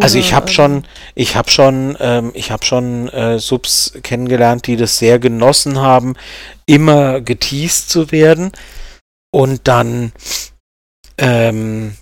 Also 0.00 0.18
ich 0.18 0.34
habe 0.34 0.46
ähm, 0.46 0.52
schon, 0.52 0.86
ich 1.14 1.36
habe 1.36 1.50
schon, 1.50 1.96
ähm, 2.00 2.32
ich 2.34 2.50
habe 2.50 2.64
schon 2.64 3.08
äh, 3.08 3.38
Subs 3.38 3.94
kennengelernt, 4.02 4.66
die 4.66 4.76
das 4.76 4.98
sehr 4.98 5.18
genossen 5.18 5.78
haben, 5.78 6.16
immer 6.66 7.20
geteased 7.20 7.90
zu 7.90 8.10
werden 8.10 8.52
und 9.32 9.68
dann 9.68 10.12
ähm, 11.18 11.96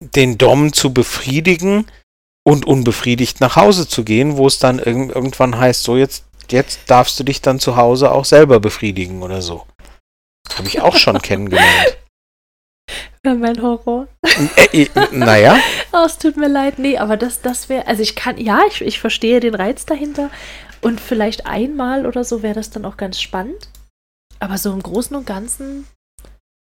den 0.00 0.38
Dom 0.38 0.72
zu 0.72 0.92
befriedigen 0.92 1.86
und 2.44 2.66
unbefriedigt 2.66 3.40
nach 3.40 3.56
Hause 3.56 3.88
zu 3.88 4.04
gehen, 4.04 4.36
wo 4.36 4.46
es 4.46 4.58
dann 4.58 4.78
irg 4.78 5.14
irgendwann 5.14 5.58
heißt, 5.58 5.82
so 5.82 5.96
jetzt, 5.96 6.24
jetzt 6.50 6.80
darfst 6.88 7.18
du 7.18 7.24
dich 7.24 7.40
dann 7.40 7.60
zu 7.60 7.76
Hause 7.76 8.10
auch 8.12 8.24
selber 8.24 8.60
befriedigen 8.60 9.22
oder 9.22 9.42
so. 9.42 9.66
Habe 10.56 10.68
ich 10.68 10.80
auch 10.80 10.96
schon 10.96 11.20
kennengelernt. 11.20 11.98
Ja, 13.24 13.34
mein 13.34 13.62
Horror. 13.62 14.08
Äh, 14.72 14.82
äh, 14.82 14.88
naja, 15.12 15.56
Oh, 15.92 16.04
es 16.06 16.18
tut 16.18 16.36
mir 16.36 16.48
leid. 16.48 16.78
Nee, 16.78 16.98
aber 16.98 17.16
das, 17.16 17.42
das 17.42 17.68
wäre, 17.68 17.86
also 17.86 18.02
ich 18.02 18.14
kann, 18.16 18.38
ja, 18.38 18.60
ich, 18.68 18.80
ich 18.80 18.98
verstehe 18.98 19.40
den 19.40 19.54
Reiz 19.54 19.84
dahinter. 19.86 20.30
Und 20.80 21.00
vielleicht 21.00 21.46
einmal 21.46 22.06
oder 22.06 22.24
so 22.24 22.42
wäre 22.42 22.54
das 22.54 22.70
dann 22.70 22.84
auch 22.84 22.96
ganz 22.96 23.20
spannend. 23.20 23.68
Aber 24.40 24.58
so 24.58 24.72
im 24.72 24.82
Großen 24.82 25.14
und 25.16 25.26
Ganzen 25.26 25.86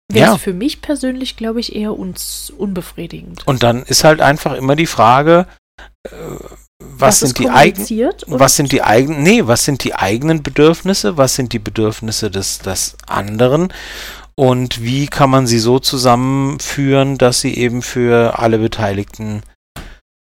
wäre 0.09 0.27
es 0.27 0.31
Ja. 0.33 0.37
für 0.37 0.53
mich 0.53 0.81
persönlich, 0.81 1.35
glaube 1.35 1.59
ich, 1.59 1.75
eher 1.75 1.97
uns 1.97 2.53
unbefriedigend. 2.57 3.45
Und 3.45 3.63
dann 3.63 3.83
ist 3.83 4.03
halt 4.05 4.21
einfach 4.21 4.53
immer 4.53 4.75
die 4.77 4.85
Frage, 4.85 5.47
äh, 6.03 6.09
was, 6.81 7.21
ist 7.21 7.35
sind 7.35 7.39
die 7.39 7.49
eigenen, 7.49 8.13
was 8.27 8.55
sind 8.55 8.71
die 8.71 8.83
eigenen, 8.83 9.23
nee, 9.23 9.41
was 9.45 9.65
sind 9.65 9.83
die 9.83 9.95
eigenen 9.95 10.43
Bedürfnisse, 10.43 11.17
was 11.17 11.35
sind 11.35 11.51
die 11.51 11.59
Bedürfnisse 11.59 12.31
des, 12.31 12.59
des 12.59 12.95
anderen 13.07 13.73
und 14.37 14.83
wie 14.83 15.07
kann 15.07 15.29
man 15.29 15.47
sie 15.47 15.59
so 15.59 15.79
zusammenführen, 15.79 17.17
dass 17.17 17.41
sie 17.41 17.55
eben 17.55 17.81
für 17.81 18.39
alle 18.39 18.59
Beteiligten 18.59 19.41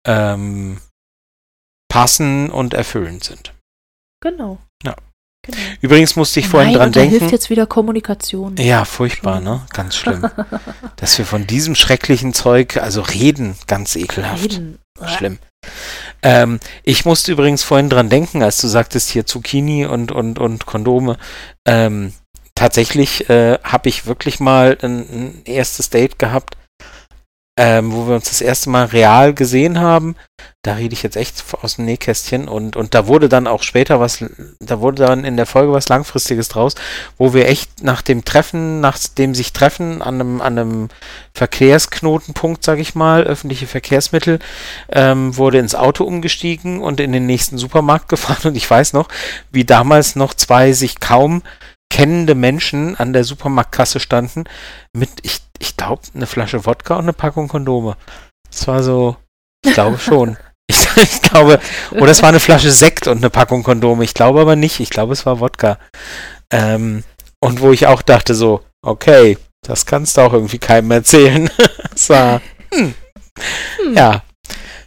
ähm, 0.06 0.78
passen 1.88 2.50
und 2.50 2.74
erfüllend 2.74 3.24
sind. 3.24 3.54
Genau. 4.20 4.58
Ja. 4.82 4.94
Genau. 5.44 5.58
Übrigens 5.82 6.16
musste 6.16 6.40
ich 6.40 6.48
vorhin 6.48 6.70
Nein, 6.70 6.78
dran 6.78 6.86
und 6.88 6.96
da 6.96 7.00
denken. 7.00 7.18
hilft 7.18 7.32
jetzt 7.32 7.50
wieder 7.50 7.66
Kommunikation. 7.66 8.56
Ja, 8.56 8.84
furchtbar, 8.84 9.40
ne? 9.40 9.66
Ganz 9.70 9.94
schlimm. 9.96 10.26
Dass 10.96 11.18
wir 11.18 11.26
von 11.26 11.46
diesem 11.46 11.74
schrecklichen 11.74 12.32
Zeug, 12.32 12.78
also 12.78 13.02
reden, 13.02 13.56
ganz 13.66 13.94
ekelhaft. 13.94 14.42
Reden. 14.42 14.78
Schlimm. 15.06 15.38
Ähm, 16.22 16.60
ich 16.82 17.04
musste 17.04 17.32
übrigens 17.32 17.62
vorhin 17.62 17.90
dran 17.90 18.08
denken, 18.08 18.42
als 18.42 18.58
du 18.58 18.68
sagtest 18.68 19.10
hier 19.10 19.26
Zucchini 19.26 19.86
und, 19.86 20.12
und, 20.12 20.38
und 20.38 20.66
Kondome. 20.66 21.18
Ähm, 21.66 22.14
tatsächlich 22.54 23.28
äh, 23.28 23.58
habe 23.62 23.88
ich 23.88 24.06
wirklich 24.06 24.40
mal 24.40 24.78
ein, 24.82 25.00
ein 25.00 25.42
erstes 25.44 25.90
Date 25.90 26.18
gehabt, 26.18 26.56
ähm, 27.56 27.92
wo 27.92 28.08
wir 28.08 28.16
uns 28.16 28.28
das 28.28 28.40
erste 28.40 28.68
Mal 28.70 28.86
real 28.86 29.32
gesehen 29.32 29.78
haben. 29.78 30.16
Da 30.62 30.74
rede 30.74 30.94
ich 30.94 31.02
jetzt 31.02 31.16
echt 31.16 31.44
aus 31.62 31.76
dem 31.76 31.84
Nähkästchen 31.84 32.48
und, 32.48 32.74
und 32.74 32.94
da 32.94 33.06
wurde 33.06 33.28
dann 33.28 33.46
auch 33.46 33.62
später 33.62 34.00
was, 34.00 34.24
da 34.60 34.80
wurde 34.80 35.04
dann 35.04 35.24
in 35.24 35.36
der 35.36 35.46
Folge 35.46 35.72
was 35.72 35.88
Langfristiges 35.88 36.48
draus, 36.48 36.74
wo 37.18 37.32
wir 37.32 37.48
echt 37.48 37.84
nach 37.84 38.02
dem 38.02 38.24
Treffen, 38.24 38.80
nach 38.80 38.98
dem 38.98 39.34
sich 39.34 39.52
Treffen 39.52 40.02
an 40.02 40.14
einem, 40.14 40.40
an 40.40 40.58
einem 40.58 40.88
Verkehrsknotenpunkt, 41.34 42.64
sag 42.64 42.78
ich 42.78 42.94
mal, 42.94 43.24
öffentliche 43.24 43.66
Verkehrsmittel, 43.66 44.38
ähm, 44.90 45.36
wurde 45.36 45.58
ins 45.58 45.74
Auto 45.74 46.04
umgestiegen 46.04 46.80
und 46.80 46.98
in 46.98 47.12
den 47.12 47.26
nächsten 47.26 47.58
Supermarkt 47.58 48.08
gefahren 48.14 48.48
und 48.48 48.56
ich 48.56 48.68
weiß 48.68 48.94
noch, 48.94 49.08
wie 49.52 49.64
damals 49.64 50.16
noch 50.16 50.34
zwei 50.34 50.72
sich 50.72 50.98
kaum 50.98 51.42
kennende 51.94 52.34
Menschen 52.34 52.96
an 52.96 53.12
der 53.12 53.22
Supermarktkasse 53.22 54.00
standen 54.00 54.44
mit, 54.92 55.10
ich, 55.22 55.42
ich 55.60 55.76
glaube, 55.76 56.02
eine 56.12 56.26
Flasche 56.26 56.66
Wodka 56.66 56.96
und 56.96 57.04
eine 57.04 57.12
Packung 57.12 57.46
Kondome. 57.46 57.96
Das 58.50 58.66
war 58.66 58.82
so, 58.82 59.16
ich 59.64 59.72
glaube 59.72 59.98
schon. 59.98 60.36
Ich, 60.66 60.78
ich 60.96 61.20
glaube, 61.20 61.60
oder 61.90 62.10
es 62.10 62.22
war 62.22 62.30
eine 62.30 62.40
Flasche 62.40 62.70
Sekt 62.70 63.06
und 63.06 63.18
eine 63.18 63.28
Packung 63.28 63.62
Kondome. 63.62 64.02
Ich 64.02 64.14
glaube 64.14 64.40
aber 64.40 64.56
nicht. 64.56 64.80
Ich 64.80 64.88
glaube, 64.88 65.12
es 65.12 65.26
war 65.26 65.38
Wodka. 65.38 65.76
Ähm, 66.50 67.04
und 67.38 67.60
wo 67.60 67.70
ich 67.70 67.86
auch 67.86 68.00
dachte 68.00 68.34
so, 68.34 68.62
okay, 68.80 69.36
das 69.60 69.84
kannst 69.84 70.16
du 70.16 70.22
auch 70.22 70.32
irgendwie 70.32 70.58
keinem 70.58 70.90
erzählen. 70.90 71.50
es 71.94 72.08
war, 72.08 72.40
hm, 72.72 72.94
Hm. 73.82 73.94
ja. 73.94 74.22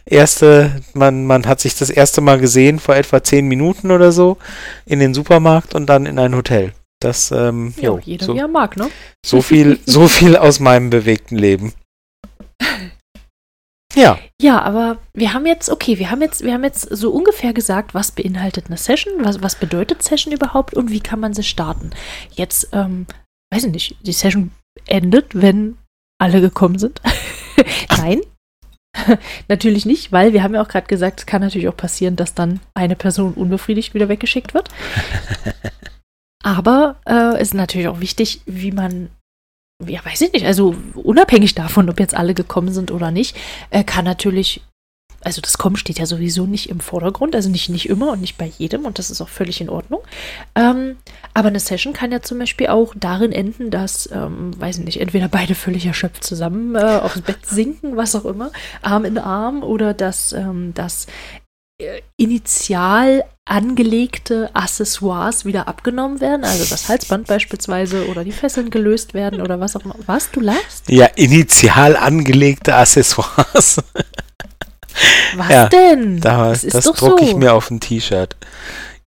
Erste, 0.04 0.80
man, 0.94 1.26
man 1.26 1.46
hat 1.46 1.60
sich 1.60 1.76
das 1.76 1.90
erste 1.90 2.22
Mal 2.22 2.38
gesehen 2.38 2.78
vor 2.78 2.96
etwa 2.96 3.22
zehn 3.22 3.46
Minuten 3.46 3.90
oder 3.90 4.10
so 4.10 4.38
in 4.86 5.00
den 5.00 5.12
Supermarkt 5.12 5.74
und 5.74 5.86
dann 5.86 6.06
in 6.06 6.18
ein 6.18 6.34
Hotel. 6.34 6.72
Das, 7.00 7.30
ähm, 7.30 7.74
Ja, 7.76 7.90
jo, 7.90 8.00
jeder 8.02 8.26
so, 8.26 8.34
wie 8.34 8.38
er 8.38 8.48
mag, 8.48 8.76
ne? 8.76 8.90
so 9.24 9.40
viel, 9.40 9.78
so 9.86 10.08
viel 10.08 10.36
aus 10.36 10.60
meinem 10.60 10.90
bewegten 10.90 11.36
Leben. 11.36 11.72
Ja, 13.94 14.18
Ja, 14.40 14.62
aber 14.62 14.98
wir 15.12 15.32
haben 15.32 15.46
jetzt, 15.46 15.70
okay, 15.70 15.98
wir 15.98 16.10
haben 16.10 16.22
jetzt, 16.22 16.44
wir 16.44 16.52
haben 16.52 16.62
jetzt 16.62 16.82
so 16.82 17.10
ungefähr 17.10 17.52
gesagt, 17.52 17.94
was 17.94 18.12
beinhaltet 18.12 18.66
eine 18.66 18.76
Session, 18.76 19.24
was, 19.24 19.42
was 19.42 19.56
bedeutet 19.56 20.02
Session 20.02 20.32
überhaupt 20.32 20.74
und 20.74 20.90
wie 20.90 21.00
kann 21.00 21.20
man 21.20 21.34
sie 21.34 21.42
starten. 21.42 21.90
Jetzt, 22.30 22.68
ähm, 22.72 23.06
weiß 23.52 23.64
ich 23.64 23.72
nicht, 23.72 23.96
die 24.06 24.12
Session 24.12 24.52
endet, 24.86 25.40
wenn 25.40 25.78
alle 26.20 26.40
gekommen 26.40 26.78
sind. 26.78 27.00
Nein. 27.96 28.20
natürlich 29.48 29.86
nicht, 29.86 30.12
weil 30.12 30.32
wir 30.32 30.42
haben 30.42 30.54
ja 30.54 30.62
auch 30.62 30.68
gerade 30.68 30.86
gesagt, 30.86 31.20
es 31.20 31.26
kann 31.26 31.42
natürlich 31.42 31.68
auch 31.68 31.76
passieren, 31.76 32.16
dass 32.16 32.34
dann 32.34 32.60
eine 32.74 32.96
Person 32.96 33.34
unbefriedigt 33.34 33.94
wieder 33.94 34.08
weggeschickt 34.08 34.54
wird. 34.54 34.68
Aber 36.42 36.96
äh, 37.06 37.34
es 37.36 37.48
ist 37.48 37.54
natürlich 37.54 37.88
auch 37.88 38.00
wichtig, 38.00 38.42
wie 38.46 38.72
man, 38.72 39.10
ja, 39.84 40.04
weiß 40.04 40.20
ich 40.22 40.32
nicht, 40.32 40.46
also 40.46 40.74
unabhängig 40.94 41.54
davon, 41.54 41.90
ob 41.90 41.98
jetzt 41.98 42.14
alle 42.14 42.34
gekommen 42.34 42.72
sind 42.72 42.90
oder 42.90 43.10
nicht, 43.10 43.36
äh, 43.70 43.82
kann 43.82 44.04
natürlich, 44.04 44.62
also 45.20 45.40
das 45.40 45.58
Kommen 45.58 45.76
steht 45.76 45.98
ja 45.98 46.06
sowieso 46.06 46.46
nicht 46.46 46.68
im 46.68 46.78
Vordergrund, 46.78 47.34
also 47.34 47.50
nicht, 47.50 47.68
nicht 47.70 47.88
immer 47.88 48.12
und 48.12 48.20
nicht 48.20 48.38
bei 48.38 48.46
jedem 48.46 48.86
und 48.86 49.00
das 49.00 49.10
ist 49.10 49.20
auch 49.20 49.28
völlig 49.28 49.60
in 49.60 49.68
Ordnung. 49.68 50.00
Ähm, 50.54 50.96
aber 51.34 51.48
eine 51.48 51.58
Session 51.58 51.92
kann 51.92 52.12
ja 52.12 52.22
zum 52.22 52.38
Beispiel 52.38 52.68
auch 52.68 52.94
darin 52.96 53.32
enden, 53.32 53.72
dass, 53.72 54.08
ähm, 54.12 54.58
weiß 54.60 54.78
ich 54.78 54.84
nicht, 54.84 55.00
entweder 55.00 55.28
beide 55.28 55.56
völlig 55.56 55.86
erschöpft 55.86 56.22
zusammen 56.22 56.76
äh, 56.76 57.00
aufs 57.02 57.20
Bett 57.22 57.44
sinken, 57.44 57.96
was 57.96 58.14
auch 58.14 58.24
immer, 58.24 58.52
Arm 58.80 59.04
in 59.04 59.18
Arm 59.18 59.64
oder 59.64 59.92
dass 59.92 60.32
ähm, 60.32 60.72
das 60.74 61.06
äh, 61.06 61.47
initial 62.16 63.24
angelegte 63.44 64.50
Accessoires 64.54 65.44
wieder 65.44 65.68
abgenommen 65.68 66.20
werden, 66.20 66.44
also 66.44 66.64
das 66.64 66.88
Halsband 66.88 67.26
beispielsweise 67.28 68.08
oder 68.08 68.24
die 68.24 68.32
Fesseln 68.32 68.70
gelöst 68.70 69.14
werden 69.14 69.40
oder 69.40 69.60
was 69.60 69.76
auch 69.76 69.84
immer. 69.84 69.94
Was, 70.06 70.30
du 70.30 70.40
lachst? 70.40 70.88
ja, 70.88 71.06
initial 71.14 71.96
angelegte 71.96 72.74
Accessoires. 72.74 73.82
Was 75.36 75.48
Ja, 75.48 75.68
denn? 75.68 76.20
Da, 76.20 76.48
das 76.50 76.62
das 76.62 76.84
drucke 76.84 77.24
so. 77.24 77.30
ich 77.30 77.36
mir 77.36 77.52
auf 77.54 77.70
ein 77.70 77.80
T-Shirt. 77.80 78.36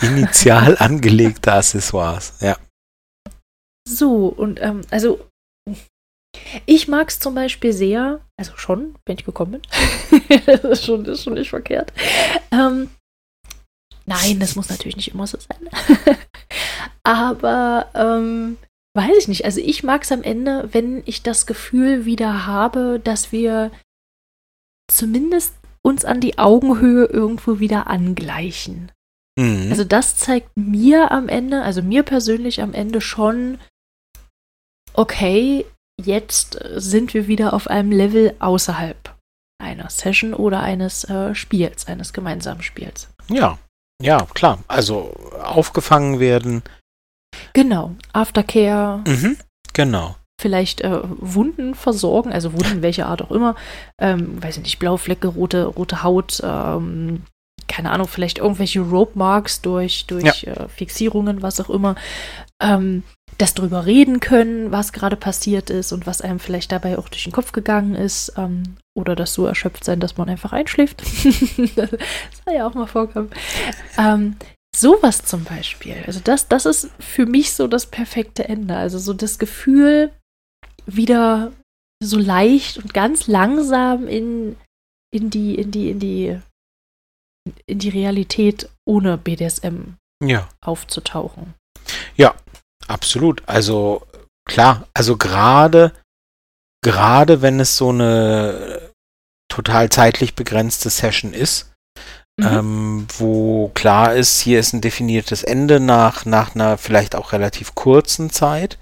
Initial 0.02 0.78
angelegte 0.80 1.52
Accessoires. 1.52 2.34
Ja. 2.40 2.56
So, 3.88 4.28
und 4.28 4.62
ähm, 4.62 4.82
also 4.92 5.20
ich 6.66 6.88
mag 6.88 7.10
es 7.10 7.20
zum 7.20 7.36
Beispiel 7.36 7.74
sehr, 7.74 8.22
also 8.38 8.54
schon, 8.56 8.96
wenn 9.06 9.18
ich 9.18 9.26
gekommen 9.26 9.62
bin. 9.62 10.30
das, 10.46 10.64
ist 10.64 10.86
schon, 10.86 11.04
das 11.04 11.20
ist 11.20 11.24
schon 11.24 11.34
nicht 11.34 11.50
verkehrt. 11.50 11.92
Ähm, 12.52 12.90
nein, 14.06 14.40
das 14.40 14.56
muss 14.56 14.70
natürlich 14.70 14.98
nicht 14.98 15.14
immer 15.14 15.28
so 15.28 15.38
sein. 15.40 15.70
Aber 17.04 17.90
ähm, 17.94 18.58
weiß 18.96 19.18
ich 19.18 19.28
nicht. 19.28 19.46
Also 19.46 19.60
ich 19.60 19.84
mag 19.84 20.04
es 20.04 20.12
am 20.12 20.24
Ende, 20.24 20.70
wenn 20.72 21.04
ich 21.06 21.24
das 21.24 21.46
Gefühl 21.46 22.06
wieder 22.06 22.46
habe, 22.46 23.00
dass 23.04 23.32
wir 23.32 23.72
zumindest 24.92 25.54
uns 25.82 26.06
an 26.06 26.20
die 26.20 26.38
Augenhöhe 26.38 27.06
irgendwo 27.06 27.60
wieder 27.60 27.88
angleichen. 27.88 28.92
Mhm. 29.40 29.68
Also 29.70 29.84
das 29.84 30.18
zeigt 30.18 30.56
mir 30.56 31.12
am 31.12 31.30
Ende, 31.30 31.64
also 31.64 31.82
mir 31.82 32.04
persönlich 32.04 32.62
am 32.62 32.74
Ende 32.74 33.02
schon, 33.02 33.60
okay, 34.94 35.66
jetzt 36.06 36.60
sind 36.76 37.14
wir 37.14 37.28
wieder 37.28 37.54
auf 37.54 37.68
einem 37.68 37.92
Level 37.92 38.36
außerhalb 38.40 39.16
einer 39.62 39.90
Session 39.90 40.34
oder 40.34 40.62
eines 40.62 41.04
äh, 41.06 41.36
Spiels, 41.36 41.88
eines 41.88 42.14
gemeinsamen 42.14 42.62
Spiels. 42.62 43.10
Ja, 43.30 43.58
ja, 44.02 44.26
klar. 44.34 44.60
Also 44.68 45.14
aufgefangen 45.44 46.20
werden. 46.20 46.64
Genau, 47.54 47.96
Aftercare. 48.14 49.04
Mhm, 49.06 49.38
genau. 49.74 50.16
Vielleicht 50.42 50.82
äh, 50.82 51.02
Wunden 51.04 51.76
versorgen, 51.76 52.32
also 52.32 52.54
Wunden 52.54 52.82
welcher 52.82 53.08
Art 53.08 53.22
auch 53.22 53.32
immer. 53.32 53.56
Ähm, 54.00 54.42
weiß 54.42 54.58
ich 54.58 54.64
nicht, 54.64 54.80
Blauflecke, 54.80 55.28
rote, 55.28 55.66
rote 55.66 56.04
Haut, 56.04 56.42
ähm, 56.44 57.24
keine 57.68 57.92
Ahnung, 57.92 58.08
vielleicht 58.08 58.40
irgendwelche 58.40 58.80
Rope 58.80 59.18
Marks 59.18 59.62
durch, 59.62 60.06
durch 60.08 60.44
ja. 60.44 60.54
äh, 60.54 60.70
Fixierungen, 60.70 61.42
was 61.42 61.60
auch 61.60 61.70
immer. 61.70 61.96
Ähm, 62.62 63.04
das 63.40 63.54
drüber 63.54 63.86
reden 63.86 64.20
können, 64.20 64.72
was 64.72 64.92
gerade 64.92 65.16
passiert 65.16 65.70
ist 65.70 65.94
und 65.94 66.06
was 66.06 66.22
einem 66.22 66.40
vielleicht 66.40 66.72
dabei 66.74 66.98
auch 66.98 67.08
durch 67.08 67.24
den 67.24 67.32
Kopf 67.32 67.54
gegangen 67.54 67.96
ist. 67.96 68.34
Ähm, 68.38 68.76
oder 68.96 69.16
das 69.16 69.34
so 69.34 69.46
erschöpft 69.46 69.86
sein, 69.86 70.02
dass 70.02 70.18
man 70.18 70.30
einfach 70.30 70.52
einschläft. 70.52 71.02
das 71.76 71.90
soll 71.90 72.54
ja 72.54 72.68
auch 72.68 72.74
mal 72.74 72.86
vorkommen. 72.86 73.30
Ähm, 73.98 74.36
sowas 74.76 75.24
zum 75.24 75.46
Beispiel. 75.46 76.04
Also 76.06 76.20
das, 76.22 76.50
das 76.50 76.66
ist 76.66 76.90
für 77.00 77.26
mich 77.26 77.54
so 77.54 77.68
das 77.68 77.86
perfekte 77.86 78.48
Ende. 78.48 78.76
Also 78.76 79.00
so 79.00 79.14
das 79.14 79.40
Gefühl, 79.40 80.12
wieder 80.86 81.54
so 82.04 82.18
leicht 82.18 82.78
und 82.78 82.94
ganz 82.94 83.28
langsam 83.28 84.06
in, 84.08 84.58
in 85.12 85.30
die, 85.30 85.56
in 85.56 85.72
die, 85.72 85.90
in 85.92 86.00
die, 86.00 86.40
in 87.66 87.80
die 87.80 87.90
Realität 87.90 88.70
ohne 88.86 89.18
BDSM 89.18 89.96
ja. 90.22 90.50
aufzutauchen. 90.60 91.54
Ja, 92.18 92.36
Absolut. 92.90 93.44
Also 93.46 94.02
klar, 94.46 94.88
also 94.94 95.16
gerade 95.16 95.94
gerade 96.82 97.42
wenn 97.42 97.60
es 97.60 97.78
so 97.78 97.90
eine 97.90 98.92
total 99.50 99.90
zeitlich 99.90 100.36
begrenzte 100.36 100.90
Session 100.90 101.34
ist, 101.34 101.72
mhm. 102.38 102.48
ähm, 102.48 103.08
wo 103.18 103.70
klar 103.74 104.16
ist, 104.16 104.40
hier 104.40 104.60
ist 104.60 104.74
ein 104.74 104.82
definiertes 104.82 105.44
Ende 105.44 105.80
nach, 105.80 106.26
nach 106.26 106.56
einer 106.56 106.78
vielleicht 106.78 107.16
auch 107.16 107.32
relativ 107.32 107.76
kurzen 107.76 108.30
Zeit. 108.32 108.78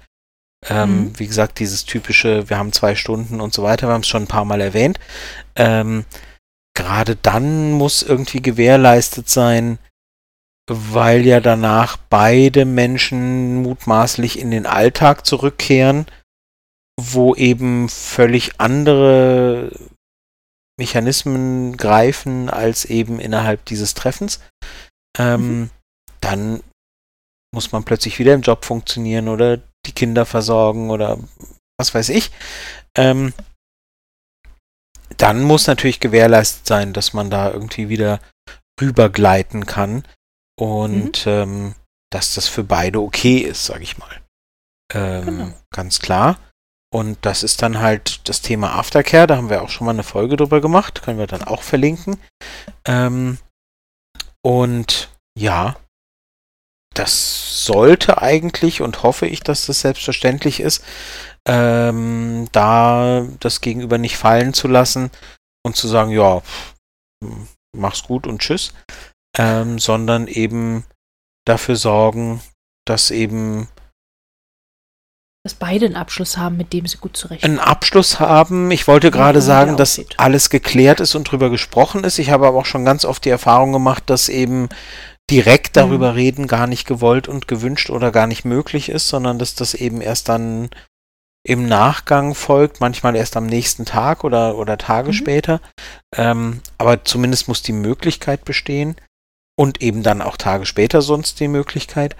Ähm, 0.68 1.00
mhm. 1.00 1.18
Wie 1.18 1.26
gesagt, 1.26 1.58
dieses 1.58 1.84
typische, 1.84 2.48
wir 2.48 2.58
haben 2.58 2.72
zwei 2.72 2.94
Stunden 2.94 3.40
und 3.40 3.54
so 3.54 3.62
weiter, 3.62 3.88
wir 3.88 3.94
haben 3.94 4.00
es 4.00 4.08
schon 4.08 4.24
ein 4.24 4.28
paar 4.28 4.44
Mal 4.44 4.60
erwähnt. 4.60 4.98
Ähm, 5.54 6.04
gerade 6.74 7.16
dann 7.16 7.72
muss 7.72 8.02
irgendwie 8.02 8.40
gewährleistet 8.42 9.28
sein, 9.28 9.78
weil 10.68 11.24
ja 11.24 11.40
danach 11.40 11.96
beide 11.96 12.64
Menschen 12.64 13.62
mutmaßlich 13.62 14.38
in 14.38 14.50
den 14.50 14.66
Alltag 14.66 15.26
zurückkehren, 15.26 16.06
wo 17.00 17.34
eben 17.34 17.88
völlig 17.88 18.60
andere 18.60 19.72
Mechanismen 20.78 21.76
greifen 21.76 22.50
als 22.50 22.84
eben 22.84 23.18
innerhalb 23.18 23.64
dieses 23.64 23.94
Treffens. 23.94 24.40
Ähm, 25.18 25.60
mhm. 25.60 25.70
Dann 26.20 26.62
muss 27.54 27.72
man 27.72 27.84
plötzlich 27.84 28.18
wieder 28.18 28.34
im 28.34 28.42
Job 28.42 28.64
funktionieren 28.64 29.28
oder 29.28 29.58
die 29.86 29.92
Kinder 29.92 30.26
versorgen 30.26 30.90
oder 30.90 31.18
was 31.78 31.94
weiß 31.94 32.10
ich. 32.10 32.30
Ähm, 32.96 33.32
dann 35.16 35.42
muss 35.42 35.66
natürlich 35.66 36.00
gewährleistet 36.00 36.66
sein, 36.66 36.92
dass 36.92 37.14
man 37.14 37.30
da 37.30 37.50
irgendwie 37.50 37.88
wieder 37.88 38.20
rübergleiten 38.80 39.66
kann 39.66 40.04
und 40.58 41.26
mhm. 41.26 41.32
ähm, 41.32 41.74
dass 42.10 42.34
das 42.34 42.48
für 42.48 42.64
beide 42.64 43.00
okay 43.00 43.38
ist, 43.38 43.64
sage 43.66 43.82
ich 43.82 43.98
mal. 43.98 44.20
Ähm, 44.92 45.24
genau. 45.24 45.52
Ganz 45.70 46.00
klar. 46.00 46.38
Und 46.90 47.18
das 47.22 47.42
ist 47.42 47.60
dann 47.60 47.80
halt 47.80 48.28
das 48.28 48.40
Thema 48.40 48.74
Aftercare. 48.74 49.26
Da 49.26 49.36
haben 49.36 49.50
wir 49.50 49.62
auch 49.62 49.68
schon 49.68 49.84
mal 49.84 49.92
eine 49.92 50.02
Folge 50.02 50.36
drüber 50.36 50.60
gemacht. 50.60 51.02
Können 51.02 51.18
wir 51.18 51.26
dann 51.26 51.44
auch 51.44 51.62
verlinken. 51.62 52.18
Ähm, 52.86 53.38
und 54.42 55.10
ja, 55.38 55.76
das 56.94 57.64
sollte 57.64 58.22
eigentlich 58.22 58.80
und 58.80 59.02
hoffe 59.02 59.26
ich, 59.26 59.40
dass 59.40 59.66
das 59.66 59.80
selbstverständlich 59.80 60.60
ist, 60.60 60.82
ähm, 61.46 62.48
da 62.52 63.26
das 63.40 63.60
Gegenüber 63.60 63.98
nicht 63.98 64.16
fallen 64.16 64.54
zu 64.54 64.66
lassen 64.66 65.10
und 65.64 65.76
zu 65.76 65.86
sagen, 65.86 66.10
ja, 66.10 66.42
mach's 67.76 68.02
gut 68.02 68.26
und 68.26 68.40
tschüss, 68.40 68.72
ähm, 69.36 69.78
sondern 69.78 70.26
eben 70.26 70.84
dafür 71.44 71.76
sorgen, 71.76 72.40
dass 72.84 73.10
eben 73.10 73.68
dass 75.44 75.54
beide 75.54 75.86
einen 75.86 75.96
Abschluss 75.96 76.36
haben, 76.36 76.56
mit 76.56 76.72
dem 76.72 76.86
sie 76.86 76.98
gut 76.98 77.16
zurechtkommen. 77.16 77.58
Einen 77.58 77.66
Abschluss 77.66 78.20
haben. 78.20 78.70
Ich 78.70 78.86
wollte 78.86 79.10
gerade 79.10 79.40
sagen, 79.40 79.76
dass 79.76 80.04
alles 80.16 80.50
geklärt 80.50 81.00
ist 81.00 81.14
und 81.14 81.24
drüber 81.24 81.48
gesprochen 81.48 82.04
ist. 82.04 82.18
Ich 82.18 82.30
habe 82.30 82.46
aber 82.46 82.58
auch 82.58 82.66
schon 82.66 82.84
ganz 82.84 83.04
oft 83.04 83.24
die 83.24 83.30
Erfahrung 83.30 83.72
gemacht, 83.72 84.02
dass 84.06 84.28
eben 84.28 84.68
direkt 85.30 85.76
mhm. 85.76 85.80
darüber 85.80 86.10
mhm. 86.10 86.16
reden 86.16 86.46
gar 86.48 86.66
nicht 86.66 86.86
gewollt 86.86 87.28
und 87.28 87.48
gewünscht 87.48 87.88
oder 87.88 88.10
gar 88.10 88.26
nicht 88.26 88.44
möglich 88.44 88.88
ist, 88.88 89.08
sondern 89.08 89.38
dass 89.38 89.54
das 89.54 89.74
eben 89.74 90.00
erst 90.00 90.28
dann 90.28 90.70
im 91.46 91.66
Nachgang 91.66 92.34
folgt, 92.34 92.80
manchmal 92.80 93.16
erst 93.16 93.36
am 93.36 93.46
nächsten 93.46 93.86
Tag 93.86 94.24
oder, 94.24 94.58
oder 94.58 94.76
Tage 94.76 95.08
mhm. 95.08 95.14
später. 95.14 95.60
Ähm, 96.14 96.60
aber 96.76 97.04
zumindest 97.04 97.48
muss 97.48 97.62
die 97.62 97.72
Möglichkeit 97.72 98.44
bestehen 98.44 98.96
und 99.58 99.82
eben 99.82 100.04
dann 100.04 100.22
auch 100.22 100.36
Tage 100.36 100.66
später 100.66 101.02
sonst 101.02 101.40
die 101.40 101.48
Möglichkeit. 101.48 102.14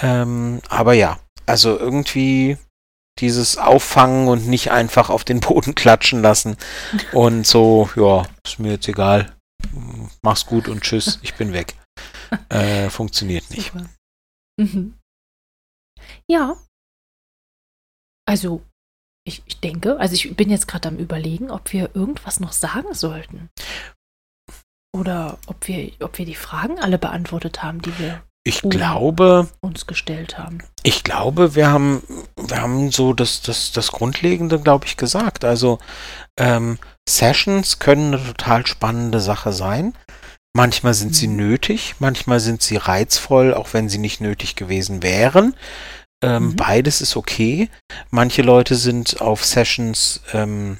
Ähm, 0.00 0.62
aber 0.70 0.94
ja, 0.94 1.20
also 1.44 1.78
irgendwie 1.78 2.56
dieses 3.18 3.58
Auffangen 3.58 4.26
und 4.26 4.48
nicht 4.48 4.70
einfach 4.70 5.10
auf 5.10 5.22
den 5.22 5.40
Boden 5.48 5.74
klatschen 5.74 6.22
lassen 6.22 6.56
und 7.12 7.46
so, 7.46 7.90
ja, 7.94 8.26
ist 8.42 8.58
mir 8.58 8.72
jetzt 8.72 8.88
egal, 8.88 9.36
mach's 10.22 10.46
gut 10.46 10.66
und 10.68 10.82
tschüss, 10.82 11.18
ich 11.22 11.34
bin 11.34 11.52
weg. 11.52 11.74
Äh, 12.48 12.88
funktioniert 12.88 13.50
nicht. 13.50 13.72
Mhm. 14.58 14.98
Ja. 16.26 16.56
Also, 18.26 18.62
ich, 19.26 19.42
ich 19.46 19.60
denke, 19.60 19.98
also 19.98 20.14
ich 20.14 20.34
bin 20.36 20.48
jetzt 20.48 20.68
gerade 20.68 20.88
am 20.88 20.96
Überlegen, 20.96 21.50
ob 21.50 21.72
wir 21.72 21.94
irgendwas 21.94 22.40
noch 22.40 22.52
sagen 22.52 22.94
sollten. 22.94 23.50
Oder 24.98 25.38
ob 25.46 25.68
wir, 25.68 25.90
ob 26.00 26.18
wir 26.18 26.26
die 26.26 26.34
Fragen 26.34 26.78
alle 26.78 26.98
beantwortet 26.98 27.62
haben, 27.62 27.80
die 27.82 27.96
wir 27.98 28.22
ich 28.48 28.62
glaube, 28.62 29.48
uns 29.60 29.86
gestellt 29.86 30.38
haben. 30.38 30.60
Ich 30.82 31.04
glaube, 31.04 31.54
wir 31.54 31.68
haben, 31.68 32.02
wir 32.36 32.62
haben 32.62 32.90
so 32.90 33.12
das, 33.12 33.42
das, 33.42 33.72
das 33.72 33.92
Grundlegende, 33.92 34.58
glaube 34.58 34.86
ich, 34.86 34.96
gesagt. 34.96 35.44
Also 35.44 35.78
ähm, 36.38 36.78
Sessions 37.06 37.78
können 37.78 38.14
eine 38.14 38.24
total 38.24 38.66
spannende 38.66 39.20
Sache 39.20 39.52
sein. 39.52 39.92
Manchmal 40.56 40.94
sind 40.94 41.14
sie 41.14 41.28
mhm. 41.28 41.36
nötig, 41.36 41.96
manchmal 41.98 42.40
sind 42.40 42.62
sie 42.62 42.76
reizvoll, 42.76 43.52
auch 43.52 43.74
wenn 43.74 43.90
sie 43.90 43.98
nicht 43.98 44.20
nötig 44.20 44.56
gewesen 44.56 45.02
wären. 45.02 45.54
Ähm, 46.24 46.46
mhm. 46.46 46.56
Beides 46.56 47.00
ist 47.00 47.16
okay. 47.16 47.68
Manche 48.10 48.42
Leute 48.42 48.76
sind 48.76 49.20
auf 49.20 49.44
Sessions 49.44 50.22
ähm, 50.32 50.78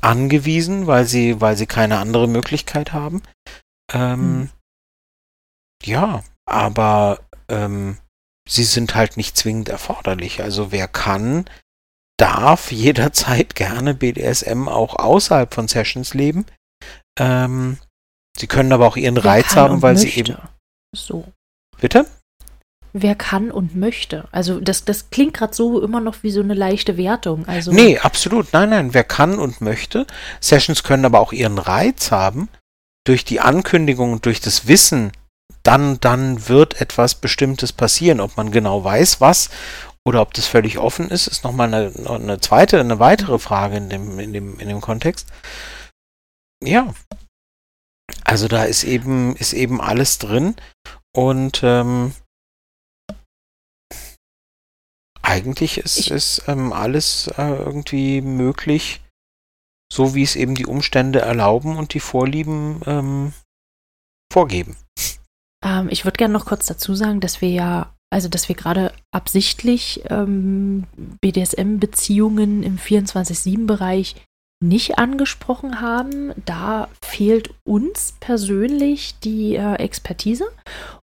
angewiesen, 0.00 0.86
weil 0.86 1.04
sie, 1.06 1.40
weil 1.40 1.56
sie 1.56 1.66
keine 1.66 1.98
andere 1.98 2.28
Möglichkeit 2.28 2.92
haben. 2.92 3.22
Ähm, 3.92 4.20
hm. 4.20 4.50
Ja, 5.84 6.22
aber 6.46 7.20
ähm, 7.48 7.98
sie 8.48 8.64
sind 8.64 8.94
halt 8.94 9.16
nicht 9.16 9.36
zwingend 9.36 9.68
erforderlich. 9.68 10.42
Also 10.42 10.72
wer 10.72 10.88
kann, 10.88 11.44
darf 12.18 12.72
jederzeit 12.72 13.54
gerne 13.54 13.94
BDSM 13.94 14.68
auch 14.68 14.96
außerhalb 14.96 15.52
von 15.52 15.68
Sessions 15.68 16.14
leben. 16.14 16.46
Ähm, 17.18 17.78
sie 18.36 18.46
können 18.46 18.72
aber 18.72 18.86
auch 18.86 18.96
ihren 18.96 19.16
wer 19.16 19.24
Reiz 19.24 19.56
haben, 19.56 19.82
weil 19.82 19.94
möchte. 19.94 20.10
sie 20.10 20.20
eben. 20.20 20.38
So. 20.94 21.32
Bitte? 21.80 22.06
Wer 23.02 23.14
kann 23.14 23.50
und 23.50 23.76
möchte. 23.76 24.28
Also 24.32 24.60
das, 24.60 24.84
das 24.84 25.10
klingt 25.10 25.34
gerade 25.34 25.54
so 25.54 25.80
immer 25.82 26.00
noch 26.00 26.22
wie 26.22 26.30
so 26.30 26.40
eine 26.40 26.54
leichte 26.54 26.96
Wertung. 26.96 27.46
Also 27.46 27.72
nee, 27.72 27.98
absolut. 27.98 28.52
Nein, 28.52 28.70
nein, 28.70 28.94
wer 28.94 29.04
kann 29.04 29.38
und 29.38 29.60
möchte. 29.60 30.06
Sessions 30.40 30.82
können 30.82 31.04
aber 31.04 31.20
auch 31.20 31.32
ihren 31.32 31.58
Reiz 31.58 32.10
haben. 32.10 32.48
Durch 33.04 33.24
die 33.24 33.40
Ankündigung 33.40 34.20
durch 34.20 34.40
das 34.40 34.68
Wissen, 34.68 35.12
dann, 35.62 35.98
dann 36.00 36.48
wird 36.48 36.80
etwas 36.80 37.14
Bestimmtes 37.14 37.72
passieren. 37.72 38.20
Ob 38.20 38.36
man 38.36 38.50
genau 38.50 38.84
weiß, 38.84 39.20
was 39.20 39.50
oder 40.06 40.22
ob 40.22 40.34
das 40.34 40.46
völlig 40.46 40.78
offen 40.78 41.10
ist, 41.10 41.26
ist 41.26 41.44
nochmal 41.44 41.72
eine, 41.72 41.92
eine 42.08 42.40
zweite, 42.40 42.80
eine 42.80 42.98
weitere 42.98 43.38
Frage 43.38 43.76
in 43.76 43.90
dem, 43.90 44.18
in 44.18 44.32
dem, 44.32 44.58
in 44.58 44.68
dem 44.68 44.80
Kontext. 44.80 45.28
Ja. 46.64 46.94
Also 48.24 48.48
da 48.48 48.64
ist 48.64 48.84
eben, 48.84 49.36
ist 49.36 49.52
eben 49.52 49.80
alles 49.80 50.18
drin 50.18 50.56
und 51.14 51.60
ähm, 51.62 52.14
eigentlich 55.28 55.78
ist, 55.78 55.98
ich, 55.98 56.10
ist 56.10 56.44
ähm, 56.48 56.72
alles 56.72 57.28
äh, 57.36 57.42
irgendwie 57.42 58.22
möglich, 58.22 59.00
so 59.92 60.14
wie 60.14 60.22
es 60.22 60.36
eben 60.36 60.54
die 60.54 60.66
Umstände 60.66 61.20
erlauben 61.20 61.76
und 61.76 61.92
die 61.94 62.00
Vorlieben 62.00 62.80
ähm, 62.86 63.32
vorgeben. 64.32 64.76
Ähm, 65.64 65.88
ich 65.90 66.04
würde 66.04 66.16
gerne 66.16 66.32
noch 66.32 66.46
kurz 66.46 66.66
dazu 66.66 66.94
sagen, 66.94 67.20
dass 67.20 67.42
wir 67.42 67.50
ja, 67.50 67.94
also 68.10 68.28
dass 68.28 68.48
wir 68.48 68.56
gerade 68.56 68.92
absichtlich 69.12 70.02
ähm, 70.08 70.86
BDSM-Beziehungen 71.20 72.62
im 72.62 72.78
24-7-Bereich 72.78 74.16
nicht 74.60 74.98
angesprochen 74.98 75.80
haben. 75.80 76.32
Da 76.46 76.88
fehlt 77.02 77.50
uns 77.64 78.14
persönlich 78.18 79.18
die 79.20 79.56
äh, 79.56 79.74
Expertise. 79.74 80.46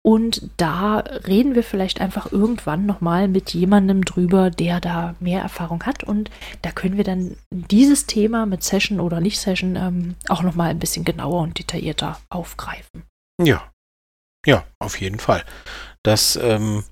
Und 0.09 0.49
da 0.57 1.01
reden 1.01 1.55
wir 1.55 1.63
vielleicht 1.63 2.01
einfach 2.01 2.33
irgendwann 2.33 2.87
nochmal 2.87 3.29
mit 3.29 3.53
jemandem 3.53 4.07
drüber, 4.07 4.49
der 4.49 4.81
da 4.81 5.15
mehr 5.21 5.43
Erfahrung 5.43 5.85
hat. 5.85 6.03
Und 6.03 6.31
da 6.63 6.73
können 6.73 6.97
wir 6.97 7.05
dann 7.05 7.37
dieses 7.51 8.07
Thema 8.07 8.47
mit 8.47 8.63
Session 8.63 9.01
oder 9.01 9.21
nicht 9.21 9.39
Session 9.39 9.77
ähm, 9.77 10.15
auch 10.31 10.41
nochmal 10.41 10.71
ein 10.71 10.79
bisschen 10.79 11.05
genauer 11.05 11.43
und 11.43 11.59
detaillierter 11.59 12.19
aufgreifen. 12.31 13.05
Ja, 13.39 13.71
ja, 14.47 14.65
auf 14.79 14.99
jeden 14.99 15.19
Fall. 15.19 15.45
Das, 16.03 16.37
ähm, 16.37 16.85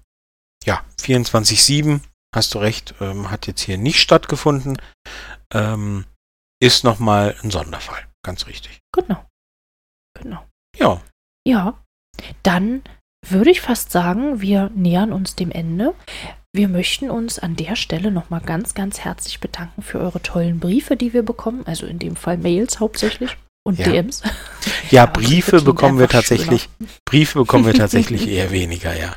ja, 0.67 0.85
24-7, 1.01 2.01
hast 2.35 2.53
du 2.53 2.59
recht, 2.59 2.97
ähm, 3.01 3.31
hat 3.31 3.47
jetzt 3.47 3.63
hier 3.63 3.79
nicht 3.79 3.99
stattgefunden. 3.99 4.77
Ähm, 5.55 6.05
ist 6.61 6.85
nochmal 6.85 7.35
ein 7.43 7.51
Sonderfall. 7.51 8.07
Ganz 8.23 8.47
richtig. 8.47 8.79
Genau. 8.93 9.25
Genau. 10.21 10.47
Ja. 10.77 11.01
Ja. 11.47 11.83
Dann 12.43 12.83
würde 13.31 13.51
ich 13.51 13.61
fast 13.61 13.91
sagen, 13.91 14.41
wir 14.41 14.71
nähern 14.75 15.13
uns 15.13 15.35
dem 15.37 15.51
Ende. 15.51 15.95
Wir 16.53 16.69
möchten 16.69 17.11
uns 17.11 17.39
an 17.39 17.57
der 17.57 17.77
Stelle 17.77 18.11
nochmal 18.11 18.41
ganz, 18.41 18.75
ganz 18.75 19.01
herzlich 19.01 19.41
bedanken 19.41 19.83
für 19.83 20.01
eure 20.01 20.23
tollen 20.23 20.59
Briefe, 20.59 20.97
die 20.97 21.13
wir 21.13 21.23
bekommen. 21.23 21.63
Also 21.67 21.87
in 21.87 21.99
dem 21.99 22.17
Fall 22.17 22.39
Mails 22.39 22.81
hauptsächlich 22.81 23.37
und 23.67 23.79
ja. 23.79 23.87
DMs. 23.87 24.23
Ja, 24.91 25.07
Briefe 25.07 25.61
bekommen 25.63 25.99
wir 25.99 26.09
tatsächlich. 26.09 26.69
Schöner. 26.79 26.91
Briefe 27.05 27.39
bekommen 27.41 27.67
wir 27.67 27.75
tatsächlich 27.75 28.29
eher 28.29 28.53
weniger, 28.53 28.97
ja. 28.97 29.15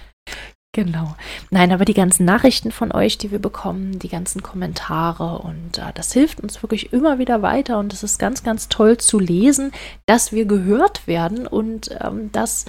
Genau. 0.72 1.16
Nein, 1.50 1.72
aber 1.72 1.84
die 1.84 1.96
ganzen 1.96 2.26
Nachrichten 2.26 2.72
von 2.72 2.92
euch, 2.92 3.18
die 3.18 3.32
wir 3.32 3.40
bekommen, 3.40 3.98
die 3.98 4.10
ganzen 4.10 4.44
Kommentare 4.44 5.40
und 5.40 5.80
äh, 5.80 5.92
das 5.96 6.14
hilft 6.14 6.42
uns 6.42 6.62
wirklich 6.62 6.94
immer 6.94 7.18
wieder 7.18 7.42
weiter 7.42 7.80
und 7.80 7.92
es 7.92 8.04
ist 8.04 8.20
ganz, 8.20 8.44
ganz 8.44 8.70
toll 8.70 8.98
zu 8.98 9.18
lesen, 9.18 9.72
dass 10.06 10.32
wir 10.32 10.46
gehört 10.46 11.08
werden 11.08 11.48
und 11.48 11.90
ähm, 12.00 12.32
dass 12.32 12.66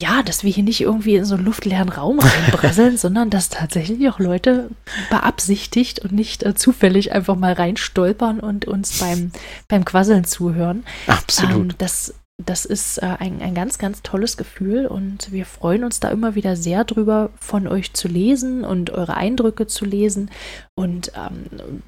ja, 0.00 0.22
dass 0.22 0.44
wir 0.44 0.50
hier 0.50 0.64
nicht 0.64 0.80
irgendwie 0.80 1.16
in 1.16 1.24
so 1.24 1.34
einen 1.34 1.44
luftleeren 1.44 1.90
Raum 1.90 2.18
reinbrasseln, 2.18 2.96
sondern 2.98 3.30
dass 3.30 3.50
tatsächlich 3.50 4.08
auch 4.08 4.18
Leute 4.18 4.70
beabsichtigt 5.10 5.98
und 6.00 6.12
nicht 6.12 6.42
äh, 6.42 6.54
zufällig 6.54 7.12
einfach 7.12 7.36
mal 7.36 7.52
reinstolpern 7.52 8.40
und 8.40 8.64
uns 8.64 8.98
beim, 8.98 9.30
beim 9.68 9.84
Quasseln 9.84 10.24
zuhören. 10.24 10.84
Absolut. 11.06 11.72
Ähm, 11.72 11.78
das 11.78 12.14
das 12.46 12.64
ist 12.64 12.98
äh, 12.98 13.16
ein, 13.18 13.42
ein 13.42 13.54
ganz, 13.54 13.78
ganz 13.78 14.02
tolles 14.02 14.38
Gefühl 14.38 14.86
und 14.86 15.30
wir 15.30 15.44
freuen 15.44 15.84
uns 15.84 16.00
da 16.00 16.08
immer 16.08 16.34
wieder 16.34 16.56
sehr 16.56 16.84
drüber, 16.84 17.28
von 17.38 17.68
euch 17.68 17.92
zu 17.92 18.08
lesen 18.08 18.64
und 18.64 18.90
eure 18.90 19.14
Eindrücke 19.14 19.66
zu 19.66 19.84
lesen 19.84 20.30
und 20.74 21.12
ähm, 21.14 21.82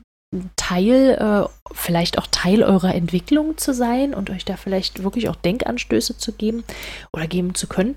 Teil, 0.57 1.17
äh, 1.19 1.49
vielleicht 1.75 2.19
auch 2.19 2.27
Teil 2.31 2.63
eurer 2.63 2.95
Entwicklung 2.95 3.59
zu 3.59 3.75
sein 3.75 4.15
und 4.15 4.31
euch 4.31 4.45
da 4.45 4.57
vielleicht 4.57 5.03
wirklich 5.03 5.29
auch 5.29 5.37
Denkanstöße 5.37 6.17
zu 6.17 6.33
geben 6.33 6.65
oder 7.13 7.27
geben 7.27 7.55
zu 7.55 7.67
können. 7.67 7.97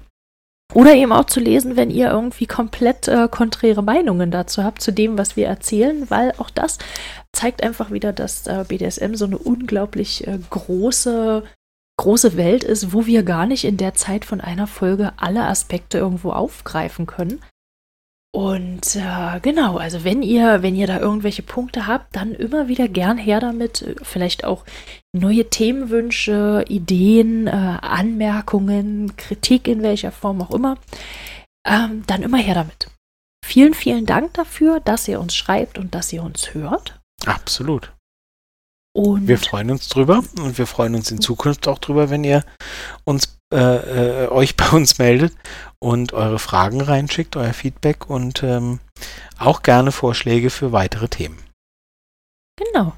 Oder 0.74 0.96
eben 0.96 1.12
auch 1.12 1.26
zu 1.26 1.40
lesen, 1.40 1.76
wenn 1.78 1.92
ihr 1.92 2.10
irgendwie 2.10 2.48
komplett 2.48 3.08
äh, 3.08 3.28
konträre 3.30 3.84
Meinungen 3.84 4.32
dazu 4.32 4.64
habt, 4.64 4.82
zu 4.82 4.92
dem, 4.92 5.18
was 5.18 5.36
wir 5.38 5.48
erzählen, 5.48 6.10
weil 6.10 6.34
auch 6.38 6.50
das 6.50 6.80
zeigt 7.32 7.64
einfach 7.64 7.92
wieder, 7.92 8.14
dass 8.14 8.48
äh, 8.48 8.66
BDSM 8.68 9.14
so 9.14 9.26
eine 9.26 9.38
unglaublich 9.38 10.26
äh, 10.28 10.40
große 10.50 11.44
große 11.98 12.36
Welt 12.36 12.64
ist, 12.64 12.94
wo 12.94 13.06
wir 13.06 13.24
gar 13.24 13.46
nicht 13.46 13.64
in 13.64 13.78
der 13.78 13.94
Zeit 13.94 14.26
von 14.26 14.42
einer 14.42 14.68
Folge 14.68 15.14
alle 15.18 15.46
Aspekte 15.46 15.98
irgendwo 15.98 16.32
aufgreifen 16.32 17.06
können. 17.06 17.42
Und 18.36 18.98
äh, 18.98 19.40
genau, 19.42 19.78
also 19.78 20.04
wenn 20.04 20.22
ihr, 20.22 20.62
wenn 20.62 20.76
ihr 20.76 20.88
da 20.88 21.00
irgendwelche 21.00 21.42
Punkte 21.42 21.88
habt, 21.88 22.18
dann 22.18 22.36
immer 22.36 22.68
wieder 22.68 22.90
gern 22.90 23.18
her 23.18 23.40
damit. 23.40 23.96
Vielleicht 24.02 24.44
auch 24.44 24.66
neue 25.14 25.50
Themenwünsche, 25.50 26.66
Ideen, 26.68 27.48
äh, 27.48 27.52
Anmerkungen, 27.52 29.16
Kritik 29.16 29.70
in 29.70 29.82
welcher 29.84 30.12
Form 30.12 30.42
auch 30.42 30.52
immer. 30.52 30.78
Ähm, 31.66 32.04
dann 32.08 32.24
immer 32.24 32.40
her 32.40 32.56
damit. 32.56 32.92
Vielen, 33.46 33.74
vielen 33.74 34.06
Dank 34.06 34.34
dafür, 34.34 34.82
dass 34.82 35.08
ihr 35.08 35.22
uns 35.22 35.34
schreibt 35.34 35.78
und 35.78 35.96
dass 35.96 36.12
ihr 36.12 36.22
uns 36.22 36.54
hört. 36.54 37.00
Absolut. 37.26 37.94
Und 38.94 39.30
wir 39.30 39.38
freuen 39.38 39.72
uns 39.72 39.88
drüber 39.88 40.26
und 40.40 40.58
wir 40.58 40.68
freuen 40.68 40.96
uns 40.96 41.10
in 41.10 41.22
Zukunft 41.22 41.70
auch 41.70 41.80
drüber, 41.80 42.10
wenn 42.10 42.26
ihr 42.26 42.44
uns 43.06 43.40
äh, 43.56 44.26
äh, 44.26 44.28
euch 44.28 44.56
bei 44.58 44.70
uns 44.70 44.98
meldet 44.98 45.34
und 45.80 46.14
eure 46.14 46.40
Fragen 46.40 46.82
reinschickt, 46.82 47.36
euer 47.36 47.54
Feedback 47.54 48.10
und 48.10 48.44
ähm, 48.44 48.80
auch 49.38 49.64
gerne 49.64 49.92
Vorschläge 49.92 50.50
für 50.50 50.72
weitere 50.72 51.08
Themen. 51.08 51.38
Genau. 52.58 52.94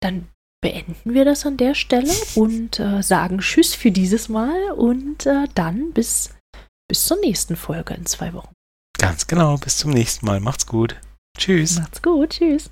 Dann 0.00 0.28
beenden 0.62 1.14
wir 1.14 1.24
das 1.24 1.46
an 1.46 1.56
der 1.56 1.74
Stelle 1.74 2.12
und 2.34 2.80
äh, 2.80 3.02
sagen 3.02 3.38
Tschüss 3.38 3.74
für 3.74 3.90
dieses 3.90 4.28
Mal 4.28 4.72
und 4.72 5.26
äh, 5.26 5.46
dann 5.54 5.92
bis, 5.92 6.34
bis 6.88 7.06
zur 7.06 7.18
nächsten 7.18 7.56
Folge 7.56 7.94
in 7.94 8.06
zwei 8.06 8.32
Wochen. 8.32 8.52
Ganz 8.98 9.26
genau, 9.26 9.56
bis 9.56 9.78
zum 9.78 9.90
nächsten 9.90 10.26
Mal. 10.26 10.40
Macht's 10.40 10.66
gut. 10.66 10.96
Tschüss. 11.36 11.78
Macht's 11.78 12.02
gut. 12.02 12.30
Tschüss. 12.30 12.70